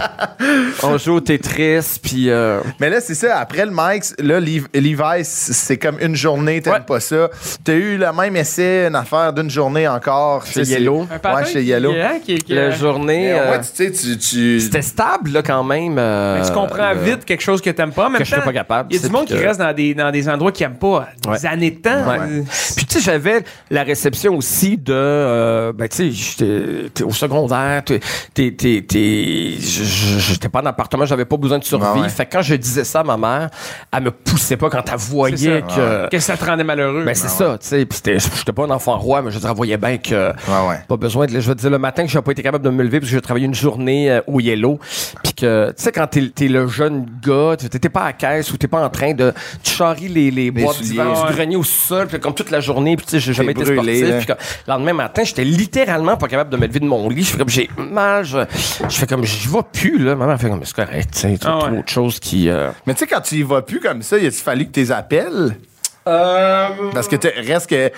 on 0.82 0.98
joue 0.98 1.14
au 1.14 1.20
Tetris, 1.20 1.98
puis 2.02 2.30
euh, 2.30 2.60
Mais 2.80 2.90
là, 2.90 3.00
c'est 3.00 3.14
ça. 3.14 3.38
Après 3.38 3.64
le 3.64 3.72
Mike's, 3.74 4.14
là, 4.18 4.40
Lev- 4.40 4.66
Levi's, 4.74 5.28
c'est 5.28 5.76
comme 5.76 5.96
une 6.00 6.16
journée, 6.16 6.60
t'aimes 6.60 6.74
Ouais. 6.74 6.80
pas 6.80 7.00
ça. 7.00 7.28
T'as 7.64 7.72
eu 7.74 7.96
le 7.96 8.12
même 8.12 8.36
essai, 8.36 8.86
une 8.88 8.94
affaire 8.96 9.32
d'une 9.32 9.50
journée 9.50 9.86
encore. 9.88 10.46
Chez 10.46 10.62
Yellow. 10.62 11.06
Un 11.24 11.34
Ouais, 11.34 11.44
chez 11.46 11.62
Yellow. 11.62 11.92
Qui, 11.92 12.00
hein, 12.00 12.18
qui- 12.24 12.38
qui- 12.38 12.54
la 12.54 12.70
journée. 12.70 13.32
Moins, 13.32 13.42
euh, 13.42 13.58
tu 13.58 13.84
sais, 13.86 13.90
tu. 13.92 14.18
tu- 14.18 14.60
c'était 14.60 14.82
stable, 14.82 15.30
là, 15.32 15.42
quand 15.42 15.64
même. 15.64 15.96
euh, 15.98 16.38
mais 16.40 16.46
tu 16.46 16.52
comprends 16.52 16.94
vite 16.94 17.24
quelque 17.24 17.42
chose 17.42 17.60
que 17.60 17.70
t'aimes 17.80 17.92
pas. 17.92 18.06
En 18.06 18.10
même 18.10 18.18
que 18.18 18.24
je 18.24 18.34
temps, 18.34 18.42
pas 18.42 18.52
capable, 18.52 18.88
Il 18.92 18.96
y 19.00 19.04
a 19.04 19.06
du 19.06 19.12
monde 19.12 19.26
qui 19.26 19.34
reste 19.34 19.58
dans 19.60 19.72
des, 19.72 19.94
dans 19.94 20.10
des 20.10 20.28
endroits 20.28 20.52
qu'ils 20.52 20.66
aiment 20.66 20.74
pas 20.78 21.08
des 21.22 21.28
Ouais. 21.30 21.46
années 21.46 21.70
de 21.70 21.78
temps. 21.80 22.08
Ouais. 22.08 22.42
Puis 22.76 22.86
tu 22.86 22.94
sais, 22.94 23.00
j'avais 23.00 23.42
la 23.70 23.82
réception 23.82 24.34
aussi 24.36 24.76
de, 24.76 24.92
euh, 24.92 25.72
ben 25.72 25.88
tu 25.88 26.12
sais, 26.14 27.02
au 27.04 27.10
secondaire, 27.12 27.82
t'es, 27.84 28.00
t'es, 28.34 28.82
j'étais 29.58 30.48
pas 30.48 30.60
en 30.62 30.66
appartement, 30.66 31.04
j'avais 31.06 31.24
pas 31.24 31.36
besoin 31.36 31.58
de 31.58 31.64
survivre. 31.64 31.94
Ouais, 31.96 32.02
ouais. 32.02 32.08
Fait 32.08 32.26
que 32.26 32.32
quand 32.32 32.42
je 32.42 32.54
disais 32.54 32.84
ça 32.84 33.00
à 33.00 33.04
ma 33.04 33.16
mère, 33.16 33.50
elle 33.92 34.02
me 34.04 34.10
poussait 34.10 34.56
pas 34.56 34.68
quand 34.70 34.82
elle 34.90 34.98
voyait 34.98 35.60
ça. 35.68 35.76
que. 35.76 36.08
Que 36.10 36.18
ça 36.18 36.36
te 36.36 36.44
rendait 36.44 36.64
malheureux? 36.64 37.04
Ben 37.04 37.14
c'est 37.14 37.28
ça, 37.28 37.56
tu 37.60 37.66
sais. 37.66 37.86
Puis 37.86 38.00
j'étais 38.04 38.52
pas 38.52 38.64
un 38.64 38.70
enfant 38.70 38.98
roi, 38.98 39.22
mais 39.22 39.30
je 39.30 39.38
voyait 39.50 39.76
bien 39.76 39.98
que 39.98 40.30
Ouais, 40.30 40.68
ouais. 40.68 40.80
pas 40.88 40.96
besoin 40.96 41.26
de. 41.26 41.40
Je 41.40 41.48
veux 41.48 41.54
dire, 41.54 41.70
le 41.70 41.78
matin 41.78 42.04
que 42.04 42.10
j'ai 42.10 42.20
pas 42.20 42.32
été 42.32 42.42
capable 42.42 42.64
de 42.64 42.70
me 42.70 42.82
lever 42.82 43.00
parce 43.00 43.10
que 43.10 43.16
j'ai 43.16 43.20
travaillé 43.22 43.46
une 43.46 43.54
journée 43.54 44.10
euh, 44.10 44.20
au 44.26 44.40
Yellow, 44.40 44.78
puis 45.22 45.32
que 45.34 45.68
tu 45.70 45.82
sais 45.82 45.92
quand 45.92 46.06
t'es, 46.06 46.28
t'es 46.34 46.48
le 46.48 46.66
jeune 46.68 47.06
gars, 47.24 47.56
tu- 47.58 47.68
t'es 47.78 47.88
pas 47.88 48.04
à 48.04 48.12
caisse 48.12 48.52
ou 48.52 48.56
t'es 48.56 48.68
pas 48.68 48.84
en 48.84 48.90
train 48.90 49.12
de 49.14 49.32
tu 49.62 49.72
charries 49.74 50.08
les 50.08 50.30
les 50.30 50.50
boîtes 50.50 50.76
souliers. 50.76 50.88
d'hiver 50.90 51.26
du 51.26 51.32
grenier 51.34 51.56
au 51.56 51.62
sol, 51.64 52.06
puis 52.08 52.18
comme 52.20 52.34
toute 52.34 52.50
la 52.50 52.60
journée, 52.60 52.96
puis 52.96 53.06
tu 53.06 53.12
sais 53.12 53.20
j'ai 53.20 53.32
jamais 53.32 53.52
été 53.52 53.62
brûlé, 53.64 53.98
sportif, 54.06 54.26
puis 54.26 54.34
le 54.66 54.72
lendemain 54.72 54.92
matin 54.92 55.22
j'étais 55.24 55.44
littéralement 55.44 56.16
pas 56.16 56.28
capable 56.28 56.50
de 56.50 56.56
me 56.56 56.66
lever 56.66 56.80
de 56.80 56.86
mon 56.86 57.08
lit. 57.08 57.22
Je 57.24 57.30
fais 57.30 57.38
comme 57.38 57.48
j'ai 57.48 57.70
mal, 57.76 58.24
je, 58.24 58.38
je 58.88 58.96
fais 58.96 59.06
comme 59.06 59.24
j'y 59.24 59.48
vais 59.48 59.58
plus 59.72 59.98
là. 59.98 60.14
Maman 60.16 60.36
fait 60.38 60.48
comme 60.48 60.64
c'est 60.64 60.74
correct, 60.76 61.10
tu 61.12 61.18
sais, 61.20 61.38
Ah 61.44 61.70
ouais. 61.70 61.78
autre 61.78 61.88
chose 61.90 62.18
qui. 62.20 62.48
euh, 62.48 62.70
Mais 62.86 62.94
tu 62.94 63.00
sais, 63.00 63.06
quand 63.06 63.20
tu 63.20 63.36
y 63.36 63.42
vas 63.42 63.62
plus 63.62 63.80
comme 63.80 64.02
ça, 64.02 64.18
il 64.18 64.26
a 64.26 64.30
fallu 64.30 64.66
que 64.66 64.72
tu 64.72 64.80
les 64.80 64.92
appelles? 64.92 65.56
Parce 66.04 67.08
que 67.08 67.16
t'es- 67.16 67.34
reste 67.40 67.68
que. 67.68 67.90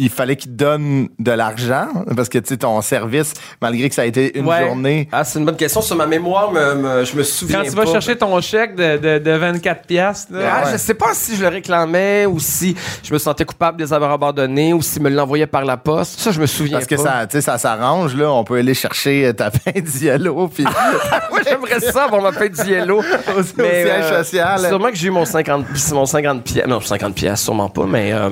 Il 0.00 0.10
fallait 0.10 0.36
qu'ils 0.36 0.50
te 0.52 0.56
donnent 0.56 1.08
de 1.18 1.30
l'argent 1.30 1.86
parce 2.16 2.28
que 2.28 2.38
tu 2.38 2.48
sais 2.48 2.56
ton 2.56 2.80
service 2.80 3.34
malgré 3.60 3.88
que 3.88 3.94
ça 3.94 4.02
a 4.02 4.06
été 4.06 4.36
une 4.38 4.46
Ouais. 4.46 4.66
journée 4.66 5.08
Ah, 5.12 5.22
c'est 5.24 5.38
une 5.38 5.44
bonne 5.44 5.56
question. 5.56 5.80
Sur 5.82 5.96
ma 5.96 6.06
mémoire, 6.06 6.50
me, 6.50 6.74
me- 6.74 7.04
je 7.04 7.14
me 7.16 7.22
souviens 7.22 7.62
Quand 7.62 7.68
tu 7.70 7.76
vas 7.76 7.86
chercher 7.86 8.16
ton 8.16 8.40
chèque 8.40 8.74
de, 8.74 8.96
de, 8.96 9.18
de 9.18 9.30
24 9.32 9.86
piastres, 9.86 10.32
là, 10.32 10.38
Ah, 10.52 10.64
Ouais. 10.64 10.72
Je 10.72 10.76
sais 10.78 10.94
pas 10.94 11.12
si 11.14 11.36
je 11.36 11.42
le 11.42 11.48
réclamais 11.48 12.26
ou 12.26 12.38
si 12.40 12.74
je 13.02 13.12
me 13.12 13.18
sentais 13.18 13.44
coupable 13.44 13.78
de 13.78 13.84
les 13.84 13.92
avoir 13.92 14.10
abandonnés 14.12 14.72
ou 14.72 14.82
s'ils 14.82 15.02
me 15.02 15.10
l'envoyaient 15.10 15.46
par 15.46 15.64
la 15.64 15.76
poste. 15.76 16.18
Ça, 16.20 16.30
je 16.32 16.40
me 16.40 16.46
souviens 16.46 16.78
parce 16.78 16.86
que 16.86 16.96
pas. 16.96 17.02
ça 17.02 17.26
tu 17.26 17.32
sais 17.32 17.40
ça 17.42 17.58
s'arrange 17.58 18.14
là 18.16 18.30
on 18.32 18.44
peut 18.44 18.56
aller 18.56 18.74
chercher 18.74 19.26
euh, 19.26 19.32
ta 19.32 19.50
fin 19.50 19.78
d'yellow 19.80 20.48
puis 20.54 20.64
Moi, 20.64 21.40
j'aimerais 21.46 21.80
ça 21.80 22.04
avoir 22.04 22.22
ma 22.22 22.32
paix 22.32 22.48
de 22.48 22.56
yellow. 22.68 22.98
au, 23.36 23.42
siège 23.42 24.08
social 24.08 24.60
Sûrement 24.66 24.90
que 24.90 24.96
j'ai 24.96 25.08
eu 25.08 25.10
mon 25.10 25.24
50, 25.24 25.66
mon 25.92 26.06
50 26.06 26.42
pièces. 26.44 26.66
Non, 26.66 26.80
50 26.80 27.14
pièces, 27.14 27.42
sûrement 27.42 27.68
pas, 27.68 27.84
mais 27.86 28.12
euh, 28.12 28.30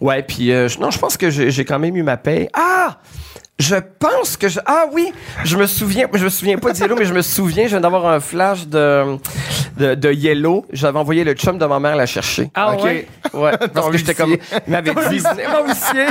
ouais, 0.00 0.22
puis 0.22 0.52
euh, 0.52 0.68
non, 0.80 0.90
je 0.90 0.98
pense 0.98 1.16
que 1.16 1.30
j'ai 1.30 1.64
quand 1.64 1.78
même 1.78 1.96
eu 1.96 2.02
ma 2.02 2.16
paix. 2.16 2.48
Ah! 2.52 2.98
Je 3.58 3.76
pense 3.98 4.36
que 4.36 4.48
je. 4.48 4.60
Ah 4.66 4.84
oui! 4.92 5.12
Je 5.44 5.56
me 5.56 5.66
souviens. 5.66 6.08
Je 6.12 6.24
me 6.24 6.28
souviens 6.28 6.58
pas 6.58 6.72
de 6.72 6.78
Yellow, 6.78 6.96
mais 6.96 7.06
je 7.06 7.14
me 7.14 7.22
souviens, 7.22 7.64
je 7.64 7.70
viens 7.70 7.80
d'avoir 7.80 8.06
un 8.06 8.20
flash 8.20 8.66
de, 8.66 9.16
de, 9.76 9.94
de 9.94 10.12
Yellow. 10.12 10.64
J'avais 10.72 10.98
envoyé 10.98 11.24
le 11.24 11.34
chum 11.34 11.58
de 11.58 11.66
ma 11.66 11.78
mère 11.80 11.96
la 11.96 12.06
chercher. 12.06 12.50
Ah 12.54 12.72
Ok? 12.72 12.82
ouais? 12.84 13.06
Ouais, 13.34 13.52
parce 13.74 13.90
que 13.90 13.96
j'étais 13.98 14.14
comme. 14.14 14.36
Il 14.66 14.72
m'avait 14.72 14.90
dit. 15.08 15.22
Mon 15.50 15.66
huissier. 15.68 16.06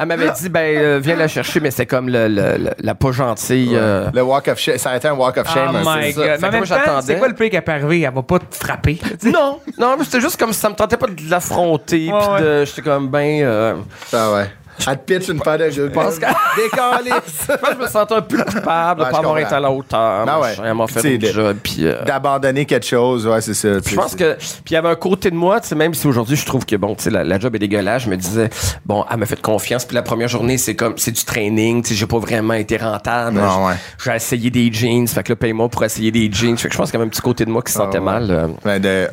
Elle 0.00 0.06
m'avait 0.06 0.30
dit, 0.30 0.48
ben, 0.48 0.76
euh, 0.76 1.00
viens 1.02 1.16
la 1.16 1.28
chercher, 1.28 1.60
mais 1.60 1.70
c'est 1.70 1.86
comme 1.86 2.08
le, 2.08 2.28
le- 2.28 2.56
le- 2.58 2.70
la 2.80 2.94
pas 2.94 3.12
gentille. 3.12 3.70
euh, 3.74 4.08
le 4.12 4.22
walk 4.22 4.48
of 4.48 4.58
shame 4.58 4.78
ça 4.78 4.90
a 4.90 4.96
été 4.96 5.08
un 5.08 5.14
walk 5.14 5.36
of 5.36 5.46
Oh 5.48 5.54
shame 5.54 5.76
un 5.76 5.80
my. 5.80 6.12
Fait 6.12 6.20
Mais 6.20 6.26
que 6.26 6.36
en 6.36 6.40
moi, 6.40 6.50
même 6.50 6.60
temps, 6.60 6.64
j'attendais. 6.66 7.06
c'est 7.06 7.18
quoi 7.18 7.28
le 7.28 7.34
pire 7.34 7.50
qui 7.50 7.60
peut 7.60 7.72
arriver? 7.72 8.00
Elle 8.02 8.12
va 8.14 8.22
pas 8.22 8.38
te 8.38 8.54
frapper. 8.54 8.98
Non, 9.24 9.58
non, 9.78 9.96
mais 9.98 10.04
c'était 10.04 10.20
juste 10.20 10.38
comme 10.38 10.52
ça 10.52 10.68
me 10.68 10.74
tentait 10.74 10.96
pas 10.96 11.06
de 11.06 11.30
l'affronter. 11.30 12.12
Ouais, 12.12 12.18
puis 12.36 12.44
de, 12.44 12.64
j'étais 12.64 12.82
comme 12.82 13.08
ben. 13.08 13.42
euh, 13.42 13.74
Ah 14.12 14.32
ouais 14.32 14.50
elle 14.86 14.98
te 14.98 15.14
pitch 15.14 15.28
une 15.28 15.40
paire 15.40 15.58
de 15.58 15.70
je 15.70 15.82
pense 15.82 16.18
que 16.18 16.26
je 16.26 17.78
me 17.82 17.86
sentais 17.86 18.14
un 18.14 18.22
peu 18.22 18.38
coupable 18.44 19.04
de 19.04 19.10
pas 19.10 19.18
avoir 19.18 19.38
été 19.38 19.54
à 19.54 19.60
la 19.60 19.70
hauteur. 19.70 20.26
Ben 20.26 20.38
ouais. 20.40 20.54
Elle 20.64 20.74
m'a 20.74 20.86
fait 20.86 21.00
Tu 21.00 21.08
sais, 21.08 21.14
un 21.14 21.18
de- 21.18 21.26
job. 21.32 21.56
Puis. 21.62 21.86
euh, 21.86 22.02
d'abandonner 22.04 22.64
quelque 22.66 22.86
chose 22.86 23.26
ouais 23.26 23.40
c'est 23.40 23.54
ça 23.54 23.68
je 23.86 23.94
pense 23.94 24.14
que 24.14 24.34
puis 24.34 24.70
il 24.70 24.74
y 24.74 24.76
avait 24.76 24.88
un 24.88 24.94
côté 24.96 25.30
de 25.30 25.36
moi, 25.36 25.60
tu 25.60 25.68
sais 25.68 25.74
même 25.74 25.94
si 25.94 26.06
aujourd'hui 26.06 26.36
je 26.36 26.44
trouve 26.46 26.64
que 26.66 26.76
bon, 26.76 26.94
tu 26.94 27.04
sais 27.04 27.10
la, 27.10 27.24
la 27.24 27.38
job 27.38 27.54
est 27.54 27.58
dégueulasse, 27.58 28.02
je 28.04 28.10
me 28.10 28.16
disais 28.16 28.50
bon, 28.86 29.04
elle 29.10 29.16
m'a 29.18 29.26
fait 29.26 29.40
confiance 29.40 29.84
puis 29.84 29.94
la 29.94 30.02
première 30.02 30.28
journée 30.28 30.58
c'est 30.58 30.74
comme 30.76 30.94
c'est 30.96 31.12
du 31.12 31.24
training, 31.24 31.82
tu 31.82 31.90
sais 31.90 31.94
j'ai 31.94 32.06
pas 32.06 32.18
vraiment 32.18 32.54
été 32.54 32.76
rentable. 32.76 33.38
Non, 33.38 33.48
J'ai- 33.60 33.66
ouais. 33.66 33.74
J'ai 34.04 34.16
essayé 34.16 34.50
des 34.50 34.72
jeans, 34.72 35.06
fait 35.08 35.22
que 35.22 35.32
là 35.32 35.36
paye-moi 35.36 35.68
pour 35.68 35.84
essayer 35.84 36.10
des 36.10 36.30
jeans, 36.32 36.56
fait 36.56 36.68
que 36.68 36.74
je 36.74 36.78
pense 36.78 36.90
qu'il 36.90 36.98
y 36.98 37.00
avait 37.02 37.06
un 37.06 37.10
petit 37.10 37.22
côté 37.22 37.44
de 37.44 37.50
moi 37.50 37.62
qui 37.62 37.72
se 37.72 37.78
sentait 37.78 37.98
ouais. 37.98 38.04
mal. 38.04 38.30
euh. 38.30 38.48
Ben, 38.64 38.80
Ben, 38.82 39.08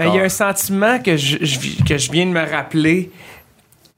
Il 0.00 0.14
y 0.14 0.20
a 0.20 0.22
un 0.24 0.28
sentiment 0.28 0.98
que 0.98 1.16
je, 1.16 1.38
je- 1.40 1.84
que 1.84 1.96
je 1.98 2.10
viens 2.12 2.26
de 2.26 2.30
me 2.30 2.50
rappeler. 2.50 3.10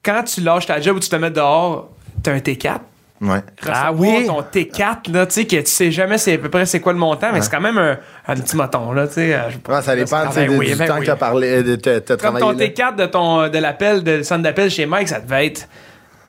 Quand 0.03 0.23
tu 0.23 0.41
lâches 0.41 0.65
ta 0.65 0.79
job 0.79 0.97
ou 0.97 0.99
tu 0.99 1.09
te 1.09 1.15
mets 1.15 1.31
dehors, 1.31 1.89
t'as 2.23 2.31
un 2.33 2.37
T4. 2.37 2.77
ouais 3.21 3.41
Ah 3.67 3.91
oui? 3.93 4.25
Ton 4.25 4.41
T4, 4.41 5.11
là, 5.11 5.25
tu 5.25 5.33
sais, 5.33 5.45
que 5.45 5.57
tu 5.57 5.65
sais 5.65 5.91
jamais 5.91 6.17
c'est 6.17 6.33
à 6.35 6.37
peu 6.37 6.49
près 6.49 6.65
c'est 6.65 6.79
quoi 6.79 6.93
le 6.93 6.99
montant, 6.99 7.27
mais 7.33 7.41
c'est 7.41 7.51
quand 7.51 7.59
même 7.61 7.77
un, 7.77 7.97
un 8.27 8.35
petit 8.35 8.55
moton, 8.55 8.91
là, 8.93 9.07
tu 9.07 9.15
sais. 9.15 9.33
euh. 9.35 9.41
Ouais, 9.67 9.81
ça 9.81 9.95
dépend 9.95 10.23
Ben 10.33 10.49
de- 10.49 10.55
oui, 10.57 10.67
du 10.71 10.75
ben 10.75 10.87
temps 10.87 10.93
oui. 10.95 10.99
que 11.01 11.05
tu 11.05 11.11
as 11.11 11.15
parlé 11.17 11.63
de 11.63 11.75
te 11.75 11.99
Comme 11.99 12.17
travailler 12.17 12.45
ton 12.45 12.51
là. 12.51 12.65
T4 12.91 12.95
de, 12.95 13.05
ton, 13.07 13.47
de 13.49 13.57
l'appel, 13.57 14.03
de 14.03 14.23
centre 14.23 14.43
d'appel 14.43 14.69
chez 14.71 14.85
Mike, 14.85 15.09
ça 15.09 15.19
devait 15.19 15.47
être. 15.47 15.67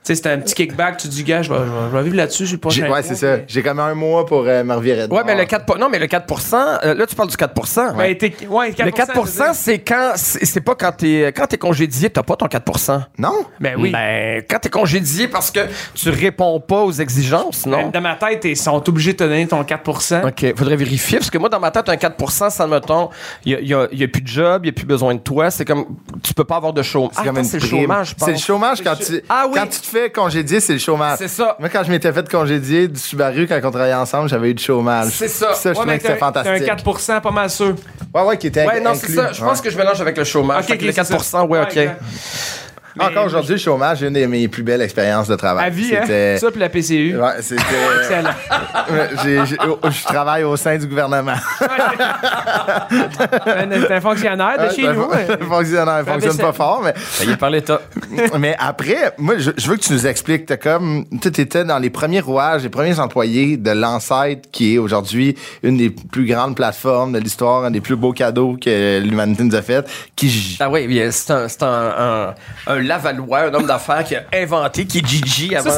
Tu 0.03 0.07
sais, 0.07 0.15
c'était 0.15 0.31
un 0.31 0.39
petit 0.39 0.55
kickback, 0.55 0.97
tu 0.97 1.09
dis, 1.09 1.23
gars, 1.25 1.43
je 1.43 1.53
vais, 1.53 1.59
je 1.59 1.63
vais- 1.65 1.91
je 1.91 1.97
vais 1.99 2.03
vivre 2.05 2.17
là-dessus, 2.17 2.45
je 2.45 2.49
suis 2.49 2.57
pas 2.57 2.71
J'ai- 2.71 2.81
cher. 2.81 2.91
Ouais, 2.91 3.03
c'est 3.03 3.15
ça. 3.17 3.37
J'ai 3.47 3.63
comme 3.63 3.81
un 3.81 3.93
mois 3.95 4.25
pour 4.25 4.45
euh, 4.47 4.65
me 4.65 4.75
revirer 4.75 5.07
de 5.07 5.13
Ouais, 5.13 5.21
mais 5.27 5.35
le 5.37 5.45
4 5.45 5.67
po- 5.67 5.77
non 5.77 5.91
mais 5.91 5.99
le 5.99 6.07
4% 6.07 6.57
euh, 6.85 6.95
là 6.95 7.07
tu 7.07 7.15
parles 7.15 7.29
du 7.29 7.37
4 7.37 7.53
Ben, 7.99 8.17
t'es- 8.17 8.33
ouais, 8.49 8.73
4%, 8.73 8.85
Le 8.87 8.91
4 8.93 9.13
je 9.15 9.21
veux 9.21 9.27
dire. 9.45 9.55
c'est 9.55 9.79
quand 9.81 10.13
c'est 10.17 10.47
c'est 10.47 10.63
pas 10.63 10.75
quand 10.75 10.93
t'es 10.93 11.35
quand 11.37 11.47
t'es 11.47 11.59
congédié, 11.59 12.09
t'as 12.09 12.23
pas 12.23 12.35
ton 12.37 12.47
4% 12.47 13.03
Non? 13.19 13.45
Ben 13.61 13.75
oui. 13.79 13.91
Ben, 13.93 14.43
quand 14.49 14.59
t'es 14.61 14.71
congédié 14.71 15.29
parce 15.29 15.51
que 15.51 15.61
tu 15.95 16.09
réponds 16.09 16.61
pas 16.61 16.81
aux 16.81 16.93
exigences, 16.93 17.67
non? 17.67 17.83
Ben, 17.83 17.91
Dans 17.91 18.01
ma 18.01 18.15
tête, 18.15 18.47
ils 18.47 18.57
sont 18.57 18.83
obligés 18.89 19.13
de 19.13 19.19
te 19.19 19.25
donner 19.25 19.47
ton 19.47 19.63
4% 19.65 20.27
OK, 20.27 20.57
faudrait 20.57 20.77
vérifier, 20.77 21.19
parce 21.19 21.29
que 21.31 21.37
moi, 21.37 21.51
dans 21.51 21.61
ma 21.61 21.71
tête, 21.71 21.91
un 21.91 21.97
4% 21.97 22.49
ça, 22.49 22.67
mettons, 22.67 23.11
il 23.45 23.53
y 23.53 23.55
a, 23.55 23.61
y 23.61 23.75
a- 23.75 23.89
y 23.93 24.03
a 24.03 24.09
plus 24.09 24.23
de 24.23 24.29
job, 24.29 24.63
il 24.65 24.69
y 24.69 24.71
a 24.71 24.73
plus 24.73 24.87
besoin 24.87 25.15
de 25.15 25.21
toi, 25.21 25.51
c'est 25.51 25.67
comme, 25.67 25.85
tu 26.23 26.33
peux 26.33 26.45
pas 26.45 26.57
avoir 26.57 26.73
de 26.73 26.81
chômage. 26.83 27.11
C'est 27.17 27.25
comme 27.25 27.37
une 27.37 27.43
le 27.45 27.59
prime. 27.59 27.61
chômage, 27.83 28.09
je 28.11 28.15
pense. 28.15 28.25
C'est 28.25 28.33
le 28.33 28.39
chômage 28.39 28.83
quand 28.83 28.97
tu, 28.97 29.21
Ah 29.29 29.45
oui. 29.47 29.59
quand 29.59 29.67
tu 29.67 29.81
te 29.81 29.90
congédier, 30.13 30.61
c'est 30.61 30.73
le 30.75 30.79
chômage. 30.79 31.19
C'est 31.19 31.29
ça. 31.29 31.57
Moi, 31.59 31.69
quand 31.69 31.83
je 31.85 31.91
m'étais 31.91 32.13
fait 32.13 32.29
congédier 32.31 32.89
du 32.89 32.99
Subaru, 32.99 33.47
quand 33.47 33.57
on 33.63 33.71
travaillait 33.71 33.95
ensemble, 33.95 34.29
j'avais 34.29 34.51
eu 34.51 34.55
du 34.55 34.63
chômage. 34.63 35.09
C'est 35.13 35.29
ça. 35.29 35.55
Ça, 35.55 35.71
je 35.73 35.79
trouvais 35.79 35.97
que 35.99 36.03
c'était 36.03 36.17
fantastique. 36.19 36.63
un 36.69 36.77
4 36.77 37.21
pas 37.21 37.31
mal 37.31 37.51
sûr. 37.51 37.75
Ouais, 38.15 38.23
ouais, 38.23 38.37
qui 38.39 38.47
était 38.49 38.67
Ouais, 38.67 38.81
non, 38.81 38.95
c'est 38.95 39.11
ça. 39.13 39.33
Je 39.33 39.41
pense 39.43 39.59
Ouais. 39.59 39.65
que 39.65 39.71
je 39.71 39.77
mélange 39.77 40.01
avec 40.01 40.17
le 40.17 40.25
chômage. 40.25 40.65
Ok, 40.65 40.71
Fait 40.71 40.77
que 40.79 40.83
ok, 40.83 40.87
le 40.87 40.93
c'est 40.93 40.97
4 41.13 41.25
ça. 41.25 41.45
ouais, 41.45 41.59
Ouais, 41.59 41.63
OK. 41.63 41.91
Mais- 43.01 43.07
Encore 43.07 43.27
aujourd'hui, 43.27 43.53
le 43.55 43.59
chômage, 43.59 44.03
une 44.03 44.13
de 44.13 44.27
mes 44.27 44.47
plus 44.49 44.63
belles 44.63 44.83
expériences 44.83 45.29
de 45.29 45.37
travail. 45.37 45.67
À 45.67 45.71
vie, 45.71 45.95
hein? 45.97 46.01
C'était- 46.03 46.39
Ça, 46.39 46.51
puis 46.51 46.61
la 46.61 46.69
PCU. 46.69 47.17
Ouais, 47.19 47.31
c'était. 47.41 47.63
Excellent. 48.01 48.31
J'ai- 49.47 49.57
oh, 49.67 49.79
je 49.91 50.05
travaille 50.05 50.45
au 50.45 50.57
sein 50.57 50.77
du 50.79 50.87
gouvernement. 50.87 51.35
T'es 52.91 53.93
un 53.95 54.01
fonctionnaire 54.01 54.57
de 54.69 54.75
chez 54.75 54.87
Ouais, 54.89 54.95
nous. 54.95 55.11
ça- 55.11 55.17
ouais. 55.19 55.39
fonctionnaire, 55.49 56.05
Fait 56.05 56.11
fonctionne 56.13 56.37
pas 56.39 56.53
fort, 56.53 56.81
mais 56.85 56.95
Ça 56.97 57.25
y 57.25 57.31
est, 57.31 57.37
par 57.37 57.51
l'État. 57.51 57.81
mais 58.39 58.55
après, 58.59 59.15
moi, 59.19 59.35
je, 59.39 59.51
je 59.57 59.69
veux 59.69 59.77
que 59.77 59.83
tu 59.83 59.93
nous 59.93 60.07
expliques. 60.07 60.47
T'as 60.47 60.57
comme, 60.57 61.05
tu 61.21 61.29
étais 61.29 61.65
dans 61.65 61.79
les 61.79 61.91
premiers 61.91 62.21
rouages, 62.21 62.63
les 62.63 62.69
premiers 62.69 62.99
employés 62.99 63.57
de 63.57 63.71
l'ancêtre 63.71 64.49
qui 64.51 64.75
est 64.75 64.79
aujourd'hui 64.79 65.37
une 65.63 65.77
des 65.77 65.91
plus 65.91 66.27
grandes 66.27 66.57
plateformes 66.57 67.13
de 67.13 67.19
l'histoire, 67.19 67.65
un 67.65 67.71
des 67.71 67.81
plus 67.81 67.97
beaux 67.97 68.13
cadeaux 68.13 68.57
que 68.63 69.01
l'humanité 69.01 69.43
nous 69.45 69.55
a 69.55 69.63
fait. 69.63 69.87
Qui, 70.17 70.57
Ah 70.61 70.69
oui, 70.71 70.87
bien, 70.87 71.11
c'est 71.11 71.33
un, 71.33 71.49
c'est 71.49 71.63
un, 71.63 71.67
un, 71.99 72.35
un 72.67 72.79
Lavallois, 72.91 73.43
un 73.43 73.55
homme 73.55 73.67
d'affaires 73.67 74.03
qui 74.03 74.17
a 74.17 74.25
inventé, 74.35 74.85
qui 74.85 74.99
est 74.99 75.07
Gigi 75.07 75.55
avant, 75.55 75.71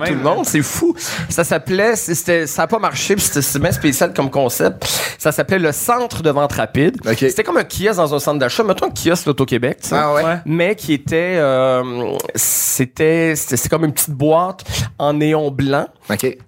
tout 0.00 0.12
le 0.12 0.18
hein. 0.18 0.22
monde. 0.22 0.44
C'est 0.44 0.62
fou. 0.62 0.94
Ça 1.28 1.44
s'appelait, 1.44 1.94
ça 1.94 2.62
a 2.62 2.66
pas 2.66 2.78
marché, 2.80 3.14
puis 3.14 3.24
c'était 3.24 3.58
bien 3.60 3.72
spécial 3.72 4.12
comme 4.12 4.30
concept. 4.30 4.86
Ça 5.18 5.30
s'appelait 5.30 5.58
le 5.58 5.72
Centre 5.72 6.22
de 6.22 6.30
vente 6.30 6.52
rapide. 6.52 6.96
C'était 7.16 7.44
comme 7.44 7.58
un 7.58 7.64
kiosque 7.64 7.96
dans 7.96 8.14
un 8.14 8.18
centre 8.18 8.38
d'achat. 8.38 8.64
Mettons 8.64 8.86
un 8.86 8.90
kiosque 8.90 9.26
l'Auto-Québec, 9.26 9.78
tu 9.82 9.88
sais. 9.88 9.96
Ah 9.96 10.12
ouais. 10.12 10.24
Ouais. 10.24 10.38
Mais 10.46 10.74
qui 10.74 10.92
était, 10.92 11.36
euh, 11.36 12.16
c'était, 12.34 13.34
c'est 13.36 13.68
comme 13.68 13.84
une 13.84 13.92
petite 13.92 14.10
boîte 14.10 14.64
en 14.98 15.12
néon 15.12 15.50
blanc 15.50 15.86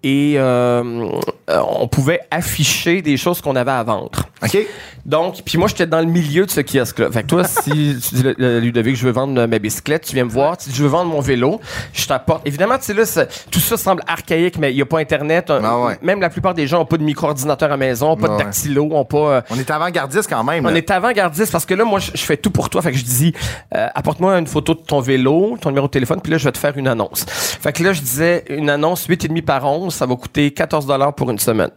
et 0.02 0.34
euh, 0.36 0.82
euh, 1.50 1.60
on 1.68 1.86
pouvait 1.88 2.20
afficher 2.30 3.02
des 3.02 3.16
choses 3.16 3.40
qu'on 3.40 3.56
avait 3.56 3.70
à 3.70 3.82
vendre. 3.82 4.26
OK. 4.42 4.58
Donc, 5.06 5.42
puis 5.44 5.58
moi, 5.58 5.68
j'étais 5.68 5.86
dans 5.86 6.00
le 6.00 6.06
milieu 6.06 6.46
de 6.46 6.50
ce 6.50 6.60
kiosque-là. 6.60 7.10
Fait 7.10 7.22
que 7.22 7.28
toi, 7.28 7.44
si 7.48 7.98
tu 8.08 8.14
dis, 8.14 8.24
Ludovic, 8.38 8.96
je 8.96 9.04
veux 9.06 9.12
vendre 9.12 9.46
ma 9.46 9.58
bicyclette, 9.58 10.04
tu 10.04 10.14
viens 10.14 10.24
me 10.24 10.30
voir. 10.30 10.56
Tu 10.56 10.70
dis, 10.70 10.76
je 10.76 10.82
veux 10.82 10.88
vendre 10.88 11.10
mon 11.10 11.20
vélo, 11.20 11.60
je 11.92 12.06
t'apporte. 12.06 12.46
Évidemment, 12.46 12.78
tu 12.78 12.84
sais, 12.84 12.94
là, 12.94 13.26
tout 13.50 13.60
ça 13.60 13.76
semble 13.76 14.02
archaïque, 14.06 14.58
mais 14.58 14.72
il 14.72 14.76
n'y 14.76 14.82
a 14.82 14.86
pas 14.86 14.98
Internet. 15.00 15.50
Ah 15.50 15.94
même 16.02 16.20
la 16.20 16.30
plupart 16.30 16.54
des 16.54 16.66
gens 16.66 16.78
n'ont 16.78 16.84
pas 16.84 16.96
de 16.98 17.02
micro-ordinateur 17.02 17.72
à 17.72 17.76
maison, 17.76 18.16
pas 18.16 18.28
de 18.28 18.34
Ah 18.34 18.44
dactylo, 18.44 18.88
ont 18.92 19.04
pas. 19.04 19.16
euh, 19.18 19.40
On 19.50 19.58
est 19.58 19.70
avant-gardiste 19.70 20.28
quand 20.28 20.44
même. 20.44 20.64
on 20.66 20.74
est 20.74 20.90
avant-gardiste 20.90 21.50
parce 21.52 21.64
que 21.66 21.74
là, 21.74 21.84
moi, 21.84 21.98
je 21.98 22.10
je 22.20 22.24
fais 22.26 22.36
tout 22.36 22.50
pour 22.50 22.68
toi. 22.68 22.82
Fait 22.82 22.92
que 22.92 22.98
je 22.98 23.04
dis, 23.04 23.32
euh, 23.74 23.86
apporte-moi 23.94 24.38
une 24.38 24.46
photo 24.46 24.74
de 24.74 24.80
ton 24.80 25.00
vélo, 25.00 25.56
ton 25.60 25.70
numéro 25.70 25.86
de 25.86 25.90
téléphone, 25.90 26.20
puis 26.20 26.30
là, 26.30 26.38
je 26.38 26.44
vais 26.44 26.52
te 26.52 26.58
faire 26.58 26.76
une 26.76 26.86
annonce. 26.88 27.24
Fait 27.26 27.72
que 27.72 27.82
là, 27.82 27.92
je 27.92 28.00
disais, 28.00 28.44
une 28.50 28.68
annonce 28.68 29.06
8,5 29.06 29.42
par 29.42 29.64
11, 29.64 29.92
ça 29.94 30.06
va 30.06 30.14
coûter 30.16 30.50
14 30.50 30.86
pour 31.16 31.30
une 31.30 31.38
semaine. 31.38 31.70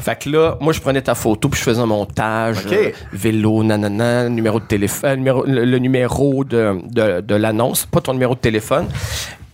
Fait 0.00 0.16
que 0.18 0.30
là, 0.30 0.56
moi, 0.60 0.72
je 0.72 0.80
prenais 0.80 1.02
ta 1.02 1.14
photo, 1.14 1.48
puis 1.48 1.58
je 1.58 1.64
faisais 1.64 1.80
un 1.80 1.86
montage, 1.86 2.59
OK. 2.66 2.72
euh, 2.72 2.90
vélo, 3.12 3.62
nanana, 3.62 4.28
numéro 4.28 4.60
de 4.60 4.64
téléphone, 4.64 5.16
numéro, 5.18 5.44
le, 5.44 5.64
le 5.64 5.78
numéro 5.78 6.44
de, 6.44 6.76
de, 6.90 7.20
de 7.20 7.34
l'annonce, 7.34 7.86
pas 7.86 8.00
ton 8.00 8.12
numéro 8.12 8.34
de 8.34 8.40
téléphone. 8.40 8.86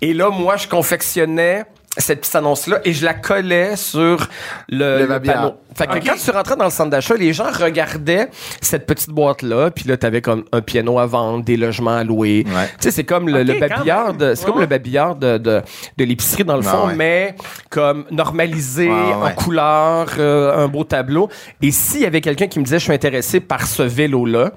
Et 0.02 0.12
là, 0.12 0.30
moi, 0.30 0.56
je 0.56 0.68
confectionnais 0.68 1.64
cette 1.96 2.20
petite 2.20 2.34
annonce-là 2.34 2.80
et 2.84 2.92
je 2.92 3.04
la 3.04 3.14
collais 3.14 3.76
sur 3.76 4.28
le, 4.68 5.06
Le 5.06 5.20
panneau. 5.20 5.54
Fait 5.76 5.86
que 5.86 5.98
quand 6.06 6.14
tu 6.16 6.30
rentrais 6.30 6.56
dans 6.56 6.64
le 6.64 6.70
centre 6.70 6.88
d'achat, 6.88 7.16
les 7.16 7.34
gens 7.34 7.50
regardaient 7.52 8.30
cette 8.62 8.86
petite 8.86 9.10
boîte-là, 9.10 9.70
puis 9.70 9.84
là, 9.86 9.98
t'avais 9.98 10.22
comme 10.22 10.44
un 10.52 10.62
piano 10.62 10.98
à 10.98 11.04
vendre, 11.04 11.44
des 11.44 11.58
logements 11.58 11.96
à 11.96 12.02
louer. 12.02 12.46
Ouais. 12.46 12.66
Tu 12.80 12.84
sais, 12.84 12.90
c'est 12.90 13.04
comme 13.04 13.28
le, 13.28 13.44
babillard, 13.60 14.14
de, 14.14 14.34
c'est 14.34 14.46
Ouais, 14.46 14.52
comme 14.52 14.60
le 14.60 14.66
babillard 14.66 15.16
de, 15.16 15.36
de, 15.36 15.60
de 15.98 16.04
l'épicerie 16.04 16.44
dans 16.44 16.56
le 16.56 16.62
Ah 16.66 16.70
fond, 16.70 16.86
ouais. 16.86 16.94
mais 16.94 17.34
comme 17.68 18.06
normalisé, 18.10 18.88
ouais. 18.88 18.94
en 18.94 19.30
couleur, 19.32 20.06
euh, 20.18 20.64
un 20.64 20.68
beau 20.68 20.84
tableau. 20.84 21.28
Et 21.60 21.70
s'il 21.70 22.00
y 22.00 22.06
avait 22.06 22.22
quelqu'un 22.22 22.46
qui 22.46 22.58
me 22.58 22.64
disait, 22.64 22.78
je 22.78 22.84
suis 22.84 22.94
intéressé 22.94 23.40
par 23.40 23.66
ce 23.66 23.82
vélo-là, 23.82 24.52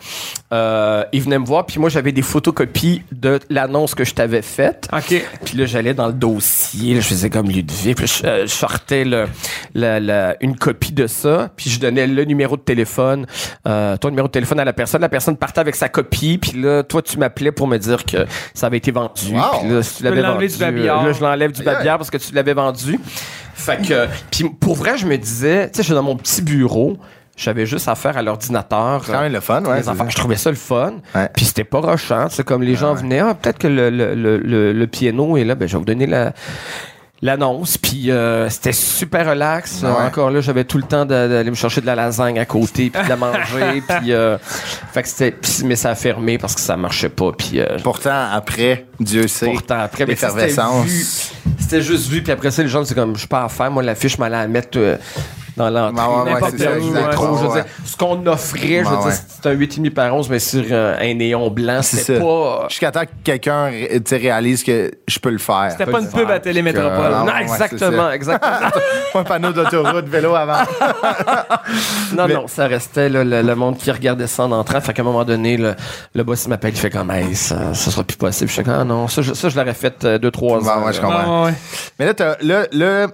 euh, 0.53 1.03
il 1.11 1.21
venait 1.21 1.39
me 1.39 1.45
voir, 1.45 1.65
puis 1.65 1.79
moi, 1.79 1.89
j'avais 1.89 2.13
des 2.13 2.21
photocopies 2.21 3.01
de 3.11 3.39
l'annonce 3.49 3.93
que 3.93 4.05
je 4.05 4.13
t'avais 4.13 4.41
faite. 4.41 4.87
OK. 4.93 5.21
Puis 5.43 5.57
là, 5.57 5.65
j'allais 5.65 5.93
dans 5.93 6.07
le 6.07 6.13
dossier, 6.13 6.93
là, 6.93 7.01
je 7.01 7.07
faisais 7.07 7.28
comme 7.29 7.47
Ludwig, 7.49 7.95
puis 7.95 8.07
je, 8.07 8.25
euh, 8.25 8.41
je 8.43 8.51
sortais 8.51 9.03
le, 9.05 9.25
la- 9.73 9.99
la- 9.99 10.35
une 10.41 10.55
copie 10.57 10.91
de 10.91 11.07
ça, 11.07 11.49
puis 11.55 11.69
je 11.69 11.79
donnais 11.79 12.07
le 12.07 12.23
numéro 12.25 12.57
de 12.57 12.61
téléphone, 12.61 13.25
euh, 13.67 13.97
ton 13.97 14.09
numéro 14.09 14.27
de 14.27 14.31
téléphone 14.31 14.59
à 14.59 14.65
la 14.65 14.73
personne. 14.73 15.01
La 15.01 15.09
personne 15.09 15.37
partait 15.37 15.61
avec 15.61 15.75
sa 15.75 15.89
copie, 15.89 16.37
puis 16.37 16.61
là, 16.61 16.83
toi, 16.83 17.01
tu 17.01 17.17
m'appelais 17.17 17.51
pour 17.51 17.67
me 17.67 17.77
dire 17.77 18.05
que 18.05 18.25
ça 18.53 18.67
avait 18.67 18.77
été 18.77 18.91
vendu. 18.91 19.33
Wow. 19.33 19.59
Puis 19.61 19.69
là, 19.69 19.83
si 19.83 19.97
tu 19.97 20.03
l'avais 20.03 20.21
vendu, 20.21 20.47
du 20.47 20.57
babillard. 20.57 21.03
euh, 21.03 21.07
Là, 21.07 21.13
je 21.13 21.21
l'enlève 21.21 21.51
du 21.51 21.63
babillard 21.63 21.97
parce 21.97 22.09
que 22.09 22.17
tu 22.17 22.33
l'avais 22.33 22.53
vendu. 22.53 22.99
Fait 23.53 23.85
que, 23.85 24.07
puis 24.31 24.49
pour 24.49 24.75
vrai, 24.75 24.97
je 24.97 25.05
me 25.05 25.17
disais, 25.17 25.67
tu 25.69 25.77
sais, 25.77 25.83
je 25.83 25.87
suis 25.87 25.93
dans 25.93 26.03
mon 26.03 26.15
petit 26.15 26.41
bureau, 26.41 26.97
j'avais 27.35 27.65
juste 27.65 27.87
affaire 27.87 28.17
à 28.17 28.21
l'ordinateur. 28.21 29.01
C'est 29.05 29.11
quand 29.11 29.21
même 29.21 29.31
le 29.33 29.39
fun, 29.39 29.63
ouais. 29.63 29.79
Les 29.79 29.87
enfants, 29.89 30.03
ça. 30.05 30.09
je 30.09 30.15
trouvais 30.15 30.35
ça 30.37 30.49
le 30.49 30.55
fun. 30.57 30.93
Ouais. 31.15 31.29
Puis 31.35 31.45
c'était 31.45 31.63
pas 31.65 31.79
rushant. 31.79 32.27
C'est 32.29 32.43
comme 32.45 32.63
les 32.63 32.75
gens 32.75 32.93
ouais. 32.95 33.01
venaient, 33.01 33.19
ah, 33.19 33.33
peut-être 33.33 33.57
que 33.57 33.67
le, 33.67 33.89
le, 33.89 34.13
le, 34.15 34.37
le, 34.37 34.73
le 34.73 34.87
piano 34.87 35.37
est 35.37 35.43
là, 35.45 35.55
ben, 35.55 35.67
je 35.67 35.73
vais 35.73 35.79
vous 35.79 35.85
donner 35.85 36.05
la, 36.05 36.33
l'annonce. 37.21 37.77
Puis 37.77 38.11
euh, 38.11 38.49
c'était 38.49 38.71
super 38.71 39.29
relax. 39.29 39.81
Ouais. 39.81 39.89
Euh, 39.89 40.07
Encore 40.07 40.31
là, 40.31 40.41
j'avais 40.41 40.63
tout 40.63 40.77
le 40.77 40.83
temps 40.83 41.05
d'aller 41.05 41.49
me 41.49 41.55
chercher 41.55 41.81
de 41.81 41.85
la 41.85 41.95
lasagne 41.95 42.39
à 42.39 42.45
côté, 42.45 42.89
puis 42.89 43.03
de 43.03 43.09
la 43.09 43.15
manger. 43.15 43.83
puis, 43.99 44.13
euh, 44.13 44.37
fait 44.93 45.03
que 45.03 45.07
c'était, 45.09 45.35
mais 45.65 45.75
ça 45.75 45.91
a 45.91 45.95
fermé 45.95 46.37
parce 46.37 46.55
que 46.55 46.61
ça 46.61 46.77
marchait 46.77 47.09
pas. 47.09 47.31
Puis 47.31 47.59
euh, 47.59 47.77
Pourtant, 47.83 48.27
après, 48.31 48.85
Dieu 48.99 49.27
sait. 49.27 49.45
pourtant, 49.47 49.79
après, 49.79 50.05
mais 50.05 50.15
ça, 50.15 50.29
c'était 50.29 50.47
l'effervescence. 50.47 50.85
vu. 50.85 51.05
C'était 51.59 51.81
juste 51.81 52.07
vu. 52.09 52.21
Puis 52.23 52.31
après 52.31 52.51
ça, 52.51 52.61
les 52.63 52.69
gens, 52.69 52.83
c'est 52.85 52.95
comme, 52.95 53.13
je 53.15 53.19
suis 53.19 53.27
pas 53.27 53.43
à 53.43 53.49
faire. 53.49 53.69
Moi, 53.71 53.83
l'affiche, 53.83 54.13
je 54.15 54.17
m'allais 54.17 54.37
la 54.37 54.47
mettre 54.47 54.77
euh, 54.77 54.95
dans 55.59 55.69
l'entrée. 55.69 56.05
Ouais, 56.07 56.23
ouais, 56.23 56.31
N'importe 56.31 57.29
où, 57.31 57.37
je 57.37 57.45
veux 57.47 57.53
dire, 57.53 57.65
ce 57.85 57.95
qu'on 57.97 58.25
offrait, 58.27 58.83
je 58.83 58.89
veux 58.89 58.95
Ouais, 58.97 59.03
dire, 59.03 59.11
c'était 59.11 59.49
un 59.49 59.53
8,5 59.55 59.89
par 59.91 60.15
11, 60.15 60.29
mais 60.29 60.39
sur 60.39 60.63
euh, 60.71 60.95
un 60.99 61.13
néon 61.13 61.49
blanc. 61.51 61.79
C'est 61.81 61.97
C'était 61.97 62.19
pas. 62.19 62.65
Jusqu'à 62.69 62.91
temps 62.91 63.01
que 63.01 63.11
quelqu'un 63.23 63.71
réalise 64.11 64.63
que 64.63 64.91
je 65.07 65.19
peux 65.19 65.29
le 65.29 65.37
faire. 65.37 65.67
C'était 65.71 65.89
pas 65.91 65.99
une 66.01 66.09
pub 66.09 66.29
à 66.29 66.39
Télémétropole. 66.39 67.11
Non, 67.25 67.37
exactement, 67.37 68.09
exactement. 68.11 68.51
Pas 69.13 69.19
un 69.21 69.23
panneau 69.23 69.51
d'autoroute, 69.51 70.05
vélo 70.07 70.35
avant. 70.35 70.61
non, 72.15 72.25
Mais- 72.27 72.33
non, 72.33 72.47
ça 72.47 72.67
restait 72.67 73.09
là, 73.09 73.23
le, 73.23 73.41
le 73.41 73.55
monde 73.55 73.77
qui 73.77 73.91
regardait 73.91 74.27
ça 74.27 74.43
en 74.43 74.51
entrant. 74.51 74.79
Fait 74.81 74.93
qu'à 74.93 75.01
un 75.01 75.05
moment 75.05 75.25
donné, 75.25 75.57
le, 75.57 75.75
le 76.13 76.23
boss 76.23 76.45
il 76.45 76.49
m'appelle, 76.49 76.73
il 76.73 76.79
fait 76.79 76.89
comme, 76.89 77.09
hey, 77.11 77.35
ça, 77.35 77.73
ça 77.73 77.91
sera 77.91 78.03
plus 78.03 78.17
possible. 78.17 78.49
Je 78.49 78.55
fais 78.55 78.63
comme, 78.63 78.77
ah 78.79 78.83
non, 78.83 79.07
ça, 79.07 79.21
je, 79.21 79.33
ça, 79.33 79.49
je 79.49 79.57
l'aurais 79.57 79.73
fait 79.73 80.05
euh, 80.05 80.17
deux, 80.19 80.31
trois 80.31 80.59
Ouais, 80.61 80.69
ans. 80.69 80.85
ouais, 80.85 80.93
je 80.93 81.01
là. 81.01 81.07
comprends. 81.07 81.43
Ouais, 81.45 81.49
ouais. 81.49 81.57
Mais 81.99 82.05
là, 82.05 82.13
t'as- 82.13 82.37
là, 82.41 82.65
là, 82.71 83.07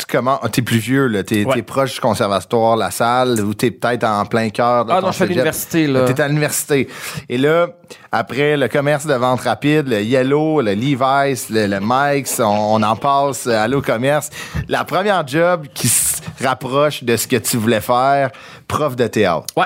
tu 0.00 0.06
comment, 0.16 0.38
t'es 0.52 0.62
plus 0.62 0.78
vieux, 0.78 1.06
là. 1.06 1.22
T'es, 1.22 1.44
Ouais. 1.44 1.62
proche 1.62 1.94
du 1.94 2.00
conservatoire, 2.00 2.76
la 2.76 2.90
salle, 2.90 3.40
ou 3.40 3.54
t'es 3.54 3.70
peut-être 3.70 4.04
en 4.04 4.24
plein 4.26 4.48
cœur 4.50 4.84
de 4.84 4.92
Ah 4.92 5.00
non, 5.00 5.08
je 5.08 5.14
suis 5.16 5.24
à 5.24 5.26
l'université, 5.26 5.86
là. 5.86 6.04
T'es 6.04 6.20
à 6.20 6.28
l'université. 6.28 6.88
Et 7.28 7.38
là, 7.38 7.68
après 8.12 8.56
le 8.56 8.68
commerce 8.68 9.06
de 9.06 9.14
vente 9.14 9.40
rapide, 9.42 9.88
le 9.88 10.02
Yellow, 10.02 10.60
le 10.60 10.72
Levi's, 10.74 11.50
le, 11.50 11.66
le 11.66 11.78
Mike's, 11.80 12.40
on, 12.40 12.44
on 12.74 12.82
en 12.82 12.96
passe 12.96 13.46
à 13.46 13.68
l'eau 13.68 13.82
commerce. 13.82 14.30
La 14.68 14.84
première 14.84 15.26
job 15.26 15.66
qui 15.74 15.88
se 15.88 16.20
rapproche 16.42 17.04
de 17.04 17.16
ce 17.16 17.26
que 17.26 17.36
tu 17.36 17.56
voulais 17.56 17.80
faire, 17.80 18.30
prof 18.68 18.96
de 18.96 19.06
théâtre. 19.06 19.46
Ouais. 19.56 19.64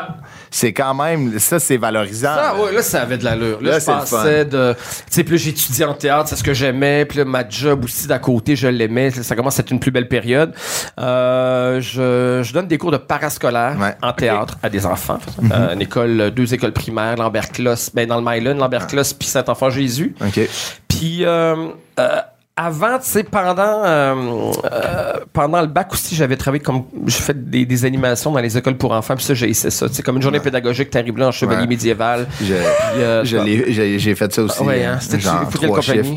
C'est 0.57 0.73
quand 0.73 0.95
même, 0.95 1.37
ça, 1.41 1.59
c'est 1.59 1.77
valorisant. 1.77 2.29
Ah 2.33 2.55
ouais, 2.55 2.73
là, 2.73 2.81
ça 2.81 3.03
avait 3.03 3.19
de 3.19 3.25
l'allure. 3.25 3.61
Là, 3.61 3.73
Là, 3.73 3.79
je 3.81 3.85
pensais 3.87 4.45
de... 4.45 4.73
Tu 4.75 5.05
sais, 5.11 5.23
là, 5.29 5.37
j'étudiais 5.37 5.85
en 5.85 5.95
théâtre, 5.95 6.29
c'est 6.29 6.37
ce 6.37 6.45
que 6.45 6.55
j'aimais. 6.55 7.05
Puis 7.07 7.19
là, 7.19 7.25
ma 7.25 7.49
job 7.49 7.83
aussi 7.83 8.07
d'à 8.07 8.21
côté, 8.21 8.55
je 8.55 8.69
l'aimais. 8.69 9.11
Ça 9.11 9.35
commence 9.35 9.59
à 9.59 9.63
être 9.63 9.73
une 9.73 9.81
plus 9.81 9.91
belle 9.91 10.07
période. 10.07 10.55
Euh, 11.01 11.81
je, 11.81 12.43
je 12.45 12.53
donne 12.53 12.69
des 12.69 12.79
cours 12.79 12.93
de 12.93 12.99
parascolaire 12.99 13.77
Ouais. 13.81 13.97
en 14.01 14.13
théâtre 14.13 14.57
à 14.63 14.71
des 14.71 14.87
enfants. 14.87 15.19
Euh, 15.53 15.75
une 15.75 15.83
école, 15.83 16.31
deux 16.31 16.55
écoles 16.55 16.73
primaires, 16.73 17.17
Lambert-Closs, 17.17 17.91
ben, 17.93 18.07
dans 18.09 18.21
le 18.21 18.25
Myland, 18.25 18.55
Lambert-Closs, 18.55 19.13
puis 19.13 19.27
Saint-Enfant-Jésus. 19.29 20.15
OK. 20.25 20.41
Puis 20.89 21.25
euh, 21.25 21.69
euh, 21.99 22.21
avant, 22.57 22.99
tu 23.01 23.07
sais, 23.09 23.25
pendant 23.25 23.83
euh, 23.85 24.53
euh, 24.73 25.13
pendant 25.33 25.61
le 25.61 25.67
bac 25.67 25.93
aussi, 25.93 26.15
j'avais 26.15 26.37
travaillé 26.37 26.63
comme 26.63 26.85
j'ai 27.07 27.19
fait 27.21 27.51
des, 27.51 27.67
des 27.67 27.85
animations 27.85 28.31
dans 28.31 28.39
les 28.39 28.57
écoles 28.57 28.77
pour 28.77 28.93
enfants. 28.93 29.17
Puis 29.17 29.25
ça, 29.25 29.35
j'ai 29.35 29.49
essayé 29.49 29.71
ça. 29.73 29.89
Sais, 29.89 30.03
comme 30.05 30.17
une 30.17 30.23
journée 30.23 30.39
pédagogique, 30.39 30.91
t'arrives 30.91 31.19
là 31.19 31.29
en 31.29 31.33
chevalier 31.33 31.63
Ouais. 31.63 31.67
médiéval. 31.67 32.29
Je, 32.41 32.55
euh, 32.55 33.25
je 33.25 33.39
j'ai, 33.73 33.99
j'ai 33.99 34.15
fait 34.15 34.33
ça 34.33 34.43
aussi. 34.43 34.63
Ouais, 34.63 34.85
hein. 34.85 34.99
euh, 35.03 35.17
quelle 35.59 35.69
trois 35.69 35.81
compagnie? 35.81 36.17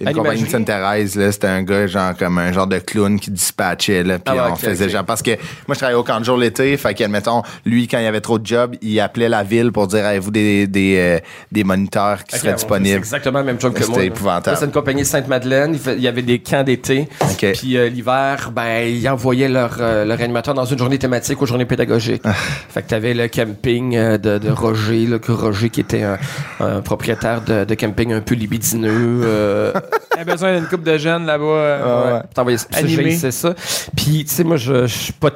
Une 0.00 0.12
compagnie 0.12 0.42
de? 0.42 0.48
Sainte-Thérèse, 0.48 1.16
là, 1.16 1.32
c'était 1.32 1.46
un 1.46 1.62
gars, 1.62 1.86
genre, 1.86 2.14
comme 2.16 2.38
un 2.38 2.52
genre 2.52 2.66
de 2.66 2.78
clown 2.78 3.18
qui 3.18 3.30
dispatchait, 3.30 4.02
là, 4.02 4.18
puis 4.18 4.34
Ah 4.38 4.48
on 4.52 4.56
faisait 4.56 4.88
genre, 4.88 5.04
parce 5.04 5.22
que 5.22 5.30
moi, 5.66 5.74
je 5.74 5.78
travaillais 5.78 5.98
au 5.98 6.02
camp 6.04 6.20
de 6.20 6.24
jour 6.24 6.36
l'été, 6.36 6.76
fait 6.76 6.94
qu'admettons, 6.94 7.42
lui, 7.64 7.88
quand 7.88 7.98
il 7.98 8.04
y 8.04 8.06
avait 8.06 8.20
trop 8.20 8.38
de 8.38 8.46
jobs, 8.46 8.74
il 8.82 9.00
appelait 9.00 9.28
la 9.28 9.42
ville 9.42 9.72
pour 9.72 9.86
dire, 9.86 10.04
avez-vous 10.04 10.30
des, 10.30 10.66
des, 10.66 10.96
euh, 10.98 11.18
des 11.50 11.64
moniteurs 11.64 12.24
qui 12.24 12.38
seraient 12.38 12.50
bon, 12.50 12.56
disponibles? 12.56 12.88
C'est 12.90 12.98
exactement 12.98 13.38
le 13.40 13.44
même 13.46 13.60
job 13.60 13.72
que 13.72 13.80
C'était 13.80 13.90
moi. 13.90 13.98
là. 14.00 14.04
épouvantable. 14.06 14.56
C'est 14.58 14.64
une 14.66 14.70
compagnie 14.72 15.02
de 15.02 15.06
Sainte-Madeleine. 15.06 15.78
Il, 15.96 16.02
y 16.02 16.08
avait 16.08 16.22
des 16.22 16.38
camps 16.40 16.62
d'été. 16.62 17.08
Puis 17.54 17.76
euh, 17.76 17.88
l'hiver, 17.88 18.50
ben, 18.54 18.86
ils 18.86 19.08
envoyaient 19.08 19.48
leur, 19.48 19.76
euh, 19.80 20.04
leur 20.04 20.20
animateur 20.20 20.54
dans 20.54 20.64
une 20.64 20.78
journée 20.78 20.98
thématique 20.98 21.40
aux 21.40 21.46
journées 21.46 21.64
pédagogiques. 21.64 22.22
Ah. 22.24 22.32
fait 22.34 22.82
que 22.82 22.88
t'avais 22.88 23.14
le 23.14 23.28
camping 23.28 23.96
euh, 23.96 24.18
de, 24.18 24.38
de 24.38 24.50
Roger, 24.50 25.06
là, 25.06 25.18
que 25.18 25.32
Roger 25.32 25.70
qui 25.70 25.80
était 25.80 26.02
un, 26.02 26.18
un 26.60 26.80
propriétaire 26.80 27.40
de, 27.42 27.64
de 27.64 27.74
camping 27.74 28.12
un 28.12 28.20
peu 28.20 28.34
libidineux. 28.34 29.72
Il 30.14 30.18
y 30.18 30.20
a 30.22 30.24
besoin 30.24 30.54
d'une 30.56 30.66
coupe 30.66 30.82
de 30.82 30.96
jeunes 30.96 31.26
là-bas. 31.26 31.44
euh, 31.44 31.80
Ah 31.84 32.06
ouais. 32.06 32.12
Ouais. 32.14 32.22
T'envoyais 32.34 32.58
ça. 32.58 33.54
Puis, 33.96 34.24
tu 34.24 34.34
sais, 34.34 34.44
moi, 34.44 34.56
je 34.56 34.86
suis 34.86 35.12
pas, 35.12 35.30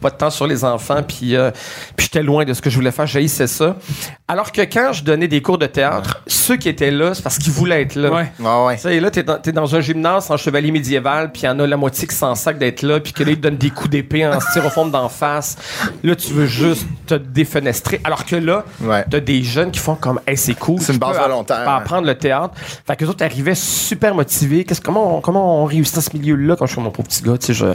pas 0.00 0.10
de 0.10 0.16
temps 0.16 0.30
sur 0.30 0.46
les 0.46 0.64
enfants, 0.64 1.02
puis, 1.06 1.36
euh, 1.36 1.50
puis 1.96 2.06
j'étais 2.06 2.22
loin 2.22 2.44
de 2.44 2.52
ce 2.52 2.60
que 2.60 2.68
je 2.70 2.74
voulais 2.76 2.90
faire, 2.90 3.06
j'haïssais 3.06 3.46
ça. 3.46 3.76
Alors 4.28 4.52
que 4.52 4.60
quand 4.62 4.92
je 4.92 5.02
donnais 5.04 5.28
des 5.28 5.40
cours 5.42 5.58
de 5.58 5.66
théâtre, 5.66 6.22
ceux 6.26 6.56
qui 6.56 6.68
étaient 6.68 6.90
là, 6.90 7.14
c'est 7.14 7.22
parce 7.22 7.38
qu'ils 7.38 7.52
voulaient 7.52 7.82
être 7.82 7.94
là. 7.94 8.10
Ouais. 8.10 8.32
Ouais, 8.40 8.64
ouais. 8.66 8.76
Tu 8.76 8.82
sais, 8.82 9.00
là, 9.00 9.10
t'es 9.10 9.22
dans, 9.22 9.38
t'es 9.38 9.52
dans 9.52 9.74
un 9.74 9.80
gymnase 9.80 10.30
en 10.30 10.36
chevalier 10.36 10.70
médiéval, 10.70 11.30
puis 11.32 11.42
il 11.42 11.46
y 11.46 11.48
en 11.48 11.58
a 11.60 11.66
la 11.66 11.76
moitié 11.76 12.06
qui 12.08 12.14
s'en 12.14 12.34
sac 12.34 12.58
d'être 12.58 12.82
là, 12.82 13.00
puis 13.00 13.12
que 13.12 13.22
là, 13.22 13.30
ils 13.30 13.36
te 13.36 13.42
donnent 13.42 13.56
des 13.56 13.70
coups 13.70 13.90
d'épée 13.90 14.26
en 14.26 14.38
styrofoam 14.40 14.90
d'en 14.90 15.08
face. 15.08 15.56
Là, 16.02 16.14
tu 16.16 16.32
veux 16.32 16.46
juste 16.46 16.86
te 17.06 17.14
défenestrer. 17.14 18.00
Alors 18.04 18.24
que 18.24 18.36
là, 18.36 18.64
Ouais. 18.82 19.04
t'as 19.10 19.20
des 19.20 19.42
jeunes 19.42 19.70
qui 19.70 19.78
font 19.80 19.94
comme, 19.94 20.20
hey, 20.26 20.36
c'est 20.36 20.54
cool. 20.54 20.80
C'est 20.80 20.88
une 20.92 20.94
je 20.94 21.00
base 21.00 21.16
volontaire, 21.18 21.66
ouais. 21.66 21.72
apprendre 21.74 22.06
le 22.06 22.14
théâtre. 22.16 22.54
Fait 22.86 22.96
que 22.96 23.04
les 23.04 23.10
autres 23.10 23.24
arrivaient 23.24 23.54
super 23.70 24.14
motivés. 24.14 24.64
Qu'est-ce, 24.64 24.80
comment, 24.80 25.18
on, 25.18 25.20
comment 25.20 25.62
on 25.62 25.64
réussit 25.64 25.94
dans 25.94 26.00
ce 26.00 26.16
milieu-là 26.16 26.56
quand 26.56 26.66
je 26.66 26.72
suis 26.72 26.80
mon 26.80 26.90
pauvre 26.90 27.08
petit 27.08 27.22
gars, 27.22 27.38
tu 27.38 27.46
sais, 27.46 27.54
je. 27.54 27.66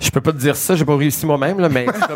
Je 0.00 0.10
peux 0.10 0.20
pas 0.20 0.32
te 0.32 0.36
dire 0.36 0.54
ça, 0.54 0.74
j'ai 0.76 0.84
pas 0.84 0.96
réussi 0.96 1.24
moi-même, 1.24 1.58
là, 1.60 1.68
mais. 1.70 1.86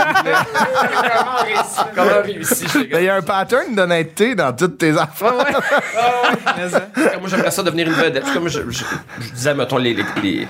comment 0.70 1.38
réussir? 1.42 1.88
Comment 1.94 2.22
réussir? 2.22 2.68
je 2.74 2.78
les 2.80 2.88
gars? 2.88 3.00
Il 3.00 3.04
y 3.06 3.08
a 3.08 3.14
un 3.16 3.22
pattern 3.22 3.74
d'honnêteté 3.74 4.34
dans 4.34 4.52
toutes 4.52 4.76
tes 4.76 4.90
affaires. 4.90 5.32
Ouais, 5.34 5.44
ouais. 5.54 7.16
Moi, 7.20 7.28
j'aimerais 7.28 7.50
ça 7.50 7.62
devenir 7.62 7.86
une 7.88 7.94
vedette. 7.94 8.24
Comme 8.34 8.48
je, 8.48 8.60
je, 8.68 8.84
je 9.20 9.32
disais, 9.32 9.54
mettons, 9.54 9.78
les, 9.78 9.94
les, 9.94 10.04
les- 10.22 10.48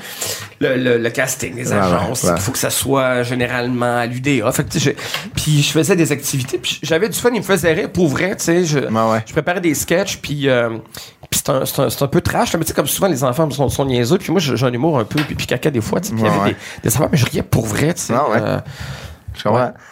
le, 0.61 0.76
le- 0.76 0.99
le 0.99 1.11
casting, 1.11 1.55
les 1.55 1.72
agences, 1.72 2.24
ouais, 2.24 2.30
ouais. 2.30 2.36
il 2.38 2.42
faut 2.42 2.51
que 2.51 2.59
ça 2.59 2.70
soit 2.70 3.22
généralement 3.22 3.99
à 3.99 4.07
l'UDA. 4.07 4.51
Fait 4.51 4.64
que, 4.64 4.70
tu 4.70 4.80
sais, 4.80 4.96
je- 4.96 5.30
puis 5.36 5.62
je 5.62 5.70
faisais 5.70 5.94
des 5.94 6.11
activités, 6.11 6.59
puis 6.59 6.80
j'avais 6.82 7.09
du 7.09 7.16
fun, 7.18 7.30
il 7.32 7.38
me 7.38 7.44
faisait 7.44 7.72
rire 7.72 7.90
pour 7.92 8.09
vrai, 8.09 8.34
tu 8.36 8.44
sais. 8.44 8.64
Je, 8.64 8.78
Ouais, 8.80 9.12
ouais. 9.12 9.22
je 9.26 9.32
préparais 9.32 9.61
des 9.61 9.74
sketchs, 9.74 10.16
puis, 10.16 10.49
euh, 10.49 10.70
puis 10.70 11.18
c'est 11.31 11.49
un, 11.51 11.64
c'est 11.66 11.81
un, 11.83 11.91
c'est 11.91 12.03
un 12.03 12.09
peu 12.09 12.20
trash, 12.20 12.55
mais 12.55 12.61
tu 12.61 12.68
sais, 12.68 12.74
comme 12.74 12.87
souvent 12.87 13.09
les 13.09 13.22
enfants 13.24 13.51
sont, 13.51 13.68
sont 13.68 13.85
niaiseux, 13.85 14.18
puis 14.18 14.33
moi 14.33 14.41
j'ai 14.41 14.64
un 14.64 14.72
humour 14.72 14.99
un 14.99 15.05
peu, 15.05 15.20
puis, 15.22 15.35
puis 15.35 15.47
caca 15.47 15.70
des 15.70 15.81
fois, 15.81 16.01
tu 16.01 16.09
sais, 16.09 16.14
puis 16.14 16.22
il 16.22 16.26
y 16.26 16.29
avait 16.31 16.51
des, 16.51 16.57
des 16.83 16.89
affaires, 16.89 17.09
mais 17.11 17.18
je 17.18 17.26
riais 17.26 17.43
pour 17.43 17.66
vrai, 17.66 17.95
tu 17.95 18.03
sais. 18.03 18.14
Ah, 18.14 18.29
ouais. 18.31 18.39
euh, 18.41 18.59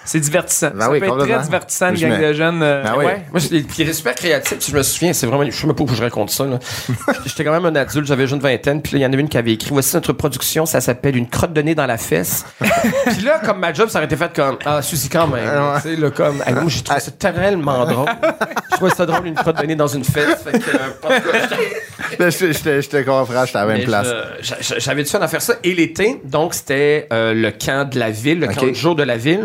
C'est 0.04 0.20
divertissant. 0.20 0.70
Ben 0.74 0.80
ça 0.80 0.90
oui, 0.90 1.00
peut 1.00 1.06
être 1.06 1.18
très 1.18 1.38
divertissant, 1.42 1.88
une 1.94 2.00
gang 2.00 2.20
de 2.20 2.32
jeunes. 2.32 2.62
euh, 2.62 2.82
Ben 2.82 2.94
oui. 2.98 3.04
Ouais. 3.06 3.22
Moi, 3.32 3.40
puis 3.68 3.94
super 3.94 4.14
créatif. 4.14 4.58
Je 4.68 4.76
me 4.76 4.82
souviens, 4.82 5.12
c'est 5.12 5.26
vraiment, 5.26 5.44
je 5.44 5.50
sais 5.50 5.66
même 5.66 5.76
pas 5.76 5.84
où 5.84 5.88
je 5.94 6.02
raconte 6.02 6.30
ça. 6.30 6.44
J'étais 7.26 7.44
quand 7.44 7.52
même 7.52 7.66
un 7.66 7.74
adulte, 7.76 8.06
j'avais 8.06 8.26
une 8.26 8.40
vingtaine, 8.40 8.82
puis 8.82 8.92
là, 8.94 8.98
il 8.98 9.02
y 9.02 9.06
en 9.06 9.12
avait 9.12 9.22
une 9.22 9.28
qui 9.28 9.38
avait 9.38 9.52
écrit, 9.52 9.70
voici 9.72 9.94
notre 9.94 10.12
production, 10.12 10.66
ça 10.66 10.80
s'appelle 10.80 11.16
Une 11.16 11.28
crotte 11.28 11.52
de 11.52 11.62
nez 11.62 11.74
dans 11.74 11.86
la 11.86 11.98
fesse. 11.98 12.44
puis 12.60 13.22
là, 13.24 13.40
comme 13.44 13.58
ma 13.60 13.72
job, 13.72 13.88
ça 13.88 13.98
aurait 13.98 14.06
été 14.06 14.16
fait 14.16 14.32
comme, 14.34 14.58
ah, 14.64 14.82
Suzy 14.82 15.08
quand 15.08 15.26
même. 15.28 15.44
Ouais. 15.46 15.80
Tu 15.82 15.94
sais, 15.94 15.96
là, 15.96 16.10
comme, 16.10 16.42
ah, 16.46 16.52
moi, 16.52 16.64
j'ai 16.68 16.82
trouvé 16.82 17.00
ça 17.00 17.10
tellement 17.12 17.84
drôle. 17.86 18.08
Je 18.70 18.76
trouvais 18.76 18.90
ça 18.94 19.06
drôle, 19.06 19.26
une 19.26 19.34
crotte 19.34 19.60
de 19.60 19.66
nez 19.66 19.76
dans 19.76 19.86
une 19.86 20.04
fesse. 20.04 20.42
Fait 20.44 20.58
que, 20.58 20.70
euh, 20.76 22.30
je, 22.30 22.52
je 22.52 22.58
te- 22.62 22.80
je 22.80 22.88
te 22.88 22.96
comprends, 23.02 23.42
je 23.42 23.48
suis 23.48 23.56
à 23.58 23.62
la 23.62 23.66
même 23.66 23.78
mais 23.78 23.84
place. 23.84 24.08
J'avais 24.78 25.02
du 25.02 25.10
fun 25.10 25.20
à 25.20 25.28
faire 25.28 25.42
ça. 25.42 25.54
Et 25.64 25.74
l'été, 25.74 26.20
donc, 26.24 26.54
c'était 26.54 27.06
euh, 27.12 27.32
le 27.34 27.50
camp 27.50 27.88
de 27.88 27.98
la 27.98 28.10
ville, 28.10 28.40
le 28.40 28.46
camp 28.48 28.66
de 28.66 28.72
jour 28.74 28.94
de 28.94 29.02
la 29.02 29.16
ville. 29.16 29.35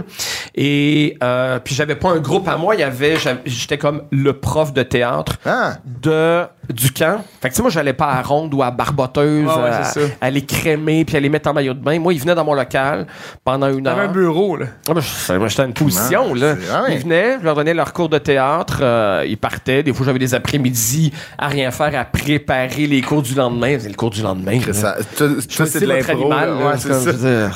Et 0.56 1.18
euh, 1.24 1.60
puis, 1.64 1.76
j'avais 1.76 1.96
pas 1.96 2.10
un 2.10 2.20
groupe 2.20 2.48
à 2.48 2.58
moi. 2.58 2.76
Il 2.76 2.82
y 2.82 2.84
avait, 2.84 3.16
j'étais 3.46 3.78
comme 3.78 4.04
le 4.12 4.34
prof 4.34 4.74
de 4.74 4.84
théâtre 4.84 5.38
Ah, 5.46 5.74
de 5.86 6.44
du 6.72 6.92
camp. 6.94 7.22
Fait 7.42 7.50
que 7.50 7.54
tu 7.54 7.58
sais, 7.58 7.62
moi, 7.64 7.72
j'allais 7.72 7.92
pas 7.94 8.08
à 8.08 8.22
Ronde 8.22 8.54
ou 8.54 8.64
à 8.64 8.72
Barboteuse, 8.72 9.46
ouais, 9.46 9.70
à, 9.70 9.84
ça. 9.84 10.00
à 10.22 10.30
les 10.30 10.46
crémer 10.46 11.04
puis 11.04 11.18
à 11.18 11.20
les 11.20 11.28
mettre 11.28 11.50
en 11.50 11.54
maillot 11.54 11.74
de 11.74 11.80
bain. 11.84 12.00
Moi, 12.00 12.14
ils 12.14 12.20
venaient 12.22 12.36
dans 12.36 12.46
mon 12.46 12.54
local 12.54 13.08
pendant 13.44 13.68
une 13.68 13.88
heure. 13.88 14.00
un 14.00 14.08
bureau, 14.08 14.56
là. 14.56 14.68
Ah, 14.90 14.94
ben, 14.94 15.02
je- 15.02 15.34
moi, 15.34 15.48
j'étais 15.50 15.64
à 15.64 15.66
une 15.66 15.74
position, 15.74 16.34
là. 16.34 16.56
ah. 16.74 16.84
Ils 16.90 17.00
venaient, 17.00 17.38
je 17.40 17.44
leur 17.44 17.56
donnais 17.56 17.74
leur 17.74 17.92
cours 17.92 18.08
de 18.10 18.18
théâtre, 18.20 18.80
euh, 18.82 19.26
ils 19.28 19.38
partaient. 19.38 19.84
Des 19.84 19.92
fois, 19.94 20.06
j'avais 20.06 20.20
des 20.20 20.34
après-midi 20.34 21.12
à 21.38 21.48
rien 21.50 21.72
faire, 21.72 21.94
à 22.00 22.06
préparer 22.06 22.88
les 22.88 23.02
cours 23.02 23.22
du 23.22 23.36
lendemain. 23.36 23.78
C'est 23.80 23.90
le 23.90 23.96
cours 23.96 24.12
du 24.12 24.22
lendemain. 24.22 24.60
ça, 24.72 24.96
Choisissez 25.50 25.80
c'est 25.80 25.82
de 25.82 25.86
l'impro. 25.88 26.30
Ouais, 26.32 26.78
c'est 26.78 26.94
ça. 26.94 27.12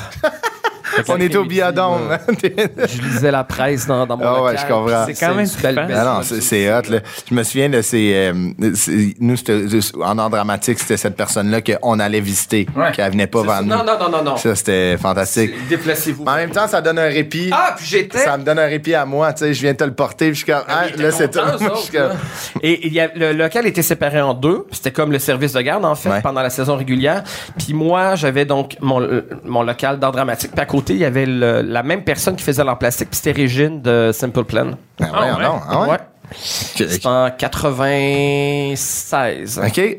On 1.08 1.16
est 1.18 1.34
au 1.36 1.44
biodôme. 1.44 2.16
Je 2.38 3.02
lisais 3.02 3.30
la 3.30 3.44
presse 3.44 3.86
dans, 3.86 4.06
dans 4.06 4.16
mon 4.16 4.24
Ah 4.24 4.42
ouais, 4.42 4.52
local, 4.52 4.58
je 4.68 4.72
comprends. 4.72 5.04
puis 5.06 5.14
C'est 5.14 5.26
quand 5.26 5.34
même 5.34 5.48
trippant. 5.48 5.74
belle- 5.86 5.96
Ah 5.98 6.04
non, 6.04 6.20
c'est 6.22 6.72
hot. 6.72 6.82
Là. 6.90 6.98
Je 7.28 7.34
me 7.34 7.42
souviens 7.42 7.68
de 7.68 7.82
ces. 7.82 8.12
euh, 8.14 8.72
c'est- 8.74 9.14
nous, 9.20 9.36
c'était- 9.36 9.64
en 10.02 10.18
art 10.18 10.30
dramatique, 10.30 10.78
c'était 10.78 10.96
cette 10.96 11.16
personne-là 11.16 11.60
qu'on 11.60 11.98
allait 11.98 12.20
visiter, 12.20 12.66
Ouais. 12.76 12.92
qui 12.92 13.00
venait 13.02 13.26
pas 13.26 13.42
vers 13.42 13.62
nous. 13.62 13.68
Non, 13.68 13.84
non, 13.84 13.98
non, 13.98 14.08
non, 14.10 14.22
non. 14.22 14.36
Ça, 14.36 14.54
c'était 14.54 14.96
fantastique. 14.96 15.52
Déplacez-vous. 15.68 16.24
En 16.24 16.34
même 16.36 16.50
temps, 16.50 16.66
ça 16.68 16.80
donne 16.80 16.98
un 16.98 17.08
répit. 17.08 17.50
Ah, 17.52 17.74
puis 17.76 17.86
j'étais. 17.86 18.18
Ça 18.18 18.36
me 18.36 18.44
donne 18.44 18.58
un 18.58 18.66
répit 18.66 18.94
à 18.94 19.04
moi. 19.04 19.32
Tu 19.32 19.40
sais, 19.44 19.54
je 19.54 19.60
viens 19.62 19.72
de 19.72 19.78
te 19.78 19.84
le 19.84 19.92
porter, 19.94 20.26
puis 20.26 20.34
je 20.40 20.44
suis 20.44 20.52
comme. 20.52 20.62
Ah, 20.68 20.86
étaient 20.88 21.02
là, 21.02 21.10
c'est 21.10 21.30
tout. 21.30 21.40
Et 22.62 22.86
il 22.86 22.92
y 22.92 23.00
a, 23.00 23.08
le 23.14 23.32
local 23.32 23.66
était 23.66 23.82
séparé 23.82 24.20
en 24.20 24.34
deux. 24.34 24.64
C'était 24.70 24.92
comme 24.92 25.12
le 25.12 25.18
service 25.18 25.52
de 25.52 25.60
garde, 25.60 25.84
en 25.84 25.94
fait, 25.94 26.08
Ouais. 26.10 26.20
pendant 26.22 26.42
la 26.42 26.50
saison 26.50 26.76
régulière. 26.76 27.22
Puis 27.58 27.74
moi, 27.74 28.14
j'avais 28.14 28.44
donc 28.44 28.76
mon, 28.80 29.00
euh, 29.00 29.26
mon 29.44 29.62
local 29.62 29.98
d'art 29.98 30.12
dramatique. 30.12 30.52
Puis 30.52 30.60
à 30.60 30.66
côté, 30.66 30.75
il 30.88 30.96
y 30.98 31.04
avait 31.04 31.26
le- 31.26 31.62
la 31.62 31.82
même 31.82 32.04
personne 32.04 32.36
qui 32.36 32.44
faisait 32.44 32.62
plastique. 32.78 33.10
Puis 33.10 33.16
c'était 33.22 33.32
Régine 33.32 33.82
de 33.82 34.10
Simple 34.12 34.44
Plan. 34.44 34.70
Ah, 35.00 35.04
ouais, 35.04 35.10
ouais. 35.36 35.42
non, 35.42 35.60
ah 35.68 35.80
ouais? 35.82 35.88
Ouais. 35.90 35.98
C'était 36.34 37.06
en 37.06 37.30
96. 37.30 39.60
OK. 39.64 39.76
Ouais. 39.78 39.96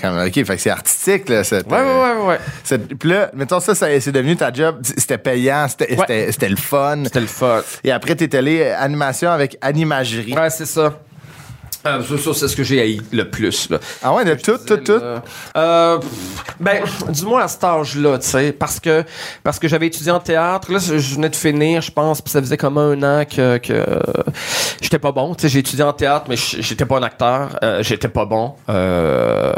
Comme, 0.00 0.18
OK, 0.26 0.32
fait 0.32 0.44
que 0.44 0.56
c'est 0.56 0.70
artistique, 0.70 1.28
là. 1.28 1.44
Cette, 1.44 1.70
Ouais, 1.70 1.78
ouais, 1.78 1.84
euh, 1.84 2.20
ouais, 2.22 2.26
ouais. 2.28 2.38
cette- 2.64 2.94
Puis 2.98 3.10
là, 3.10 3.30
mettons 3.34 3.60
ça, 3.60 3.74
ça 3.74 3.86
c'est 4.00 4.12
devenu 4.12 4.36
ta 4.36 4.50
job. 4.52 4.78
C'était 4.82 5.18
payant, 5.18 5.66
c'était 5.68 5.90
Ouais. 5.92 5.96
c'était- 6.00 6.32
c'était 6.32 6.48
le 6.48 6.56
fun. 6.56 7.02
C'était 7.04 7.20
le 7.20 7.26
fun. 7.26 7.60
Et 7.84 7.92
après, 7.92 8.14
t'es 8.14 8.34
allé 8.36 8.60
euh, 8.62 8.74
animation 8.78 9.30
avec 9.30 9.58
animagerie. 9.60 10.32
Ouais, 10.34 10.50
c'est 10.50 10.66
ça. 10.66 10.94
Euh, 11.86 12.02
ça, 12.18 12.34
c'est 12.34 12.48
ce 12.48 12.56
que 12.56 12.62
j'ai 12.64 12.80
haï 12.80 13.00
le 13.12 13.28
plus. 13.30 13.70
Là. 13.70 13.78
Ah 14.02 14.12
ouais, 14.14 14.24
de 14.24 14.34
tout, 14.34 14.58
tout, 14.66 14.76
tout. 14.78 14.92
Euh, 14.92 15.18
euh, 15.56 15.98
pff, 15.98 16.10
ben, 16.60 16.82
dis-moi 17.08 17.42
à 17.42 17.48
cet 17.48 17.62
âge-là, 17.64 18.18
tu 18.18 18.26
sais, 18.28 18.52
parce 18.52 18.80
que, 18.80 19.04
parce 19.42 19.58
que 19.58 19.68
j'avais 19.68 19.86
étudié 19.86 20.10
en 20.12 20.20
théâtre. 20.20 20.70
Là, 20.72 20.78
je 20.78 21.14
venais 21.14 21.28
de 21.28 21.36
finir, 21.36 21.80
je 21.82 21.90
pense, 21.90 22.20
puis 22.20 22.30
ça 22.30 22.40
faisait 22.40 22.56
comme 22.56 22.78
un 22.78 23.02
an 23.02 23.24
que, 23.24 23.58
que 23.58 23.84
j'étais 24.80 24.98
pas 24.98 25.12
bon. 25.12 25.34
Tu 25.34 25.42
sais, 25.42 25.48
j'ai 25.48 25.58
étudié 25.60 25.84
en 25.84 25.92
théâtre, 25.92 26.26
mais 26.28 26.36
j'étais 26.36 26.84
pas 26.84 26.98
un 26.98 27.02
acteur. 27.02 27.58
Euh, 27.62 27.82
j'étais 27.82 28.08
pas 28.08 28.24
bon. 28.24 28.54
Euh, 28.68 29.52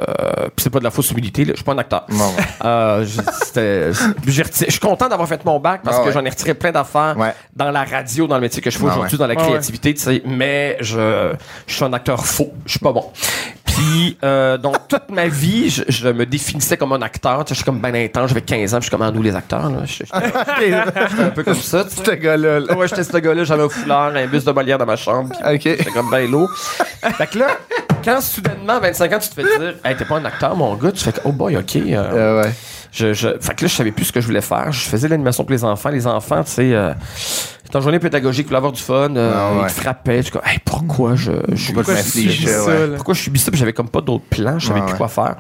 puis 0.57 0.65
c'est 0.65 0.71
pas 0.71 0.79
de 0.81 0.85
la 0.85 0.91
fausse 0.91 1.11
humilité, 1.11 1.45
là. 1.45 1.53
Je 1.53 1.57
suis 1.57 1.65
pas 1.65 1.73
un 1.73 1.79
acteur. 1.79 2.07
Euh, 2.65 3.05
je- 3.07 4.43
suis 4.69 4.81
content 4.81 5.09
d'avoir 5.09 5.29
fait 5.29 5.45
mon 5.45 5.59
bac 5.59 5.81
parce 5.85 5.99
Ah 6.01 6.05
que 6.05 6.13
j'en 6.13 6.25
ai 6.25 6.31
retiré 6.31 6.55
plein 6.55 6.73
d'affaires 6.73 7.15
Ouais. 7.17 7.35
dans 7.55 7.71
la 7.71 7.85
radio, 7.85 8.27
dans 8.27 8.37
le 8.37 8.41
métier 8.43 8.63
que 8.63 8.71
je 8.71 8.79
fais 8.79 8.85
Ah 8.87 8.93
aujourd'hui, 8.93 9.15
ouais. 9.17 9.19
dans 9.19 9.27
la 9.27 9.35
Ah 9.39 9.45
créativité, 9.45 9.95
tu 9.95 10.01
sais. 10.03 10.23
Mais 10.25 10.77
je, 10.81 11.33
je 11.67 11.75
suis 11.75 11.85
un 11.85 11.93
acteur 11.93 12.18
faux. 12.25 12.53
Je 12.67 12.71
suis 12.73 12.81
pas 12.81 12.93
bon. 12.93 13.05
Puis, 13.65 14.19
euh, 14.25 14.59
donc, 14.59 14.89
toute 14.89 15.09
ma 15.11 15.29
vie, 15.29 15.71
je, 15.71 15.85
je 15.89 16.09
me 16.09 16.27
définissais 16.27 16.77
comme 16.77 16.93
un 16.93 17.03
acteur. 17.03 17.45
Tu 17.45 17.51
sais, 17.51 17.55
je 17.55 17.59
suis 17.59 17.65
comme 17.65 17.79
ben 17.81 17.95
intense, 17.95 18.29
j'avais 18.31 18.41
15 18.41 18.75
ans, 18.75 18.79
puis 18.79 18.87
je 18.89 18.91
suis 18.91 18.97
comme, 18.99 19.15
nous 19.15 19.23
les 19.23 19.37
acteurs, 19.37 19.71
là. 19.71 19.79
Je- 19.85 20.03
J'étais 20.61 21.23
un 21.23 21.31
peu 21.31 21.45
comme 21.45 21.55
ça, 21.55 21.85
tu. 21.85 21.95
Ce 22.05 22.11
gars-là. 22.11 22.61
là. 22.61 22.75
Ouais, 22.77 22.89
j'étais 22.89 23.05
ce 23.05 23.17
gars-là, 23.17 23.45
j'avais 23.45 23.63
un 23.63 23.69
foulard, 23.69 24.13
un 24.17 24.27
bus 24.27 24.45
de 24.45 24.51
Molière 24.53 24.79
dans 24.79 24.87
ma 24.87 24.97
chambre. 24.97 25.31
puis 25.31 25.55
OK. 25.55 25.63
J'étais 25.79 25.91
comme 25.93 26.11
ben 26.11 26.29
lourd. 26.29 26.51
fait 26.57 27.27
que 27.29 27.39
là, 27.39 27.47
quand 28.05 28.21
soudainement, 28.21 28.75
à 28.75 28.81
25 28.81 29.13
ans, 29.13 29.19
tu 29.21 29.29
te 29.29 29.35
fais 29.35 29.43
dire, 29.59 29.75
hey, 29.85 29.97
t'es 29.97 30.05
pas 30.05 30.17
un 30.17 30.25
acteur, 30.25 30.57
mon 30.57 30.75
gars, 30.75 30.91
tu 30.91 31.05
fais 31.05 31.13
que, 31.13 31.21
oh 31.25 31.33
boy, 31.33 31.57
ok. 31.57 31.77
euh, 31.77 31.95
Euh, 31.95 32.43
ouais. 32.43 32.51
je, 32.91 33.13
je, 33.13 33.29
fait 33.41 33.55
que 33.55 33.65
là, 33.65 33.69
je 33.69 33.75
savais 33.77 33.93
plus 33.93 34.07
ce 34.07 34.13
que 34.13 34.21
je 34.21 34.27
voulais 34.27 34.41
faire. 34.41 34.73
Je 34.73 34.81
faisais 34.89 35.07
l'animation 35.07 35.45
pour 35.45 35.53
les 35.53 35.63
enfants. 35.65 35.91
Les 35.91 36.07
enfants, 36.07 36.43
tu 36.43 36.51
sais, 36.51 36.75
euh, 36.75 36.93
en 37.77 37.81
journée 37.81 37.99
pédagogique, 37.99 38.47
voulaient 38.47 38.57
avoir 38.59 38.73
du 38.73 38.81
fun. 38.83 39.15
euh, 39.17 39.33
Ah 39.35 39.53
ouais. 39.53 39.69
Ils 39.69 39.75
te 39.75 39.81
frappaient. 39.81 40.17
Je 40.19 40.23
suis 40.23 40.33
comme, 40.33 40.43
hey, 40.47 40.59
pourquoi 40.65 41.15
je, 41.15 41.33
je 41.53 41.73
Pourquoi 41.73 41.95
je 41.95 42.69
ouais. 42.69 42.97
Pourquoi 42.97 43.15
je 43.15 43.21
suis 43.23 43.39
ça? 43.39 43.51
Puis 43.51 43.59
j'avais 43.61 43.73
comme 43.73 43.89
pas 43.89 44.01
d'autres 44.01 44.25
plans. 44.31 44.59
Je 44.59 44.67
savais 44.69 44.81
Ouais, 44.81 44.87
plus 44.87 44.93
ouais. 44.93 44.99
quoi 44.99 45.09
faire. 45.09 45.37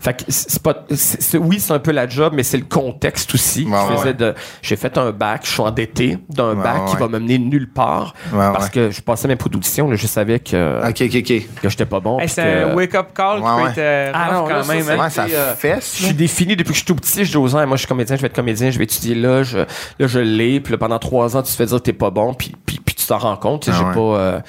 Fait 0.00 0.14
que 0.14 0.24
c'est 0.28 0.62
pas, 0.62 0.84
c'est- 0.94 1.38
oui, 1.38 1.60
c'est 1.60 1.72
un 1.72 1.78
peu 1.78 1.92
la 1.92 2.08
job, 2.08 2.32
mais 2.36 2.42
c'est 2.42 2.56
le 2.56 2.64
contexte 2.64 3.34
aussi. 3.34 3.64
Ouais, 3.64 3.78
Je 3.90 3.96
faisais 3.96 4.14
de, 4.14 4.34
j'ai 4.62 4.76
fait 4.76 4.96
un 4.98 5.10
bac, 5.12 5.42
je 5.44 5.50
suis 5.52 5.60
endetté 5.60 6.18
d'un 6.28 6.56
Ouais, 6.56 6.62
bac 6.62 6.86
qui 6.86 6.96
va 6.96 7.08
me 7.08 7.18
mener 7.18 7.38
nulle 7.38 7.68
part. 7.70 8.14
Ouais, 8.32 8.38
parce 8.52 8.64
ouais. 8.66 8.70
que 8.70 8.90
je 8.90 9.00
passais 9.00 9.28
mes 9.28 9.36
productions, 9.36 9.88
là, 9.88 9.96
je 9.96 10.06
savais 10.06 10.40
que, 10.40 10.80
OK, 10.88 11.02
OK, 11.02 11.16
OK. 11.16 11.60
que 11.62 11.68
j'étais 11.68 11.86
pas 11.86 12.00
bon. 12.00 12.18
Hey, 12.18 12.28
c'est 12.28 12.42
que- 12.42 12.70
un 12.70 12.74
wake-up 12.74 13.08
call 13.14 13.38
qui 13.38 13.42
Ouais, 13.44 13.62
peut 13.62 13.68
être 13.70 13.78
euh, 13.78 14.10
Ah 14.14 14.30
non, 14.32 14.48
quand 14.48 14.62
ça, 14.62 14.74
même. 14.74 15.00
hein. 15.00 15.08
Ça 15.10 15.24
puis, 15.24 15.34
euh, 15.34 15.54
fesse. 15.54 15.96
Je 15.98 16.04
suis 16.06 16.14
défini 16.14 16.56
depuis 16.56 16.70
que 16.70 16.74
je 16.74 16.78
suis 16.78 16.86
tout 16.86 16.94
petit. 16.96 17.24
Je 17.24 17.30
dis 17.30 17.36
aux 17.36 17.54
ans, 17.54 17.66
moi, 17.66 17.76
je 17.76 17.80
suis 17.82 17.88
comédien, 17.88 18.16
je 18.16 18.20
vais 18.22 18.26
être 18.26 18.34
comédien, 18.34 18.70
je 18.70 18.78
vais 18.78 18.84
étudier 18.84 19.14
là. 19.14 19.42
Je, 19.42 19.58
là, 19.58 19.66
je 20.06 20.18
l'ai. 20.18 20.60
Puis 20.60 20.72
là, 20.72 20.78
pendant 20.78 20.98
trois 20.98 21.36
ans, 21.36 21.42
tu 21.42 21.52
fais 21.52 21.71
dire 21.72 21.80
que 21.80 21.84
t'es 21.84 21.92
pas 21.92 22.10
bon. 22.10 22.34
Puis, 22.34 22.54
puis, 22.64 22.80
puis 22.84 22.94
tu 22.94 23.06
t'en 23.06 23.18
rends 23.18 23.36
compte. 23.36 23.68
Ah 23.70 23.74
j'ai 23.78 23.84
ouais. 23.84 23.94
pas. 23.94 24.00
euh, 24.00 24.40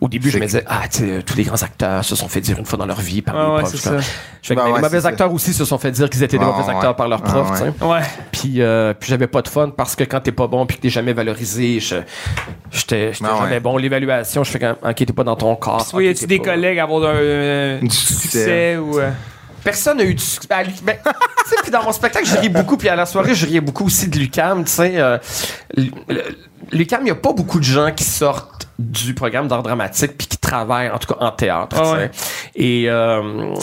au 0.00 0.06
début, 0.08 0.30
je 0.30 0.38
me 0.38 0.44
disais, 0.46 0.62
ah, 0.68 0.82
tu 0.88 0.98
sais, 0.98 1.22
tous 1.24 1.36
les 1.36 1.42
grands 1.42 1.60
acteurs 1.60 2.04
se 2.04 2.14
sont 2.14 2.28
fait 2.28 2.40
dire 2.40 2.56
une 2.56 2.64
fois 2.64 2.78
dans 2.78 2.86
leur 2.86 3.00
vie 3.00 3.20
par 3.20 3.34
Ouais, 3.34 3.42
les 3.42 3.48
ouais, 3.50 3.58
profs. 3.62 3.70
c'est 3.72 3.76
Je 3.78 3.82
fais- 3.82 3.88
ça. 4.00 4.10
je 4.42 4.46
fais 4.46 4.54
que 4.54 4.60
Ben 4.60 4.66
les 4.68 4.72
ouais, 4.74 4.80
mauvais 4.80 5.00
c'est 5.00 5.06
acteurs 5.08 5.32
aussi 5.34 5.52
se 5.52 5.64
sont 5.64 5.76
fait 5.76 5.90
dire 5.90 6.08
qu'ils 6.08 6.22
étaient 6.22 6.38
des 6.38 6.44
Ouais, 6.44 6.52
mauvais 6.52 6.68
ouais. 6.68 6.74
acteurs 6.76 6.94
par 6.94 7.08
leurs 7.08 7.20
Ah 7.24 7.28
profs. 7.28 7.50
ouais. 7.60 7.72
tu 7.72 7.78
sais. 7.80 7.84
Ouais. 7.84 8.00
Puis, 8.30 8.62
euh, 8.62 8.94
puis 8.94 9.08
j'avais 9.10 9.26
pas 9.26 9.42
de 9.42 9.48
fun 9.48 9.70
parce 9.76 9.96
que 9.96 10.04
quand 10.04 10.20
t'es 10.20 10.30
pas 10.30 10.46
bon 10.46 10.66
puis 10.66 10.76
que 10.76 10.82
t'es 10.82 10.88
jamais 10.88 11.12
valorisé, 11.14 11.80
je- 11.80 11.96
j'étais 12.70 13.10
Ah 13.24 13.38
jamais 13.40 13.58
bon. 13.58 13.76
L'évaluation, 13.76 14.44
je 14.44 14.50
fais 14.52 14.60
t'es 14.94 15.06
pas 15.12 15.24
dans 15.24 15.34
ton 15.34 15.56
corps. 15.56 15.80
Soit 15.84 16.04
y 16.04 16.08
a-tu 16.10 16.28
des 16.28 16.38
pas- 16.38 16.44
collègues 16.44 16.78
à 16.78 16.84
avoir 16.84 17.02
un, 17.10 17.14
euh, 17.16 17.80
Du 17.80 17.88
du 17.88 17.94
succès. 17.96 18.20
succès 18.22 18.76
ou. 18.76 19.00
euh, 19.00 19.10
Personne 19.64 19.98
n'a 19.98 20.04
eu 20.04 20.14
du 20.14 20.22
succès. 20.22 20.48
Ben, 20.48 20.66
ben, 20.82 20.96
tu 21.04 21.50
sais, 21.50 21.56
puis 21.62 21.70
dans 21.70 21.82
mon 21.82 21.92
spectacle, 21.92 22.26
je 22.26 22.36
riais 22.36 22.48
beaucoup, 22.48 22.76
puis 22.76 22.88
à 22.88 22.96
la 22.96 23.06
soirée, 23.06 23.34
je 23.34 23.46
riais 23.46 23.60
beaucoup 23.60 23.86
aussi 23.86 24.08
de 24.08 24.18
Lucam. 24.18 24.64
Tu 24.64 24.70
sais, 24.70 24.92
euh, 24.96 25.18
Lucam, 26.72 27.00
il 27.02 27.04
n'y 27.04 27.10
a 27.10 27.16
pas 27.16 27.32
beaucoup 27.32 27.58
de 27.58 27.64
gens 27.64 27.92
qui 27.92 28.04
sortent 28.04 28.67
du 28.78 29.12
programme 29.14 29.48
d'art 29.48 29.62
dramatique 29.62 30.12
puis 30.16 30.26
qui 30.28 30.38
travaillent, 30.38 30.90
en 30.90 30.98
tout 30.98 31.12
cas, 31.12 31.20
en 31.24 31.32
théâtre. 31.32 31.76
Ah 31.78 31.82
tu 31.82 31.86
sais. 31.88 31.92
ouais. 31.96 32.10
Et 32.54 32.84
euh, 32.88 33.54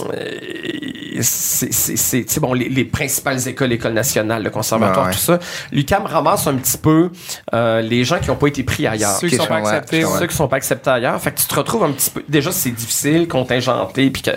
c'est 1.22 1.72
c'est- 1.74 1.96
c'est- 1.96 2.24
tu 2.26 2.34
sais, 2.34 2.40
bon, 2.40 2.54
les, 2.54 2.68
les 2.70 2.84
principales 2.86 3.48
écoles, 3.48 3.70
l'école 3.70 3.94
nationale, 3.94 4.44
le 4.44 4.50
conservatoire, 4.50 5.06
Ouais, 5.06 5.12
ouais. 5.12 5.16
tout 5.16 5.22
ça. 5.22 5.40
Lucam 5.72 6.06
ramasse 6.06 6.48
un 6.48 6.56
petit 6.56 6.78
peu 6.78 7.10
euh, 7.54 7.82
les 7.82 8.04
gens 8.04 8.20
qui 8.20 8.28
n'ont 8.28 8.36
pas 8.36 8.48
été 8.48 8.64
pris 8.64 8.86
ailleurs. 8.88 9.12
Ceux 9.18 9.30
qui 9.30 9.36
sont 9.38 9.46
pas 9.48 9.58
acceptés. 9.58 10.04
ouais. 10.04 10.20
Ceux 10.20 10.28
qui 10.28 10.36
sont 10.36 10.48
pas 10.48 10.58
acceptés 10.58 10.90
ailleurs. 10.90 11.20
Fait 11.22 11.32
que 11.32 11.40
tu 11.40 11.48
te 11.48 11.56
retrouves 11.56 11.84
un 11.86 11.92
petit 11.92 12.10
peu. 12.10 12.24
Déjà, 12.28 12.52
c'est 12.52 12.72
difficile, 12.72 13.28
contingenté, 13.28 14.10
puis 14.10 14.22
que 14.22 14.32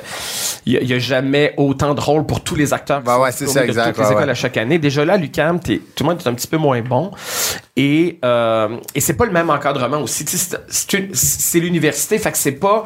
il 0.67 0.81
y, 0.83 0.87
y 0.87 0.95
a 0.95 0.99
jamais 0.99 1.55
autant 1.57 1.95
de 1.95 2.01
rôles 2.01 2.25
pour 2.27 2.43
tous 2.43 2.55
les 2.55 2.73
acteurs. 2.73 3.01
Bah 3.03 3.19
ouais, 3.19 3.33
c'est 3.33 3.47
ça, 3.49 3.65
exact, 3.65 3.95
Toutes 3.95 4.05
les 4.05 4.13
écoles 4.13 4.25
ouais. 4.25 4.31
à 4.31 4.35
chaque 4.35 4.57
année. 4.57 4.79
Déjà 4.79 5.05
là, 5.05 5.17
l'UCAM, 5.17 5.59
t'es- 5.61 5.81
tout 5.97 6.05
le 6.05 6.11
monde 6.11 6.21
est 6.25 6.29
un 6.29 6.35
petit 6.35 6.47
peu 6.49 6.57
moins 6.57 6.81
bon. 6.83 7.11
Et, 7.81 8.19
euh, 8.25 8.77
et 8.93 9.01
c'est 9.01 9.15
pas 9.15 9.25
le 9.25 9.31
même 9.31 9.51
encadrement 9.51 10.03
aussi. 10.03 10.25
C'est 10.27 11.61
l'université, 11.61 12.19
fait 12.19 12.33
que 12.33 12.39
c'est 12.39 12.51
pas 12.53 12.85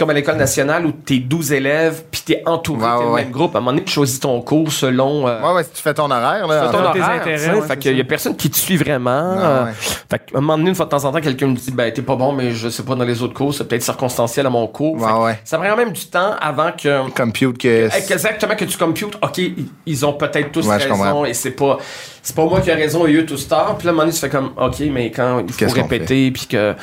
comme 0.00 0.10
à 0.10 0.14
l'école 0.14 0.36
nationale 0.36 0.84
où 0.86 0.92
t'es 0.92 1.18
12 1.18 1.52
élèves 1.52 2.02
puis 2.10 2.22
t'es 2.24 2.42
entouré, 2.46 2.80
Ouais, 2.80 2.98
t'es 2.98 3.04
le 3.04 3.10
ouais, 3.10 3.22
même 3.22 3.30
groupe. 3.30 3.54
À 3.54 3.58
un 3.58 3.60
moment 3.60 3.72
donné, 3.72 3.84
tu 3.84 3.92
choisis 3.92 4.18
ton 4.18 4.40
cours 4.40 4.72
selon 4.72 5.28
euh, 5.28 5.40
Ouais, 5.42 5.54
ouais, 5.54 5.64
si 5.64 5.70
tu 5.70 5.82
fais 5.82 5.94
ton 5.94 6.10
horaire, 6.10 6.46
là. 6.48 6.68
ton 6.70 6.78
en 6.84 6.92
tes 6.92 7.00
horaire, 7.00 7.20
intérêts, 7.20 7.50
tu 7.54 7.60
ouais, 7.60 7.66
fait 7.68 7.76
qu'il 7.76 7.96
y 7.96 8.00
a 8.00 8.04
personne 8.04 8.34
qui 8.36 8.50
te 8.50 8.56
suit 8.56 8.76
vraiment. 8.76 9.10
Ah, 9.38 9.42
euh, 9.44 9.64
ouais. 9.66 9.70
Fait 10.10 10.18
qu'à 10.18 10.38
un 10.38 10.40
moment 10.40 10.56
donné, 10.58 10.70
une 10.70 10.74
fois 10.74 10.86
de 10.86 10.90
temps 10.90 11.04
en 11.04 11.12
temps, 11.12 11.20
quelqu'un 11.20 11.46
me 11.48 11.54
dit, 11.54 11.70
ben, 11.70 11.92
t'es 11.92 12.02
pas 12.02 12.16
bon, 12.16 12.32
mais 12.32 12.50
je 12.52 12.68
sais 12.68 12.82
pas 12.82 12.94
dans 12.94 13.04
les 13.04 13.22
autres 13.22 13.34
cours, 13.34 13.54
c'est 13.54 13.68
peut-être 13.68 13.82
circonstanciel 13.82 14.46
à 14.46 14.50
mon 14.50 14.66
cours. 14.66 14.94
Ouais, 14.96 15.06
Fait 15.06 15.12
que 15.12 15.18
ouais. 15.24 15.38
Ça 15.44 15.58
prend 15.58 15.68
quand 15.68 15.76
même 15.76 15.92
du 15.92 16.06
temps 16.06 16.34
avant 16.40 16.72
que. 16.72 17.08
Compute 17.10 17.58
que. 17.58 17.88
Exactement 17.94 18.56
que 18.56 18.64
tu 18.64 18.78
computes, 18.78 19.16
ok, 19.22 19.40
ils- 19.86 20.04
ont 20.06 20.14
peut-être 20.14 20.50
tous 20.50 20.66
raison 20.66 21.24
et 21.26 21.34
c'est 21.34 21.50
pas 21.50 21.76
c'est 22.22 22.34
pas 22.34 22.44
moi 22.46 22.60
qui 22.60 22.70
ai 22.70 22.74
raison 22.74 23.06
et 23.06 23.12
eux 23.14 23.26
tous 23.26 23.46
tort. 23.48 23.76
Puis 23.76 23.86
là, 23.86 23.90
à 23.90 23.92
un 23.92 23.96
moment 23.96 24.02
donné, 24.04 24.12
tu 24.14 24.20
fais 24.20 24.30
comme 24.30 24.52
ok, 24.56 24.80
mais 24.90 25.10
quand 25.10 25.42
il 25.46 25.52
faut 25.52 25.74
répéter 25.74 26.30
puis 26.30 26.46
que 26.46 26.74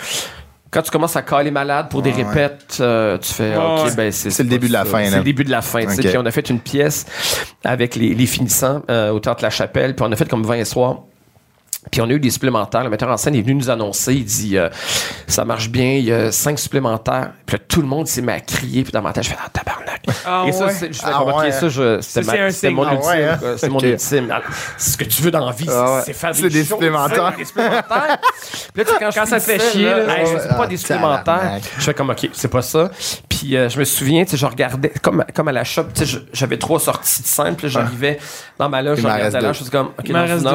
quand 0.72 0.82
tu 0.82 0.92
commences 0.92 1.16
à 1.16 1.22
caler 1.22 1.52
malade 1.52 1.90
pour 1.90 2.02
des 2.02 2.12
Ouais, 2.12 2.24
répètes, 2.24 2.78
euh, 2.80 3.18
tu 3.18 3.34
fais 3.34 3.56
Ouais, 3.58 3.84
ok, 3.86 3.96
ben 3.96 4.12
c'est 4.12 4.30
C'est 4.30 4.44
le 4.44 4.50
début 4.50 4.68
de 4.68 4.74
la 4.74 4.86
fin, 4.86 5.06
C'est 5.10 5.18
le 5.18 5.24
début 5.24 5.44
de 5.44 5.52
la 5.52 5.62
fin. 5.62 5.82
tu 5.86 5.90
sais. 5.94 6.00
Ok. 6.02 6.08
Puis 6.08 6.18
on 6.18 6.26
a 6.26 6.32
fait 6.32 6.50
une 6.50 6.60
pièce 6.60 7.06
avec 7.64 7.96
les, 7.96 8.14
les 8.14 8.26
finissants 8.26 8.82
euh, 8.90 9.12
au 9.12 9.20
théâtre 9.20 9.44
La 9.44 9.50
Chapelle. 9.50 9.96
Puis 9.96 10.06
on 10.08 10.12
a 10.12 10.16
fait 10.16 10.30
comme 10.30 10.44
20 10.46 10.66
soirs. 10.66 11.04
Puis 11.92 12.02
on 12.02 12.06
a 12.06 12.12
eu 12.12 12.20
des 12.20 12.30
supplémentaires. 12.30 12.84
Le 12.84 12.90
metteur 12.90 13.10
en 13.10 13.18
scène 13.18 13.36
est 13.36 13.42
venu 13.42 13.56
nous 13.56 13.70
annoncer. 13.70 14.14
Il 14.14 14.26
dit 14.26 14.58
euh, 14.58 14.70
Ça 15.28 15.46
marche 15.46 15.70
bien, 15.70 15.94
il 15.94 16.06
y 16.06 16.12
a 16.12 16.32
cinq 16.32 16.60
supplémentaires. 16.60 17.32
Puis 17.46 17.58
là, 17.58 17.64
tout 17.68 17.82
le 17.82 17.88
monde 17.88 18.08
s'est 18.08 18.22
mis 18.22 18.32
à 18.32 18.40
crier. 18.40 18.84
Puis 18.84 18.92
dans 18.92 19.02
ma 19.02 19.14
tête, 19.14 19.24
je 19.24 19.30
fais 19.30 19.38
Ah, 19.44 19.50
tabarnak. 19.52 20.02
Ah, 20.26 20.46
Et 20.48 20.52
ça, 20.52 20.66
ouais. 20.66 20.74
c'est- 20.74 20.94
je 20.94 21.00
fais 21.00 21.08
Ah, 21.12 21.24
ouais. 21.24 21.52
ça, 21.52 21.70
je- 21.70 22.00
Ça, 22.02 22.22
c'est 22.22 22.26
ma- 22.26 22.34
un 22.34 22.50
c'était 22.52 22.68
signe. 22.68 22.76
mon 22.76 22.84
Ah, 22.86 22.94
ultime. 22.94 23.10
ouais, 23.10 23.26
hein? 23.26 23.38
quoi. 23.40 23.58
C'est 23.58 23.70
mon 23.70 23.80
ultime. 23.80 24.32
Alors, 24.32 24.44
Ce 24.78 24.98
que 24.98 25.04
tu 25.04 25.22
veux 25.22 25.32
dans 25.32 25.46
la 25.46 25.52
vie, 25.52 25.66
c'est- 25.66 25.72
Ah, 25.74 25.96
ouais. 25.96 26.02
c'est 26.06 26.14
faire 26.14 26.36
C'est 26.36 26.50
des, 26.50 26.64
supplémentaires. 26.64 27.32
c'est 27.34 27.38
des 27.40 27.46
supplémentaires. 27.46 28.18
Puis 28.74 28.84
là, 28.84 28.84
tu 28.86 28.92
sais, 28.92 28.98
quand, 29.00 29.10
Quand 29.14 29.26
ça 29.26 29.40
te 29.40 29.44
fait 29.46 29.60
chier, 29.72 29.86
là, 29.86 30.00
là, 30.06 30.16
je 30.26 30.48
pas 30.50 30.56
Ah, 30.64 30.68
des 30.68 30.78
supplémentaires. 30.78 31.60
Je 31.78 31.84
fais 31.84 31.94
comme, 31.94 32.10
OK, 32.10 32.30
c'est 32.34 32.48
pas 32.48 32.62
ça. 32.62 32.92
Puis 33.30 33.56
euh, 33.56 33.70
je 33.70 33.78
me 33.80 33.84
souviens, 33.84 34.24
tu 34.24 34.32
sais, 34.32 34.38
je 34.38 34.46
regardais, 34.46 34.92
comme, 35.02 35.24
comme 35.34 35.48
à 35.48 35.52
la 35.52 35.64
shop, 35.64 35.86
tu 35.94 36.06
sais, 36.06 36.18
j'avais 36.34 36.58
trois 36.58 36.80
sorties 36.80 37.22
de 37.22 37.28
scène. 37.28 37.56
Puis 37.56 37.68
là, 37.68 37.72
j'arrivais 37.74 38.20
dans 38.58 38.70
ma 38.70 38.82
loge, 38.82 39.00
je 39.00 39.04
regardais 39.04 39.30
là, 39.30 39.42
deux. 39.48 39.54
je 39.54 39.60
faisais 39.60 39.70
comme, 39.72 39.88
OK, 40.00 40.08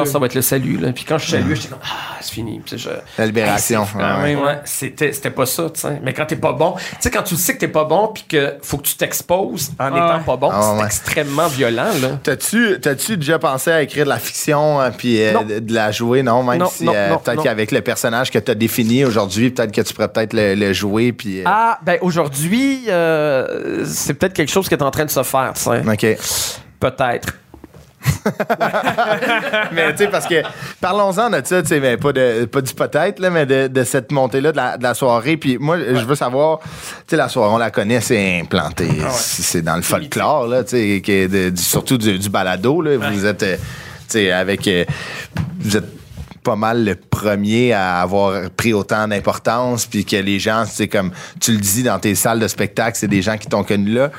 ça 0.07 0.19
va 0.19 0.25
être 0.25 0.35
le 0.35 0.41
salut. 0.41 0.79
Puis 0.93 1.05
quand 1.05 1.17
je 1.25 1.31
saluais, 1.31 1.55
j'étais 1.55 1.67
comme, 1.69 1.79
ah, 1.83 2.17
c'est 2.21 2.33
fini. 2.33 2.61
Puis 2.65 2.77
je, 2.77 2.89
La 3.17 3.25
libération. 3.25 3.83
Hey, 3.99 4.35
c'est- 4.35 4.41
ouais, 4.43 4.59
c'était, 4.65 5.11
c'était 5.13 5.29
pas 5.31 5.45
ça, 5.45 5.69
tu 5.73 5.79
sais. 5.81 5.99
Mais 6.03 6.13
quand 6.13 6.25
t'es 6.25 6.35
pas 6.35 6.53
bon, 6.53 6.75
tu 6.77 6.83
sais, 6.99 7.11
quand 7.11 7.23
tu 7.23 7.35
sais 7.35 7.53
que 7.55 7.59
t'es 7.59 7.67
pas 7.67 7.85
bon, 7.85 8.09
puis 8.13 8.23
que 8.27 8.55
faut 8.61 8.77
que 8.77 8.83
tu 8.87 8.95
t'exposes 8.95 9.71
en 9.79 9.87
étant 9.89 10.17
ouais. 10.17 10.23
pas 10.25 10.35
bon, 10.37 10.49
Ah, 10.51 10.61
c'est 10.75 10.79
ouais. 10.81 10.85
extrêmement 10.85 11.47
violent, 11.47 11.91
là. 12.01 12.19
T'as-tu, 12.23 12.79
t'as-tu 12.81 13.17
déjà 13.17 13.39
pensé 13.39 13.71
à 13.71 13.81
écrire 13.81 14.05
de 14.05 14.09
la 14.09 14.19
fiction 14.19 14.79
euh, 14.81 14.89
puis 14.95 15.21
euh, 15.21 15.43
de, 15.43 15.59
de 15.59 15.73
la 15.73 15.91
jouer? 15.91 16.23
Non, 16.23 16.43
même 16.43 16.59
Non, 16.59 16.69
si 16.69 16.83
non, 16.83 16.93
euh, 16.95 17.09
non, 17.09 17.17
peut-être 17.17 17.37
non. 17.37 17.43
qu'avec 17.43 17.71
le 17.71 17.81
personnage 17.81 18.31
que 18.31 18.39
t'as 18.39 18.55
défini 18.55 19.05
aujourd'hui, 19.05 19.51
peut-être 19.51 19.71
que 19.71 19.81
tu 19.81 19.93
pourrais 19.93 20.07
peut-être 20.11 20.33
le, 20.33 20.55
le 20.55 20.73
jouer 20.73 21.13
puis. 21.13 21.39
euh, 21.39 21.43
Ah, 21.45 21.79
ben 21.83 21.97
aujourd'hui, 22.01 22.83
euh, 22.89 23.83
c'est 23.85 24.13
peut-être 24.13 24.33
quelque 24.33 24.51
chose 24.51 24.67
qui 24.67 24.73
est 24.73 24.81
en 24.83 24.91
train 24.91 25.05
de 25.05 25.09
se 25.11 25.23
faire, 25.23 25.53
tu 25.55 25.61
sais. 25.61 25.81
Ok. 25.87 26.17
Peut-être. 26.79 27.33
mais 29.71 29.91
tu 29.91 29.97
sais, 29.99 30.07
parce 30.07 30.27
que 30.27 30.35
parlons-en 30.81 31.29
de 31.29 31.41
ça, 31.43 31.61
tu 31.61 31.67
sais, 31.67 31.79
mais 31.79 31.97
pas, 31.97 32.13
de, 32.13 32.45
pas 32.45 32.61
du 32.61 32.73
peut-être, 32.73 33.19
là, 33.19 33.29
mais 33.29 33.45
de, 33.45 33.67
de 33.67 33.83
cette 33.83 34.11
montée-là 34.11 34.51
de 34.51 34.57
la, 34.57 34.77
de 34.77 34.83
la 34.83 34.93
soirée. 34.93 35.37
Puis 35.37 35.57
moi, 35.57 35.77
je 35.79 36.05
veux 36.05 36.15
savoir, 36.15 36.59
tu 36.59 36.67
sais, 37.07 37.15
la 37.17 37.29
soirée, 37.29 37.53
on 37.53 37.57
la 37.57 37.71
connaît, 37.71 38.01
c'est 38.01 38.39
implanté. 38.39 38.87
C'est 39.11 39.43
c'est 39.43 39.61
dans 39.61 39.75
le 39.75 39.81
folklore, 39.81 40.47
là, 40.47 40.63
tu 40.63 41.01
sais, 41.01 41.53
surtout 41.55 41.97
du, 41.97 42.17
du 42.17 42.29
balado, 42.29 42.81
là. 42.81 42.97
Vous 42.97 43.25
êtes, 43.25 43.43
euh, 43.43 43.55
tu 43.57 43.61
sais, 44.07 44.31
avec. 44.31 44.67
euh, 44.67 44.85
vous 45.59 45.77
êtes 45.77 45.85
pas 46.43 46.55
mal 46.57 46.83
le 46.83 46.95
premier 46.95 47.71
à 47.71 48.01
avoir 48.01 48.49
pris 48.49 48.73
autant 48.73 49.07
d'importance 49.07 49.85
puis 49.85 50.03
que 50.03 50.17
les 50.17 50.39
gens 50.39 50.65
c'est 50.65 50.89
comme 50.89 51.11
tu 51.39 51.53
le 51.53 51.57
dis 51.57 51.83
dans 51.83 51.99
tes 51.99 52.15
salles 52.15 52.41
de 52.41 52.49
spectacle 52.49 52.97
c'est 52.99 53.07
des 53.07 53.21
gens 53.21 53.37
qui 53.37 53.47
t'ont 53.47 53.63
connu 53.63 53.93
là 53.93 54.11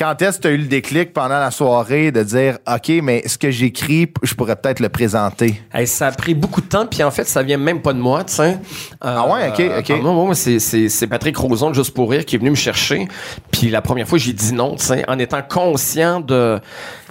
quand 0.00 0.22
est-ce 0.22 0.38
que 0.38 0.42
tu 0.42 0.48
as 0.48 0.50
eu 0.52 0.56
le 0.56 0.64
déclic 0.64 1.12
pendant 1.12 1.38
la 1.38 1.50
soirée 1.50 2.10
de 2.10 2.22
dire 2.22 2.56
OK 2.66 2.90
mais 3.02 3.22
ce 3.28 3.36
que 3.36 3.50
j'écris 3.50 4.10
je 4.22 4.34
pourrais 4.34 4.56
peut-être 4.56 4.80
le 4.80 4.88
présenter? 4.88 5.60
Hey, 5.74 5.86
ça 5.86 6.06
a 6.06 6.12
pris 6.12 6.32
beaucoup 6.32 6.62
de 6.62 6.66
temps, 6.66 6.86
puis 6.86 7.02
en 7.02 7.10
fait, 7.10 7.24
ça 7.24 7.42
vient 7.42 7.58
même 7.58 7.82
pas 7.82 7.92
de 7.92 7.98
moi, 7.98 8.24
tu 8.24 8.32
sais. 8.32 8.58
Ah 9.02 9.28
ouais, 9.28 9.48
ok, 9.48 9.62
ok. 9.78 9.90
ah 9.90 10.02
non, 10.02 10.24
moi, 10.24 10.34
c'est, 10.34 11.06
Patrick 11.06 11.36
Roson, 11.36 11.74
Juste 11.74 11.92
pour 11.92 12.10
rire, 12.10 12.24
qui 12.24 12.36
est 12.36 12.38
venu 12.38 12.50
me 12.50 12.54
chercher. 12.54 13.08
Puis 13.50 13.68
la 13.68 13.82
première 13.82 14.08
fois, 14.08 14.16
j'ai 14.16 14.32
dit 14.32 14.54
non, 14.54 14.74
tu 14.76 14.86
sais, 14.86 15.04
en 15.06 15.18
étant 15.18 15.42
conscient 15.42 16.20
de... 16.20 16.58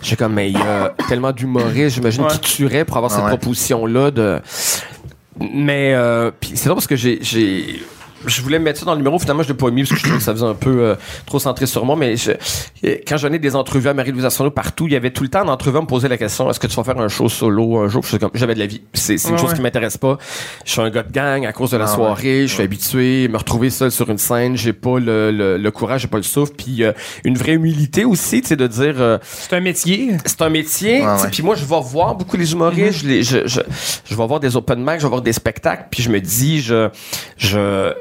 J'ai 0.01 0.15
comme, 0.15 0.33
mais 0.33 0.49
il 0.49 0.57
y 0.57 0.61
a 0.61 0.93
tellement 1.07 1.31
d'humoristes, 1.31 1.95
j'imagine, 1.95 2.23
Ouais. 2.23 2.29
qui 2.41 2.55
tueraient 2.55 2.85
pour 2.85 2.97
avoir 2.97 3.11
Ah 3.11 3.15
cette 3.17 3.25
ouais. 3.25 3.37
proposition-là 3.37 4.09
de... 4.09 4.41
Mais, 5.39 5.93
euh, 5.93 6.31
puis 6.39 6.53
c'est 6.55 6.65
drôle 6.65 6.77
parce 6.77 6.87
que 6.87 6.95
j'ai... 6.95 7.19
je 8.25 8.41
voulais 8.41 8.59
mettre 8.59 8.79
ça 8.79 8.85
dans 8.85 8.91
le 8.93 8.97
numéro, 8.99 9.17
finalement, 9.19 9.43
je 9.43 9.47
l'ai 9.49 9.53
pas 9.53 9.69
mis 9.71 9.81
parce 9.83 9.91
que 9.91 9.95
je 9.97 10.01
trouvais 10.03 10.17
que 10.17 10.23
ça 10.23 10.33
faisait 10.33 10.45
un 10.45 10.53
peu 10.53 10.81
euh, 10.81 10.95
trop 11.25 11.39
centré 11.39 11.65
sur 11.65 11.85
moi. 11.85 11.95
Mais 11.95 12.15
je- 12.17 12.31
quand 13.07 13.17
je 13.17 13.23
donnais 13.23 13.39
des 13.39 13.55
entrevues 13.55 13.87
à 13.89 13.93
Marie-Louise 13.93 14.25
Arsenault 14.25 14.51
partout, 14.51 14.87
il 14.87 14.93
y 14.93 14.95
avait 14.95 15.11
tout 15.11 15.23
le 15.23 15.29
temps 15.29 15.45
d'entrevues 15.45 15.77
à 15.77 15.81
me 15.81 15.87
poser 15.87 16.07
la 16.07 16.17
question 16.17 16.49
est-ce 16.49 16.59
que 16.59 16.67
tu 16.67 16.75
vas 16.75 16.83
faire 16.83 16.99
un 16.99 17.07
show 17.07 17.29
solo 17.29 17.77
un 17.79 17.87
jour? 17.87 18.03
J'avais 18.33 18.53
de 18.55 18.59
la 18.59 18.65
vie. 18.65 18.81
C'est 18.93 19.17
c'est 19.17 19.29
une 19.29 19.35
Ouais, 19.35 19.39
chose 19.41 19.49
ouais. 19.51 19.55
qui 19.55 19.61
m'intéresse 19.61 19.97
pas. 19.97 20.17
Je 20.65 20.71
suis 20.71 20.81
un 20.81 20.89
gars 20.89 21.03
de 21.03 21.11
gang 21.11 21.45
à 21.45 21.53
cause 21.53 21.71
de 21.71 21.77
la 21.77 21.85
Ah, 21.85 21.87
soirée. 21.87 22.47
Je 22.47 22.53
suis 22.53 22.63
habitué. 22.63 23.27
Me 23.27 23.37
retrouver 23.37 23.69
seul 23.69 23.91
sur 23.91 24.09
une 24.09 24.17
scène, 24.17 24.55
j'ai 24.57 24.73
pas 24.73 24.99
le, 24.99 25.31
le, 25.31 25.57
le 25.57 25.71
courage, 25.71 26.01
j'ai 26.01 26.07
pas 26.07 26.17
le 26.17 26.23
souffle. 26.23 26.53
Puis 26.57 26.83
euh, 26.83 26.91
une 27.23 27.37
vraie 27.37 27.53
humilité 27.53 28.05
aussi, 28.05 28.41
tu 28.41 28.49
sais, 28.49 28.55
de 28.55 28.67
dire. 28.67 28.95
euh, 28.99 29.17
C'est 29.23 29.53
un 29.55 29.59
métier. 29.61 30.17
c'est 30.25 30.41
un 30.41 30.49
métier. 30.49 31.03
Puis 31.31 31.43
moi, 31.43 31.55
je 31.55 31.65
vais 31.65 31.79
voir 31.81 32.15
beaucoup 32.15 32.37
les 32.37 32.51
humoristes. 32.51 32.99
Je, 33.03 33.07
les- 33.07 33.23
je, 33.23 33.47
je, 33.47 33.61
je 34.05 34.15
vais 34.15 34.27
voir 34.27 34.39
des 34.39 34.55
open 34.57 34.79
mic, 34.79 34.97
je 34.97 35.03
vais 35.03 35.09
voir 35.09 35.21
des 35.21 35.33
spectacles. 35.33 35.85
Puis 35.91 36.03
je 36.03 36.09
me 36.09 36.19
dis, 36.19 36.61
je, 36.61 36.89
je, 37.37 37.93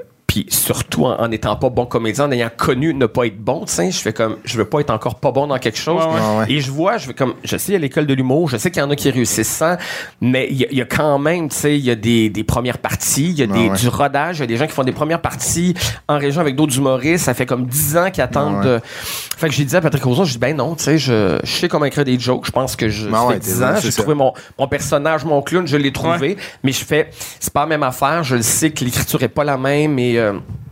puis 0.45 0.47
surtout 0.55 1.05
en, 1.07 1.19
en 1.21 1.31
étant 1.31 1.57
pas 1.57 1.71
bon 1.71 1.87
comédien, 1.87 2.27
en 2.27 2.31
ayant 2.33 2.51
connu 2.57 2.95
ne 2.95 3.07
pas 3.07 3.27
être 3.27 3.39
bon, 3.39 3.65
tu 3.67 3.73
sais, 3.73 3.91
je 3.91 3.99
fais 3.99 4.13
comme, 4.13 4.37
je 4.45 4.57
veux 4.59 4.65
pas 4.65 4.81
être 4.81 4.91
encore 4.91 5.17
pas 5.17 5.33
bon 5.33 5.47
dans 5.47 5.59
quelque 5.59 5.79
chose. 5.79 6.05
Ouais, 6.05 6.39
ouais. 6.41 6.53
Et 6.53 6.61
je 6.61 6.71
vois, 6.71 6.99
je 6.99 7.09
vais 7.09 7.15
comme, 7.15 7.35
je 7.45 7.57
sais, 7.57 7.75
a 7.75 7.79
l'école 7.79 8.07
de 8.07 8.15
l'humour, 8.15 8.49
je 8.49 8.57
sais 8.57 8.71
qu'il 8.71 8.81
y 8.83 8.85
en 8.85 8.91
a 8.91 8.97
qui 8.97 9.11
réussissent 9.11 9.49
sans, 9.49 9.77
mais 10.21 10.49
il 10.51 10.57
y, 10.59 10.65
a- 10.65 10.69
il 10.71 10.79
y 10.79 10.83
a 10.83 10.85
quand 10.85 11.19
même, 11.19 11.49
tu 11.49 11.57
sais, 11.57 11.77
il 11.79 11.85
y 11.85 11.91
a 11.91 11.95
des, 11.95 12.31
des 12.31 12.45
premières 12.45 12.79
parties, 12.79 13.31
il 13.31 13.39
y 13.39 13.43
a 13.43 13.47
des, 13.47 13.71
du 13.71 13.89
rodage, 13.89 14.39
il 14.39 14.41
y 14.41 14.45
a 14.45 14.47
des 14.47 14.57
gens 14.57 14.67
qui 14.67 14.73
font 14.73 14.85
des 14.85 14.93
premières 14.93 15.21
parties 15.23 15.75
en 16.09 16.19
région 16.19 16.41
avec 16.41 16.55
d'autres 16.57 16.77
humoristes, 16.77 17.25
ça 17.25 17.35
fait 17.35 17.47
comme 17.47 17.67
10 17.67 17.97
ans 17.97 18.11
qu'ils 18.11 18.23
attendent 18.23 18.63
de, 18.65 18.81
fait 18.85 19.49
que 19.49 19.55
j'ai 19.55 19.65
dit 19.65 19.77
à 19.77 19.81
Patrick 19.81 20.03
Roson, 20.05 20.25
je 20.25 20.33
dis 20.33 20.39
ben 20.39 20.57
non, 20.57 20.75
tu 20.75 20.85
sais, 20.85 20.99
je, 20.99 21.39
je 21.43 21.51
sais 21.51 21.69
comment 21.69 21.85
écrire 21.85 22.05
des 22.05 22.19
jokes. 22.19 22.47
Je 22.47 22.51
pense 22.51 22.77
que 22.77 22.89
je 22.89 23.09
Ben 23.09 23.17
ça 23.19 23.27
ouais, 23.27 23.35
fait 23.35 23.41
10 23.41 23.59
t'es- 23.59 23.65
ans, 23.65 23.75
j'ai 23.81 23.91
ça. 23.91 24.03
trouvé 24.03 24.15
mon, 24.17 24.33
mon 24.59 24.67
personnage, 24.69 25.25
mon 25.25 25.43
clown, 25.43 25.67
je 25.67 25.77
l'ai 25.77 25.93
trouvé, 25.93 26.37
mais 26.63 26.73
je 26.73 26.85
fais 26.85 27.11
c'est 27.41 27.53
pas 27.53 27.61
la 27.61 27.67
même 27.67 27.83
affaire, 27.83 28.23
je 28.25 28.37
le 28.37 28.43
sais 28.43 28.71
que 28.71 28.85
l'écriture 28.85 29.23
est 29.23 29.29
pas 29.29 29.45
la 29.45 29.57
même 29.57 29.99
et 29.99 30.19
euh, 30.19 30.28
um, 30.29 30.68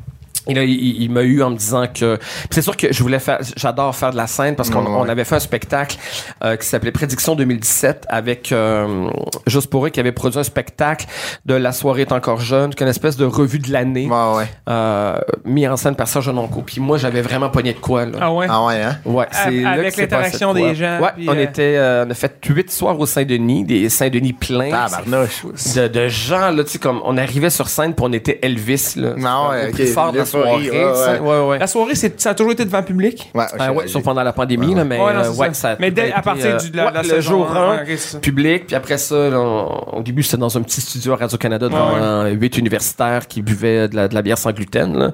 et 0.47 0.55
là, 0.55 0.62
il, 0.64 1.02
il 1.02 1.10
m'a 1.10 1.23
eu 1.23 1.43
en 1.43 1.51
me 1.51 1.56
disant 1.56 1.86
que 1.93 2.16
puis 2.16 2.48
c'est 2.51 2.62
sûr 2.62 2.77
que 2.77 2.93
je 2.93 3.02
voulais 3.02 3.18
faire, 3.18 3.39
j'adore 3.56 3.94
faire 3.94 4.10
de 4.12 4.16
la 4.16 4.27
scène 4.27 4.55
parce 4.56 4.70
qu'on 4.70 4.77
Ouais, 4.85 4.90
ouais. 4.93 4.97
on 4.98 5.09
avait 5.09 5.24
fait 5.24 5.35
un 5.36 5.40
spectacle 5.40 5.97
euh, 6.44 6.56
qui 6.56 6.66
s'appelait 6.66 6.93
Prédiction 6.93 7.35
2017 7.35 8.06
avec 8.09 8.52
euh, 8.52 9.09
Juste 9.47 9.68
pour 9.70 9.86
eux 9.86 9.89
qui 9.90 10.01
avait 10.01 10.12
produit 10.12 10.39
un 10.39 10.44
spectacle 10.44 11.06
de 11.44 11.55
La 11.55 11.73
soirée 11.73 12.02
est 12.02 12.12
encore 12.12 12.40
jeune, 12.40 12.74
qu'une 12.74 12.89
espèce 12.89 13.16
de 13.16 13.24
revue 13.24 13.59
de 13.59 13.73
l'année 13.73 14.06
ouais 14.09 14.36
ouais 14.36 14.48
euh, 14.68 15.16
mis 15.44 15.66
en 15.66 15.77
scène 15.77 15.97
par 15.97 16.09
Serge 16.09 16.28
Nonco. 16.31 16.62
Puis 16.62 16.81
moi, 16.81 16.98
j'avais 16.98 17.23
vraiment 17.23 17.48
pogné 17.51 17.73
de 17.73 17.78
quoi 17.78 18.05
là. 18.06 18.18
Ah 18.20 18.32
ouais? 18.32 18.47
ah 18.48 18.64
ouais 18.66 18.82
hein? 18.82 18.98
Ouais, 19.05 19.27
c'est 19.31 19.64
avec 19.64 19.97
l'interaction 19.97 20.52
de 20.52 20.60
des 20.60 20.74
gens, 20.74 21.01
Ouais, 21.01 21.10
puis, 21.16 21.28
on 21.28 21.32
euh, 21.36 21.43
était, 21.43 21.77
euh, 21.77 22.05
on 22.06 22.10
a 22.10 22.14
fait 22.14 22.35
huit 22.48 22.70
soirs 22.70 22.98
au 22.98 23.06
Saint-Denis, 23.06 23.64
des 23.64 23.89
Saint-Denis 23.89 24.32
pleins. 24.32 24.70
tabarnouche 24.70 25.44
De, 25.77 25.89
de 25.89 26.09
gens, 26.09 26.51
là, 26.51 26.64
tu 26.64 26.70
sais, 26.73 26.78
comme 26.78 27.01
on 27.05 27.16
arrivait 27.16 27.51
sur 27.51 27.68
scène 27.68 27.94
puis 27.94 28.05
on 28.09 28.12
était 28.12 28.39
Elvis, 28.43 28.94
là. 28.97 29.14
Ah 29.24 29.48
ouais, 29.51 29.70
plus 29.70 29.86
fort 29.93 30.12
soirée, 30.43 30.55
ouais, 30.55 30.61
tu 30.71 30.71
sais. 30.71 31.19
ouais. 31.19 31.19
ouais, 31.19 31.47
ouais. 31.49 31.59
La 31.59 31.67
soirée, 31.67 31.95
c'est- 31.95 32.21
ça 32.21 32.31
a 32.31 32.35
toujours 32.35 32.53
été 32.53 32.65
devant 32.65 32.79
le 32.79 32.85
public? 32.85 33.31
ouais, 33.35 33.45
Ah 33.59 33.73
ouais, 33.73 33.89
sauf 33.89 34.03
pendant 34.03 34.23
la 34.23 34.33
pandémie, 34.33 34.75
là, 34.75 34.85
mais 34.85 34.99
Ouais, 35.01 35.13
non, 35.15 35.21
euh, 35.21 35.25
c'est 35.33 35.39
ouais, 35.41 35.49
ça. 35.49 35.55
ça 35.55 35.71
a 35.73 35.77
Mais 35.79 35.91
dès- 35.91 36.13
à 36.13 36.23
partir 36.23 36.47
euh, 36.47 36.59
du- 36.59 36.71
de 36.71 36.77
la- 36.77 36.85
ouais, 36.87 36.91
de 37.03 37.09
la 37.09 37.15
le 37.17 37.21
jour 37.21 37.51
un, 37.51 37.57
1, 37.57 37.71
ouais, 37.71 37.77
ok, 37.83 37.87
c'est 37.89 37.97
ça. 37.99 38.19
public, 38.19 38.67
puis 38.67 38.77
après 38.77 38.99
ça, 38.99 39.15
là, 39.31 39.39
on- 39.41 39.99
au 39.99 40.03
début, 40.03 40.23
c'était 40.23 40.37
dans 40.39 40.57
un 40.57 40.63
petit 40.63 40.81
studio 40.81 41.13
à 41.13 41.17
Radio-Canada 41.17 41.69
devant 41.69 41.95
Ouais, 41.95 42.25
ouais. 42.25 42.31
huit 42.33 42.57
universitaires 42.59 43.27
qui 43.27 43.43
buvaient 43.43 43.89
de 43.89 43.97
la, 43.97 44.09
de 44.09 44.15
la 44.15 44.23
bière 44.23 44.39
sans 44.39 44.53
gluten, 44.53 44.97
là. 44.99 45.13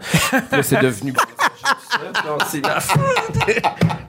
C'est 0.63 0.81
devenu... 0.81 1.13
C'est 2.51 2.65
la 2.67 2.81
fin. 2.81 3.01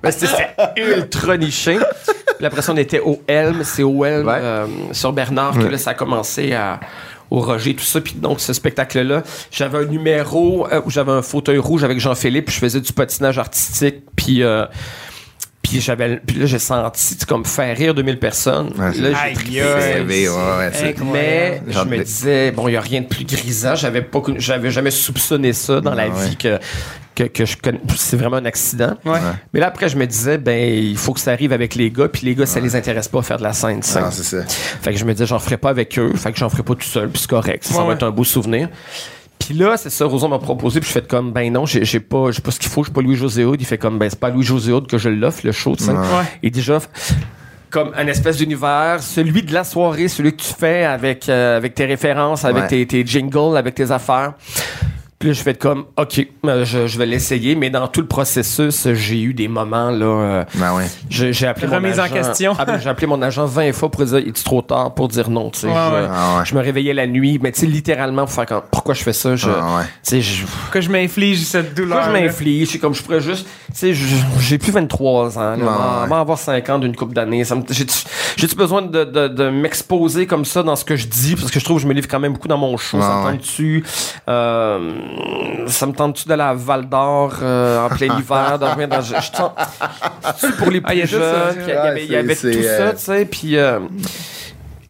Ben, 0.01 0.11
c'était 0.11 0.49
ultra 0.77 1.37
niché. 1.37 1.77
Puis 2.37 2.45
après 2.45 2.61
ça, 2.61 2.71
on 2.73 2.77
était 2.77 2.99
au 2.99 3.21
Helm. 3.27 3.63
C'est 3.63 3.83
au 3.83 4.03
Helm, 4.03 4.27
Ouais. 4.27 4.33
euh, 4.37 4.65
sur 4.91 5.13
Bernard, 5.13 5.53
que 5.57 5.65
là, 5.65 5.77
ça 5.77 5.91
a 5.91 5.93
commencé 5.93 6.53
à 6.53 6.79
au 7.33 7.39
Roger, 7.39 7.73
tout 7.73 7.83
ça. 7.83 7.99
Puis 7.99 8.13
donc, 8.13 8.39
ce 8.39 8.53
spectacle-là, 8.53 9.23
j'avais 9.51 9.79
un 9.79 9.85
numéro 9.85 10.67
euh, 10.71 10.81
où 10.85 10.91
j'avais 10.91 11.11
un 11.11 11.23
fauteuil 11.23 11.57
rouge 11.57 11.83
avec 11.83 11.99
Jean-Philippe, 11.99 12.51
je 12.51 12.59
faisais 12.59 12.79
du 12.79 12.93
patinage 12.93 13.39
artistique, 13.39 14.03
puis... 14.15 14.43
puis 15.73 15.81
j'avais 15.81 16.17
puis 16.25 16.37
là 16.37 16.45
j'ai 16.45 16.59
senti 16.59 17.13
tu 17.15 17.19
sais, 17.21 17.25
comme 17.25 17.45
faire 17.45 17.75
rire 17.75 17.93
2000 17.95 18.19
personnes 18.19 18.67
Ouais, 18.77 18.91
c'est- 18.93 19.01
là 19.01 19.09
j'ai 19.27 19.33
trippé. 19.33 19.61
ouais, 19.63 20.29
ouais, 20.29 20.71
mais 21.03 21.61
je 21.67 21.79
me 21.83 22.03
disais 22.03 22.51
bon 22.51 22.67
il 22.67 22.73
y 22.73 22.77
a 22.77 22.81
rien 22.81 23.01
de 23.01 23.07
plus 23.07 23.25
grisant 23.25 23.75
j'avais 23.75 24.01
pas 24.01 24.21
j'avais 24.37 24.69
jamais 24.71 24.91
soupçonné 24.91 25.51
ça 25.53 25.81
dans 25.81 25.93
la 25.95 26.03
Ah 26.03 26.09
ouais. 26.09 26.27
vie 26.29 26.35
que 26.37 26.59
que, 27.15 27.23
que 27.23 27.45
je 27.45 27.57
connais 27.57 27.79
c'est 27.95 28.17
vraiment 28.17 28.37
un 28.37 28.45
accident 28.45 28.95
Ouais. 29.05 29.19
mais 29.53 29.59
là 29.59 29.67
après 29.67 29.89
je 29.89 29.97
me 29.97 30.05
disais 30.05 30.37
ben 30.37 30.57
il 30.73 30.97
faut 30.97 31.13
que 31.13 31.19
ça 31.19 31.31
arrive 31.31 31.53
avec 31.53 31.75
les 31.75 31.89
gars 31.91 32.07
puis 32.07 32.25
les 32.25 32.35
gars 32.35 32.45
ça 32.45 32.59
les 32.59 32.75
intéresse 32.75 33.07
pas 33.07 33.19
à 33.19 33.23
faire 33.23 33.37
de 33.37 33.43
la 33.43 33.53
scène 33.53 33.77
non 33.77 34.09
c'est 34.11 34.23
ça 34.23 34.43
Fait 34.81 34.91
que 34.93 34.97
je 34.99 35.05
me 35.05 35.13
disais, 35.13 35.25
j'en 35.25 35.39
ferai 35.39 35.57
pas 35.57 35.69
avec 35.69 35.97
eux. 35.97 36.11
Fait 36.15 36.31
que 36.31 36.37
j'en 36.37 36.49
ferai 36.49 36.63
pas 36.63 36.75
tout 36.75 36.87
seul. 36.87 37.09
Puis 37.09 37.21
c'est 37.21 37.29
correct. 37.29 37.63
Ça, 37.63 37.83
va 37.83 37.93
être 37.93 38.03
un 38.03 38.11
beau 38.11 38.23
souvenir. 38.23 38.67
Puis 39.45 39.53
là, 39.55 39.75
c'est 39.77 39.89
ça, 39.89 40.05
Roson 40.05 40.29
m'a 40.29 40.39
proposé. 40.39 40.79
Puis 40.79 40.87
je 40.87 40.93
fais 40.93 41.01
comme, 41.01 41.31
ben 41.33 41.51
non, 41.51 41.65
j'ai 41.65 41.99
pas, 41.99 42.31
j'ai 42.31 42.41
pas 42.41 42.51
ce 42.51 42.59
qu'il 42.59 42.69
faut. 42.69 42.81
Je 42.83 42.87
suis 42.87 42.93
pas 42.93 43.01
Louis-José 43.01 43.43
Hood. 43.43 43.59
Il 43.61 43.65
fait 43.65 43.77
comme, 43.77 43.97
ben 43.99 44.09
c'est 44.09 44.19
pas 44.19 44.29
Louis-José 44.29 44.71
Hood 44.71 44.87
que 44.87 44.97
je 44.97 45.09
l'offre, 45.09 45.41
le 45.43 45.51
show, 45.51 45.75
tu 45.75 45.83
sais. 45.83 45.91
Ouais. 45.91 45.97
Et 46.43 46.49
déjà, 46.49 46.79
comme 47.69 47.91
un 47.97 48.07
espèce 48.07 48.37
d'univers, 48.37 49.01
celui 49.01 49.43
de 49.43 49.53
la 49.53 49.63
soirée, 49.63 50.07
celui 50.07 50.31
que 50.35 50.41
tu 50.43 50.53
fais 50.53 50.85
avec, 50.85 51.27
euh, 51.27 51.57
avec 51.57 51.75
tes 51.75 51.85
références, 51.85 52.45
avec 52.45 52.63
Ouais. 52.63 52.67
tes, 52.69 52.85
tes 52.85 53.05
jingles, 53.05 53.57
avec 53.57 53.75
tes 53.75 53.91
affaires. 53.91 54.33
Puis 55.23 55.29
là, 55.29 55.37
je 55.37 55.43
vais 55.45 55.51
être 55.51 55.59
comme, 55.61 55.85
OK, 55.95 56.27
euh, 56.45 56.65
je, 56.65 56.85
je 56.85 56.97
vais 56.97 57.05
l'essayer, 57.05 57.55
mais 57.55 57.69
dans 57.69 57.87
tout 57.87 58.01
le 58.01 58.07
processus, 58.07 58.89
j'ai 58.91 59.21
eu 59.21 59.33
des 59.33 59.47
moments, 59.47 59.89
là. 59.89 60.05
euh, 60.05 60.43
Ben 60.55 60.73
oui. 60.75 60.83
j'ai 61.09 61.47
appelé 61.47 61.67
mon 61.67 61.75
Remise 61.77 61.97
en 61.97 62.03
agent- 62.03 62.13
question. 62.13 62.53
Ah 62.59 62.65
ben, 62.65 62.77
j'ai 62.77 62.89
appelé 62.89 63.07
mon 63.07 63.21
agent 63.21 63.45
20 63.45 63.71
fois 63.71 63.89
pour 63.89 64.03
dire, 64.03 64.19
il 64.19 64.27
est 64.27 64.43
trop 64.43 64.61
tard 64.61 64.93
pour 64.93 65.07
dire 65.07 65.29
non, 65.29 65.49
tu 65.49 65.59
sais. 65.61 65.67
Ouais, 65.67 65.73
je, 65.73 65.93
ouais. 65.93 66.07
Ah 66.11 66.39
ouais. 66.39 66.43
je 66.45 66.53
me 66.55 66.59
réveillais 66.59 66.93
la 66.93 67.07
nuit, 67.07 67.39
mais 67.41 67.53
tu 67.53 67.61
sais, 67.61 67.67
littéralement, 67.67 68.25
pour 68.25 68.33
faire 68.33 68.45
comme, 68.47 68.63
pourquoi 68.69 68.93
je 68.95 69.01
fais 69.03 69.13
ça? 69.13 69.37
Je, 69.37 69.47
Ah 69.49 69.77
ouais. 69.77 69.83
tu 69.85 69.89
sais, 70.01 70.21
je, 70.21 70.43
Que 70.73 70.81
je 70.81 70.89
m'inflige 70.89 71.39
cette 71.45 71.73
douleur. 71.73 71.99
moi, 72.09 72.19
je 72.19 72.25
m'inflige? 72.25 72.67
C'est 72.71 72.79
comme 72.79 72.93
je 72.93 73.01
pourrais 73.01 73.21
juste. 73.21 73.47
Tu 73.73 73.93
sais, 73.93 73.93
j'ai 74.41 74.57
plus 74.57 74.73
23 74.73 75.37
ans. 75.39 75.55
Là, 75.55 76.01
avant, 76.03 76.19
avoir 76.19 76.37
5 76.37 76.69
ans 76.69 76.79
d'une 76.79 76.97
couple 76.97 77.13
d'années. 77.13 77.43
J'ai-tu 77.45 78.55
besoin 78.57 78.81
de, 78.81 79.05
de, 79.05 79.29
de 79.29 79.49
m'exposer 79.49 80.27
comme 80.27 80.43
ça 80.43 80.63
dans 80.63 80.75
ce 80.75 80.83
que 80.83 80.97
je 80.97 81.07
dis? 81.07 81.35
Parce 81.37 81.49
que 81.49 81.61
je 81.61 81.63
trouve 81.65 81.77
que 81.77 81.83
je 81.83 81.87
me 81.87 81.93
livre 81.93 82.09
quand 82.09 82.19
même 82.19 82.33
beaucoup 82.33 82.49
dans 82.49 82.57
mon 82.57 82.75
show. 82.75 82.99
ça? 82.99 83.23
Euh, 84.29 84.91
ça 85.67 85.85
me 85.85 85.93
tente-tu 85.93 86.27
d'aller 86.27 86.43
à 86.43 86.53
Val 86.53 86.87
d'Or 86.87 87.33
euh, 87.41 87.85
en 87.85 87.89
plein 87.89 88.17
hiver? 88.19 88.59
dormir 88.59 88.87
dans. 88.87 89.01
Je, 89.01 89.13
je 89.15 89.31
pour 90.57 90.71
les 90.71 90.81
plus 90.81 90.91
Ah, 90.91 91.51
il 91.55 92.11
y 92.11 92.15
avait, 92.15 92.33
y 92.33 92.37
tout 92.53 92.63
ça, 92.63 92.69
euh, 92.81 92.91
tu 92.93 92.97
sais. 92.99 93.25
Puis. 93.25 93.57
euh, 93.57 93.79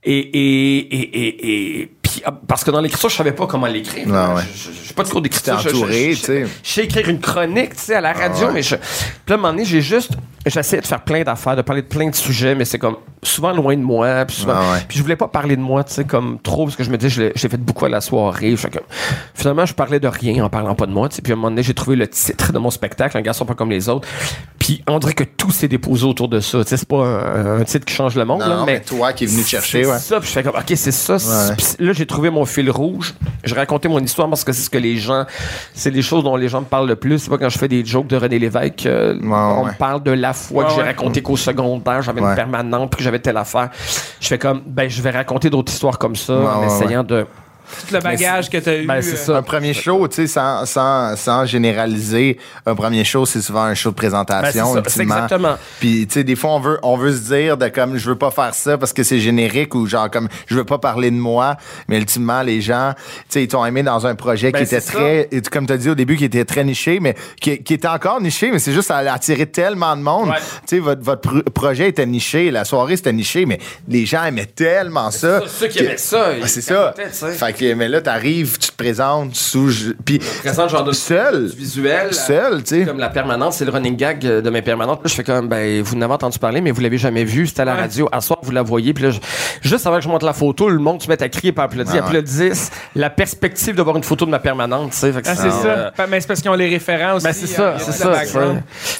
et, 0.05 0.17
et, 0.19 0.77
et, 0.95 1.27
et, 1.27 1.81
et 1.81 1.91
puis, 2.13 2.21
ah, 2.25 2.31
parce 2.47 2.63
que 2.63 2.69
dans 2.71 2.79
l'écriture, 2.81 3.09
je 3.09 3.15
savais 3.15 3.31
pas 3.31 3.47
comment 3.47 3.65
l'écrire. 3.67 4.07
Ouais. 4.07 4.43
Je- 4.55 4.69
J'ai 4.87 4.93
pas 4.93 5.03
de 5.03 5.09
cours 5.09 5.21
d'écriture. 5.21 5.55
Entouré, 5.57 6.13
je- 6.13 6.19
tu 6.19 6.25
sais. 6.25 6.45
je 6.63 6.69
sais 6.69 6.83
écrire 6.83 7.09
une 7.09 7.19
chronique, 7.19 7.75
tu 7.75 7.81
sais, 7.83 7.95
à 7.95 8.01
la 8.01 8.13
radio, 8.13 8.37
Ah 8.43 8.45
ouais. 8.47 8.53
mais 8.53 8.61
je. 8.61 8.75
Puis 8.75 8.85
là, 9.27 9.31
à 9.31 9.33
un 9.33 9.37
moment 9.37 9.49
donné, 9.53 9.65
j'ai 9.65 9.81
juste. 9.81 10.11
J'essayais 10.45 10.81
de 10.81 10.87
faire 10.87 11.01
plein 11.05 11.23
d'affaires, 11.23 11.55
de 11.55 11.61
parler 11.61 11.83
de 11.83 11.87
plein 11.87 12.09
de 12.09 12.15
sujets, 12.15 12.53
mais 12.53 12.65
c'est 12.65 12.77
comme 12.77 12.97
souvent 13.23 13.53
loin 13.53 13.77
de 13.77 13.81
moi. 13.81 14.25
Puis, 14.25 14.35
souvent, 14.35 14.55
Ah 14.57 14.73
ouais. 14.73 14.79
puis 14.89 14.97
je 14.97 15.01
voulais 15.03 15.15
pas 15.15 15.29
parler 15.29 15.55
de 15.55 15.61
moi, 15.61 15.85
tu 15.85 15.93
sais, 15.93 16.03
comme 16.03 16.37
trop, 16.41 16.65
parce 16.65 16.75
que 16.75 16.83
je 16.83 16.89
me 16.91 16.97
disais, 16.97 17.09
je 17.09 17.21
l'ai- 17.21 17.31
j'ai 17.33 17.47
fait 17.47 17.55
beaucoup 17.55 17.85
à 17.85 17.89
la 17.89 18.01
soirée. 18.01 18.51
Je 18.51 18.57
fais 18.57 18.69
comme- 18.69 18.81
Finalement, 19.33 19.65
je 19.65 19.73
parlais 19.73 20.01
de 20.01 20.07
rien 20.09 20.43
en 20.43 20.49
parlant 20.49 20.75
pas 20.75 20.85
de 20.85 20.91
moi, 20.91 21.07
tu 21.07 21.15
sais. 21.15 21.21
Puis 21.21 21.31
à 21.31 21.35
un 21.35 21.37
moment 21.37 21.49
donné, 21.49 21.63
j'ai 21.63 21.73
trouvé 21.73 21.95
le 21.95 22.07
titre 22.09 22.51
de 22.51 22.59
mon 22.59 22.69
spectacle, 22.71 23.17
Un 23.17 23.21
garçon 23.21 23.45
pas 23.45 23.53
comme 23.55 23.69
les 23.71 23.87
autres. 23.87 24.05
Puis 24.59 24.83
on 24.87 24.99
dirait 24.99 25.13
que 25.13 25.23
tout 25.23 25.51
s'est 25.51 25.67
déposé 25.69 26.05
autour 26.05 26.27
de 26.27 26.41
ça. 26.41 26.61
Tu 26.63 26.69
sais, 26.69 26.77
c'est 26.77 26.87
pas 26.89 27.05
un, 27.05 27.61
un 27.61 27.63
titre 27.63 27.85
qui 27.85 27.93
change 27.93 28.15
le 28.15 28.25
monde, 28.25 28.41
Non, 28.41 28.47
là, 28.47 28.63
mais. 28.65 28.73
mais 28.73 28.81
toi 28.81 29.13
qui 29.13 29.23
es 29.23 29.27
venu 29.27 29.43
te 29.43 29.47
chercher, 29.47 29.85
ouais. 29.85 29.97
ça, 29.99 30.19
puis 30.19 30.27
je 30.27 30.33
fais 30.33 30.43
comme, 30.43 30.55
OK, 30.57 30.73
c'est 30.75 30.91
ça. 30.91 31.15
puis 31.57 31.85
là, 31.85 31.93
j'ai 32.03 32.07
trouvé 32.07 32.29
mon 32.29 32.43
fil 32.43 32.69
rouge. 32.69 33.13
Je 33.45 33.55
racontais 33.55 33.87
mon 33.87 33.99
histoire 33.99 34.27
parce 34.27 34.43
que 34.43 34.51
c'est 34.51 34.63
ce 34.63 34.69
que 34.69 34.77
les 34.77 34.97
gens, 34.97 35.23
c'est 35.73 35.89
les 35.89 36.01
choses 36.01 36.21
dont 36.25 36.35
les 36.35 36.49
gens 36.49 36.59
me 36.59 36.65
parlent 36.65 36.87
le 36.89 36.97
plus. 36.97 37.17
C'est 37.19 37.29
pas 37.29 37.37
quand 37.37 37.47
je 37.47 37.57
fais 37.57 37.69
des 37.69 37.85
jokes 37.85 38.07
de 38.07 38.17
René 38.17 38.39
Lévesque, 38.39 38.85
euh, 38.87 39.17
on 39.23 39.63
ouais. 39.63 39.71
me 39.71 39.77
parle 39.77 40.03
de 40.03 40.11
la 40.11 40.33
fois 40.33 40.63
Ouais, 40.63 40.69
que 40.69 40.75
j'ai 40.75 40.81
ouais. 40.81 40.87
raconté 40.87 41.21
qu'au 41.21 41.37
secondaire, 41.37 42.01
j'avais 42.01 42.19
Ouais. 42.19 42.29
une 42.31 42.35
permanente, 42.35 42.89
puis 42.91 42.97
que 42.97 43.03
j'avais 43.05 43.19
telle 43.19 43.37
affaire. 43.37 43.69
Je 44.19 44.27
fais 44.27 44.37
comme, 44.37 44.61
ben, 44.65 44.89
je 44.89 45.01
vais 45.01 45.11
raconter 45.11 45.49
d'autres 45.49 45.71
histoires 45.71 45.97
comme 45.97 46.17
ça, 46.17 46.33
en 46.33 46.59
ouais, 46.59 46.65
essayant 46.67 47.03
de. 47.05 47.25
Tout 47.87 47.93
le 47.95 47.99
bagage 48.01 48.49
que 48.49 48.57
t'as 48.57 48.75
eu. 48.77 48.85
Ben, 48.85 49.01
c'est 49.01 49.13
euh, 49.13 49.15
ça. 49.15 49.37
Un 49.37 49.41
premier 49.41 49.73
show, 49.73 50.07
tu 50.07 50.15
sais, 50.15 50.27
sans, 50.27 50.65
sans, 50.65 51.15
sans 51.15 51.45
généraliser, 51.45 52.37
un 52.65 52.75
premier 52.75 53.03
show, 53.03 53.25
c'est 53.25 53.41
souvent 53.41 53.63
un 53.63 53.73
show 53.73 53.89
de 53.91 53.95
Ben, 53.95 54.01
c'est 54.01 54.07
présentation, 54.09 54.73
ça, 54.73 54.81
c'est 54.87 54.99
ultimement. 54.99 55.15
exactement. 55.23 55.55
Puis, 55.79 56.07
tu 56.07 56.13
sais, 56.13 56.23
des 56.23 56.35
fois, 56.35 56.51
on 56.51 56.59
veut, 56.59 56.79
on 56.83 56.97
veut 56.97 57.11
se 57.13 57.21
dire 57.33 57.57
de 57.57 57.67
comme, 57.69 57.97
je 57.97 58.09
veux 58.09 58.17
pas 58.17 58.31
faire 58.31 58.53
ça 58.53 58.77
parce 58.77 58.93
que 58.93 59.03
c'est 59.03 59.19
générique 59.19 59.75
ou 59.75 59.85
genre 59.87 60.09
comme, 60.11 60.27
je 60.47 60.55
veux 60.55 60.63
pas 60.65 60.77
parler 60.77 61.09
de 61.11 61.15
moi. 61.15 61.57
Mais 61.87 61.97
ultimement, 61.97 62.41
les 62.41 62.61
gens, 62.61 62.93
tu 62.97 63.01
sais, 63.29 63.43
ils 63.43 63.47
t'ont 63.47 63.65
aimé 63.65 63.83
dans 63.83 64.05
un 64.05 64.15
projet 64.15 64.51
Ben, 64.51 64.59
qui 64.59 64.63
était 64.65 64.79
c'est 64.81 64.91
ça. 64.91 64.97
très, 64.99 65.27
et 65.31 65.41
comme 65.41 65.65
tu 65.65 65.73
as 65.73 65.77
dit 65.77 65.89
au 65.89 65.95
début, 65.95 66.15
qui 66.17 66.25
était 66.25 66.45
très 66.45 66.63
niché, 66.63 66.99
mais 66.99 67.15
qui, 67.41 67.63
qui 67.63 67.73
était 67.73 67.87
encore 67.87 68.21
niché, 68.21 68.51
mais 68.51 68.59
c'est 68.59 68.71
juste, 68.73 68.87
ça 68.89 68.97
a 68.97 69.13
attiré 69.13 69.45
tellement 69.47 69.95
de 69.95 70.01
monde. 70.01 70.29
Ouais. 70.29 70.35
Tu 70.67 70.75
sais, 70.75 70.79
votre, 70.79 71.01
votre 71.01 71.21
pro- 71.21 71.41
projet 71.53 71.89
était 71.89 72.05
niché, 72.05 72.51
la 72.51 72.65
soirée 72.65 72.97
c'était 72.97 73.13
niché, 73.13 73.45
mais 73.45 73.59
les 73.87 74.05
gens 74.05 74.23
aimaient 74.25 74.45
tellement 74.45 75.11
ça. 75.11 75.39
ça, 75.41 75.47
ceux 75.47 75.67
qui 75.67 75.79
que- 75.79 75.83
aimaient 75.83 75.97
ça, 75.97 76.27
Ah, 76.41 76.47
c'est 76.47 76.61
ça. 76.61 76.93
tu. 76.95 77.37
Fait 77.53 77.65
que, 77.71 77.73
mais 77.73 77.87
là, 77.89 78.01
t'arrives, 78.01 78.57
tu 78.57 78.69
te 78.71 78.75
présentes 78.75 79.35
sous, 79.35 79.71
puis 80.05 80.19
Présente 80.19 80.69
genre 80.69 80.83
de 80.83 80.91
Seul. 80.91 81.45
visuel. 81.47 82.13
seul, 82.13 82.63
tu 82.63 82.79
sais. 82.79 82.85
Comme 82.85 82.99
la 82.99 83.09
permanente, 83.09 83.53
c'est 83.53 83.65
le 83.65 83.71
running 83.71 83.95
gag 83.95 84.25
euh, 84.25 84.41
de 84.41 84.49
mes 84.49 84.61
permanentes. 84.61 84.99
Là, 85.03 85.09
je 85.09 85.13
fais 85.15 85.23
comme, 85.23 85.47
ben, 85.47 85.81
vous 85.81 85.95
n'avez 85.95 86.13
entendu 86.13 86.39
parler, 86.39 86.61
mais 86.61 86.71
vous 86.71 86.81
l'avez 86.81 86.97
jamais 86.97 87.23
vu. 87.23 87.47
C'était 87.47 87.61
à 87.61 87.65
la 87.65 87.73
Ouais. 87.75 87.81
radio. 87.81 88.09
À 88.11 88.21
soir, 88.21 88.39
vous 88.43 88.51
la 88.51 88.61
voyez. 88.63 88.93
Puis 88.93 89.03
là, 89.05 89.09
je- 89.11 89.19
juste 89.67 89.85
avant 89.87 89.97
que 89.97 90.03
je 90.03 90.09
monte 90.09 90.23
la 90.23 90.33
photo, 90.33 90.69
le 90.69 90.77
monde 90.79 91.01
se 91.01 91.07
met 91.09 91.21
à 91.21 91.29
crier 91.29 91.53
et 91.55 91.59
à 91.59 91.63
applaudir. 91.63 91.93
Ah 91.95 91.99
ouais. 91.99 92.03
applaudissent 92.03 92.71
la 92.95 93.09
perspective 93.09 93.75
de 93.75 93.81
voir 93.81 93.97
une 93.97 94.03
photo 94.03 94.25
de 94.25 94.31
ma 94.31 94.39
permanente, 94.39 94.91
tu 94.91 94.97
sais. 94.97 95.11
Ah, 95.25 95.35
c'est 95.35 95.51
ça. 95.51 95.91
Ben, 95.97 96.07
Mais 96.09 96.21
c'est 96.21 96.27
parce 96.27 96.41
qu'ils 96.41 96.51
ont 96.51 96.55
les 96.55 96.69
référents 96.69 97.15
aussi. 97.15 97.25
Ben, 97.25 97.33
c'est 97.33 97.47
ça, 97.47 97.61
euh, 97.61 97.77
c'est 97.79 97.91
ça. 97.91 98.11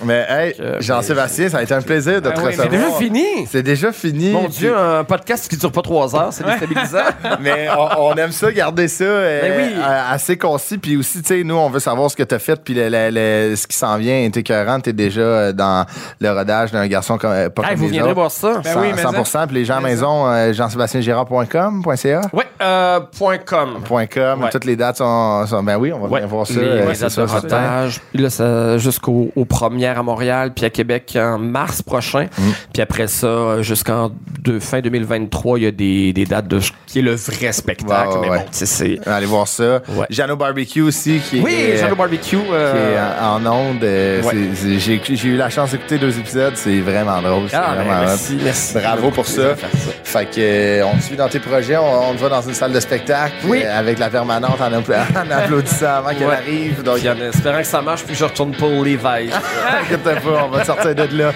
Mais 0.05 0.25
hey, 0.29 0.55
Jean-Sébastien, 0.79 1.49
ça 1.49 1.57
a 1.59 1.63
été 1.63 1.73
un 1.73 1.81
plaisir 1.81 2.21
de 2.21 2.29
Ah 2.29 2.31
te 2.31 2.39
recevoir. 2.41 2.67
C'est 2.71 2.77
déjà 2.77 2.91
fini. 2.97 3.47
C'est 3.49 3.63
déjà 3.63 3.91
fini. 3.91 4.29
Mon 4.31 4.47
Dieu, 4.47 4.75
un 4.77 5.03
podcast 5.03 5.47
qui 5.49 5.57
dure 5.57 5.71
pas 5.71 5.81
trois 5.81 6.15
heures, 6.15 6.31
c'est 6.31 6.43
déstabilisant. 6.45 6.97
Mais 7.41 7.67
on, 7.77 8.09
on 8.11 8.15
aime 8.15 8.31
ça, 8.31 8.42
garder 8.51 8.87
ça 8.87 9.03
euh, 9.03 9.41
Ben 9.41 9.73
oui. 9.75 9.81
assez 10.09 10.37
concis. 10.37 10.77
Puis 10.77 10.97
aussi, 10.97 11.21
tu 11.21 11.27
sais, 11.27 11.43
nous, 11.43 11.55
on 11.55 11.69
veut 11.69 11.79
savoir 11.79 12.09
ce 12.11 12.15
que 12.15 12.23
tu 12.23 12.35
as 12.35 12.39
fait. 12.39 12.59
Puis 12.63 12.73
le- 12.73 12.89
le- 12.89 13.09
le- 13.49 13.55
ce 13.55 13.67
qui 13.67 13.77
s'en 13.77 13.97
vient 13.97 14.15
est 14.19 14.35
écœurant. 14.37 14.79
Tu 14.79 14.89
es 14.89 14.93
déjà 14.93 15.21
euh, 15.21 15.53
dans 15.53 15.85
le 16.19 16.31
rodage 16.31 16.71
d'un 16.71 16.87
garçon 16.87 17.17
comme, 17.17 17.31
euh, 17.31 17.49
pas 17.49 17.63
Hey, 17.63 17.69
comme 17.69 17.77
vous 17.79 17.85
les 17.85 17.91
viendrez 17.91 18.11
autres. 18.11 18.19
voir 18.19 18.31
ça. 18.31 18.61
Ben 18.63 18.75
oui, 18.81 18.87
mais 18.95 19.01
100%. 19.01 19.47
Puis 19.47 19.55
les 19.55 19.65
gens 19.65 19.77
à 19.77 19.81
mais 19.81 19.89
maison, 19.89 20.27
euh, 20.27 20.53
jean-sébastien-girard.com, 20.53 21.83
.ca, 21.95 22.21
Ouais, 22.33 22.43
euh, 22.61 22.99
point 23.17 23.37
.com. 23.37 23.79
point 23.83 24.05
.com. 24.07 24.43
Ouais. 24.43 24.49
Toutes 24.49 24.65
les 24.65 24.75
dates 24.75 24.97
sont, 24.97 25.45
sont- 25.47 25.63
Ben 25.63 25.77
oui, 25.77 25.91
on 25.93 25.99
va 25.99 26.07
Ouais, 26.07 26.19
venir 26.21 26.27
voir 26.27 26.47
ça. 26.47 26.53
les, 26.59 26.67
euh, 26.67 26.85
dates 26.93 27.15
de 27.17 27.21
rodage. 27.23 28.01
Puis 28.13 28.21
là, 28.23 28.29
ça, 28.29 28.77
jusqu'aux 28.77 29.31
aux 29.35 29.45
premières 29.45 29.99
à 29.99 30.03
Montréal, 30.03 30.51
puis 30.55 30.65
à 30.65 30.69
Québec 30.69 31.17
en 31.19 31.37
mars 31.37 31.81
prochain. 31.81 32.25
Mm. 32.37 32.41
Puis 32.73 32.81
après 32.81 33.07
ça, 33.07 33.61
jusqu'en 33.61 34.11
fin 34.59 34.81
2023, 34.81 35.59
il 35.59 35.63
y 35.63 35.67
a 35.67 35.71
des, 35.71 36.13
des 36.13 36.25
dates 36.25 36.47
de 36.47 36.59
qui 36.85 36.99
est 36.99 37.01
le 37.01 37.15
vrai 37.15 37.51
spectacle. 37.51 38.09
Ouais, 38.09 38.15
ouais, 38.15 38.29
mais 38.29 38.32
ouais. 38.33 38.39
bon, 38.39 38.45
c'est. 38.51 38.99
Allez 39.07 39.25
voir 39.25 39.47
ça. 39.47 39.81
Ouais. 39.89 40.05
Jeannot 40.09 40.35
Barbecue 40.35 40.81
aussi, 40.81 41.19
qui 41.29 41.39
Oui, 41.41 41.53
est... 41.53 41.95
Barbecue. 41.95 42.37
qui 42.37 42.37
euh, 42.51 42.95
est 42.95 43.21
en 43.23 43.45
en 43.45 43.51
onde. 43.51 43.83
euh, 43.83 44.21
Ouais. 44.23 44.33
J'ai 44.77 45.01
j'ai 45.03 45.27
eu 45.29 45.35
la 45.37 45.49
chance 45.49 45.71
d'écouter 45.71 45.97
deux 45.97 46.17
épisodes. 46.17 46.53
C'est 46.55 46.79
vraiment 46.79 47.21
drôle. 47.21 47.49
c'est 47.49 47.55
Ah, 47.55 47.73
ben, 47.75 47.83
vraiment 47.83 48.01
hot. 48.01 48.05
merci, 48.05 48.37
merci. 48.43 48.73
Bravo 48.75 49.11
pour 49.11 49.27
ça. 49.27 49.55
Fait 50.03 50.25
que 50.25 50.31
euh, 50.39 50.85
on 50.85 50.97
te 50.97 51.03
suit 51.03 51.15
dans 51.15 51.29
tes 51.29 51.39
projets, 51.39 51.77
on, 51.77 52.09
on 52.09 52.13
te 52.13 52.19
voit 52.19 52.29
dans 52.29 52.41
une 52.41 52.53
salle 52.53 52.71
de 52.71 52.79
spectacle 52.79 53.33
Oui. 53.45 53.61
euh, 53.65 53.79
avec 53.79 53.99
la 53.99 54.09
permanente 54.09 54.59
en, 54.61 54.69
appla- 54.71 55.05
en 55.15 55.31
applaudissant 55.31 55.95
avant 55.97 56.09
qu'elle 56.13 56.27
Ouais. 56.27 56.35
arrive. 56.35 56.83
Donc 56.83 56.99
en 57.05 57.21
espérant 57.29 57.59
que 57.59 57.63
ça 57.67 57.81
marche, 57.81 58.03
puis 58.03 58.15
je 58.15 58.23
retourne 58.25 58.51
pour 58.53 58.69
Levi. 58.83 58.97
inquiète 59.81 60.03
pas, 60.03 60.19
on 60.45 60.49
va 60.49 60.61
te 60.61 60.65
sortir 60.67 60.95
de 60.95 61.17
là. 61.17 61.31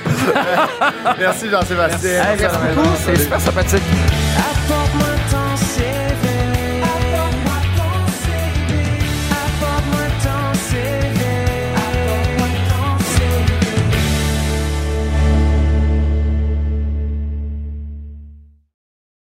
Merci 1.20 1.50
Jean-Sébastien. 1.50 2.10
Hey, 2.12 2.38
merci 2.40 2.58
beaucoup, 2.76 2.88
c'est 3.06 3.16
super 3.18 3.40
sympathique. 3.42 3.84